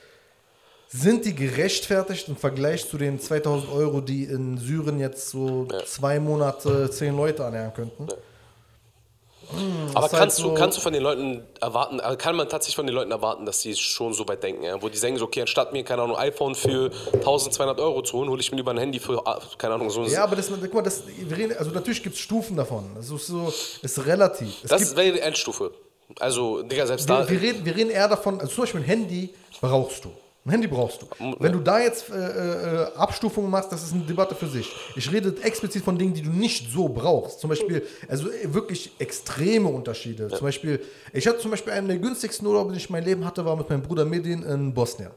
sind 0.86 1.24
die 1.24 1.34
gerechtfertigt 1.34 2.28
im 2.28 2.36
Vergleich 2.36 2.88
zu 2.88 2.98
den 2.98 3.18
2000 3.18 3.72
Euro, 3.72 4.00
die 4.00 4.24
in 4.24 4.58
Syrien 4.58 5.00
jetzt 5.00 5.30
so 5.30 5.66
zwei 5.86 6.20
Monate 6.20 6.88
zehn 6.90 7.16
Leute 7.16 7.42
ernähren 7.42 7.74
könnten? 7.74 8.06
Aber 9.94 10.02
halt 10.02 10.12
kannst, 10.12 10.36
so- 10.38 10.48
du, 10.50 10.54
kannst 10.54 10.76
du 10.78 10.82
von 10.82 10.92
den 10.92 11.02
Leuten 11.02 11.42
erwarten, 11.60 12.00
also 12.00 12.16
kann 12.18 12.36
man 12.36 12.48
tatsächlich 12.48 12.76
von 12.76 12.86
den 12.86 12.94
Leuten 12.94 13.10
erwarten, 13.10 13.46
dass 13.46 13.60
die 13.60 13.74
schon 13.74 14.12
so 14.12 14.26
weit 14.28 14.42
denken, 14.42 14.62
ja? 14.64 14.80
wo 14.82 14.88
die 14.88 14.98
denken, 14.98 15.18
so, 15.18 15.24
okay, 15.24 15.40
anstatt 15.40 15.72
mir, 15.72 15.82
keine 15.84 16.02
Ahnung, 16.02 16.16
ein 16.16 16.28
iPhone 16.28 16.54
für 16.54 16.90
1200 17.14 17.80
Euro 17.80 18.02
zu 18.02 18.18
holen, 18.18 18.28
hole 18.28 18.40
ich 18.40 18.50
mir 18.50 18.56
lieber 18.58 18.72
ein 18.72 18.78
Handy 18.78 18.98
für, 18.98 19.26
ah, 19.26 19.40
keine 19.56 19.74
Ahnung, 19.74 19.90
so 19.90 20.04
Ja, 20.04 20.24
aber 20.24 20.36
das, 20.36 20.50
guck 20.50 20.74
mal, 20.74 20.82
das, 20.82 21.02
also 21.58 21.70
natürlich 21.70 22.02
gibt 22.02 22.16
es 22.16 22.20
Stufen 22.20 22.56
davon. 22.56 22.90
Das 22.94 23.10
ist 23.10 23.26
so, 23.26 23.52
ist 23.82 24.06
relativ. 24.06 24.64
Es 24.64 24.70
Das 24.70 24.96
wäre 24.96 25.12
die 25.12 25.20
Endstufe. 25.20 25.72
Also, 26.20 26.62
Digga, 26.62 26.86
selbst 26.86 27.08
da. 27.08 27.28
wir, 27.28 27.40
wir, 27.40 27.48
reden, 27.48 27.64
wir 27.64 27.76
reden 27.76 27.90
eher 27.90 28.08
davon, 28.08 28.40
also 28.40 28.52
zum 28.52 28.62
Beispiel 28.64 28.80
ein 28.80 28.84
Handy 28.86 29.34
brauchst 29.60 30.04
du. 30.04 30.10
Ein 30.48 30.52
Handy 30.52 30.66
brauchst 30.66 31.02
du. 31.02 31.06
Wenn 31.40 31.52
du 31.52 31.58
da 31.58 31.78
jetzt 31.78 32.08
äh, 32.08 32.14
äh, 32.14 32.94
Abstufungen 32.94 33.50
machst, 33.50 33.70
das 33.70 33.82
ist 33.82 33.92
eine 33.92 34.04
Debatte 34.04 34.34
für 34.34 34.46
sich. 34.46 34.74
Ich 34.96 35.12
rede 35.12 35.34
explizit 35.42 35.84
von 35.84 35.98
Dingen, 35.98 36.14
die 36.14 36.22
du 36.22 36.30
nicht 36.30 36.72
so 36.72 36.88
brauchst. 36.88 37.40
Zum 37.40 37.50
Beispiel, 37.50 37.82
also 38.08 38.30
äh, 38.30 38.54
wirklich 38.54 38.90
extreme 38.98 39.68
Unterschiede. 39.68 40.28
Zum 40.28 40.40
Beispiel, 40.40 40.80
ich 41.12 41.26
hatte 41.26 41.40
zum 41.40 41.50
Beispiel 41.50 41.74
einen 41.74 41.88
der 41.88 41.98
günstigsten 41.98 42.46
Urlaube, 42.46 42.70
den 42.70 42.78
ich 42.78 42.88
in 42.88 42.92
meinem 42.92 43.04
Leben 43.04 43.26
hatte, 43.26 43.44
war 43.44 43.56
mit 43.56 43.68
meinem 43.68 43.82
Bruder 43.82 44.06
Medin 44.06 44.42
in 44.42 44.72
Bosnien. 44.72 45.10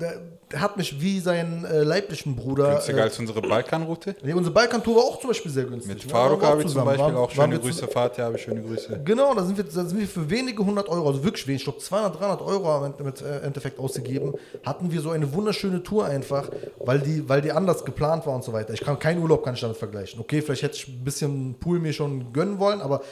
Der, 0.00 0.20
der 0.50 0.60
hat 0.60 0.76
mich 0.76 1.00
wie 1.00 1.20
seinen 1.20 1.64
äh, 1.64 1.82
leiblichen 1.82 2.36
Bruder. 2.36 2.72
Günstiger 2.72 2.98
äh, 2.98 3.02
als 3.02 3.18
unsere 3.18 3.40
Balkanroute. 3.42 4.14
Nee, 4.22 4.32
unsere 4.32 4.54
Balkantour 4.54 4.96
war 4.96 5.02
auch 5.04 5.20
zum 5.20 5.28
Beispiel 5.30 5.50
sehr 5.50 5.64
günstig. 5.64 5.94
Mit 6.04 6.10
Faruk 6.10 6.42
habe 6.42 6.62
ich 6.62 6.68
zum. 6.68 6.84
Beispiel 6.84 7.04
Waren- 7.04 7.16
auch 7.16 7.30
schöne 7.30 7.58
Grüße. 7.58 7.86
Fatih 7.88 8.22
habe 8.22 8.36
ich 8.36 8.42
schöne 8.42 8.62
Grüße. 8.62 9.00
Genau, 9.04 9.34
da 9.34 9.44
sind, 9.44 9.56
wir, 9.56 9.64
da 9.64 9.70
sind 9.84 9.98
wir 9.98 10.06
für 10.06 10.28
wenige 10.28 10.64
hundert 10.64 10.88
Euro, 10.88 11.08
also 11.08 11.24
wirklich 11.24 11.46
wenig, 11.46 11.62
ich 11.62 11.64
glaube 11.64 11.78
200, 11.78 12.20
300 12.20 12.42
Euro 12.42 12.66
haben 12.68 12.94
wir 12.98 13.04
mit 13.04 13.22
äh, 13.22 13.40
Endeffekt 13.40 13.78
ausgegeben, 13.78 14.34
hatten 14.64 14.92
wir 14.92 15.00
so 15.00 15.10
eine 15.10 15.32
wunderschöne 15.32 15.82
Tour 15.82 16.04
einfach, 16.06 16.48
weil 16.78 17.00
die, 17.00 17.28
weil 17.28 17.40
die 17.40 17.52
anders 17.52 17.84
geplant 17.84 18.26
war 18.26 18.34
und 18.34 18.44
so 18.44 18.52
weiter. 18.52 18.72
Ich 18.74 18.80
kann 18.80 18.98
keinen 18.98 19.22
Urlaub 19.22 19.44
kann 19.44 19.54
ich 19.54 19.60
damit 19.60 19.76
vergleichen. 19.76 20.20
Okay, 20.20 20.42
vielleicht 20.42 20.62
hätte 20.62 20.76
ich 20.76 20.88
ein 20.88 21.04
bisschen 21.04 21.54
Pool 21.58 21.78
mir 21.78 21.92
schon 21.92 22.32
gönnen 22.32 22.58
wollen, 22.58 22.80
aber 22.80 23.02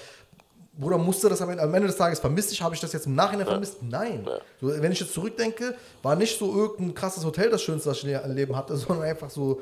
Bruder, 0.81 0.97
musste 0.99 1.28
das 1.28 1.43
am 1.43 1.51
Ende, 1.51 1.62
am 1.62 1.74
Ende 1.74 1.89
des 1.89 1.97
Tages 1.97 2.18
vermisst 2.18 2.53
ich? 2.53 2.62
Habe 2.62 2.74
ich 2.74 2.81
das 2.81 2.93
jetzt 2.93 3.07
im 3.07 3.14
Nachhinein 3.14 3.47
vermisst? 3.47 3.83
Nein. 3.83 4.26
So, 4.61 4.68
wenn 4.81 4.91
ich 4.93 5.01
jetzt 5.01 5.12
zurückdenke, 5.12 5.74
war 6.03 6.16
nicht 6.16 6.39
so 6.39 6.55
irgendein 6.57 6.95
krasses 6.95 7.24
Hotel 7.24 7.51
das 7.51 7.62
Schönste, 7.62 7.91
was 7.91 7.99
ich 7.99 8.05
in 8.05 8.12
meinem 8.12 8.35
Leben 8.35 8.57
hatte, 8.57 8.76
sondern 8.78 9.07
einfach 9.09 9.28
so 9.28 9.61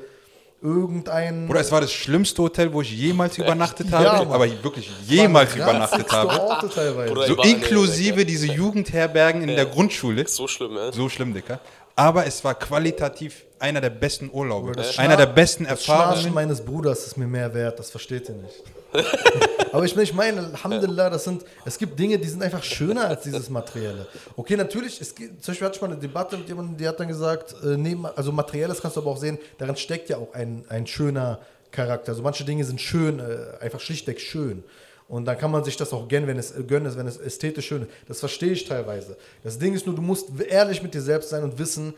irgendein. 0.61 1.47
Bruder, 1.47 1.61
es 1.61 1.71
war 1.71 1.81
das 1.81 1.91
schlimmste 1.91 2.41
Hotel, 2.41 2.71
wo 2.73 2.81
ich 2.81 2.91
jemals 2.91 3.37
übernachtet 3.37 3.89
Ja, 3.89 3.99
habe, 3.99 4.25
Mann. 4.25 4.33
aber 4.35 4.63
wirklich 4.63 4.89
jemals 5.07 5.55
übernachtet 5.55 6.11
habe. 6.11 6.39
Orte 6.41 6.69
teilweise. 6.69 7.13
Bruder, 7.13 7.27
So 7.27 7.41
inklusive 7.43 8.25
diese 8.25 8.47
Jugendherbergen 8.47 9.41
in 9.41 9.55
der 9.55 9.65
Grundschule. 9.65 10.27
so 10.27 10.47
schlimm, 10.47 10.75
ja. 10.75 10.91
So 10.91 11.07
schlimm, 11.09 11.33
Dicker. 11.33 11.59
Aber 11.99 12.25
es 12.25 12.41
war 12.45 12.55
qualitativ 12.55 13.43
einer 13.59 13.81
der 13.81 13.89
besten 13.89 14.29
Urlaube. 14.31 14.71
Einer 14.95 15.17
der 15.17 15.25
besten 15.25 15.65
Das 15.65 15.83
Schnarchen 15.83 16.05
Erfahrungen. 16.05 16.33
meines 16.33 16.61
Bruders 16.61 17.05
ist 17.05 17.17
mir 17.17 17.27
mehr 17.27 17.53
wert, 17.53 17.77
das 17.77 17.91
versteht 17.91 18.29
ihr 18.29 18.35
nicht. 18.35 18.63
Aber 19.73 19.83
ich, 19.83 19.97
ich 19.97 20.13
meine, 20.13 20.39
Alhamdulillah, 20.39 21.09
das 21.09 21.25
sind, 21.25 21.43
es 21.65 21.77
gibt 21.77 21.99
Dinge, 21.99 22.17
die 22.17 22.29
sind 22.29 22.41
einfach 22.41 22.63
schöner 22.63 23.09
als 23.09 23.23
dieses 23.23 23.49
Materielle. 23.49 24.07
Okay, 24.37 24.55
natürlich, 24.55 25.01
es 25.01 25.13
gibt, 25.13 25.43
zum 25.43 25.51
Beispiel 25.51 25.67
hatte 25.67 25.75
ich 25.75 25.81
mal 25.81 25.91
eine 25.91 25.99
Debatte 25.99 26.37
mit 26.37 26.47
jemandem, 26.47 26.77
die 26.77 26.87
hat 26.87 27.01
dann 27.01 27.09
gesagt, 27.09 27.53
äh, 27.65 27.75
neben, 27.75 28.05
also 28.05 28.31
Materielles 28.31 28.81
kannst 28.81 28.95
du 28.95 29.01
aber 29.01 29.11
auch 29.11 29.17
sehen, 29.17 29.37
darin 29.57 29.75
steckt 29.75 30.07
ja 30.07 30.17
auch 30.17 30.33
ein, 30.33 30.63
ein 30.69 30.87
schöner 30.87 31.39
Charakter. 31.71 32.13
Also 32.13 32.23
manche 32.23 32.45
Dinge 32.45 32.63
sind 32.63 32.79
schön, 32.79 33.19
äh, 33.19 33.61
einfach 33.61 33.81
schlichtweg 33.81 34.21
schön. 34.21 34.63
Und 35.09 35.25
dann 35.25 35.37
kann 35.37 35.51
man 35.51 35.65
sich 35.65 35.75
das 35.75 35.91
auch 35.91 36.07
gönnen, 36.07 36.27
wenn 36.27 36.37
es, 36.37 36.53
gönnen, 36.67 36.95
wenn 36.95 37.07
es 37.07 37.17
ästhetisch 37.17 37.67
schön 37.67 37.81
ist. 37.81 37.91
Das 38.07 38.19
verstehe 38.21 38.51
ich 38.51 38.63
teilweise. 38.65 39.17
Das 39.43 39.59
Ding 39.59 39.73
ist 39.73 39.85
nur, 39.85 39.95
du 39.95 40.01
musst 40.01 40.29
ehrlich 40.39 40.81
mit 40.81 40.93
dir 40.93 41.01
selbst 41.01 41.29
sein 41.29 41.43
und 41.43 41.59
wissen, 41.59 41.93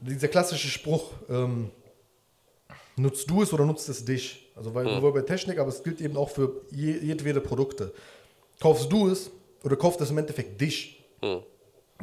dieser 0.00 0.28
klassische 0.28 0.68
Spruch, 0.68 1.10
ähm, 1.28 1.70
Nutzt 3.00 3.30
du 3.30 3.42
es 3.42 3.52
oder 3.52 3.64
nutzt 3.64 3.88
es 3.88 4.04
dich? 4.04 4.50
Also 4.54 4.74
weil 4.74 4.84
mhm. 4.84 5.14
bei 5.14 5.22
Technik, 5.22 5.58
aber 5.58 5.70
es 5.70 5.82
gilt 5.82 6.00
eben 6.00 6.16
auch 6.16 6.28
für 6.28 6.62
jedwede 6.70 7.40
Produkte. 7.40 7.92
Kaufst 8.60 8.92
du 8.92 9.08
es 9.08 9.30
oder 9.64 9.76
kauft 9.76 10.00
es 10.02 10.10
im 10.10 10.18
Endeffekt 10.18 10.60
dich? 10.60 11.02
Mhm. 11.22 11.40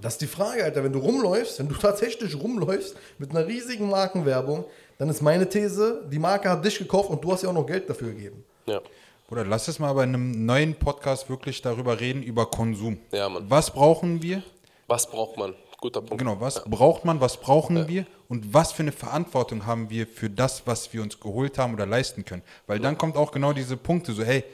Das 0.02 0.14
ist 0.14 0.22
die 0.22 0.28
Frage, 0.28 0.64
Alter. 0.64 0.84
Wenn 0.84 0.94
du 0.94 1.00
rumläufst, 1.00 1.60
wenn 1.60 1.70
du 1.70 1.76
tatsächlich 1.80 2.36
rumläufst 2.36 2.96
mit 3.20 3.30
einer 3.30 3.46
riesigen 3.46 3.90
Markenwerbung, 3.90 4.66
dann 4.98 5.10
ist 5.10 5.22
meine 5.22 5.48
These, 5.48 6.04
die 6.12 6.18
Marke 6.20 6.50
hat 6.50 6.66
dich 6.66 6.80
gekauft 6.80 7.12
und 7.12 7.24
du 7.24 7.32
hast 7.32 7.44
ja 7.44 7.50
auch 7.50 7.54
noch 7.54 7.68
Geld 7.68 7.88
dafür 7.88 8.10
gegeben. 8.10 8.44
Ja. 8.66 8.82
Oder 9.30 9.44
lass 9.44 9.68
es 9.68 9.78
mal 9.78 9.92
bei 9.92 10.04
einem 10.04 10.46
neuen 10.46 10.74
Podcast 10.76 11.30
wirklich 11.30 11.62
darüber 11.62 12.00
reden, 12.00 12.24
über 12.24 12.46
Konsum. 12.46 12.98
Ja, 13.12 13.28
Mann. 13.28 13.46
Was 13.50 13.72
brauchen 13.72 14.22
wir? 14.22 14.42
Was 14.88 15.10
braucht 15.10 15.38
man? 15.38 15.54
Guter 15.82 16.00
Punkt. 16.02 16.18
Genau, 16.18 16.40
was 16.40 16.56
ja. 16.56 16.62
braucht 16.66 17.04
man, 17.04 17.20
was 17.20 17.36
brauchen 17.36 17.76
ja. 17.76 17.88
wir 17.90 18.06
und 18.30 18.54
was 18.54 18.72
für 18.72 18.84
eine 18.84 18.94
Verantwortung 18.94 19.66
haben 19.66 19.90
wir 19.90 20.08
für 20.08 20.30
das, 20.30 20.64
was 20.66 20.94
wir 20.94 21.02
uns 21.02 21.20
geholt 21.20 21.58
haben 21.58 21.74
oder 21.74 21.86
leisten 21.86 22.24
können. 22.24 22.42
Weil 22.68 22.78
ja. 22.78 22.84
dann 22.84 22.98
kommt 22.98 23.18
auch 23.18 23.32
genau 23.32 23.52
diese 23.52 23.76
Punkte, 23.76 24.14
so 24.14 24.24
hey, 24.24 24.46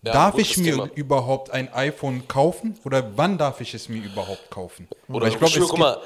darf 0.00 0.38
ich 0.38 0.56
mir 0.56 0.74
Thema. 0.74 0.90
überhaupt 0.94 1.50
ein 1.50 1.70
iPhone 1.74 2.28
kaufen 2.28 2.78
oder 2.84 3.16
wann 3.16 3.36
darf 3.36 3.60
ich 3.60 3.74
es 3.74 3.88
mir 3.88 4.00
überhaupt 4.00 4.48
kaufen? 4.48 4.86
Oder 5.08 5.26
ich 5.26 5.38
glaube, 5.38 5.58
guck 5.58 5.76
mal, 5.76 5.98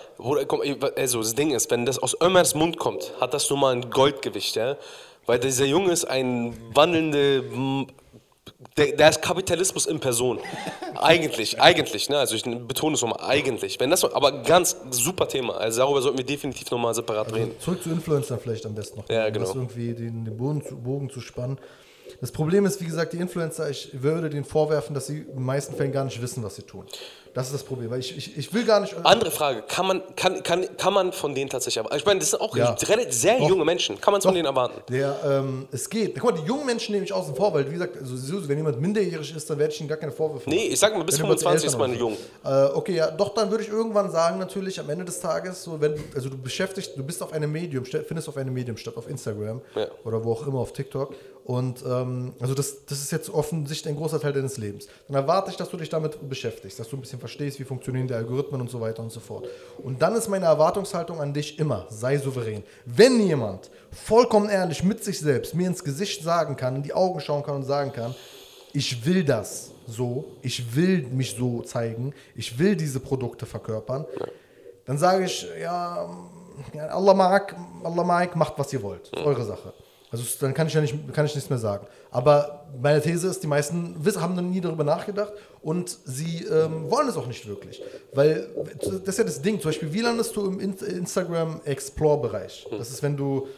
also 0.97 1.20
das 1.20 1.35
Ding 1.35 1.51
ist, 1.51 1.70
wenn 1.70 1.85
das 1.85 1.99
aus 1.99 2.16
Ömers 2.22 2.55
Mund 2.55 2.79
kommt, 2.79 3.12
hat 3.20 3.35
das 3.35 3.51
nun 3.51 3.61
mal 3.61 3.75
ein 3.75 3.91
Goldgewicht, 3.91 4.57
ja? 4.57 4.77
Weil 5.27 5.39
dieser 5.39 5.66
Junge 5.66 5.93
ist 5.93 6.07
ein 6.07 6.57
wandelnde 6.75 7.45
der, 8.77 9.09
ist 9.09 9.23
Kapitalismus 9.23 9.87
in 9.87 10.01
Person. 10.01 10.39
Eigentlich, 10.97 11.61
eigentlich, 11.61 12.09
ne? 12.09 12.19
Also 12.19 12.35
ich 12.35 12.43
betone 12.43 12.95
es 12.95 13.03
nochmal, 13.03 13.21
eigentlich. 13.29 13.79
Wenn 13.79 13.91
das, 13.91 14.05
aber 14.05 14.43
ganz 14.43 14.77
super 14.91 15.29
Thema. 15.29 15.57
Also 15.57 15.81
darüber 15.81 16.03
sollten 16.03 16.19
wir 16.19 16.27
definitiv 16.27 16.71
nochmal 16.71 16.95
separat 16.95 17.27
also 17.27 17.37
reden. 17.37 17.53
Zurück 17.61 17.83
zu 17.83 17.91
Influencern 17.91 18.39
vielleicht 18.41 18.67
am 18.67 18.75
besten 18.75 19.01
noch. 19.01 19.09
Ja, 19.09 19.29
genau. 19.31 19.47
Das 19.47 19.55
irgendwie 19.55 19.95
den, 19.95 20.25
den 20.25 20.37
Bogen, 20.37 20.65
zu, 20.65 20.77
Bogen 20.77 21.11
zu 21.11 21.21
spannen. 21.21 21.59
Das 22.21 22.33
Problem 22.33 22.67
ist, 22.67 22.81
wie 22.81 22.87
gesagt, 22.87 23.13
die 23.13 23.19
Influencer, 23.19 23.71
ich 23.71 23.91
würde 24.03 24.31
denen 24.31 24.45
vorwerfen, 24.45 24.95
dass 24.95 25.07
sie 25.07 25.19
in 25.19 25.37
den 25.37 25.43
meisten 25.43 25.75
Fällen 25.75 25.93
gar 25.93 26.05
nicht 26.05 26.21
wissen, 26.21 26.43
was 26.43 26.57
sie 26.57 26.63
tun. 26.63 26.87
Das 27.35 27.47
ist 27.47 27.53
das 27.53 27.64
Problem, 27.64 27.91
weil 27.91 27.99
ich, 27.99 28.16
ich, 28.16 28.39
ich 28.39 28.55
will 28.55 28.64
gar 28.64 28.78
nicht. 28.78 28.95
Andere 29.03 29.32
Frage, 29.32 29.62
kann 29.62 29.89
man, 29.89 30.03
kann, 30.14 30.45
kann, 30.45 30.64
kann 30.76 30.95
man 30.95 31.12
von 31.12 31.35
denen 31.35 31.51
tatsächlich 31.51 31.78
erwarten? 31.78 31.97
Ich 31.97 32.07
meine, 32.07 32.20
das 32.20 32.30
sind 32.30 32.41
auch 32.41 32.57
ja. 32.57 32.76
sehr 33.11 33.39
Doch. 33.39 33.49
junge 33.49 33.64
Menschen. 33.64 34.01
Kann 34.01 34.12
man 34.12 34.20
es 34.20 34.24
von 34.24 34.35
denen 34.35 34.47
erwarten? 34.47 34.80
Der, 34.89 35.18
ähm, 35.24 35.66
es 35.72 35.91
geht. 35.91 36.14
Guck 36.14 36.30
mal, 36.30 36.41
die 36.41 36.47
jungen 36.47 36.64
Menschen 36.64 36.93
nehme 36.93 37.05
ich 37.05 37.12
außen 37.12 37.35
vor, 37.35 37.53
weil, 37.53 37.68
wie 37.68 37.72
gesagt, 37.72 37.97
also, 37.97 38.49
wenn 38.49 38.57
jemand 38.57 38.80
minderjährig 38.80 39.35
ist, 39.35 39.51
dann 39.51 39.59
werde 39.59 39.74
ich 39.74 39.80
ihnen 39.80 39.89
gar 39.89 39.99
keine 39.99 40.12
Vorwürfe 40.12 40.49
machen. 40.49 40.57
Nee, 40.57 40.68
ich 40.68 40.78
sage 40.78 40.97
mal, 40.97 41.03
bis 41.03 41.18
25 41.18 41.66
ist 41.66 41.76
man 41.76 41.99
jung. 41.99 42.16
Äh, 42.45 42.66
okay, 42.72 42.95
ja, 42.95 43.11
doch, 43.11 43.35
dann 43.35 43.51
würde 43.51 43.64
ich 43.64 43.70
irgendwann 43.70 44.12
sagen, 44.12 44.39
natürlich 44.39 44.78
am 44.78 44.89
Ende 44.89 45.05
des 45.05 45.18
Tages, 45.18 45.64
so, 45.64 45.80
wenn, 45.80 45.95
also 46.14 46.28
du 46.28 46.39
beschäftigst, 46.39 46.97
du 46.97 47.03
bist 47.03 47.20
auf 47.20 47.32
einem 47.32 47.51
Medium, 47.51 47.85
findest 47.85 48.28
auf 48.28 48.37
einem 48.37 48.55
Medium 48.55 48.76
statt, 48.76 48.97
auf 48.97 49.09
Instagram 49.09 49.61
ja. 49.74 49.89
oder 50.05 50.22
wo 50.22 50.32
auch 50.32 50.47
immer, 50.47 50.61
auf 50.61 50.72
TikTok. 50.72 51.12
Und 51.45 51.85
ähm, 51.85 52.33
also 52.41 52.55
das, 52.55 52.87
das 52.87 53.03
ist 53.03 53.13
jetzt 53.13 53.29
offensichtlich 53.29 53.93
ein 53.93 53.99
großer 53.99 54.19
Teil 54.19 54.33
deines 54.33 54.57
Lebens. 54.57 54.87
Dann 55.09 55.17
erwarte 55.17 55.51
ich, 55.51 55.57
dass 55.57 55.69
du 55.69 55.77
dich 55.77 55.91
damit 55.91 56.27
beschäftigst, 56.27 56.81
dass 56.81 56.89
du 56.89 56.97
ein 56.97 57.03
bisschen 57.03 57.19
verstehst, 57.19 57.61
wie 57.61 57.65
funktionieren 57.65 58.09
die 58.09 58.15
Algorithmen 58.15 58.63
und 58.63 58.71
so 58.71 58.81
weiter 58.81 59.03
und 59.03 59.13
so 59.13 59.21
fort. 59.21 59.47
Und 59.83 60.01
dann 60.01 60.15
ist 60.15 60.29
meine 60.29 60.47
Erwartungshaltung 60.47 61.21
an 61.21 61.35
dich 61.35 61.59
immer, 61.59 61.87
sei 61.91 62.17
souverän. 62.17 62.65
Wenn 62.87 63.21
jemand 63.21 63.71
vollkommen 63.93 64.49
ehrlich 64.49 64.83
mit 64.83 65.05
sich 65.05 65.21
selbst 65.21 65.55
mir 65.55 65.67
ins 65.67 65.85
Gesicht 65.85 66.23
sagen 66.23 66.57
kann, 66.57 66.77
in 66.77 66.83
die 66.83 66.95
Augen 66.95 67.21
schauen 67.21 67.43
kann 67.43 67.57
und 67.57 67.65
sagen 67.65 67.93
kann, 67.93 68.15
ich 68.73 69.05
will 69.05 69.23
das 69.23 69.71
so, 69.87 70.25
ich 70.41 70.75
will 70.75 71.07
mich 71.13 71.37
so 71.37 71.61
zeigen, 71.61 72.15
ich 72.35 72.59
will 72.59 72.75
diese 72.75 73.01
Produkte 73.01 73.45
verkörpern, 73.45 74.07
dann 74.87 74.97
sage 74.97 75.27
ich, 75.27 75.47
ja, 75.61 76.09
Allah 76.89 77.15
mag, 77.15 77.55
Allah 77.83 78.05
mag, 78.05 78.35
macht 78.35 78.55
was 78.57 78.73
ihr 78.73 78.83
wollt. 78.83 79.09
Ist 79.09 79.25
eure 79.25 79.45
Sache. 79.45 79.75
Also 80.15 80.25
dann 80.39 80.55
kann 80.55 80.69
ich 80.69 80.75
ja 80.75 80.81
nicht, 80.81 80.95
kann 81.12 81.27
ich 81.27 81.35
nichts 81.35 81.51
mehr 81.51 81.59
sagen. 81.59 81.89
Aber 82.12 82.67
meine 82.81 83.03
These 83.03 83.27
ist, 83.27 83.43
die 83.43 83.49
meisten 83.49 83.97
haben 84.21 84.37
noch 84.37 84.43
nie 84.43 84.61
darüber 84.61 84.85
nachgedacht 84.85 85.33
und 85.61 85.99
sie 86.05 86.45
ähm, 86.45 86.89
wollen 86.89 87.09
es 87.09 87.17
auch 87.17 87.27
nicht 87.27 87.49
wirklich. 87.49 87.83
Weil 88.12 88.49
das 88.81 89.09
ist 89.09 89.19
ja 89.19 89.25
das 89.25 89.43
Ding. 89.43 89.61
Zum 89.61 89.71
Beispiel, 89.71 89.93
wie 89.93 90.03
landest 90.03 90.37
du 90.37 90.47
im 90.47 90.61
Instagram 90.61 91.61
Explore-Bereich? 91.65 92.69
Das 92.71 92.91
ist, 92.91 93.03
wenn 93.03 93.17
du 93.17 93.49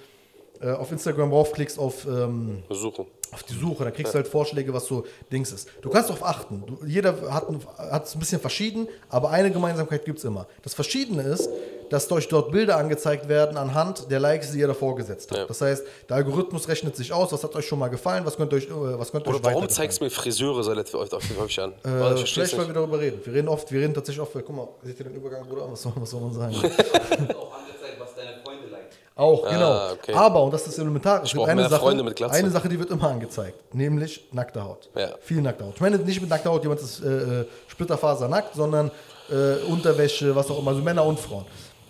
äh, 0.63 0.71
auf 0.71 0.91
Instagram 0.91 1.31
raufklickst 1.31 1.79
auf 1.79 2.07
ähm, 2.07 2.63
Suche. 2.71 3.05
Auf 3.33 3.43
die 3.43 3.55
Suche, 3.55 3.85
da 3.85 3.91
kriegst 3.91 4.13
du 4.13 4.17
halt 4.17 4.29
Vorschläge, 4.29 4.73
was 4.73 4.87
so 4.87 5.05
Dings 5.31 5.53
ist. 5.53 5.69
Du 5.83 5.91
kannst 5.91 6.09
darauf 6.09 6.25
achten. 6.25 6.63
Du, 6.67 6.87
jeder 6.87 7.15
hat, 7.31 8.05
es 8.05 8.15
ein 8.15 8.19
bisschen 8.19 8.41
verschieden, 8.41 8.89
aber 9.09 9.31
eine 9.31 9.51
Gemeinsamkeit 9.51 10.05
gibt 10.05 10.19
es 10.19 10.25
immer. 10.25 10.47
Das 10.63 10.75
Verschiedene 10.75 11.23
ist, 11.23 11.49
dass 11.91 12.11
euch 12.11 12.29
dort 12.29 12.51
Bilder 12.51 12.77
angezeigt 12.77 13.29
werden 13.29 13.57
anhand 13.57 14.11
der 14.11 14.21
Likes, 14.21 14.53
die 14.53 14.61
ihr 14.61 14.67
davor 14.67 14.97
gesetzt 14.97 15.31
habt. 15.31 15.41
Ja. 15.41 15.47
Das 15.47 15.61
heißt, 15.61 15.85
der 16.09 16.17
Algorithmus 16.17 16.69
rechnet 16.69 16.97
sich 16.97 17.13
aus, 17.13 17.33
was 17.33 17.43
hat 17.43 17.55
euch 17.55 17.67
schon 17.67 17.79
mal 17.79 17.89
gefallen, 17.89 18.25
was 18.25 18.37
könnt 18.37 18.53
euch, 18.53 18.65
äh, 18.65 18.71
was 18.71 19.13
könnt 19.13 19.27
Oder 19.27 19.37
euch 19.37 19.45
warum 19.45 19.69
zeigst 19.69 20.01
du 20.01 20.05
mir 20.05 20.11
Friseure 20.11 20.63
so 20.63 20.75
häufig 20.75 21.61
an? 21.61 21.73
Äh, 21.85 22.17
vielleicht, 22.17 22.59
weil 22.59 22.67
wir 22.67 22.75
darüber 22.75 23.01
reden. 23.01 23.21
Wir 23.25 23.35
reden 23.35 23.49
oft, 23.49 23.71
wir 23.71 23.81
reden 23.81 23.95
tatsächlich 23.95 24.23
oft, 24.23 24.33
guck 24.33 24.51
mal, 24.51 24.69
seht 24.83 24.99
ihr 24.99 25.05
den 25.05 25.15
Übergang, 25.15 25.47
Bruder? 25.47 25.71
Was 25.71 25.83
soll, 25.83 25.93
was 25.97 26.11
soll 26.11 26.21
man 26.21 26.33
sagen? 26.33 26.55
Auch, 29.19 29.47
ah, 29.47 29.51
genau. 29.51 29.93
Okay. 29.93 30.13
Aber, 30.13 30.43
und 30.43 30.53
das 30.53 30.67
ist 30.67 30.79
elementar, 30.79 31.23
es 31.23 31.35
wird 31.35 31.49
eine 31.49 31.67
Sache, 31.71 31.87
eine 31.87 32.51
Sache, 32.51 32.69
die 32.69 32.79
wird 32.79 32.91
immer 32.91 33.09
angezeigt, 33.09 33.75
nämlich 33.75 34.29
nackte 34.31 34.63
Haut. 34.63 34.91
Ja. 34.95 35.15
Viel 35.23 35.41
nackte 35.41 35.65
Haut. 35.65 35.73
Ich 35.77 35.81
meine 35.81 35.97
nicht 35.97 36.21
mit 36.21 36.29
nackter 36.29 36.51
Haut, 36.51 36.63
jemand 36.63 36.83
ist 36.83 37.03
äh, 37.03 37.41
äh 37.41 37.47
Splitterfaser 37.67 38.29
nackt, 38.29 38.55
sondern 38.55 38.91
äh, 39.31 39.65
Unterwäsche, 39.71 40.37
was 40.37 40.51
auch 40.51 40.59
immer, 40.59 40.73
also 40.73 40.83
Männer 40.83 41.03
und 41.03 41.19
Frauen. 41.19 41.47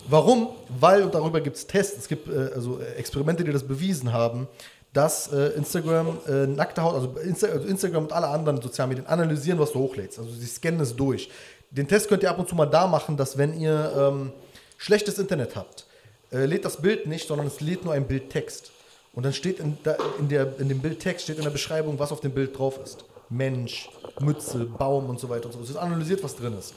Warum? 0.09 0.51
Weil, 0.79 1.03
und 1.03 1.12
darüber 1.12 1.41
gibt 1.41 1.57
es 1.57 1.66
Tests, 1.66 1.99
es 1.99 2.09
gibt 2.09 2.29
äh, 2.29 2.55
also 2.55 2.79
Experimente, 2.97 3.43
die 3.43 3.51
das 3.51 3.64
bewiesen 3.64 4.12
haben, 4.12 4.47
dass 4.93 5.33
äh, 5.33 5.49
Instagram 5.57 6.18
äh, 6.29 6.47
nackte 6.47 6.81
Haut, 6.81 6.95
also, 6.95 7.09
Insta 7.24 7.49
also, 7.49 7.66
Instagram 7.66 8.05
und 8.05 8.12
alle 8.12 8.29
anderen 8.29 8.62
sozialen 8.62 8.91
Medien 8.91 9.07
analysieren, 9.09 9.59
was 9.59 9.72
du 9.72 9.81
hochlädst. 9.81 10.20
Also 10.20 10.31
sie 10.31 10.47
scannen 10.47 10.81
es 10.81 10.95
durch. 10.95 11.29
Den 11.72 11.89
Test 11.89 12.09
könnt 12.09 12.22
ihr 12.22 12.31
ab 12.31 12.39
und 12.39 12.49
zu 12.49 12.55
mal 12.55 12.66
da 12.66 12.87
machen, 12.87 13.16
dass 13.16 13.37
wenn 13.37 13.59
ihr 13.59 13.93
ähm, 13.99 14.33
schlechtes 14.79 15.18
Internet 15.18 15.57
habt, 15.57 15.86
äh, 16.33 16.45
lädt 16.47 16.64
das 16.64 16.81
Bild 16.81 17.07
nicht, 17.07 17.29
sondern 17.29 17.47
es 17.47 17.61
lädt 17.61 17.85
nur 17.85 17.95
ein 17.95 18.07
Bildtext. 18.07 18.72
Und 19.12 19.24
dann 19.24 19.33
steht 19.33 19.61
in, 19.61 19.79
da, 19.83 19.97
in, 20.18 20.29
der, 20.29 20.59
in 20.59 20.68
dem 20.68 20.81
Bildtext 20.81 21.24
steht 21.24 21.39
in 21.39 21.45
der 21.45 21.51
Beschreibung, 21.51 21.99
was 21.99 22.12
auf 22.12 22.20
dem 22.20 22.33
Bild 22.33 22.57
drauf 22.57 22.79
ist. 22.83 23.05
Mensch, 23.29 23.89
Mütze, 24.20 24.59
Baum 24.64 25.09
und 25.09 25.18
so 25.18 25.29
weiter 25.29 25.47
und 25.47 25.53
so. 25.53 25.61
Es 25.61 25.70
ist 25.70 25.77
analysiert, 25.77 26.22
was 26.22 26.37
drin 26.37 26.57
ist. 26.59 26.74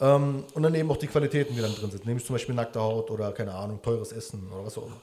Ähm, 0.00 0.44
und 0.54 0.62
dann 0.62 0.74
eben 0.74 0.90
auch 0.90 0.96
die 0.96 1.06
Qualitäten, 1.06 1.54
die 1.54 1.60
dann 1.60 1.74
drin 1.74 1.90
sind. 1.90 2.06
Nämlich 2.06 2.26
zum 2.26 2.34
Beispiel 2.34 2.54
nackte 2.54 2.80
Haut 2.80 3.10
oder, 3.10 3.30
keine 3.32 3.54
Ahnung, 3.54 3.80
teures 3.82 4.12
Essen 4.12 4.48
oder 4.52 4.64
was 4.64 4.76
auch 4.78 4.86
immer. 4.86 5.00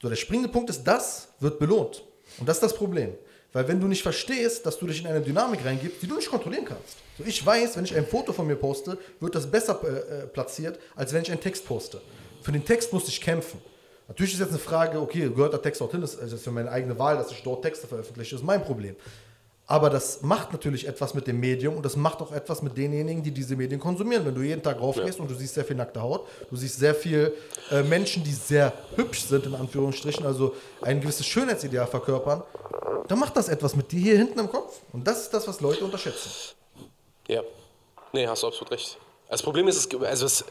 So, 0.00 0.08
der 0.08 0.16
springende 0.16 0.48
Punkt 0.48 0.70
ist, 0.70 0.84
das 0.84 1.28
wird 1.40 1.58
belohnt. 1.58 2.04
Und 2.38 2.48
das 2.48 2.58
ist 2.58 2.62
das 2.62 2.74
Problem. 2.74 3.14
Weil 3.52 3.66
wenn 3.66 3.80
du 3.80 3.88
nicht 3.88 4.02
verstehst, 4.02 4.64
dass 4.64 4.78
du 4.78 4.86
dich 4.86 5.00
in 5.00 5.06
eine 5.06 5.20
Dynamik 5.20 5.64
reingibst, 5.64 6.02
die 6.02 6.06
du 6.06 6.16
nicht 6.16 6.30
kontrollieren 6.30 6.66
kannst. 6.66 6.96
So, 7.16 7.24
ich 7.24 7.44
weiß, 7.44 7.76
wenn 7.76 7.84
ich 7.84 7.96
ein 7.96 8.06
Foto 8.06 8.32
von 8.32 8.46
mir 8.46 8.56
poste, 8.56 8.98
wird 9.20 9.34
das 9.34 9.50
besser 9.50 9.80
äh, 9.82 9.86
äh 9.86 10.26
platziert, 10.26 10.78
als 10.94 11.12
wenn 11.12 11.22
ich 11.22 11.30
einen 11.30 11.40
Text 11.40 11.66
poste. 11.66 12.00
Für 12.42 12.52
den 12.52 12.64
Text 12.64 12.92
musste 12.92 13.10
ich 13.10 13.20
kämpfen. 13.20 13.60
Natürlich 14.08 14.32
ist 14.32 14.40
jetzt 14.40 14.50
eine 14.50 14.58
Frage, 14.58 15.00
okay, 15.00 15.28
gehört 15.28 15.52
der 15.52 15.60
Text 15.60 15.80
dorthin? 15.80 16.00
Das 16.00 16.14
ist 16.14 16.46
ja 16.46 16.52
meine 16.52 16.70
eigene 16.70 16.98
Wahl, 16.98 17.16
dass 17.16 17.30
ich 17.30 17.42
dort 17.42 17.62
Texte 17.62 17.86
veröffentliche, 17.86 18.34
das 18.34 18.40
ist 18.40 18.46
mein 18.46 18.64
Problem. 18.64 18.96
Aber 19.70 19.90
das 19.90 20.22
macht 20.22 20.50
natürlich 20.50 20.88
etwas 20.88 21.12
mit 21.12 21.26
dem 21.26 21.38
Medium 21.40 21.76
und 21.76 21.84
das 21.84 21.94
macht 21.94 22.22
auch 22.22 22.32
etwas 22.32 22.62
mit 22.62 22.74
denjenigen, 22.74 23.22
die 23.22 23.30
diese 23.30 23.54
Medien 23.54 23.78
konsumieren. 23.78 24.24
Wenn 24.24 24.34
du 24.34 24.40
jeden 24.40 24.62
Tag 24.62 24.80
raufgehst 24.80 25.18
ja. 25.18 25.22
und 25.22 25.30
du 25.30 25.34
siehst 25.34 25.52
sehr 25.52 25.64
viel 25.64 25.76
nackte 25.76 26.00
Haut, 26.00 26.26
du 26.48 26.56
siehst 26.56 26.78
sehr 26.78 26.94
viel 26.94 27.34
äh, 27.70 27.82
Menschen, 27.82 28.24
die 28.24 28.32
sehr 28.32 28.72
hübsch 28.96 29.24
sind, 29.24 29.44
in 29.44 29.54
Anführungsstrichen, 29.54 30.24
also 30.24 30.54
ein 30.80 31.02
gewisses 31.02 31.26
Schönheitsideal 31.26 31.86
verkörpern, 31.86 32.42
dann 33.08 33.18
macht 33.18 33.36
das 33.36 33.50
etwas 33.50 33.76
mit 33.76 33.92
dir 33.92 34.00
hier 34.00 34.16
hinten 34.16 34.38
im 34.38 34.48
Kopf. 34.48 34.80
Und 34.94 35.06
das 35.06 35.20
ist 35.20 35.34
das, 35.34 35.46
was 35.46 35.60
Leute 35.60 35.84
unterschätzen. 35.84 36.30
Ja. 37.26 37.42
Nee, 38.14 38.26
hast 38.26 38.42
du 38.42 38.46
absolut 38.46 38.70
recht. 38.72 38.96
Das 39.28 39.42
Problem 39.42 39.68
ist, 39.68 39.76
es, 39.76 40.00
also 40.00 40.26
es, 40.26 40.44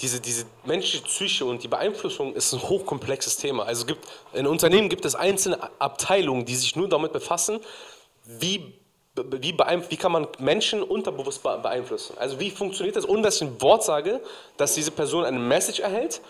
diese, 0.00 0.20
diese 0.20 0.46
menschliche 0.64 1.04
Psyche 1.04 1.44
und 1.44 1.62
die 1.62 1.68
Beeinflussung 1.68 2.34
ist 2.34 2.52
ein 2.54 2.62
hochkomplexes 2.62 3.36
Thema. 3.36 3.64
Also 3.64 3.84
gibt, 3.84 4.06
in 4.32 4.46
Unternehmen 4.46 4.88
gibt 4.88 5.04
es 5.04 5.14
einzelne 5.14 5.58
Abteilungen, 5.78 6.46
die 6.46 6.54
sich 6.54 6.76
nur 6.76 6.88
damit 6.88 7.12
befassen, 7.12 7.60
wie, 8.24 8.74
wie, 9.14 9.54
wie 9.54 9.96
kann 9.96 10.12
man 10.12 10.28
Menschen 10.38 10.82
unterbewusst 10.82 11.42
beeinflussen? 11.42 12.16
Also 12.18 12.40
wie 12.40 12.50
funktioniert 12.50 12.96
das, 12.96 13.06
ohne 13.06 13.22
dass 13.22 13.36
ich 13.36 13.42
ein 13.42 13.60
Wort 13.60 13.84
sage, 13.84 14.22
dass 14.56 14.74
diese 14.74 14.92
Person 14.92 15.24
eine 15.24 15.38
Message 15.38 15.80
erhält 15.80 16.22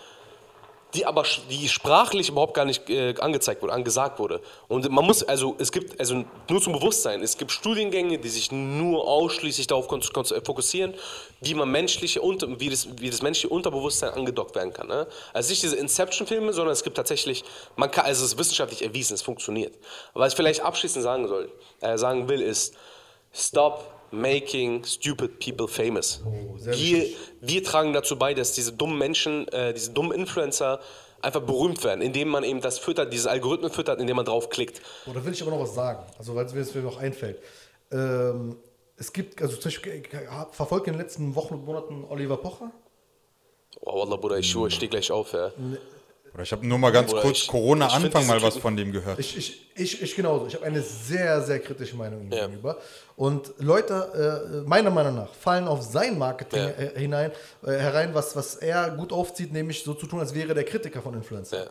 die 0.96 1.06
aber 1.06 1.24
die 1.50 1.68
sprachlich 1.68 2.30
überhaupt 2.30 2.54
gar 2.54 2.64
nicht 2.64 2.88
äh, 2.88 3.14
angezeigt 3.20 3.62
wurde, 3.62 3.72
angesagt 3.72 4.18
wurde. 4.18 4.40
Und 4.68 4.90
man 4.90 5.04
muss, 5.04 5.22
also 5.22 5.54
es 5.58 5.70
gibt, 5.70 6.00
also 6.00 6.24
nur 6.48 6.62
zum 6.62 6.72
Bewusstsein, 6.72 7.22
es 7.22 7.36
gibt 7.36 7.52
Studiengänge, 7.52 8.18
die 8.18 8.28
sich 8.28 8.50
nur 8.50 9.06
ausschließlich 9.06 9.66
darauf 9.66 9.86
fokussieren, 9.86 10.94
wie 11.40 11.54
man 11.54 11.70
menschliche, 11.70 12.20
wie 12.22 12.70
das, 12.70 12.88
wie 12.98 13.10
das 13.10 13.22
menschliche 13.22 13.48
Unterbewusstsein 13.48 14.10
angedockt 14.10 14.54
werden 14.56 14.72
kann. 14.72 14.88
Ne? 14.88 15.06
Also 15.32 15.50
nicht 15.50 15.62
diese 15.62 15.76
Inception-Filme, 15.76 16.52
sondern 16.52 16.72
es 16.72 16.82
gibt 16.82 16.96
tatsächlich, 16.96 17.44
man 17.76 17.90
kann, 17.90 18.06
also 18.06 18.24
es 18.24 18.32
ist 18.32 18.38
wissenschaftlich 18.38 18.82
erwiesen, 18.82 19.14
es 19.14 19.22
funktioniert. 19.22 19.74
Was 20.14 20.32
ich 20.32 20.36
vielleicht 20.36 20.62
abschließend 20.62 21.02
sagen 21.02 21.28
soll, 21.28 21.50
äh, 21.80 21.98
sagen 21.98 22.28
will, 22.28 22.40
ist, 22.40 22.74
stop 23.32 23.95
making 24.10 24.84
stupid 24.84 25.38
people 25.38 25.68
famous. 25.68 26.22
Oh, 26.24 26.56
wir, 26.58 27.06
wir, 27.40 27.64
tragen 27.64 27.92
dazu 27.92 28.18
bei, 28.18 28.34
dass 28.34 28.52
diese 28.52 28.72
dummen 28.72 28.98
Menschen, 28.98 29.48
äh, 29.48 29.72
diese 29.74 29.92
dummen 29.92 30.12
Influencer 30.12 30.80
einfach 31.22 31.42
berühmt 31.42 31.82
werden, 31.84 32.00
indem 32.02 32.28
man 32.28 32.44
eben 32.44 32.60
das 32.60 32.78
füttert, 32.78 33.12
diese 33.12 33.30
Algorithmen 33.30 33.70
füttert, 33.70 34.00
indem 34.00 34.16
man 34.16 34.24
draufklickt. 34.24 34.80
Oh, 35.06 35.12
da 35.12 35.24
will 35.24 35.32
ich 35.32 35.42
aber 35.42 35.50
noch 35.50 35.60
was 35.60 35.74
sagen, 35.74 36.04
also 36.18 36.34
weil 36.34 36.46
es 36.46 36.74
mir 36.74 36.82
noch 36.82 36.98
einfällt. 36.98 37.40
Ähm, 37.90 38.56
es 38.96 39.12
gibt, 39.12 39.40
also 39.42 39.56
zum 39.56 39.64
Beispiel, 39.64 40.02
ich 40.02 40.08
verfolge 40.52 40.86
in 40.86 40.94
den 40.94 41.02
letzten 41.02 41.34
Wochen 41.34 41.54
und 41.54 41.64
Monaten 41.66 42.04
Oliver 42.08 42.36
Pocher. 42.36 42.70
Oh, 43.80 44.00
Wallah, 44.00 44.16
Bruder, 44.16 44.38
ich 44.38 44.50
schwöre, 44.50 44.68
ich 44.68 44.74
stehe 44.74 44.88
gleich 44.88 45.10
auf, 45.10 45.32
ja. 45.32 45.52
Oder 46.36 46.42
ich 46.42 46.52
habe 46.52 46.66
nur 46.66 46.76
mal 46.76 46.90
ganz 46.92 47.10
Oder 47.14 47.22
kurz 47.22 47.38
ich- 47.38 47.48
Corona-Anfang 47.48 48.26
mal 48.26 48.42
was 48.42 48.58
von 48.58 48.76
dem 48.76 48.92
gehört. 48.92 49.18
Ich, 49.18 49.38
ich, 49.38 49.70
ich, 49.74 50.02
ich 50.02 50.14
genauso. 50.16 50.46
Ich 50.46 50.54
habe 50.54 50.66
eine 50.66 50.82
sehr, 50.82 51.40
sehr 51.40 51.60
kritische 51.60 51.96
Meinung 51.96 52.20
ihm 52.24 52.30
Ja. 52.30 52.44
gegenüber. 52.44 52.76
Und 53.16 53.54
Leute, 53.56 54.52
äh, 54.62 54.68
meiner 54.68 54.90
Meinung 54.90 55.14
nach, 55.14 55.32
fallen 55.32 55.66
auf 55.66 55.80
sein 55.82 56.18
Marketing 56.18 56.58
Ja. 56.58 56.66
äh, 56.68 56.98
hinein, 56.98 57.30
äh, 57.64 57.70
herein, 57.70 58.12
was, 58.12 58.36
was 58.36 58.56
er 58.56 58.90
gut 58.90 59.14
aufzieht, 59.14 59.50
nämlich 59.50 59.82
so 59.82 59.94
zu 59.94 60.06
tun, 60.06 60.20
als 60.20 60.34
wäre 60.34 60.52
der 60.52 60.64
Kritiker 60.64 61.00
von 61.00 61.14
Influencer. 61.14 61.56
Ja. 61.64 61.70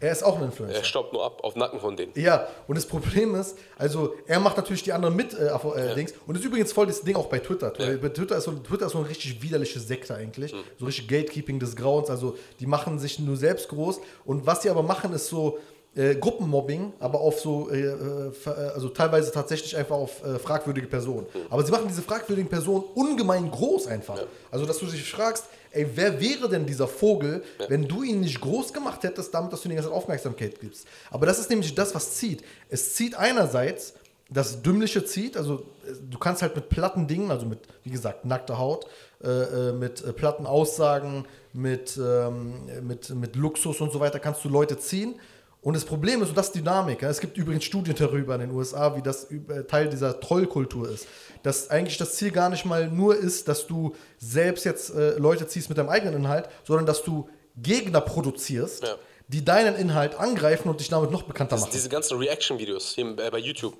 Er 0.00 0.12
ist 0.12 0.22
auch 0.22 0.38
ein 0.38 0.44
Influencer. 0.44 0.76
Er 0.78 0.84
staubt 0.84 1.12
nur 1.12 1.24
ab, 1.24 1.40
auf 1.42 1.56
Nacken 1.56 1.80
von 1.80 1.96
denen. 1.96 2.12
Ja, 2.14 2.48
und 2.66 2.76
das 2.76 2.86
Problem 2.86 3.34
ist, 3.34 3.56
also 3.76 4.14
er 4.26 4.40
macht 4.40 4.56
natürlich 4.56 4.82
die 4.82 4.92
anderen 4.92 5.16
mit 5.16 5.34
äh, 5.34 5.46
äh, 5.46 5.94
Dings. 5.94 6.12
Und 6.26 6.34
das 6.34 6.42
ist 6.42 6.46
übrigens 6.46 6.72
voll 6.72 6.86
das 6.86 7.02
Ding 7.02 7.16
auch 7.16 7.26
bei 7.26 7.38
Twitter. 7.38 7.72
Ja. 7.78 7.96
Bei 7.96 8.08
Twitter 8.08 8.36
ist, 8.36 8.44
so, 8.44 8.52
Twitter 8.52 8.86
ist 8.86 8.92
so 8.92 8.98
eine 8.98 9.08
richtig 9.08 9.42
widerliche 9.42 9.80
Sekte 9.80 10.14
eigentlich. 10.14 10.52
Hm. 10.52 10.60
So 10.78 10.86
richtig 10.86 11.08
Gatekeeping 11.08 11.58
des 11.58 11.76
Grauens. 11.76 12.10
Also 12.10 12.36
die 12.60 12.66
machen 12.66 12.98
sich 12.98 13.18
nur 13.18 13.36
selbst 13.36 13.68
groß. 13.68 14.00
Und 14.24 14.46
was 14.46 14.62
sie 14.62 14.70
aber 14.70 14.82
machen, 14.82 15.12
ist 15.12 15.28
so 15.28 15.58
äh, 15.96 16.16
Gruppenmobbing, 16.16 16.92
aber 16.98 17.20
auf 17.20 17.40
so, 17.40 17.70
äh, 17.70 17.82
äh, 17.82 18.32
also 18.74 18.88
teilweise 18.88 19.30
tatsächlich 19.30 19.76
einfach 19.76 19.96
auf 19.96 20.24
äh, 20.24 20.38
fragwürdige 20.38 20.88
Personen. 20.88 21.26
Hm. 21.32 21.42
Aber 21.50 21.64
sie 21.64 21.70
machen 21.70 21.86
diese 21.88 22.02
fragwürdigen 22.02 22.48
Personen 22.48 22.84
ungemein 22.94 23.50
groß 23.50 23.86
einfach. 23.86 24.20
Also 24.50 24.66
dass 24.66 24.78
du 24.78 24.86
dich 24.86 25.08
fragst, 25.10 25.46
ey, 25.74 25.86
wer 25.94 26.20
wäre 26.20 26.48
denn 26.48 26.66
dieser 26.66 26.88
Vogel, 26.88 27.42
wenn 27.68 27.86
du 27.86 28.02
ihn 28.02 28.20
nicht 28.20 28.40
groß 28.40 28.72
gemacht 28.72 29.02
hättest, 29.02 29.34
damit, 29.34 29.52
dass 29.52 29.62
du 29.62 29.68
ihm 29.68 29.70
die 29.70 29.76
ganze 29.76 29.90
Zeit 29.90 29.98
Aufmerksamkeit 29.98 30.60
gibst. 30.60 30.86
Aber 31.10 31.26
das 31.26 31.38
ist 31.38 31.50
nämlich 31.50 31.74
das, 31.74 31.94
was 31.94 32.14
zieht. 32.14 32.44
Es 32.68 32.94
zieht 32.94 33.14
einerseits, 33.14 33.94
das 34.30 34.62
Dümmliche 34.62 35.04
zieht, 35.04 35.36
also 35.36 35.66
äh, 35.86 35.92
du 36.10 36.18
kannst 36.18 36.42
halt 36.42 36.56
mit 36.56 36.68
platten 36.68 37.06
Dingen, 37.06 37.30
also 37.30 37.46
mit, 37.46 37.60
wie 37.82 37.90
gesagt, 37.90 38.24
nackter 38.24 38.58
Haut, 38.58 38.86
äh, 39.22 39.28
äh, 39.28 39.72
mit 39.72 40.02
äh, 40.02 40.12
platten 40.12 40.46
Aussagen, 40.46 41.26
mit, 41.52 41.98
ähm, 41.98 42.66
mit, 42.82 43.10
mit 43.10 43.36
Luxus 43.36 43.80
und 43.80 43.92
so 43.92 44.00
weiter, 44.00 44.18
kannst 44.18 44.44
du 44.44 44.48
Leute 44.48 44.78
ziehen. 44.78 45.14
Und 45.64 45.74
das 45.74 45.84
Problem 45.86 46.22
ist, 46.22 46.28
und 46.28 46.36
das 46.38 46.46
ist 46.48 46.54
Dynamik, 46.56 47.00
ja, 47.02 47.08
es 47.08 47.20
gibt 47.20 47.36
übrigens 47.38 47.64
Studien 47.64 47.96
darüber 47.98 48.34
in 48.34 48.42
den 48.42 48.50
USA, 48.52 48.94
wie 48.96 49.02
das 49.02 49.24
über- 49.24 49.66
Teil 49.66 49.88
dieser 49.88 50.20
Trollkultur 50.20 50.88
ist, 50.90 51.06
dass 51.42 51.70
eigentlich 51.70 51.96
das 51.96 52.14
Ziel 52.16 52.30
gar 52.30 52.50
nicht 52.50 52.64
mal 52.66 52.88
nur 52.88 53.16
ist, 53.16 53.48
dass 53.48 53.66
du 53.66 53.94
selbst 54.18 54.64
jetzt 54.66 54.94
äh, 54.94 55.16
Leute 55.16 55.46
ziehst 55.48 55.70
mit 55.70 55.78
deinem 55.78 55.88
eigenen 55.88 56.14
Inhalt, 56.16 56.48
sondern 56.64 56.84
dass 56.86 57.02
du 57.02 57.28
Gegner 57.56 58.02
produzierst, 58.02 58.82
Ja. 58.82 58.96
die 59.28 59.42
deinen 59.44 59.74
Inhalt 59.74 60.16
angreifen 60.16 60.68
und 60.68 60.80
dich 60.80 60.90
damit 60.90 61.10
noch 61.10 61.22
bekannter 61.22 61.52
Das, 61.56 61.62
machen. 61.62 61.72
diese 61.72 61.88
ganzen 61.88 62.18
Reaction-Videos 62.18 62.94
hier 62.94 63.06
äh, 63.18 63.30
bei 63.30 63.38
YouTube. 63.38 63.74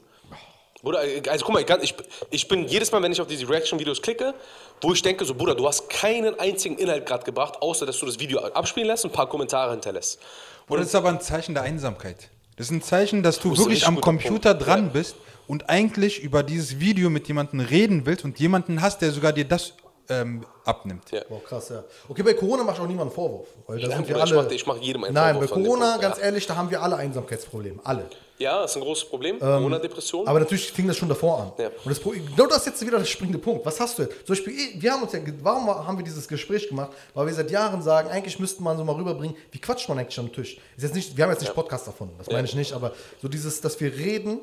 Bruder, 0.84 1.00
also 1.30 1.44
guck 1.44 1.54
mal, 1.54 1.60
ich, 1.60 1.66
kann- 1.66 1.82
ich, 1.82 1.94
ich 2.30 2.46
bin 2.46 2.68
jedes 2.68 2.92
Mal, 2.92 3.02
wenn 3.02 3.10
ich 3.10 3.20
auf 3.20 3.26
diese 3.26 3.48
Reaction-Videos 3.48 4.02
klicke, 4.02 4.34
wo 4.82 4.92
ich 4.92 5.02
denke, 5.02 5.24
so 5.24 5.34
Bruder, 5.34 5.54
du 5.54 5.66
hast 5.66 5.88
keinen 5.88 6.38
einzigen 6.38 6.76
Inhalt 6.78 7.06
gerade 7.06 7.24
gebracht, 7.24 7.60
außer 7.60 7.86
dass 7.86 7.98
du 7.98 8.06
das 8.06 8.18
Video 8.20 8.38
abspielen 8.40 8.86
lässt 8.88 9.04
und 9.04 9.10
ein 9.10 9.14
paar 9.14 9.28
Kommentare 9.28 9.70
hinterlässt. 9.72 10.20
Oder 10.68 10.80
das 10.80 10.88
ist 10.90 10.94
aber 10.94 11.08
ein 11.08 11.20
Zeichen 11.20 11.54
der 11.54 11.64
Einsamkeit. 11.64 12.28
Das 12.56 12.66
ist 12.66 12.72
ein 12.72 12.82
Zeichen, 12.82 13.22
dass 13.22 13.40
du 13.40 13.50
Das 13.50 13.58
wirklich 13.60 13.86
am 13.86 14.00
Computer 14.00 14.54
Punkt. 14.54 14.66
dran 14.68 14.84
Ja. 14.86 14.90
bist 14.92 15.16
und 15.48 15.68
eigentlich 15.68 16.22
über 16.22 16.42
dieses 16.42 16.78
Video 16.78 17.10
mit 17.10 17.26
jemandem 17.28 17.60
reden 17.60 18.06
willst 18.06 18.24
und 18.24 18.38
jemanden 18.38 18.80
hast, 18.80 19.02
der 19.02 19.10
sogar 19.10 19.32
dir 19.32 19.44
das 19.44 19.72
ähm, 20.10 20.44
abnimmt. 20.66 21.10
Ja. 21.12 21.22
Boah, 21.28 21.42
krass, 21.42 21.70
ja. 21.70 21.82
Okay, 22.08 22.22
bei 22.22 22.34
Corona 22.34 22.62
macht 22.62 22.78
auch 22.78 22.86
niemand 22.86 23.08
einen 23.08 23.10
Vorwurf. 23.14 23.48
Weil 23.66 23.80
da 23.80 23.88
Nein, 23.88 23.96
sind 23.96 24.08
wir 24.08 24.14
Bruder, 24.16 24.50
ich 24.52 24.66
alle, 24.66 24.74
mach- 24.76 24.82
jedem 24.84 25.04
einen 25.04 25.14
Nein, 25.14 25.34
Vorwurf 25.34 25.50
bei 25.50 25.54
von 25.54 25.62
dem 25.62 25.66
Corona, 25.70 25.86
Punkt, 25.92 26.02
ganz 26.02 26.18
ja. 26.18 26.24
ehrlich, 26.24 26.46
da 26.46 26.56
haben 26.56 26.70
wir 26.70 26.82
alle 26.82 26.96
Einsamkeitsprobleme. 26.96 27.80
Alle. 27.84 28.04
Ja, 28.38 28.64
ist 28.64 28.76
ein 28.76 28.82
großes 28.82 29.08
Problem. 29.08 29.38
Corona-Depression. 29.38 30.26
Aber 30.26 30.40
natürlich 30.40 30.72
fing 30.72 30.88
das 30.88 30.96
schon 30.96 31.08
davor 31.08 31.40
an. 31.40 31.52
Ja. 31.58 31.68
Und 31.84 31.90
das, 31.90 32.00
genau 32.02 32.46
das 32.48 32.58
ist 32.58 32.66
jetzt 32.66 32.86
wieder 32.86 32.98
der 32.98 33.04
springende 33.04 33.38
Punkt. 33.38 33.64
Was 33.64 33.78
hast 33.78 33.98
du 33.98 34.02
jetzt? 34.02 34.26
Zum 34.26 34.34
Beispiel, 34.34 34.52
eh, 34.52 34.82
wir 34.82 34.92
haben 34.92 35.02
uns 35.02 35.12
ja, 35.12 35.20
warum 35.40 35.68
haben 35.68 35.96
wir 35.96 36.04
dieses 36.04 36.26
Gespräch 36.26 36.68
gemacht? 36.68 36.90
Weil 37.14 37.26
wir 37.26 37.34
seit 37.34 37.50
Jahren 37.50 37.80
sagen, 37.80 38.10
eigentlich 38.10 38.40
müsste 38.40 38.62
man 38.62 38.76
so 38.76 38.84
mal 38.84 38.96
rüberbringen, 38.96 39.36
wie 39.52 39.58
quatscht 39.58 39.88
man 39.88 39.98
eigentlich 39.98 40.18
am 40.18 40.32
Tisch? 40.32 40.58
Ist 40.76 40.82
jetzt 40.82 40.94
nicht, 40.94 41.16
wir 41.16 41.24
haben 41.24 41.30
jetzt 41.30 41.42
nicht 41.42 41.54
Podcast 41.54 41.86
erfunden, 41.86 42.14
das 42.18 42.28
meine 42.28 42.46
ich 42.46 42.54
nicht, 42.56 42.72
aber 42.72 42.92
so 43.22 43.28
dieses, 43.28 43.60
dass 43.60 43.80
wir 43.80 43.94
reden, 43.94 44.40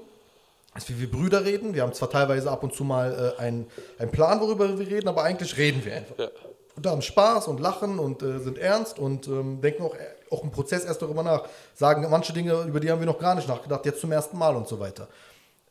dass 0.73 0.87
wir 0.87 0.99
wie 1.01 1.07
Brüder 1.07 1.43
reden. 1.43 1.73
Wir 1.73 1.81
haben 1.81 1.93
zwar 1.93 2.09
teilweise 2.09 2.49
ab 2.49 2.63
und 2.63 2.73
zu 2.73 2.85
mal 2.85 3.35
äh, 3.37 3.41
einen, 3.41 3.67
einen 3.99 4.11
Plan, 4.11 4.39
worüber 4.39 4.79
wir 4.79 4.87
reden, 4.87 5.09
aber 5.09 5.23
eigentlich 5.23 5.57
reden 5.57 5.83
wir 5.83 5.95
einfach. 5.95 6.17
Ja. 6.17 6.29
Und 6.77 6.85
da 6.85 6.91
haben 6.91 7.01
Spaß 7.01 7.49
und 7.49 7.59
lachen 7.59 7.99
und 7.99 8.23
äh, 8.23 8.39
sind 8.39 8.57
ernst 8.57 8.97
und 8.97 9.27
ähm, 9.27 9.59
denken 9.59 9.83
auch, 9.83 9.95
auch 10.31 10.43
im 10.43 10.51
Prozess 10.51 10.85
erst 10.85 11.01
darüber 11.01 11.23
nach. 11.23 11.43
Sagen 11.75 12.07
manche 12.09 12.33
Dinge, 12.33 12.63
über 12.63 12.79
die 12.79 12.89
haben 12.89 12.99
wir 12.99 13.05
noch 13.05 13.19
gar 13.19 13.35
nicht 13.35 13.47
nachgedacht, 13.47 13.85
jetzt 13.85 14.01
zum 14.01 14.11
ersten 14.11 14.37
Mal 14.37 14.55
und 14.55 14.67
so 14.67 14.79
weiter. 14.79 15.07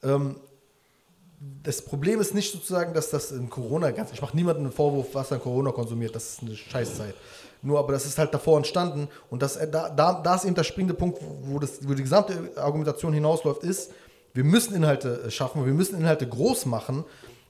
Ähm, 0.02 0.36
das 1.62 1.82
Problem 1.82 2.20
ist 2.20 2.34
nicht 2.34 2.52
sozusagen, 2.52 2.92
dass 2.92 3.10
das 3.10 3.32
in 3.32 3.48
Corona 3.48 3.90
ganz. 3.92 4.12
Ich 4.12 4.20
mache 4.20 4.36
niemandem 4.36 4.64
einen 4.64 4.72
Vorwurf, 4.72 5.08
was 5.14 5.30
in 5.30 5.40
Corona 5.40 5.72
konsumiert. 5.72 6.14
Das 6.14 6.34
ist 6.34 6.42
eine 6.42 6.54
Scheißzeit. 6.54 7.14
Nur, 7.62 7.78
aber 7.78 7.92
das 7.92 8.06
ist 8.06 8.18
halt 8.18 8.32
davor 8.32 8.58
entstanden. 8.58 9.08
Und 9.30 9.42
das, 9.42 9.56
äh, 9.56 9.68
da, 9.70 9.88
da, 9.88 10.20
da 10.20 10.34
ist 10.34 10.44
eben 10.44 10.54
der 10.54 10.64
springende 10.64 10.94
Punkt, 10.94 11.18
wo, 11.42 11.58
das, 11.58 11.86
wo 11.86 11.94
die 11.94 12.02
gesamte 12.02 12.52
Argumentation 12.56 13.12
hinausläuft, 13.12 13.62
ist, 13.64 13.92
wir 14.32 14.44
müssen 14.44 14.74
Inhalte 14.74 15.22
äh, 15.26 15.30
schaffen, 15.30 15.64
wir 15.64 15.72
müssen 15.72 15.98
Inhalte 15.98 16.28
groß 16.28 16.66
machen, 16.66 17.04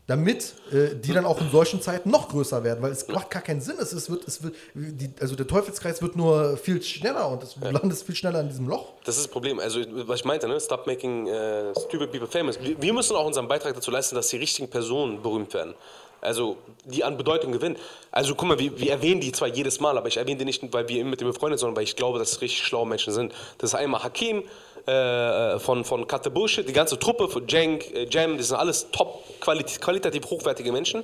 damit 0.07 0.55
äh, 0.73 0.97
die 0.97 1.13
dann 1.13 1.25
auch 1.25 1.41
in 1.41 1.51
solchen 1.51 1.81
Zeiten 1.81 2.11
noch 2.11 2.29
größer 2.29 2.65
werden, 2.65 2.83
weil 2.83 2.91
es 2.91 3.07
macht 3.09 3.31
gar 3.31 3.43
keinen 3.43 3.61
Sinn. 3.61 3.77
Es, 3.79 3.93
ist, 3.93 4.11
wird, 4.11 4.27
es 4.27 4.43
wird, 4.43 4.57
die, 4.75 5.11
also 5.21 5.37
der 5.37 5.47
Teufelskreis 5.47 6.03
wird 6.03 6.17
nur 6.17 6.57
viel 6.57 6.83
schneller 6.83 7.29
und 7.29 7.43
es 7.43 7.57
landet 7.61 7.99
viel 7.99 8.17
schneller 8.17 8.41
in 8.41 8.49
diesem 8.49 8.69
Loch. 8.69 8.95
Das 9.05 9.17
ist 9.17 9.27
das 9.27 9.31
Problem. 9.31 9.61
Also, 9.61 9.81
was 10.09 10.21
ich 10.21 10.25
meinte, 10.25 10.49
ne? 10.49 10.61
Stop 10.61 10.87
making 10.87 11.29
äh, 11.29 11.73
stupid 11.79 12.11
people 12.11 12.27
famous. 12.27 12.61
Wir, 12.61 12.81
wir 12.81 12.93
müssen 12.93 13.15
auch 13.15 13.27
unseren 13.27 13.47
Beitrag 13.47 13.75
dazu 13.75 13.91
leisten, 13.91 14.17
dass 14.17 14.29
die 14.29 14.39
richtigen 14.39 14.69
Personen 14.69 15.23
berühmt 15.23 15.55
werden. 15.55 15.75
Also, 16.21 16.59
die 16.85 17.03
an 17.05 17.17
Bedeutung 17.17 17.53
gewinnen. 17.53 17.77
Also, 18.11 18.35
guck 18.35 18.49
mal, 18.49 18.59
wir, 18.59 18.79
wir 18.79 18.91
erwähnen 18.91 19.21
die 19.21 19.33
zwar 19.33 19.49
jedes 19.49 19.81
Mal, 19.81 19.97
aber 19.97 20.09
ich 20.09 20.17
erwähne 20.17 20.39
die 20.39 20.45
nicht, 20.45 20.61
weil 20.73 20.89
wir 20.89 21.05
mit 21.05 21.21
denen 21.21 21.31
befreundet 21.33 21.61
sind, 21.61 21.67
sondern 21.67 21.77
weil 21.77 21.85
ich 21.85 21.97
glaube, 21.97 22.19
dass 22.19 22.33
es 22.33 22.41
richtig 22.41 22.67
schlaue 22.67 22.87
Menschen 22.87 23.13
sind. 23.13 23.33
Das 23.59 23.71
ist 23.71 23.75
einmal 23.75 24.03
Hakim 24.03 24.43
äh, 24.87 25.59
von, 25.59 25.85
von 25.85 26.07
Cut 26.07 26.25
the 26.25 26.31
Bullshit, 26.31 26.69
die 26.69 26.73
ganze 26.73 26.99
Truppe 26.99 27.29
von 27.29 27.47
Jenk, 27.47 27.93
äh, 27.95 28.07
Jam, 28.11 28.37
die 28.37 28.43
sind 28.43 28.57
alles 28.57 28.91
top 28.91 29.23
qualit 29.41 29.81
qualitativ 29.81 30.25
hochwertige 30.31 30.71
Menschen, 30.73 31.03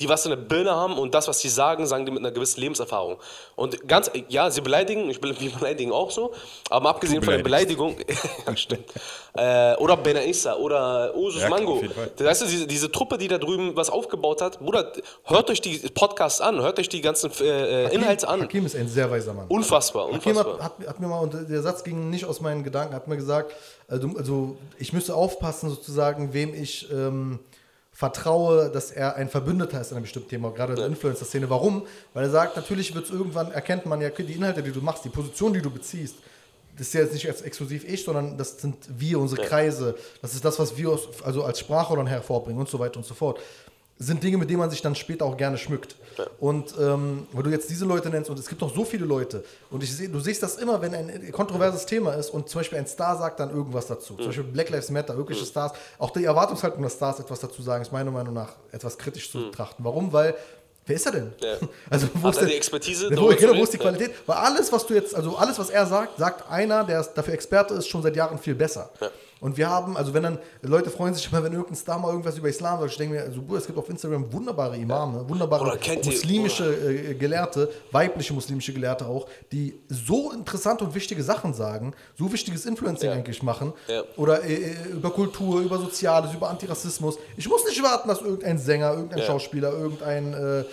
die 0.00 0.08
was 0.08 0.24
in 0.24 0.30
der 0.30 0.36
Birne 0.36 0.72
haben 0.74 0.98
und 0.98 1.14
das, 1.14 1.28
was 1.28 1.40
sie 1.40 1.48
sagen, 1.48 1.86
sagen 1.86 2.04
die 2.06 2.10
mit 2.12 2.20
einer 2.20 2.30
gewissen 2.32 2.60
Lebenserfahrung. 2.60 3.18
Und 3.56 3.86
ganz, 3.88 4.10
ja, 4.28 4.50
sie 4.50 4.60
beleidigen, 4.60 5.08
ich 5.10 5.20
be- 5.20 5.34
beleidigen 5.58 5.92
auch 5.92 6.10
so, 6.10 6.32
aber 6.70 6.88
abgesehen 6.90 7.22
von 7.22 7.34
der. 7.34 7.42
Beleidigung, 7.42 7.96
ja, 8.46 8.56
stimmt. 8.56 8.84
Äh, 9.36 9.74
oder 9.76 9.96
Benaissa 9.96 10.54
oder 10.56 11.14
Usus 11.16 11.42
Ja, 11.42 11.48
Mango. 11.48 11.82
Das 12.16 12.26
heißt, 12.42 12.50
diese, 12.50 12.66
diese 12.66 12.90
Truppe, 12.90 13.18
die 13.18 13.28
da 13.28 13.38
drüben 13.38 13.76
was 13.76 13.90
aufgebaut 13.90 14.40
hat, 14.40 14.58
Bruder, 14.60 14.92
hört 15.24 15.50
euch 15.50 15.60
die 15.60 15.78
Podcasts 15.94 16.40
an, 16.40 16.60
hört 16.62 16.78
euch 16.78 16.88
die 16.88 17.00
ganzen 17.00 17.30
äh, 17.40 17.86
äh, 17.86 17.94
Inhalte 17.94 18.28
an. 18.28 18.42
Hakim 18.42 18.64
ist 18.66 18.76
ein 18.76 18.88
sehr 18.88 19.10
weiser 19.10 19.34
Mann. 19.34 19.46
Unfassbar, 19.48 20.06
Hakim 20.12 20.30
unfassbar. 20.36 20.54
hat, 20.60 20.78
hat, 20.80 20.86
hat 20.88 21.00
mir 21.00 21.08
mal, 21.08 21.18
und 21.20 21.34
der 21.50 21.62
Satz 21.62 21.84
ging 21.84 22.10
nicht 22.10 22.24
aus 22.24 22.40
meinen 22.40 22.62
Gedanken, 22.64 22.94
hat 22.94 23.08
mir 23.08 23.13
gesagt, 23.16 23.52
also, 23.88 24.16
also 24.16 24.56
ich 24.78 24.92
müsste 24.92 25.14
aufpassen 25.14 25.70
sozusagen, 25.70 26.32
wem 26.32 26.54
ich 26.54 26.90
ähm, 26.92 27.38
vertraue, 27.92 28.70
dass 28.70 28.90
er 28.90 29.14
ein 29.16 29.28
Verbündeter 29.28 29.80
ist 29.80 29.90
in 29.90 29.96
einem 29.96 30.04
bestimmten 30.04 30.28
Thema, 30.28 30.50
gerade 30.50 30.72
in 30.72 30.78
der 30.78 30.86
Influencer-Szene. 30.86 31.48
Warum? 31.48 31.86
Weil 32.12 32.24
er 32.24 32.30
sagt, 32.30 32.56
natürlich 32.56 32.94
wird 32.94 33.06
es 33.06 33.10
irgendwann, 33.10 33.52
erkennt 33.52 33.86
man 33.86 34.00
ja 34.00 34.10
die 34.10 34.32
Inhalte, 34.32 34.62
die 34.62 34.72
du 34.72 34.80
machst, 34.80 35.04
die 35.04 35.10
Position, 35.10 35.52
die 35.52 35.62
du 35.62 35.70
beziehst, 35.70 36.16
das 36.76 36.88
ist 36.88 36.94
ja 36.94 37.00
jetzt 37.02 37.12
nicht 37.12 37.28
als 37.28 37.42
exklusiv 37.42 37.84
ich, 37.84 38.04
sondern 38.04 38.36
das 38.36 38.60
sind 38.60 38.76
wir, 38.88 39.20
unsere 39.20 39.42
Kreise, 39.42 39.94
das 40.22 40.34
ist 40.34 40.44
das, 40.44 40.58
was 40.58 40.76
wir 40.76 40.90
aus, 40.90 41.08
also 41.22 41.44
als 41.44 41.60
Sprache 41.60 41.94
dann 41.94 42.08
hervorbringen 42.08 42.60
und 42.60 42.68
so 42.68 42.80
weiter 42.80 42.96
und 42.96 43.06
so 43.06 43.14
fort. 43.14 43.38
Sind 43.98 44.22
Dinge, 44.22 44.38
mit 44.38 44.50
denen 44.50 44.58
man 44.58 44.70
sich 44.70 44.82
dann 44.82 44.94
später 44.94 45.24
auch 45.24 45.36
gerne 45.36 45.56
schmückt. 45.56 45.96
Und 46.40 46.74
ähm, 46.80 47.26
weil 47.32 47.42
du 47.44 47.50
jetzt 47.50 47.70
diese 47.70 47.84
Leute 47.84 48.08
nennst, 48.10 48.28
und 48.30 48.38
es 48.38 48.48
gibt 48.48 48.60
noch 48.60 48.74
so 48.74 48.84
viele 48.84 49.04
Leute, 49.04 49.44
und 49.70 49.82
ich 49.82 49.96
seh, 49.96 50.08
du 50.08 50.20
siehst 50.20 50.42
das 50.42 50.56
immer, 50.56 50.80
wenn 50.80 50.94
ein 50.94 51.32
kontroverses 51.32 51.86
Thema 51.86 52.14
ist 52.14 52.30
und 52.30 52.48
zum 52.48 52.60
Beispiel 52.60 52.78
ein 52.78 52.86
Star 52.86 53.16
sagt 53.16 53.40
dann 53.40 53.50
irgendwas 53.50 53.86
dazu. 53.86 54.14
Zum 54.14 54.26
Beispiel 54.26 54.44
Black 54.44 54.70
Lives 54.70 54.90
Matter, 54.90 55.14
irgendwelche 55.14 55.46
Stars, 55.46 55.72
auch 55.98 56.10
die 56.10 56.24
Erwartungshaltung, 56.24 56.82
dass 56.82 56.94
Stars 56.94 57.20
etwas 57.20 57.40
dazu 57.40 57.62
sagen, 57.62 57.82
ist 57.82 57.92
meiner 57.92 58.10
Meinung 58.10 58.34
nach 58.34 58.54
etwas 58.72 58.98
kritisch 58.98 59.30
zu 59.30 59.46
betrachten. 59.50 59.84
Warum? 59.84 60.12
Weil 60.12 60.34
Wer 60.86 60.96
ist 60.96 61.06
er 61.06 61.12
denn? 61.12 61.32
Ja. 61.40 61.56
Also, 61.90 62.08
wo 62.14 62.28
Hat 62.28 62.34
ist 62.34 62.42
er 62.42 62.48
die 62.48 62.56
Expertise, 62.56 63.08
Wo, 63.16 63.28
genau, 63.28 63.56
wo 63.56 63.62
ist 63.62 63.72
die? 63.72 63.78
Qualität? 63.78 64.10
Weil 64.26 64.36
alles, 64.36 64.70
was 64.70 64.86
du 64.86 64.94
jetzt, 64.94 65.14
also 65.14 65.36
alles, 65.36 65.58
was 65.58 65.70
er 65.70 65.86
sagt, 65.86 66.18
sagt 66.18 66.50
einer, 66.50 66.84
der 66.84 67.02
dafür 67.02 67.32
Experte 67.32 67.74
ist, 67.74 67.88
schon 67.88 68.02
seit 68.02 68.16
Jahren 68.16 68.38
viel 68.38 68.54
besser. 68.54 68.90
Und 69.44 69.58
wir 69.58 69.68
haben, 69.68 69.94
also 69.94 70.14
wenn 70.14 70.22
dann, 70.22 70.38
Leute 70.62 70.88
freuen 70.88 71.12
sich 71.12 71.30
immer, 71.30 71.42
wenn 71.44 71.52
irgendein 71.52 71.76
Star 71.76 71.98
mal 71.98 72.08
irgendwas 72.08 72.38
über 72.38 72.48
Islam 72.48 72.80
sagt, 72.80 72.92
ich 72.92 72.96
denke 72.96 73.16
mir, 73.16 73.22
also, 73.24 73.42
Bruder, 73.42 73.58
es 73.58 73.66
gibt 73.66 73.78
auf 73.78 73.90
Instagram 73.90 74.32
wunderbare 74.32 74.74
Imame, 74.78 75.28
wunderbare 75.28 75.78
muslimische 76.02 76.64
äh, 76.64 77.14
Gelehrte, 77.14 77.70
weibliche 77.92 78.32
muslimische 78.32 78.72
Gelehrte 78.72 79.04
auch, 79.06 79.28
die 79.52 79.78
so 79.88 80.32
interessante 80.32 80.82
und 80.82 80.94
wichtige 80.94 81.22
Sachen 81.22 81.52
sagen, 81.52 81.92
so 82.18 82.32
wichtiges 82.32 82.64
Influencing 82.64 83.10
Ja. 83.10 83.16
eigentlich 83.16 83.42
machen. 83.42 83.74
Ja. 83.86 84.02
Oder 84.16 84.42
äh, 84.44 84.72
über 84.90 85.10
Kultur, 85.10 85.60
über 85.60 85.76
Soziales, 85.76 86.32
über 86.32 86.48
Antirassismus. 86.48 87.18
Ich 87.36 87.46
muss 87.46 87.66
nicht 87.66 87.82
warten, 87.82 88.08
dass 88.08 88.22
irgendein 88.22 88.56
Sänger, 88.56 88.92
irgendein 88.94 89.18
Ja. 89.18 89.26
Schauspieler, 89.26 89.72
irgendein, 89.72 90.32
äh, 90.32 90.64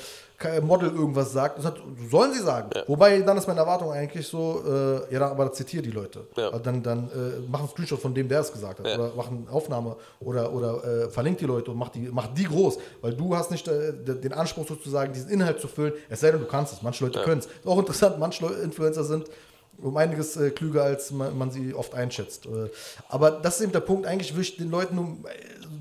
Model 0.61 0.89
irgendwas 0.89 1.31
sagt, 1.31 1.57
das 1.57 1.65
hat, 1.65 1.75
sollen 2.09 2.33
sie 2.33 2.41
sagen. 2.41 2.69
Wobei 2.87 3.21
dann 3.21 3.37
ist 3.37 3.47
meine 3.47 3.59
Erwartung 3.59 3.91
eigentlich 3.91 4.27
so, 4.27 4.63
äh, 4.65 5.13
ja, 5.13 5.19
dann, 5.19 5.31
aber 5.31 5.51
zitiere 5.51 5.83
die 5.83 5.91
Leute. 5.91 6.27
Ja. 6.35 6.47
Also 6.47 6.59
dann 6.59 6.83
dann 6.83 7.05
äh, 7.09 7.41
mach 7.49 7.59
einen 7.59 7.69
Screenshot 7.69 7.99
von 7.99 8.13
dem, 8.13 8.27
der 8.27 8.41
es 8.41 8.51
gesagt 8.51 8.79
hat. 8.79 8.87
Ja. 8.87 8.95
Oder 8.95 9.11
mach 9.15 9.27
eine 9.29 9.49
Aufnahme 9.49 9.95
oder, 10.19 10.53
oder 10.53 10.83
äh, 10.83 11.09
verlink 11.09 11.37
die 11.37 11.45
Leute 11.45 11.71
und 11.71 11.77
mach 11.77 11.89
die, 11.89 12.09
mach 12.11 12.27
die 12.27 12.45
groß. 12.45 12.77
Weil 13.01 13.13
du 13.13 13.35
hast 13.35 13.51
nicht 13.51 13.67
äh, 13.67 13.93
den 13.93 14.33
Anspruch 14.33 14.67
sozusagen, 14.67 15.13
diesen 15.13 15.29
Inhalt 15.29 15.59
zu 15.59 15.67
füllen, 15.67 15.93
es 16.09 16.19
sei 16.19 16.31
denn, 16.31 16.41
du 16.41 16.47
kannst 16.47 16.73
es. 16.73 16.81
Manche 16.81 17.05
Leute 17.05 17.21
können 17.23 17.39
es. 17.39 17.49
Auch 17.65 17.79
interessant, 17.79 18.19
manche 18.19 18.43
Leute, 18.45 18.61
Influencer 18.61 19.03
sind 19.03 19.25
um 19.81 19.97
einiges 19.97 20.37
äh, 20.37 20.51
klüger, 20.51 20.83
als 20.83 21.11
man, 21.11 21.37
man 21.37 21.51
sie 21.51 21.73
oft 21.73 21.93
einschätzt. 21.93 22.45
Äh, 22.45 22.69
aber 23.09 23.31
das 23.31 23.55
ist 23.55 23.63
eben 23.63 23.71
der 23.71 23.79
Punkt, 23.79 24.05
eigentlich 24.05 24.35
will 24.35 24.41
ich 24.41 24.57
den 24.57 24.69
Leuten 24.69 24.95
nur, 24.95 25.05
äh, 25.05 25.33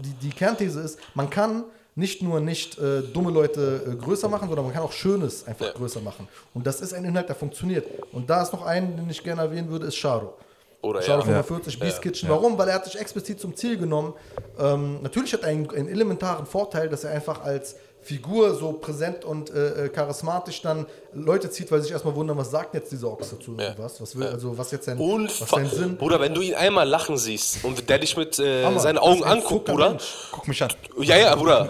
die, 0.04 0.28
die 0.28 0.30
Kernthese 0.30 0.80
ist, 0.80 0.98
man 1.14 1.28
kann 1.28 1.64
nicht 2.00 2.22
nur 2.22 2.40
nicht 2.40 2.78
äh, 2.78 3.02
dumme 3.02 3.30
Leute 3.30 3.62
äh, 3.86 3.94
größer 3.94 4.28
machen, 4.28 4.48
sondern 4.48 4.64
man 4.64 4.74
kann 4.74 4.82
auch 4.82 4.92
Schönes 4.92 5.46
einfach 5.46 5.66
Ja. 5.66 5.72
größer 5.72 6.00
machen. 6.00 6.26
Und 6.54 6.66
das 6.66 6.80
ist 6.80 6.92
ein 6.92 7.04
Inhalt, 7.04 7.28
der 7.28 7.36
funktioniert. 7.36 7.86
Und 8.12 8.28
da 8.28 8.42
ist 8.42 8.52
noch 8.52 8.64
einen, 8.66 8.96
den 8.96 9.08
ich 9.08 9.22
gerne 9.22 9.42
erwähnen 9.42 9.68
würde, 9.70 9.86
ist 9.86 9.96
Sharo. 9.96 10.34
Oder 10.82 11.02
Sharo 11.02 11.18
ja. 11.20 11.42
45, 11.42 11.78
Beast 11.78 12.00
Kitchen. 12.02 12.28
Warum? 12.30 12.56
Weil 12.58 12.68
er 12.68 12.76
hat 12.76 12.86
sich 12.86 12.98
explizit 12.98 13.38
zum 13.38 13.54
Ziel 13.54 13.76
genommen. 13.76 14.14
Ähm, 14.58 15.02
natürlich 15.02 15.32
hat 15.34 15.42
er 15.42 15.48
einen, 15.50 15.70
einen 15.70 15.88
elementaren 15.88 16.46
Vorteil, 16.46 16.88
dass 16.88 17.04
er 17.04 17.10
einfach 17.12 17.42
als 17.42 17.76
Figur 18.02 18.54
so 18.54 18.72
präsent 18.72 19.24
und 19.24 19.50
äh, 19.50 19.86
äh, 19.86 19.88
charismatisch 19.90 20.62
dann 20.62 20.86
Leute 21.12 21.50
zieht, 21.50 21.70
weil 21.70 21.80
sie 21.80 21.84
sich 21.84 21.92
erstmal 21.92 22.14
wundern, 22.14 22.36
was 22.38 22.50
sagt 22.50 22.74
jetzt 22.74 22.90
dieser 22.92 23.08
Ochse 23.08 23.38
zu 23.38 23.54
Ja. 23.56 23.64
irgendwas? 23.68 24.00
Was 24.00 24.16
will, 24.16 24.26
also 24.26 24.56
was 24.56 24.70
jetzt 24.70 24.86
sein, 24.86 24.98
was 24.98 25.06
Unfa 25.06 25.46
sein 25.46 25.68
Sinn? 25.68 25.96
Bruder, 25.96 26.18
wenn 26.20 26.32
du 26.34 26.40
ihn 26.40 26.54
einmal 26.54 26.88
lachen 26.88 27.18
siehst 27.18 27.62
und 27.64 27.88
der 27.90 27.98
dich 27.98 28.16
mit 28.16 28.38
äh, 28.38 28.64
Hammer. 28.64 28.80
seinen 28.80 28.98
Augen 28.98 29.22
anguckt, 29.22 29.66
Bruder. 29.66 29.90
Mensch. 29.90 30.28
Guck 30.32 30.48
mich 30.48 30.62
an. 30.62 30.70
Ja, 31.00 31.16
ja, 31.16 31.34
Bruder. 31.34 31.68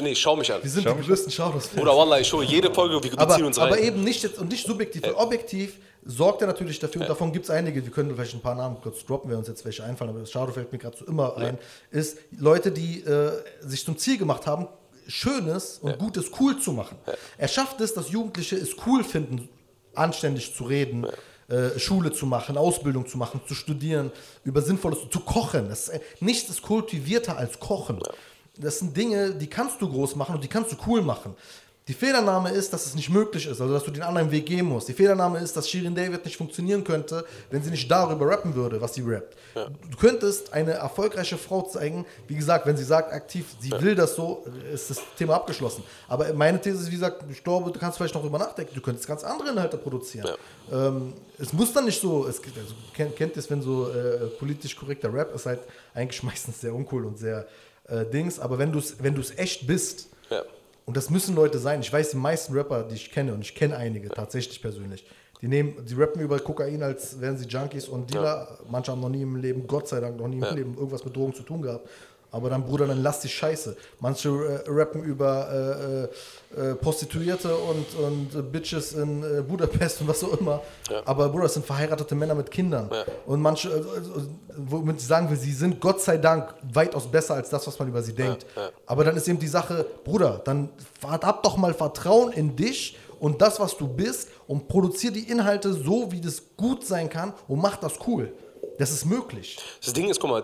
Nee, 0.00 0.14
schau 0.14 0.36
mich 0.36 0.52
an. 0.52 0.62
Wir 0.62 0.70
sind 0.70 0.86
die 0.86 1.06
größten 1.06 1.32
Sharos. 1.32 1.68
Bruder, 1.68 1.96
Wallah, 1.96 2.20
ich 2.20 2.28
schwöre, 2.28 2.44
jede 2.44 2.72
Folge, 2.72 3.02
wir 3.02 3.18
aber, 3.18 3.26
beziehen 3.32 3.46
uns 3.46 3.58
rein. 3.58 3.66
aber 3.68 3.80
eben 3.80 4.04
nicht 4.04 4.22
jetzt 4.22 4.38
und 4.38 4.50
nicht 4.50 4.66
subjektiv, 4.66 5.02
weil 5.02 5.14
objektiv 5.14 5.78
sorgt 6.04 6.40
er 6.40 6.46
natürlich 6.46 6.78
dafür, 6.78 7.02
und 7.02 7.08
davon 7.08 7.32
gibt 7.32 7.46
es 7.46 7.50
einige, 7.50 7.82
wir 7.84 7.90
können 7.92 8.14
vielleicht 8.14 8.34
ein 8.34 8.40
paar 8.40 8.54
Namen 8.54 8.76
kurz 8.82 9.04
droppen, 9.04 9.30
wenn 9.30 9.38
uns 9.38 9.48
jetzt 9.48 9.64
welche 9.64 9.82
einfallen, 9.84 10.10
aber 10.10 10.20
das 10.20 10.30
Schade 10.30 10.52
fällt 10.52 10.72
mir 10.72 10.78
gerade 10.78 10.96
so 10.96 11.04
immer 11.06 11.36
ein, 11.36 11.58
ist 11.90 12.18
Leute, 12.38 12.70
die 12.72 13.00
äh, 13.02 13.32
sich 13.60 13.84
zum 13.84 13.96
Ziel 13.98 14.18
gemacht 14.18 14.46
haben, 14.46 14.68
Schönes 15.12 15.78
und 15.78 15.98
Gutes 15.98 16.30
cool 16.40 16.58
zu 16.58 16.72
machen. 16.72 16.96
Er 17.36 17.48
schafft 17.48 17.80
es, 17.82 17.92
dass 17.92 18.10
Jugendliche 18.10 18.56
es 18.56 18.74
cool 18.86 19.04
finden, 19.04 19.48
anständig 19.94 20.54
zu 20.54 20.64
reden. 20.64 21.06
äh, 21.48 21.78
Schule 21.78 22.12
zu 22.12 22.24
machen, 22.24 22.56
Ausbildung 22.56 23.06
zu 23.06 23.18
machen, 23.18 23.42
zu 23.46 23.54
studieren, 23.54 24.10
über 24.44 24.62
Sinnvolles 24.62 25.00
zu 25.10 25.20
kochen. 25.20 25.68
Das 25.68 25.88
ist, 25.88 25.88
äh, 25.90 26.00
nichts 26.20 26.48
ist 26.48 26.62
kultivierter 26.62 27.36
als 27.36 27.60
Kochen. 27.60 27.98
Das 28.56 28.78
sind 28.78 28.96
Dinge, 28.96 29.34
die 29.34 29.48
kannst 29.48 29.82
du 29.82 29.88
groß 29.88 30.16
machen 30.16 30.36
und 30.36 30.44
die 30.44 30.48
kannst 30.48 30.72
du 30.72 30.76
cool 30.86 31.02
machen. 31.02 31.34
Die 31.88 31.94
Fehlernahme 31.94 32.50
ist, 32.50 32.72
dass 32.72 32.86
es 32.86 32.94
nicht 32.94 33.10
möglich 33.10 33.44
ist, 33.46 33.60
also 33.60 33.74
dass 33.74 33.82
du 33.82 33.90
den 33.90 34.04
anderen 34.04 34.30
Weg 34.30 34.46
gehen 34.46 34.66
musst. 34.66 34.86
Die 34.86 34.92
Fehlernahme 34.92 35.40
ist, 35.40 35.56
dass 35.56 35.68
Shirin 35.68 35.96
David 35.96 36.24
nicht 36.24 36.36
funktionieren 36.36 36.84
könnte, 36.84 37.24
wenn 37.50 37.60
sie 37.60 37.70
nicht 37.70 37.90
darüber 37.90 38.28
rappen 38.28 38.54
würde, 38.54 38.80
was 38.80 38.94
sie 38.94 39.02
rappt. 39.02 39.36
Du 39.54 39.96
könntest 39.98 40.52
eine 40.52 40.72
erfolgreiche 40.72 41.36
Frau 41.36 41.62
zeigen, 41.62 42.06
wie 42.28 42.36
gesagt, 42.36 42.66
wenn 42.66 42.76
sie 42.76 42.84
sagt 42.84 43.12
aktiv, 43.12 43.46
sie 43.58 43.72
will 43.72 43.96
das 43.96 44.14
so, 44.14 44.44
ist 44.72 44.90
das 44.90 45.00
Thema 45.18 45.34
abgeschlossen. 45.34 45.82
Aber 46.06 46.32
meine 46.34 46.60
These 46.60 46.78
ist, 46.78 46.86
wie 46.86 46.94
gesagt, 46.94 47.24
ich 47.28 47.42
glaube, 47.42 47.72
du 47.72 47.80
kannst 47.80 47.98
vielleicht 47.98 48.14
noch 48.14 48.22
drüber 48.22 48.38
nachdenken, 48.38 48.74
du 48.74 48.80
könntest 48.80 49.08
ganz 49.08 49.24
andere 49.24 49.50
Inhalte 49.50 49.76
produzieren. 49.76 50.28
Ähm, 50.70 51.14
es 51.38 51.52
muss 51.52 51.72
dann 51.72 51.86
nicht 51.86 52.00
so, 52.00 52.28
es 52.28 52.38
also, 52.38 52.74
kennt, 52.94 53.16
kennt 53.16 53.36
es, 53.36 53.50
wenn 53.50 53.60
so 53.60 53.88
äh, 53.88 54.28
politisch 54.38 54.76
korrekter 54.76 55.12
Rap 55.12 55.34
ist 55.34 55.46
halt 55.46 55.60
eigentlich 55.94 56.22
meistens 56.22 56.60
sehr 56.60 56.72
uncool 56.72 57.04
und 57.04 57.18
sehr 57.18 57.44
äh, 57.88 58.04
Dings, 58.04 58.38
aber 58.38 58.56
wenn 58.58 58.70
du 58.70 58.78
es 58.78 59.02
wenn 59.02 59.16
du's 59.16 59.36
echt 59.36 59.66
bist, 59.66 60.08
ja. 60.30 60.42
Und 60.84 60.96
das 60.96 61.10
müssen 61.10 61.34
Leute 61.34 61.58
sein. 61.58 61.80
Ich 61.80 61.92
weiß, 61.92 62.10
die 62.10 62.16
meisten 62.16 62.52
Rapper, 62.54 62.84
die 62.84 62.94
ich 62.94 63.10
kenne, 63.10 63.34
und 63.34 63.40
ich 63.40 63.54
kenne 63.54 63.76
einige 63.76 64.08
tatsächlich 64.08 64.60
persönlich, 64.60 65.06
die 65.40 65.48
nehmen, 65.48 65.84
die 65.84 65.94
rappen 65.94 66.20
über 66.22 66.38
Kokain, 66.38 66.82
als 66.82 67.20
wären 67.20 67.36
sie 67.36 67.46
Junkies 67.46 67.88
und 67.88 68.12
Dealer. 68.12 68.60
Manche 68.70 68.92
haben 68.92 69.00
noch 69.00 69.08
nie 69.08 69.22
im 69.22 69.36
Leben, 69.36 69.66
Gott 69.66 69.88
sei 69.88 69.98
Dank, 70.00 70.16
noch 70.16 70.28
nie 70.28 70.38
im 70.38 70.56
Leben 70.56 70.74
irgendwas 70.74 71.04
mit 71.04 71.16
Drogen 71.16 71.34
zu 71.34 71.42
tun 71.42 71.62
gehabt. 71.62 71.88
Aber 72.32 72.48
dann, 72.50 72.64
Bruder, 72.64 72.86
dann 72.86 73.02
lass 73.02 73.20
die 73.20 73.28
Scheiße. 73.28 73.76
Manche 74.00 74.28
äh, 74.30 74.70
rappen 74.70 75.04
über 75.04 76.08
äh, 76.56 76.60
äh, 76.60 76.70
äh, 76.70 76.74
Prostituierte 76.74 77.54
und, 77.54 77.94
und 77.94 78.34
äh, 78.34 78.42
Bitches 78.42 78.94
in 78.94 79.22
äh, 79.22 79.42
Budapest 79.42 80.00
und 80.00 80.08
was 80.08 80.24
auch 80.24 80.38
immer. 80.40 80.62
Aber, 81.04 81.28
Bruder, 81.28 81.44
das 81.44 81.54
sind 81.54 81.66
verheiratete 81.66 82.14
Männer 82.14 82.34
mit 82.34 82.50
Kindern. 82.50 82.90
Und 83.26 83.42
manche, 83.42 83.68
äh, 83.68 83.82
womit 84.56 84.96
ich 84.96 85.06
sagen 85.06 85.28
will, 85.30 85.36
sie 85.36 85.52
sind 85.52 85.78
Gott 85.80 86.00
sei 86.00 86.16
Dank 86.16 86.54
weitaus 86.72 87.06
besser 87.06 87.34
als 87.34 87.50
das, 87.50 87.66
was 87.66 87.78
man 87.78 87.88
über 87.88 88.02
sie 88.02 88.14
denkt. 88.14 88.46
Aber 88.86 89.04
dann 89.04 89.16
ist 89.16 89.28
eben 89.28 89.38
die 89.38 89.46
Sache, 89.46 89.84
Bruder, 90.02 90.40
dann 90.44 90.70
hab 91.06 91.42
doch 91.42 91.56
mal 91.58 91.74
Vertrauen 91.74 92.32
in 92.32 92.56
dich 92.56 92.96
und 93.20 93.40
das, 93.40 93.60
was 93.60 93.76
du 93.76 93.86
bist 93.86 94.30
und 94.46 94.68
produziere 94.68 95.12
die 95.12 95.30
Inhalte 95.30 95.72
so, 95.74 96.10
wie 96.10 96.20
das 96.20 96.42
gut 96.56 96.84
sein 96.84 97.08
kann 97.08 97.34
und 97.46 97.60
mach 97.60 97.76
das 97.76 97.94
cool. 98.06 98.32
Das 98.78 98.90
ist 98.90 99.04
möglich. 99.04 99.58
Das 99.84 99.92
Ding 99.92 100.08
ist, 100.08 100.18
guck 100.18 100.30
mal, 100.30 100.42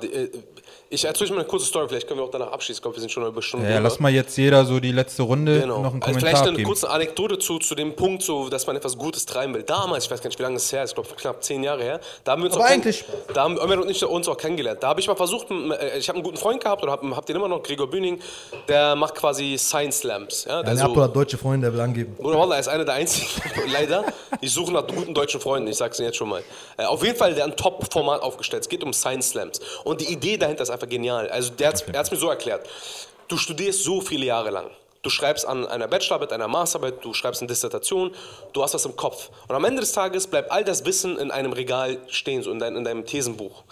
ich 0.91 1.05
erzähle 1.05 1.24
euch 1.26 1.30
mal 1.32 1.41
eine 1.41 1.49
kurze 1.49 1.66
Story, 1.66 1.86
vielleicht 1.89 2.07
können 2.09 2.18
wir 2.20 2.24
auch 2.24 2.30
danach 2.30 2.51
abschließen. 2.53 2.78
Ich 2.78 2.82
glaube, 2.82 2.97
wir 2.97 3.01
sind 3.01 3.11
schon 3.11 3.26
über 3.26 3.43
Stunden 3.43 3.66
Ja, 3.66 3.72
drüber. 3.72 3.82
lass 3.89 4.01
mal 4.01 4.11
jetzt 4.11 4.36
jeder 4.39 4.64
so 4.64 4.80
die 4.80 4.93
letzte 4.93 5.22
Runde 5.22 5.61
Genau. 5.61 5.82
noch 5.82 5.93
einen 5.93 6.03
also 6.03 6.12
Kommentar 6.14 6.20
vielleicht 6.20 6.43
eine 6.43 6.51
abgeben. 6.53 6.66
kurze 6.66 6.89
Anekdote 6.91 7.39
zu, 7.39 7.59
zu 7.59 7.74
dem 7.74 7.95
Punkt, 7.95 8.22
so, 8.22 8.49
dass 8.49 8.66
man 8.66 8.74
etwas 8.76 8.97
Gutes 8.97 9.26
treiben 9.26 9.53
will. 9.55 9.62
Damals, 9.64 10.05
ich 10.07 10.11
weiß 10.11 10.20
gar 10.22 10.28
nicht, 10.28 10.39
wie 10.39 10.43
lange 10.45 10.57
es 10.57 10.72
her 10.72 10.82
ist, 10.84 10.91
ich 10.91 10.95
glaube 10.95 11.09
knapp 11.14 11.43
zehn 11.45 11.62
Jahre 11.62 11.82
her, 11.82 12.01
da 12.24 12.32
haben 12.32 12.43
wir 12.43 12.47
uns 12.47 12.55
Aber 12.57 12.64
auch 12.64 12.68
eigentlich- 12.70 13.05
da 13.34 13.43
haben 13.43 13.59
Ömer 13.59 13.82
und 13.82 13.91
ich 13.91 14.03
uns 14.05 14.28
auch 14.28 14.36
kennengelernt. 14.36 14.82
Da 14.82 14.89
habe 14.89 15.01
ich 15.01 15.07
mal 15.09 15.14
versucht, 15.16 15.51
äh, 15.51 15.99
ich 15.99 16.09
habe 16.09 16.16
einen 16.16 16.24
guten 16.24 16.39
Freund 16.39 16.62
gehabt 16.62 16.82
oder 16.82 16.93
hab, 16.93 17.03
hab 17.03 17.26
den 17.26 17.36
immer 17.36 17.49
noch, 17.49 17.62
Gregor 17.62 17.91
Bühning, 17.91 18.20
der 18.68 18.97
macht 18.97 19.14
quasi 19.14 19.57
Science 19.59 19.99
Slams. 19.99 20.45
Ja, 20.49 20.62
der 20.62 20.72
Ein 20.72 20.78
so, 20.78 20.97
hat 21.03 21.14
deutsche 21.14 21.36
Freunde, 21.36 21.66
der 21.66 21.74
will 21.74 21.80
angeben. 21.80 22.16
Bruder 22.16 22.39
Wallah 22.39 22.59
ist 22.59 22.68
einer 22.68 22.84
der 22.86 22.95
einzigen, 22.95 23.26
leider. 23.72 24.05
Ich 24.41 24.53
suche 24.53 24.72
nach 24.72 24.86
guten 24.86 25.12
deutschen 25.12 25.41
Freunden, 25.41 25.68
ich 25.68 25.76
sag's 25.76 25.99
Ihnen 25.99 26.07
jetzt 26.07 26.16
schon 26.16 26.28
mal. 26.28 26.43
Äh, 26.76 26.84
auf 26.84 27.05
jeden 27.05 27.16
Fall, 27.16 27.34
der 27.34 27.45
ein 27.45 27.57
Top-Format 27.57 28.22
aufgestellt. 28.22 28.62
Es 28.62 28.68
geht 28.68 28.82
um 28.84 28.93
Science 28.93 29.30
Slams. 29.30 29.61
Und 29.84 30.01
die 30.01 30.12
Idee 30.12 30.36
dahinter 30.36 30.62
ist 30.62 30.70
einfach 30.70 30.78
genial. 30.87 31.29
Also, 31.29 31.53
der 31.53 31.68
er 31.68 31.99
hat 31.99 32.07
es 32.07 32.11
mir 32.11 32.16
so 32.16 32.29
erklärt. 32.29 32.68
Du 33.29 33.37
studierst 33.37 33.85
so 33.85 34.01
viele 34.01 34.26
Jahre 34.26 34.51
lang. 34.51 34.70
Du 35.03 35.11
schreibst 35.11 35.47
an 35.47 35.66
einer 35.66 35.87
Bachelorarbeit, 35.87 36.33
einer 36.33 36.49
Masterarbeit, 36.49 37.05
du 37.05 37.14
schreibst 37.14 37.41
eine 37.41 37.49
Dissertation, 37.49 38.12
du 38.53 38.62
hast 38.62 38.74
was 38.74 38.85
im 38.85 38.97
Kopf. 38.97 39.31
Und 39.47 39.55
am 39.55 39.64
Ende 39.64 39.81
des 39.81 39.93
Tages 39.93 40.26
bleibt 40.26 40.51
all 40.51 40.64
das 40.64 40.85
Wissen 40.85 41.18
in 41.18 41.31
einem 41.31 41.53
Regal 41.53 41.99
stehen, 42.09 42.43
so 42.43 42.51
in, 42.51 42.59
dein, 42.59 42.74
in 42.74 42.85
deinem 42.85 43.07
Thesenbuch. 43.07 43.64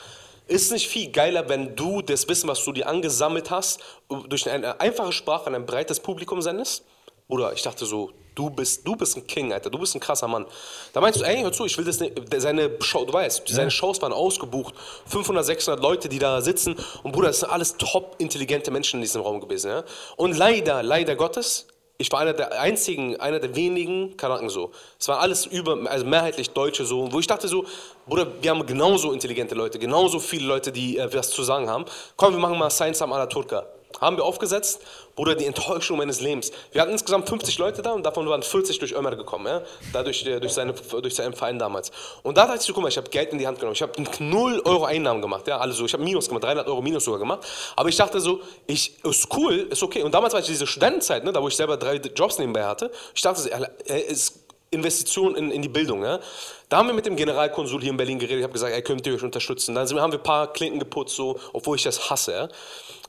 Ist 0.46 0.70
nicht 0.70 0.86
viel 0.86 1.10
geiler, 1.10 1.48
wenn 1.48 1.74
du 1.74 2.02
das 2.02 2.28
Wissen, 2.28 2.48
was 2.48 2.64
du 2.64 2.72
dir 2.72 2.86
angesammelt 2.86 3.50
hast, 3.50 3.80
durch 4.28 4.48
eine 4.48 4.78
einfache 4.78 5.12
Sprache 5.12 5.48
an 5.48 5.56
ein 5.56 5.66
breites 5.66 5.98
Publikum 5.98 6.40
sendest? 6.40 6.84
Oder 7.26 7.52
ich 7.52 7.62
dachte 7.62 7.84
so, 7.84 8.12
du 8.36 8.50
bist, 8.50 8.86
du 8.86 8.94
bist 8.94 9.16
ein 9.16 9.26
King, 9.26 9.52
Alter, 9.52 9.70
du 9.70 9.78
bist 9.78 9.96
ein 9.96 10.00
krasser 10.00 10.28
Mann. 10.28 10.46
Da 10.92 11.00
meinst 11.00 11.18
du, 11.18 11.24
ey, 11.24 11.42
hör 11.42 11.52
zu, 11.52 11.64
ich 11.64 11.76
will 11.76 11.84
das 11.84 11.98
nicht, 11.98 12.14
seine 12.36 12.70
Show, 12.80 13.04
du 13.04 13.12
weißt, 13.12 13.42
seine 13.48 13.70
Shows 13.72 14.00
waren 14.00 14.12
ausgebucht, 14.12 14.74
500, 15.06 15.44
600 15.44 15.82
Leute, 15.82 16.08
die 16.08 16.20
da 16.20 16.40
sitzen 16.40 16.76
und 17.02 17.12
Bruder, 17.12 17.28
das 17.28 17.40
sind 17.40 17.50
alles 17.50 17.76
top 17.76 18.14
intelligente 18.18 18.70
Menschen 18.70 18.98
in 18.98 19.02
diesem 19.02 19.22
Raum 19.22 19.40
gewesen, 19.40 19.70
ja. 19.70 19.84
Und 20.16 20.36
leider, 20.36 20.82
leider 20.84 21.16
Gottes, 21.16 21.66
ich 21.98 22.12
war 22.12 22.20
einer 22.20 22.34
der 22.34 22.60
einzigen, 22.60 23.18
einer 23.20 23.38
der 23.38 23.56
wenigen 23.56 24.16
Kanaken 24.16 24.50
so. 24.50 24.70
Es 24.98 25.08
waren 25.08 25.18
alles 25.18 25.46
über, 25.46 25.78
also 25.90 26.04
mehrheitlich 26.04 26.50
Deutsche 26.50 26.84
so, 26.84 27.10
wo 27.10 27.20
ich 27.20 27.26
dachte 27.26 27.48
so, 27.48 27.64
Bruder, 28.06 28.26
wir 28.40 28.50
haben 28.50 28.66
genauso 28.66 29.12
intelligente 29.12 29.54
Leute, 29.54 29.78
genauso 29.78 30.18
viele 30.20 30.46
Leute, 30.46 30.72
die 30.72 30.98
äh, 30.98 31.12
was 31.14 31.30
zu 31.30 31.42
sagen 31.42 31.70
haben. 31.70 31.86
Komm, 32.16 32.34
wir 32.34 32.40
machen 32.40 32.58
mal 32.58 32.70
Science 32.70 33.00
am 33.00 33.10
la 33.10 33.26
Turca. 33.26 33.66
Haben 34.00 34.18
wir 34.18 34.24
aufgesetzt, 34.24 34.82
Bruder, 35.16 35.34
die 35.34 35.46
Enttäuschung 35.46 35.96
meines 35.96 36.20
Lebens. 36.20 36.52
Wir 36.72 36.82
hatten 36.82 36.92
insgesamt 36.92 37.26
50 37.28 37.56
Leute 37.56 37.80
da 37.80 37.92
und 37.92 38.04
davon 38.04 38.28
waren 38.28 38.42
40 38.42 38.78
durch 38.78 38.94
Ömer 38.94 39.16
gekommen, 39.16 39.46
ja? 39.46 39.62
Dadurch, 39.92 40.26
äh, 40.26 40.38
durch, 40.38 40.52
seine, 40.52 40.74
durch 40.74 41.14
seinen 41.14 41.32
Verein 41.32 41.58
damals. 41.58 41.90
Und 42.22 42.36
da 42.36 42.46
dachte 42.46 42.60
ich 42.60 42.72
guck 42.74 42.82
mal, 42.82 42.88
ich 42.88 42.98
habe 42.98 43.08
Geld 43.08 43.32
in 43.32 43.38
die 43.38 43.46
Hand 43.46 43.58
genommen. 43.58 43.74
Ich 43.74 43.80
habe 43.82 43.92
0 44.18 44.60
Euro 44.66 44.84
Einnahmen 44.84 45.22
gemacht, 45.22 45.48
ja, 45.48 45.56
alles 45.56 45.78
so. 45.78 45.86
Ich 45.86 45.92
habe 45.94 46.04
Minus 46.04 46.28
gemacht, 46.28 46.44
300 46.44 46.68
Euro 46.68 46.82
Minus 46.82 47.04
sogar 47.04 47.18
gemacht. 47.18 47.46
Aber 47.76 47.88
ich 47.88 47.96
dachte 47.96 48.20
so, 48.20 48.40
ich, 48.66 49.02
ist 49.02 49.34
cool, 49.34 49.66
ist 49.70 49.82
okay. 49.82 50.02
Und 50.02 50.12
damals 50.12 50.34
war 50.34 50.40
ich 50.40 50.46
diese 50.46 50.66
Studentenzeit, 50.66 51.24
ne, 51.24 51.32
da 51.32 51.42
wo 51.42 51.48
ich 51.48 51.56
selber 51.56 51.78
drei 51.78 51.96
Jobs 51.96 52.38
nebenbei 52.38 52.64
hatte. 52.64 52.90
Ich 53.14 53.22
dachte, 53.22 53.40
so, 53.40 53.48
äh, 53.48 54.00
ist 54.00 54.46
Investition 54.70 55.34
in, 55.36 55.50
in 55.50 55.62
die 55.62 55.68
Bildung. 55.68 56.02
Ja? 56.02 56.20
Da 56.68 56.78
haben 56.78 56.88
wir 56.88 56.94
mit 56.94 57.06
dem 57.06 57.16
Generalkonsul 57.16 57.80
hier 57.80 57.90
in 57.90 57.96
Berlin 57.96 58.18
geredet. 58.18 58.38
Ich 58.38 58.44
habe 58.44 58.52
gesagt, 58.52 58.72
ey, 58.72 58.82
könnt 58.82 59.06
ihr 59.06 59.14
euch 59.14 59.22
unterstützen? 59.22 59.74
Dann 59.74 59.88
haben 59.88 60.12
wir 60.12 60.18
ein 60.18 60.22
paar 60.22 60.52
Klinken 60.52 60.78
geputzt, 60.78 61.16
so, 61.16 61.38
obwohl 61.52 61.76
ich 61.76 61.84
das 61.84 62.10
hasse. 62.10 62.32
Ja? 62.32 62.48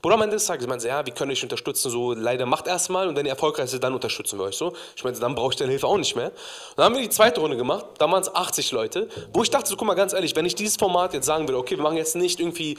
Bruder, 0.01 0.15
am 0.15 0.21
Ende 0.21 0.35
des 0.35 0.45
Tages 0.45 0.67
meinte, 0.67 0.87
ja, 0.87 1.05
wir 1.05 1.13
können 1.13 1.31
euch 1.31 1.41
unterstützen, 1.43 1.89
so, 1.89 2.13
leider 2.13 2.45
macht 2.45 2.67
erstmal 2.67 3.07
und 3.07 3.15
wenn 3.15 3.25
ihr 3.25 3.31
erfolgreich 3.31 3.69
seid, 3.69 3.83
dann 3.83 3.93
unterstützen 3.93 4.37
wir 4.37 4.45
euch 4.45 4.55
so. 4.55 4.73
Ich 4.95 5.03
meinte, 5.03 5.19
dann 5.19 5.33
brauche 5.35 5.51
ich 5.51 5.57
deine 5.57 5.71
Hilfe 5.71 5.87
auch 5.87 5.97
nicht 5.97 6.15
mehr. 6.15 6.27
Und 6.27 6.33
dann 6.77 6.85
haben 6.85 6.95
wir 6.95 7.01
die 7.01 7.09
zweite 7.09 7.41
Runde 7.41 7.57
gemacht, 7.57 7.85
da 7.97 8.09
waren 8.11 8.21
es 8.21 8.33
80 8.33 8.71
Leute, 8.71 9.09
wo 9.33 9.41
ich 9.43 9.49
dachte, 9.49 9.69
so, 9.69 9.75
guck 9.75 9.87
mal, 9.87 9.95
ganz 9.95 10.13
ehrlich, 10.13 10.35
wenn 10.35 10.45
ich 10.45 10.55
dieses 10.55 10.75
Format 10.75 11.13
jetzt 11.13 11.25
sagen 11.25 11.47
würde, 11.47 11.57
okay, 11.57 11.75
wir 11.77 11.83
machen 11.83 11.97
jetzt 11.97 12.15
nicht 12.15 12.39
irgendwie, 12.39 12.77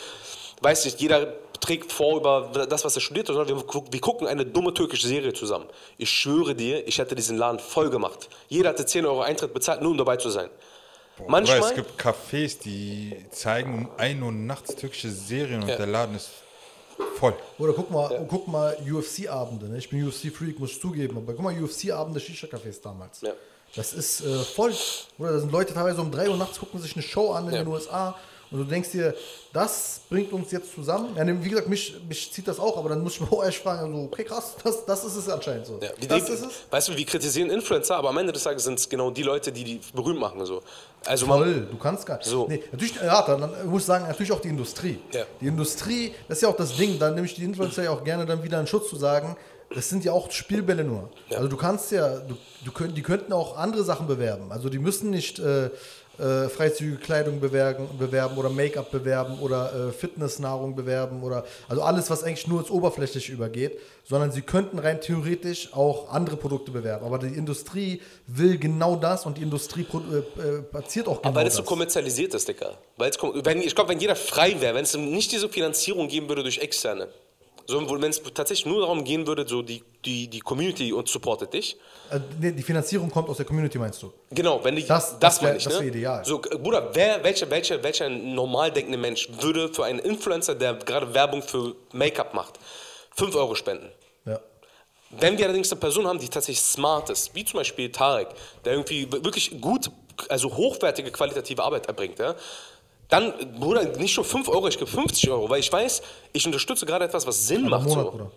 weiß 0.62 0.85
nicht, 0.85 1.01
jeder 1.01 1.33
trägt 1.61 1.93
vor 1.93 2.16
über 2.19 2.66
das, 2.69 2.85
was 2.85 2.95
er 2.95 3.01
studiert, 3.01 3.27
sondern 3.27 3.49
wir, 3.49 3.57
wir 3.91 4.01
gucken 4.01 4.29
eine 4.29 4.47
dumme 4.47 4.73
türkische 4.73 5.09
Serie 5.09 5.33
zusammen. 5.33 5.66
Ich 5.97 6.11
schwöre 6.11 6.55
dir, 6.55 6.87
ich 6.87 6.99
hätte 6.99 7.16
diesen 7.16 7.37
Laden 7.37 7.59
voll 7.59 7.91
gemacht. 7.91 8.29
Jeder 8.49 8.69
hatte 8.71 8.87
10 8.87 9.05
Euro 9.07 9.23
Eintritt 9.23 9.53
bezahlt, 9.53 9.83
nur 9.83 9.91
um 9.91 9.99
dabei 9.99 10.16
zu 10.16 10.31
sein. 10.31 10.51
Oder 11.19 11.31
Manchmal, 11.31 11.59
es 11.59 11.75
gibt 11.75 12.01
Cafés, 12.01 12.61
die 12.62 13.12
zeigen 13.33 13.75
um 13.75 13.89
1 13.99 14.23
Uhr 14.23 14.31
nachts 14.31 14.77
türkische 14.77 15.11
Serien 15.11 15.62
und 15.62 15.69
Ja. 15.69 15.77
der 15.77 15.87
Laden 15.87 16.14
ist 16.14 16.31
Voll. 17.19 17.35
Oder 17.59 17.73
guck 17.73 17.91
mal, 17.91 18.27
guck 18.29 18.47
mal 18.49 18.77
UFC-Abende. 18.91 19.69
Ne? 19.69 19.79
Ich 19.79 19.89
bin 19.91 20.07
UFC-Freak, 20.07 20.59
muss 20.59 20.73
ich 20.73 20.81
zugeben. 20.81 21.17
Aber 21.17 21.33
guck 21.33 21.43
mal, 21.43 21.55
UFC-Abende 21.55 22.21
Shisha-Cafés 22.21 22.81
damals. 22.83 23.21
Ja. 23.21 23.33
Das 23.75 23.93
ist 23.93 24.21
äh, 24.21 24.39
voll. 24.39 24.73
Oder 25.19 25.33
da 25.33 25.39
sind 25.41 25.53
Leute 25.53 25.75
teilweise 25.75 26.01
um 26.01 26.11
3 26.11 26.31
Uhr 26.31 26.37
nachts, 26.37 26.59
gucken 26.59 26.81
sich 26.81 26.95
eine 26.95 27.03
Show 27.03 27.33
an 27.33 27.49
in 27.49 27.55
Ja. 27.55 27.63
den 27.65 27.69
USA. 27.69 28.15
Und 28.51 28.61
du 28.61 28.65
denkst 28.65 28.93
dir, 28.93 29.15
das 29.53 30.01
bringt 30.09 30.33
uns 30.33 30.51
jetzt 30.53 30.75
zusammen. 30.75 31.15
Ja, 31.15 31.23
ne, 31.23 31.45
wie 31.45 31.51
gesagt, 31.51 31.69
mich, 31.69 31.95
mich 32.09 32.33
zieht 32.33 32.49
das 32.49 32.59
auch, 32.59 32.79
aber 32.79 32.89
dann 32.89 33.03
muss 33.03 33.15
ich 33.17 33.21
mir 33.21 33.31
auch 33.31 33.45
erst 33.45 33.59
fragen, 33.59 33.93
also, 33.93 34.05
okay, 34.05 34.25
krass, 34.25 34.55
das, 34.65 34.87
das 34.87 35.05
ist 35.05 35.17
es 35.17 35.29
anscheinend 35.29 35.67
so. 35.67 35.79
Ja, 35.83 35.91
das 36.09 36.25
die, 36.25 36.33
ist 36.33 36.43
es. 36.47 36.53
Weißt 36.71 36.89
du, 36.89 36.97
wir 36.97 37.05
kritisieren 37.05 37.51
Influencer, 37.51 37.97
aber 37.97 38.09
am 38.09 38.17
Ende 38.17 38.33
des 38.33 38.45
Tages 38.45 38.65
sind 38.65 38.79
es 38.79 38.89
genau 38.89 39.11
die 39.11 39.23
Leute, 39.23 39.53
die 39.53 39.65
die 39.65 39.81
berühmt 39.93 40.19
machen. 40.19 40.47
So. 40.47 40.63
Also 41.07 41.27
man, 41.27 41.39
Voll, 41.39 41.69
du 41.71 41.79
kannst 41.79 42.07
gar 42.07 42.19
nicht. 42.19 42.27
So. 42.27 42.47
Nee, 42.49 42.63
natürlich, 42.73 42.97
ja, 42.97 43.23
dann, 43.23 43.41
dann 43.41 43.67
muss 43.67 43.83
ich 43.83 43.87
sagen, 43.87 44.07
natürlich 44.07 44.33
auch 44.33 44.41
die 44.41 44.49
Industrie. 44.49 44.99
Ja. 45.13 45.25
Die 45.41 45.47
Industrie, 45.47 46.15
das 46.29 46.39
ist 46.39 46.43
ja 46.43 46.49
auch 46.49 46.57
das 46.57 46.77
Ding, 46.77 46.99
dann 46.99 47.15
nehme 47.15 47.27
ich 47.27 47.35
die 47.35 47.45
Influencer 47.45 47.85
ja 47.85 47.91
auch 47.91 48.05
gerne 48.05 48.27
dann 48.27 48.43
wieder 48.43 48.61
in 48.61 48.67
Schutz 48.67 48.89
zu 48.89 48.97
sagen, 48.97 49.37
das 49.75 49.89
sind 49.89 50.05
ja 50.05 50.13
auch 50.13 50.31
Spielbälle 50.31 50.85
nur. 50.85 51.11
Ja. 51.29 51.39
Also 51.39 51.49
du 51.49 51.57
kannst 51.57 51.93
ja, 51.93 52.19
du, 52.21 52.37
du 52.65 52.73
könnt, 52.73 52.97
die 52.97 53.03
könnten 53.03 53.33
auch 53.33 53.57
andere 53.57 53.85
Sachen 53.85 54.07
bewerben. 54.07 54.51
Also 54.51 54.69
die 54.69 54.79
müssen 54.79 55.11
nicht 55.11 55.39
äh, 55.39 55.71
äh, 56.19 56.49
freizügige 56.49 56.97
Kleidung 56.97 57.41
bewerben, 57.41 57.89
bewerben 57.99 58.37
oder 58.39 58.51
Make-up 58.51 58.91
bewerben 58.91 59.39
oder 59.41 59.89
äh, 59.89 59.93
Fitnessnahrung 59.93 60.75
bewerben 60.75 61.23
oder 61.23 61.45
also 61.69 61.83
alles, 61.83 62.11
was 62.11 62.25
eigentlich 62.25 62.47
nur 62.47 62.61
ins 62.61 62.71
Oberflächliche 62.71 63.33
übergeht, 63.33 63.79
sondern 64.05 64.33
sie 64.33 64.43
könnten 64.43 64.79
rein 64.79 65.01
theoretisch 65.01 65.73
auch 65.75 66.11
andere 66.11 66.37
Produkte 66.37 66.71
bewerben. 66.71 67.05
Aber 67.05 67.19
die 67.19 67.29
Industrie 67.29 68.01
will 68.27 68.59
genau 68.59 68.97
das 68.97 69.27
und 69.27 69.39
die 69.39 69.43
Industrie 69.43 69.87
äh, 69.93 70.16
äh, 70.41 70.62
platziert 70.62 71.09
auch 71.09 71.23
genau 71.23 71.35
weil 71.35 71.47
es 71.47 71.55
so 71.55 71.61
das. 71.61 71.69
kommerzialisiert 71.69 72.35
ist, 72.35 72.49
Dicker. 72.49 72.79
Weil 72.97 73.11
es, 73.11 73.19
wenn, 73.23 73.62
ich 73.62 73.75
glaube, 73.75 73.91
wenn 73.91 74.01
jeder 74.01 74.16
frei 74.16 74.61
wäre, 74.61 74.75
wenn 74.75 74.85
es 74.85 74.97
nicht 74.97 75.33
diese 75.33 75.49
Finanzierung 75.49 76.09
geben 76.09 76.29
würde 76.29 76.43
durch 76.43 76.59
Externe, 76.59 77.09
sondern 77.69 78.01
wenn 78.01 78.11
es 78.11 78.23
tatsächlich 78.35 78.64
nur 78.66 78.81
darum 78.81 79.05
gehen 79.05 79.27
würde, 79.27 79.47
so 79.47 79.61
die, 79.61 79.85
die, 80.05 80.27
die 80.27 80.41
Community 80.41 80.91
und 80.93 81.07
supportet 81.07 81.53
dich. 81.53 81.77
Äh, 82.11 82.19
die 82.53 82.62
Finanzierung 82.62 83.11
kommt 83.11 83.29
aus 83.29 83.37
der 83.37 83.45
Community, 83.45 83.79
meinst 83.79 84.03
du? 84.03 84.11
Genau, 84.31 84.64
wenn 84.64 84.75
die, 84.75 84.87
Das- 84.87 85.11
das, 85.11 85.19
das 85.21 85.43
wär- 85.43 85.49
meine 85.49 85.59
ich, 85.59 85.64
das 85.64 85.75
ne? 85.75 85.81
wär 85.81 85.87
ideal. 85.89 86.25
So, 86.25 86.41
äh, 86.51 86.57
Bruder, 86.57 86.91
wer, 86.95 87.23
welcher, 87.23 87.49
welcher, 87.51 87.83
welcher 87.83 88.09
normal 88.09 88.73
denkende 88.73 88.97
Mensch 88.97 89.29
würde 89.41 89.69
für 89.73 89.85
einen 89.85 89.99
Influencer, 89.99 90.55
der 90.55 90.75
gerade 90.75 91.12
Werbung 91.12 91.43
für 91.43 91.75
Make-up 91.93 92.33
macht, 92.33 92.55
5 93.14 93.35
Euro 93.37 93.55
spenden? 93.55 93.91
Ja. 94.25 94.41
Wenn 95.11 95.37
wir 95.37 95.45
allerdings 95.45 95.71
eine 95.71 95.79
Person 95.81 96.07
haben, 96.07 96.19
die 96.19 96.29
tatsächlich 96.31 96.62
smart 96.64 97.11
ist, 97.11 97.35
wie 97.35 97.45
zum 97.45 97.59
Beispiel 97.59 97.93
Tarek, 97.93 98.29
der 98.64 98.73
irgendwie 98.73 99.12
wirklich 99.12 99.61
gut, 99.61 99.91
also 100.31 100.57
hochwertige, 100.57 101.11
qualitative 101.11 101.62
Arbeit 101.62 101.87
erbringt, 101.87 102.19
ja, 102.19 102.35
dann, 103.09 103.33
Bruder, 103.59 103.85
nicht 103.97 104.17
nur 104.17 104.25
5 104.25 104.49
Euro, 104.49 104.69
ich 104.69 104.79
gebe 104.79 104.91
50 104.91 105.31
Euro, 105.31 105.49
weil 105.49 105.61
ich 105.61 105.73
weiß, 105.73 106.03
ich 106.33 106.45
unterstütze 106.47 106.85
gerade 106.87 107.05
etwas, 107.07 107.27
was 107.27 107.47
Sinn 107.47 107.69
macht. 107.69 107.87
Monat, 107.89 108.05
so. 108.05 108.11
Bruder. 108.11 108.31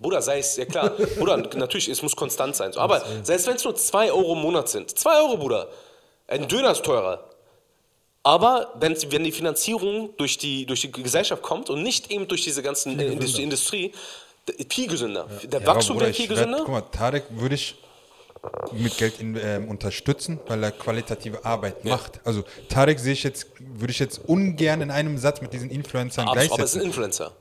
Bruder, 0.00 0.20
sei 0.22 0.38
es, 0.40 0.56
ja 0.56 0.64
klar, 0.66 0.90
Bruder, 1.18 1.36
natürlich, 1.38 1.88
es 1.88 2.02
muss 2.02 2.14
konstant 2.16 2.56
sein. 2.56 2.72
So. 2.72 2.80
Aber 2.80 3.02
selbst 3.22 3.46
wenn 3.46 3.56
es 3.56 3.64
nur 3.64 3.74
2 3.74 4.12
Euro 4.12 4.32
im 4.34 4.40
Monat 4.42 4.68
sind, 4.68 4.90
2 4.98 5.20
Euro, 5.22 5.36
Bruder, 5.38 5.68
ein 6.28 6.46
Döner 6.48 6.72
ist 6.72 6.84
teurer. 6.84 7.24
Aber 8.22 8.72
wenn, 8.80 8.96
wenn 9.12 9.22
die 9.22 9.30
Finanzierung 9.30 10.10
durch 10.16 10.36
die, 10.36 10.66
durch 10.66 10.80
die 10.80 10.90
Gesellschaft 10.90 11.42
kommt 11.42 11.70
und 11.70 11.82
nicht 11.84 12.10
eben 12.10 12.26
durch 12.26 12.42
diese 12.42 12.60
ganzen 12.62 12.98
Industrie, 12.98 13.42
Industrie, 13.44 13.92
viel 14.68 14.88
gesünder. 14.88 15.28
Der 15.44 15.60
Ja, 15.60 15.66
aber 15.68 15.76
Wachstum 15.76 16.00
wäre 16.00 16.12
viel 16.12 16.28
werd- 16.28 16.38
gesünder. 16.38 16.58
Guck 16.58 16.68
mal, 16.68 16.80
Tarek 16.80 17.24
würde 17.30 17.54
ich 17.54 17.76
mit 18.72 18.96
Geld 18.98 19.20
in, 19.20 19.36
ähm, 19.42 19.68
unterstützen, 19.68 20.38
weil 20.48 20.62
er 20.62 20.70
qualitative 20.72 21.44
Arbeit 21.44 21.84
macht. 21.84 22.20
Also 22.24 22.44
Tarek 22.68 22.98
sehe 22.98 23.12
ich 23.12 23.22
jetzt, 23.22 23.46
würde 23.58 23.90
ich 23.92 23.98
jetzt 23.98 24.18
ungern 24.26 24.80
in 24.82 24.90
einem 24.90 25.18
Satz 25.18 25.40
mit 25.40 25.52
diesen 25.52 25.70
Influencern 25.70 26.28
Aber, 26.28 26.32
aber 26.32 26.40
es 26.40 26.46
ist 26.46 26.52
ein 26.52 26.56
gleichsetzen. 26.56 26.82
Influencer. 26.82 27.32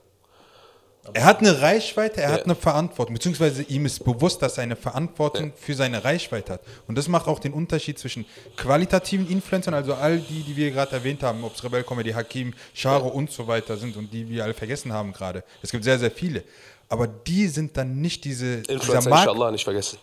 Er 1.13 1.25
hat 1.25 1.39
eine 1.39 1.61
Reichweite, 1.61 2.19
er 2.21 2.29
Ja. 2.29 2.35
hat 2.35 2.45
eine 2.45 2.55
Verantwortung, 2.55 3.13
beziehungsweise 3.13 3.61
ihm 3.61 3.85
ist 3.85 4.03
bewusst, 4.03 4.41
dass 4.41 4.57
er 4.57 4.63
eine 4.63 4.75
Verantwortung 4.75 5.53
für 5.55 5.75
seine 5.75 6.03
Reichweite 6.03 6.53
hat. 6.53 6.61
Und 6.87 6.97
das 6.97 7.07
macht 7.07 7.27
auch 7.27 7.37
den 7.37 7.53
Unterschied 7.53 7.99
zwischen 7.99 8.25
qualitativen 8.57 9.29
Influencern, 9.29 9.75
also 9.75 9.93
all 9.93 10.17
die, 10.17 10.41
die 10.41 10.55
wir 10.55 10.71
gerade 10.71 10.93
erwähnt 10.93 11.21
haben, 11.21 11.43
ob 11.43 11.53
es 11.53 11.63
Rebel 11.63 11.83
Comedy, 11.83 12.11
Hakim, 12.11 12.55
Charo 12.73 13.07
und 13.09 13.29
so 13.29 13.45
weiter 13.47 13.77
sind 13.77 13.95
und 13.97 14.11
die 14.11 14.27
wir 14.27 14.43
alle 14.45 14.55
vergessen 14.55 14.91
haben 14.91 15.13
gerade. 15.13 15.43
Es 15.61 15.69
gibt 15.71 15.83
sehr, 15.83 15.99
sehr 15.99 16.09
viele. 16.09 16.43
Aber 16.89 17.05
die 17.07 17.49
sind 17.49 17.77
dann 17.77 18.01
nicht 18.01 18.23
diese, 18.25 18.61
dieser 18.63 18.73
Influencer, 18.73 19.09
Markt. 19.11 19.27
inshallah, 19.27 19.51
nicht 19.51 19.63
vergessen. 19.63 19.99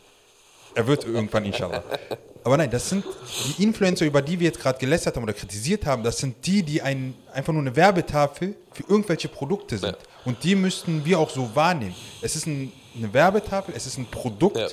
Er 0.75 0.87
wird 0.87 1.05
irgendwann, 1.05 1.45
inshallah. 1.45 1.83
Aber 2.45 2.57
nein, 2.57 2.71
das 2.71 2.89
sind 2.89 3.05
die 3.59 3.63
Influencer, 3.63 4.05
über 4.05 4.21
die 4.21 4.39
wir 4.39 4.47
jetzt 4.47 4.61
gerade 4.61 4.79
gelästert 4.79 5.17
haben 5.17 5.23
oder 5.23 5.33
kritisiert 5.33 5.87
haben, 5.87 6.03
das 6.03 6.19
sind 6.19 6.45
die, 6.45 6.63
die 6.63 6.83
ein, 6.83 7.15
einfach 7.33 7.53
nur 7.53 7.63
eine 7.63 7.75
Werbetafel 7.77 8.57
für 8.73 8.83
irgendwelche 8.89 9.29
Produkte 9.29 9.79
sind. 9.79 9.93
Ja. 9.93 9.99
Und 10.25 10.43
die 10.43 10.55
müssten 10.55 11.05
wir 11.05 11.19
auch 11.19 11.31
so 11.31 11.55
wahrnehmen. 11.55 11.95
Es 12.21 12.35
ist 12.35 12.47
ein, 12.47 12.73
eine 12.97 13.13
Werbetafel, 13.13 13.75
es 13.77 13.87
ist 13.87 13.99
ein 13.99 14.07
Produkt. 14.07 14.57
Ja. 14.57 14.69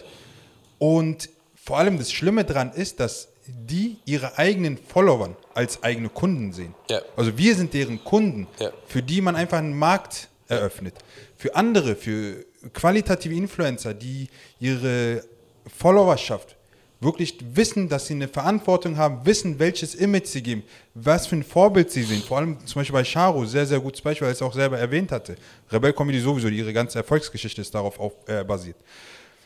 Und 0.80 1.30
vor 1.56 1.78
allem 1.78 1.98
das 2.00 2.12
Schlimme 2.12 2.44
daran 2.44 2.72
ist, 2.74 3.00
dass 3.00 3.28
die 3.46 3.98
ihre 4.06 4.38
eigenen 4.38 4.78
Followern 4.78 5.36
als 5.54 5.84
eigene 5.84 6.10
Kunden 6.10 6.54
sehen. 6.54 6.74
Ja. 6.90 7.02
Also 7.16 7.38
wir 7.38 7.56
sind 7.56 7.74
deren 7.74 8.04
Kunden, 8.04 8.48
für 8.88 9.04
die 9.04 9.22
man 9.22 9.36
einfach 9.36 9.58
einen 9.58 9.78
Markt 9.78 10.30
eröffnet. 10.48 10.96
Für 11.38 11.56
andere, 11.56 11.96
für 11.96 12.46
qualitative 12.74 13.36
Influencer, 13.36 13.94
die 13.94 14.30
ihre 14.60 15.24
Followerschaft 15.70 16.56
wirklich 17.02 17.38
wissen, 17.54 17.88
dass 17.88 18.08
sie 18.08 18.14
eine 18.14 18.28
Verantwortung 18.28 18.98
haben, 18.98 19.26
wissen, 19.26 19.58
welches 19.58 19.96
Image 19.96 20.28
sie 20.28 20.44
geben, 20.44 20.64
was 20.94 21.28
für 21.28 21.38
ein 21.38 21.44
Vorbild 21.44 21.92
sie 21.92 22.04
sind. 22.04 22.24
Vor 22.26 22.38
allem 22.38 22.58
zum 22.66 22.82
Beispiel 22.82 22.94
bei 22.94 23.04
Charo, 23.04 23.46
sehr, 23.46 23.66
sehr 23.66 23.80
gutes 23.80 24.02
Beispiel, 24.02 24.26
weil 24.26 24.32
er 24.32 24.36
es 24.36 24.42
auch 24.42 24.54
selber 24.54 24.78
erwähnt 24.78 25.12
hatte. 25.12 25.38
Rebel 25.72 25.94
Comedy 25.94 26.20
sowieso, 26.20 26.50
ihre 26.50 26.74
ganze 26.74 27.00
Erfolgsgeschichte 27.00 27.62
ist 27.62 27.74
darauf 27.74 28.00
auf, 28.00 28.14
äh, 28.28 28.44
basiert 28.44 28.76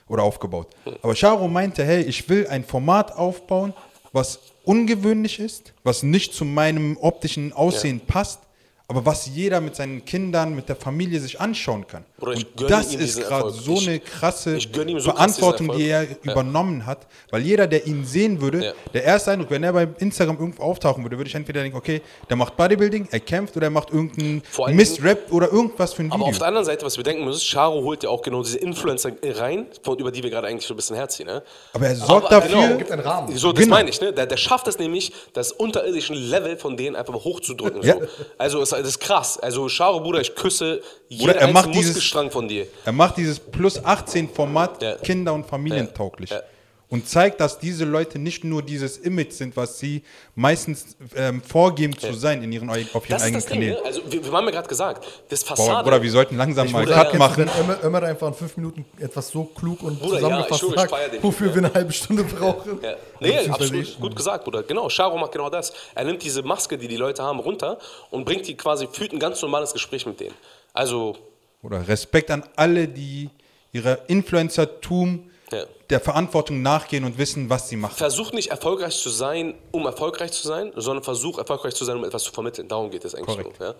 oder 0.07 0.23
aufgebaut. 0.23 0.67
Aber 1.01 1.13
Charo 1.13 1.47
meinte, 1.47 1.83
hey, 1.85 2.01
ich 2.01 2.27
will 2.27 2.47
ein 2.47 2.63
Format 2.63 3.15
aufbauen, 3.15 3.73
was 4.11 4.39
ungewöhnlich 4.63 5.39
ist, 5.39 5.73
was 5.83 6.03
nicht 6.03 6.33
zu 6.33 6.45
meinem 6.45 6.97
optischen 6.97 7.53
Aussehen 7.53 7.99
passt, 7.99 8.39
aber 8.87 9.05
was 9.05 9.27
jeder 9.27 9.61
mit 9.61 9.75
seinen 9.75 10.05
Kindern, 10.05 10.55
mit 10.55 10.69
der 10.69 10.75
Familie 10.75 11.19
sich 11.19 11.39
anschauen 11.39 11.87
kann. 11.87 12.03
Bruder, 12.23 12.37
ich 12.37 12.45
Und 12.59 12.69
das 12.71 12.93
ist 12.95 13.21
gerade 13.21 13.49
so 13.51 13.73
Ich- 13.73 13.87
eine 13.87 13.99
krasse 13.99 14.59
so 14.59 14.69
krass 14.69 15.03
Verantwortung, 15.03 15.75
die 15.77 15.87
er. 15.87 16.03
Ja. 16.03 16.31
übernommen 16.31 16.85
hat, 16.85 17.05
weil 17.31 17.41
jeder, 17.41 17.67
der 17.67 17.85
ihn 17.85 18.05
sehen 18.05 18.39
würde, 18.41 18.65
Ja. 18.65 18.73
der 18.93 19.03
erste 19.03 19.31
Eindruck, 19.31 19.49
wenn 19.51 19.63
er 19.63 19.73
bei 19.73 19.87
Instagram 19.99 20.37
irgendwo 20.39 20.63
auftauchen 20.63 21.03
würde, 21.03 21.17
würde 21.17 21.27
ich 21.29 21.35
entweder 21.35 21.61
denken, 21.61 21.77
okay, 21.77 22.01
der 22.29 22.37
macht 22.37 22.55
Bodybuilding, 22.55 23.07
er 23.11 23.19
kämpft 23.19 23.55
oder 23.57 23.67
er 23.67 23.71
macht 23.71 23.91
irgendeinen 23.91 24.41
Mist-Rap 24.71 25.31
oder 25.31 25.51
irgendwas 25.51 25.93
für 25.93 26.03
ein 26.03 26.11
Aber 26.11 26.19
Video. 26.21 26.29
auf 26.31 26.37
der 26.37 26.47
anderen 26.47 26.65
Seite, 26.65 26.85
was 26.85 26.97
wir 26.97 27.03
denken 27.03 27.25
müssen, 27.25 27.41
Charo 27.45 27.83
holt 27.83 28.03
ja 28.03 28.09
auch 28.09 28.21
genau 28.21 28.41
diese 28.43 28.57
Influencer 28.57 29.11
rein, 29.23 29.67
von, 29.81 29.97
über 29.99 30.11
die 30.11 30.23
wir 30.23 30.29
gerade 30.29 30.47
eigentlich 30.47 30.65
so 30.65 30.73
ein 30.73 30.77
bisschen 30.77 30.95
herziehen. 30.95 31.27
Ne? 31.27 31.43
Aber 31.73 31.87
er 31.87 31.95
sorgt 31.95 32.27
Aber 32.31 32.41
dafür, 32.41 32.61
genau. 32.61 32.77
Gibt 32.77 32.91
einen 32.91 33.01
Rahmen. 33.01 33.35
So, 33.37 33.51
das 33.51 33.63
Genau. 33.63 33.75
meine 33.75 33.89
ich, 33.89 33.99
ne? 34.01 34.13
Der, 34.13 34.25
der 34.25 34.37
schafft 34.37 34.67
es 34.67 34.77
nämlich, 34.79 35.11
das 35.33 35.51
unterirdische 35.51 36.13
Level 36.13 36.57
von 36.57 36.77
denen 36.77 36.95
einfach 36.95 37.13
hochzudrücken. 37.13 37.81
Ja. 37.83 37.95
So. 37.95 38.01
Also, 38.37 38.61
es, 38.61 38.69
das 38.69 38.81
ist 38.81 38.99
krass. 38.99 39.37
Also, 39.39 39.67
Charo, 39.67 39.99
Bruder, 40.01 40.21
ich 40.21 40.35
küsse 40.35 40.81
Bruder, 41.17 41.35
er 41.35 41.47
macht 41.51 41.73
dieses- 41.73 42.03
von 42.29 42.47
dir. 42.47 42.67
Er 42.85 42.91
macht 42.91 43.17
dieses 43.17 43.39
Plus 43.39 43.83
18 43.83 44.29
Format 44.29 44.81
Ja. 44.81 44.95
kinder- 44.95 45.33
und 45.33 45.45
familientauglich. 45.45 46.29
Ja. 46.31 46.37
Ja. 46.37 46.43
Und 46.89 47.09
zeigt, 47.09 47.41
dass 47.41 47.57
diese 47.57 47.85
Leute 47.85 48.19
nicht 48.19 48.43
nur 48.43 48.61
dieses 48.61 48.97
Image 48.99 49.31
sind, 49.31 49.57
was 49.57 49.79
sie 49.79 50.03
meistens 50.35 50.95
ähm, 51.15 51.41
vorgeben 51.41 51.97
zu 51.97 52.13
sein 52.13 52.43
in 52.43 52.51
ihren, 52.51 52.69
auf 52.69 52.77
ihren 52.77 53.09
Das 53.09 53.21
ist 53.23 53.23
eigenen 53.23 53.45
Kanälen. 53.45 53.73
ne? 53.77 53.81
Also, 53.83 54.01
wir, 54.11 54.23
wir 54.23 54.31
haben 54.31 54.45
ja 54.45 54.51
gerade 54.51 54.67
gesagt, 54.67 55.03
das 55.27 55.43
Boah, 55.43 55.55
Fassade. 55.55 55.83
Bruder, 55.85 56.03
wir 56.03 56.11
sollten 56.11 56.37
langsam 56.37 56.71
mal 56.71 56.83
Bruder, 56.83 56.93
Cut 57.03 57.13
ja. 57.13 57.17
machen. 57.19 57.37
Wenn 57.37 57.63
Ömer, 57.63 57.83
Ömer 57.83 58.03
einfach 58.03 58.27
in 58.27 58.33
fünf 58.35 58.57
Minuten 58.57 58.85
etwas 58.99 59.29
so 59.29 59.43
klug 59.45 59.81
und 59.81 59.99
Bruder, 59.99 60.13
ja, 60.13 60.19
zusammengefasst 60.19 60.63
ich 60.63 60.69
ich 60.69 60.75
sagt, 60.75 61.23
wofür 61.23 61.55
wir 61.55 61.63
eine 61.65 61.73
halbe 61.73 61.93
Stunde 61.93 62.23
brauchen. 62.25 62.79
Ja. 62.83 62.89
Oder 62.91 62.97
Nee, 63.21 63.49
absolut 63.49 63.81
ich. 63.87 63.99
gut 63.99 64.15
gesagt, 64.15 64.43
Bruder. 64.43 64.61
Genau, 64.61 64.87
Charo 64.89 65.17
macht 65.17 65.31
genau 65.31 65.49
das. 65.49 65.73
Er 65.95 66.03
nimmt 66.03 66.21
diese 66.21 66.43
Maske, 66.43 66.77
die 66.77 66.87
die 66.87 66.97
Leute 66.97 67.23
haben, 67.23 67.39
runter 67.39 67.79
und 68.11 68.23
bringt 68.23 68.45
die 68.47 68.55
quasi, 68.55 68.87
führt 68.91 69.13
ein 69.13 69.19
ganz 69.19 69.41
normales 69.41 69.73
Gespräch 69.73 70.05
mit 70.05 70.19
denen. 70.19 70.35
Also, 70.73 71.15
Oder 71.61 71.87
Respekt 71.87 72.29
an 72.31 72.43
alle, 72.55 72.87
die 72.87 73.29
ihrer 73.71 74.09
Influencertum 74.09 75.29
Ja. 75.51 75.65
der 75.89 75.99
Verantwortung 75.99 76.61
nachgehen 76.61 77.03
und 77.05 77.17
wissen, 77.17 77.49
was 77.49 77.69
sie 77.69 77.75
machen. 77.77 77.95
versuch 77.95 78.31
nicht 78.33 78.49
erfolgreich 78.49 78.97
zu 78.97 79.09
sein, 79.09 79.53
um 79.71 79.85
erfolgreich 79.85 80.31
zu 80.31 80.47
sein, 80.47 80.71
sondern 80.75 81.03
versuch 81.03 81.37
erfolgreich 81.37 81.75
zu 81.75 81.85
sein, 81.85 81.97
um 81.97 82.03
etwas 82.05 82.23
zu 82.23 82.31
vermitteln. 82.31 82.67
Darum 82.67 82.89
geht 82.89 83.05
es 83.05 83.13
eigentlich 83.15 83.37
Korrekt. 83.37 83.57
so. 83.59 83.63
Ja? 83.65 83.75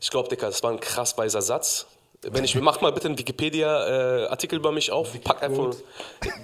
Ich 0.00 0.10
glaube, 0.10 0.28
Dicker, 0.28 0.46
das 0.46 0.62
war 0.62 0.70
ein 0.72 0.80
krass 0.80 1.16
weiser 1.16 1.40
Satz. 1.42 1.86
Wenn 2.22 2.44
ich, 2.44 2.54
mach 2.56 2.80
mal 2.80 2.92
bitte 2.92 3.08
einen 3.08 3.18
Wikipedia-Artikel 3.18 4.56
über 4.56 4.70
mich 4.70 4.92
auf. 4.92 5.12
Pack 5.24 5.42
einfach. 5.42 5.74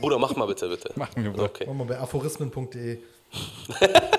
Bruder, 0.01 0.18
mach 0.18 0.34
mal 0.34 0.46
bitte, 0.46 0.68
bitte. 0.68 0.90
Machen 0.96 1.22
wir, 1.22 1.30
Bruder. 1.30 1.44
Okay. 1.44 1.64
Mach 1.68 1.74
mal 1.74 1.84
bei 1.86 1.99
aphorismen.de. 1.99 2.99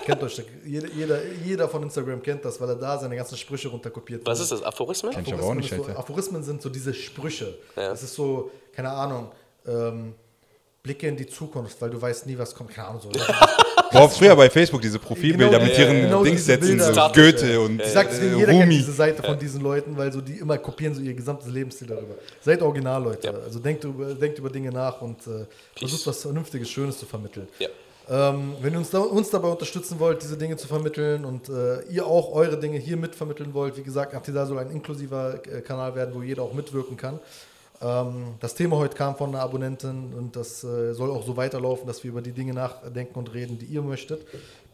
kennt 0.06 0.22
euch, 0.24 0.42
jeder, 0.66 0.88
jeder, 0.90 1.20
jeder 1.46 1.68
von 1.70 1.84
Instagram 1.84 2.22
kennt 2.22 2.46
das, 2.46 2.60
weil 2.62 2.70
er 2.70 2.76
da 2.76 2.98
seine 3.00 3.16
ganzen 3.16 3.38
Sprüche 3.38 3.68
runterkopiert. 3.68 4.26
Was 4.26 4.40
ist 4.40 4.52
das? 4.52 4.62
Aphorismen? 4.62 5.16
Aber 5.16 5.44
auch 5.44 5.56
nicht, 5.56 5.74
so. 5.74 5.84
Aphorismen 5.88 6.44
sind 6.44 6.62
so 6.62 6.70
diese 6.70 6.94
Sprüche. 6.94 7.58
Ja. 7.76 7.90
Das 7.90 8.04
ist 8.04 8.14
so, 8.14 8.52
keine 8.74 8.92
Ahnung, 8.92 9.32
ähm, 9.68 10.14
Blicke 10.84 11.08
in 11.08 11.18
die 11.18 11.28
Zukunft, 11.28 11.82
weil 11.82 11.90
du 11.90 12.02
weißt 12.02 12.26
nie, 12.28 12.38
was 12.38 12.56
kommt. 12.56 12.70
Keine 12.72 12.88
Ahnung, 12.88 13.02
so. 13.02 13.10
Boah, 13.92 14.08
früher 14.08 14.36
bei 14.36 14.50
Facebook 14.50 14.82
diese 14.82 15.00
Profilbilder 15.00 15.58
Genau, 15.58 15.66
mit 15.66 15.74
ja, 15.78 15.84
ihren 15.86 16.02
genau 16.04 16.24
Dingssätzen, 16.24 16.78
Bilder. 16.78 16.94
so 16.94 17.02
Goethe 17.12 17.60
und 17.60 17.82
Ich 17.82 17.88
sag 17.88 18.08
deswegen, 18.10 18.36
äh, 18.36 18.38
jeder 18.38 18.52
kennt 18.52 18.64
Rumi. 18.64 18.78
diese 18.78 18.92
Seite 18.92 19.24
von 19.24 19.38
diesen 19.40 19.62
Leuten, 19.62 19.98
weil 19.98 20.14
so 20.14 20.22
die 20.22 20.38
immer 20.38 20.58
kopieren 20.60 20.94
so 20.94 21.02
ihr 21.02 21.14
gesamtes 21.16 21.48
Lebensstil 21.52 21.88
darüber. 21.88 22.14
Seid 22.40 22.62
original, 22.62 23.04
Leute. 23.04 23.28
Ja. 23.28 23.34
Also 23.34 23.58
denkt 23.60 23.84
über, 23.84 24.14
denkt 24.14 24.38
über 24.38 24.50
Dinge 24.52 24.72
nach 24.72 25.02
und 25.02 25.26
äh, 25.26 25.46
versucht 25.76 26.06
was 26.06 26.22
Vernünftiges, 26.22 26.70
Schönes 26.70 27.00
zu 27.00 27.08
vermitteln. 27.08 27.48
Ja. 27.58 27.68
Ähm, 28.10 28.56
wenn 28.62 28.74
ihr 28.74 28.80
uns, 28.80 28.90
da, 28.90 29.00
uns 29.00 29.30
dabei 29.30 29.50
unterstützen 29.50 30.00
wollt, 30.00 30.24
diese 30.24 30.36
Dinge 30.36 30.58
zu 30.58 30.68
vermitteln 30.68 31.26
und 31.26 31.48
äh, 31.48 31.84
ihr 31.92 32.08
auch 32.08 32.34
eure 32.34 32.60
Dinge 32.60 32.80
hier 32.80 32.98
mitvermitteln 32.98 33.54
wollt, 33.54 33.78
wie 33.78 33.84
gesagt, 33.84 34.16
Aftida 34.16 34.48
soll 34.48 34.58
ein 34.58 34.72
inklusiver 34.72 35.36
äh, 35.46 35.62
Kanal 35.62 35.94
werden, 35.94 36.16
wo 36.16 36.24
jeder 36.24 36.42
auch 36.42 36.54
mitwirken 36.54 36.98
kann. 36.98 37.20
Ähm, 37.82 38.34
das 38.40 38.56
Thema 38.56 38.78
heute 38.78 38.96
kam 38.96 39.16
von 39.16 39.30
einer 39.30 39.42
Abonnentin 39.44 40.14
und 40.18 40.36
das 40.36 40.64
äh, 40.64 40.94
soll 40.94 41.12
auch 41.12 41.24
so 41.24 41.38
weiterlaufen, 41.38 41.86
dass 41.86 42.04
wir 42.04 42.10
über 42.10 42.24
die 42.24 42.32
Dinge 42.32 42.54
nachdenken 42.54 43.20
und 43.20 43.32
reden, 43.32 43.60
die 43.60 43.66
ihr 43.66 43.84
möchtet. 43.84 44.26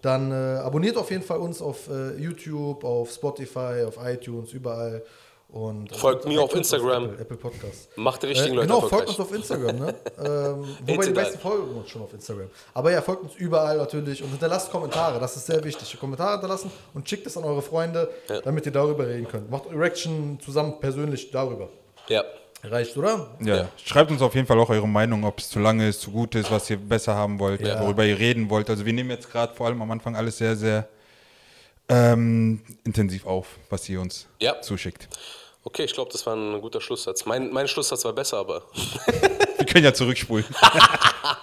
Dann 0.02 0.32
äh, 0.32 0.36
abonniert 0.64 0.96
auf 0.96 1.12
jeden 1.12 1.24
Fall 1.24 1.40
uns 1.40 1.62
auf 1.62 1.90
äh, 1.90 2.16
YouTube, 2.16 2.86
auf 2.86 3.12
Spotify, 3.12 3.84
auf 3.86 3.98
iTunes, 4.02 4.54
überall. 4.54 5.04
Und 5.56 5.96
Folgt 5.96 6.26
und 6.26 6.34
mir 6.34 6.42
auf 6.42 6.50
iTunes, 6.50 6.74
Instagram. 6.74 7.06
Apple, 7.06 7.22
Apple 7.22 7.38
Podcast. 7.38 7.88
Macht 7.98 8.24
die 8.24 8.28
richtigen 8.28 8.52
Äh, 8.52 8.56
Leute 8.58 8.68
genau, 8.68 8.82
folgt 8.82 9.08
uns 9.08 9.20
auf 9.22 9.34
Instagram, 9.34 9.76
ne? 9.80 9.96
ähm, 10.20 10.76
wobei 10.86 11.06
die 11.06 11.14
meisten 11.14 11.40
folgen 11.40 11.76
uns 11.78 11.90
schon 11.90 12.02
auf 12.02 12.14
Instagram. 12.14 12.50
Aber 12.74 12.92
ja, 12.92 13.02
folgt 13.02 13.24
uns 13.24 13.36
überall 13.36 13.78
natürlich 13.78 14.22
und 14.22 14.32
hinterlasst 14.32 14.70
Kommentare, 14.70 15.18
das 15.18 15.38
ist 15.38 15.46
sehr 15.46 15.64
wichtig. 15.64 15.98
Kommentare 15.98 16.34
hinterlassen 16.34 16.70
und 16.94 17.08
schickt 17.08 17.26
es 17.26 17.38
an 17.38 17.46
eure 17.46 17.62
Freunde, 17.62 18.10
Ja. 18.28 18.42
damit 18.42 18.66
ihr 18.66 18.74
darüber 18.74 19.08
reden 19.08 19.30
könnt. 19.30 19.50
Macht 19.50 19.68
Erection 19.72 20.38
zusammen 20.44 20.78
persönlich 20.82 21.32
darüber. 21.32 21.70
Ja. 22.10 22.26
Reicht, 22.62 22.98
oder? 22.98 23.30
Ja. 23.42 23.70
Schreibt 23.82 24.12
uns 24.12 24.22
auf 24.22 24.36
jeden 24.36 24.48
Fall 24.48 24.60
auch 24.60 24.70
eure 24.70 24.90
Meinung, 24.90 25.24
ob 25.24 25.40
es 25.40 25.50
zu 25.50 25.60
lange 25.60 25.88
ist, 25.88 26.02
zu 26.02 26.12
gut 26.12 26.36
ist, 26.36 26.52
was 26.52 26.70
ihr 26.70 26.76
besser 26.78 27.16
haben 27.16 27.40
wollt, 27.40 27.62
Ja. 27.62 27.80
worüber 27.80 28.04
ihr 28.04 28.20
reden 28.20 28.50
wollt. 28.50 28.70
Also 28.70 28.86
wir 28.86 28.92
nehmen 28.92 29.10
jetzt 29.12 29.32
gerade 29.32 29.54
vor 29.56 29.68
allem 29.68 29.82
am 29.82 29.90
Anfang 29.92 30.18
alles 30.18 30.38
sehr, 30.38 30.58
sehr 30.58 30.90
ähm, 31.88 32.62
intensiv 32.84 33.26
auf, 33.26 33.48
was 33.70 33.88
ihr 33.88 34.02
uns 34.02 34.28
Ja. 34.42 34.60
zuschickt. 34.62 35.08
Okay, 35.68 35.84
ich 35.84 35.94
glaube, 35.94 36.12
das 36.12 36.26
war 36.28 36.36
ein 36.36 36.62
guter 36.62 36.80
Schlusssatz. 36.80 37.26
Mein, 37.26 37.52
mein 37.52 37.68
Schlusssatz 37.68 38.06
war 38.06 38.14
besser, 38.14 38.38
aber 38.38 38.62
Wir 39.58 39.66
können 39.66 39.84
ja 39.84 39.94
zurückspulen. 39.94 40.46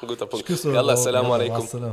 guter 0.07 0.27
Punkt. 0.27 0.49
Yallah, 0.49 0.81
eure 0.81 0.93
Assalamu 0.93 1.33
alaikum. 1.33 1.93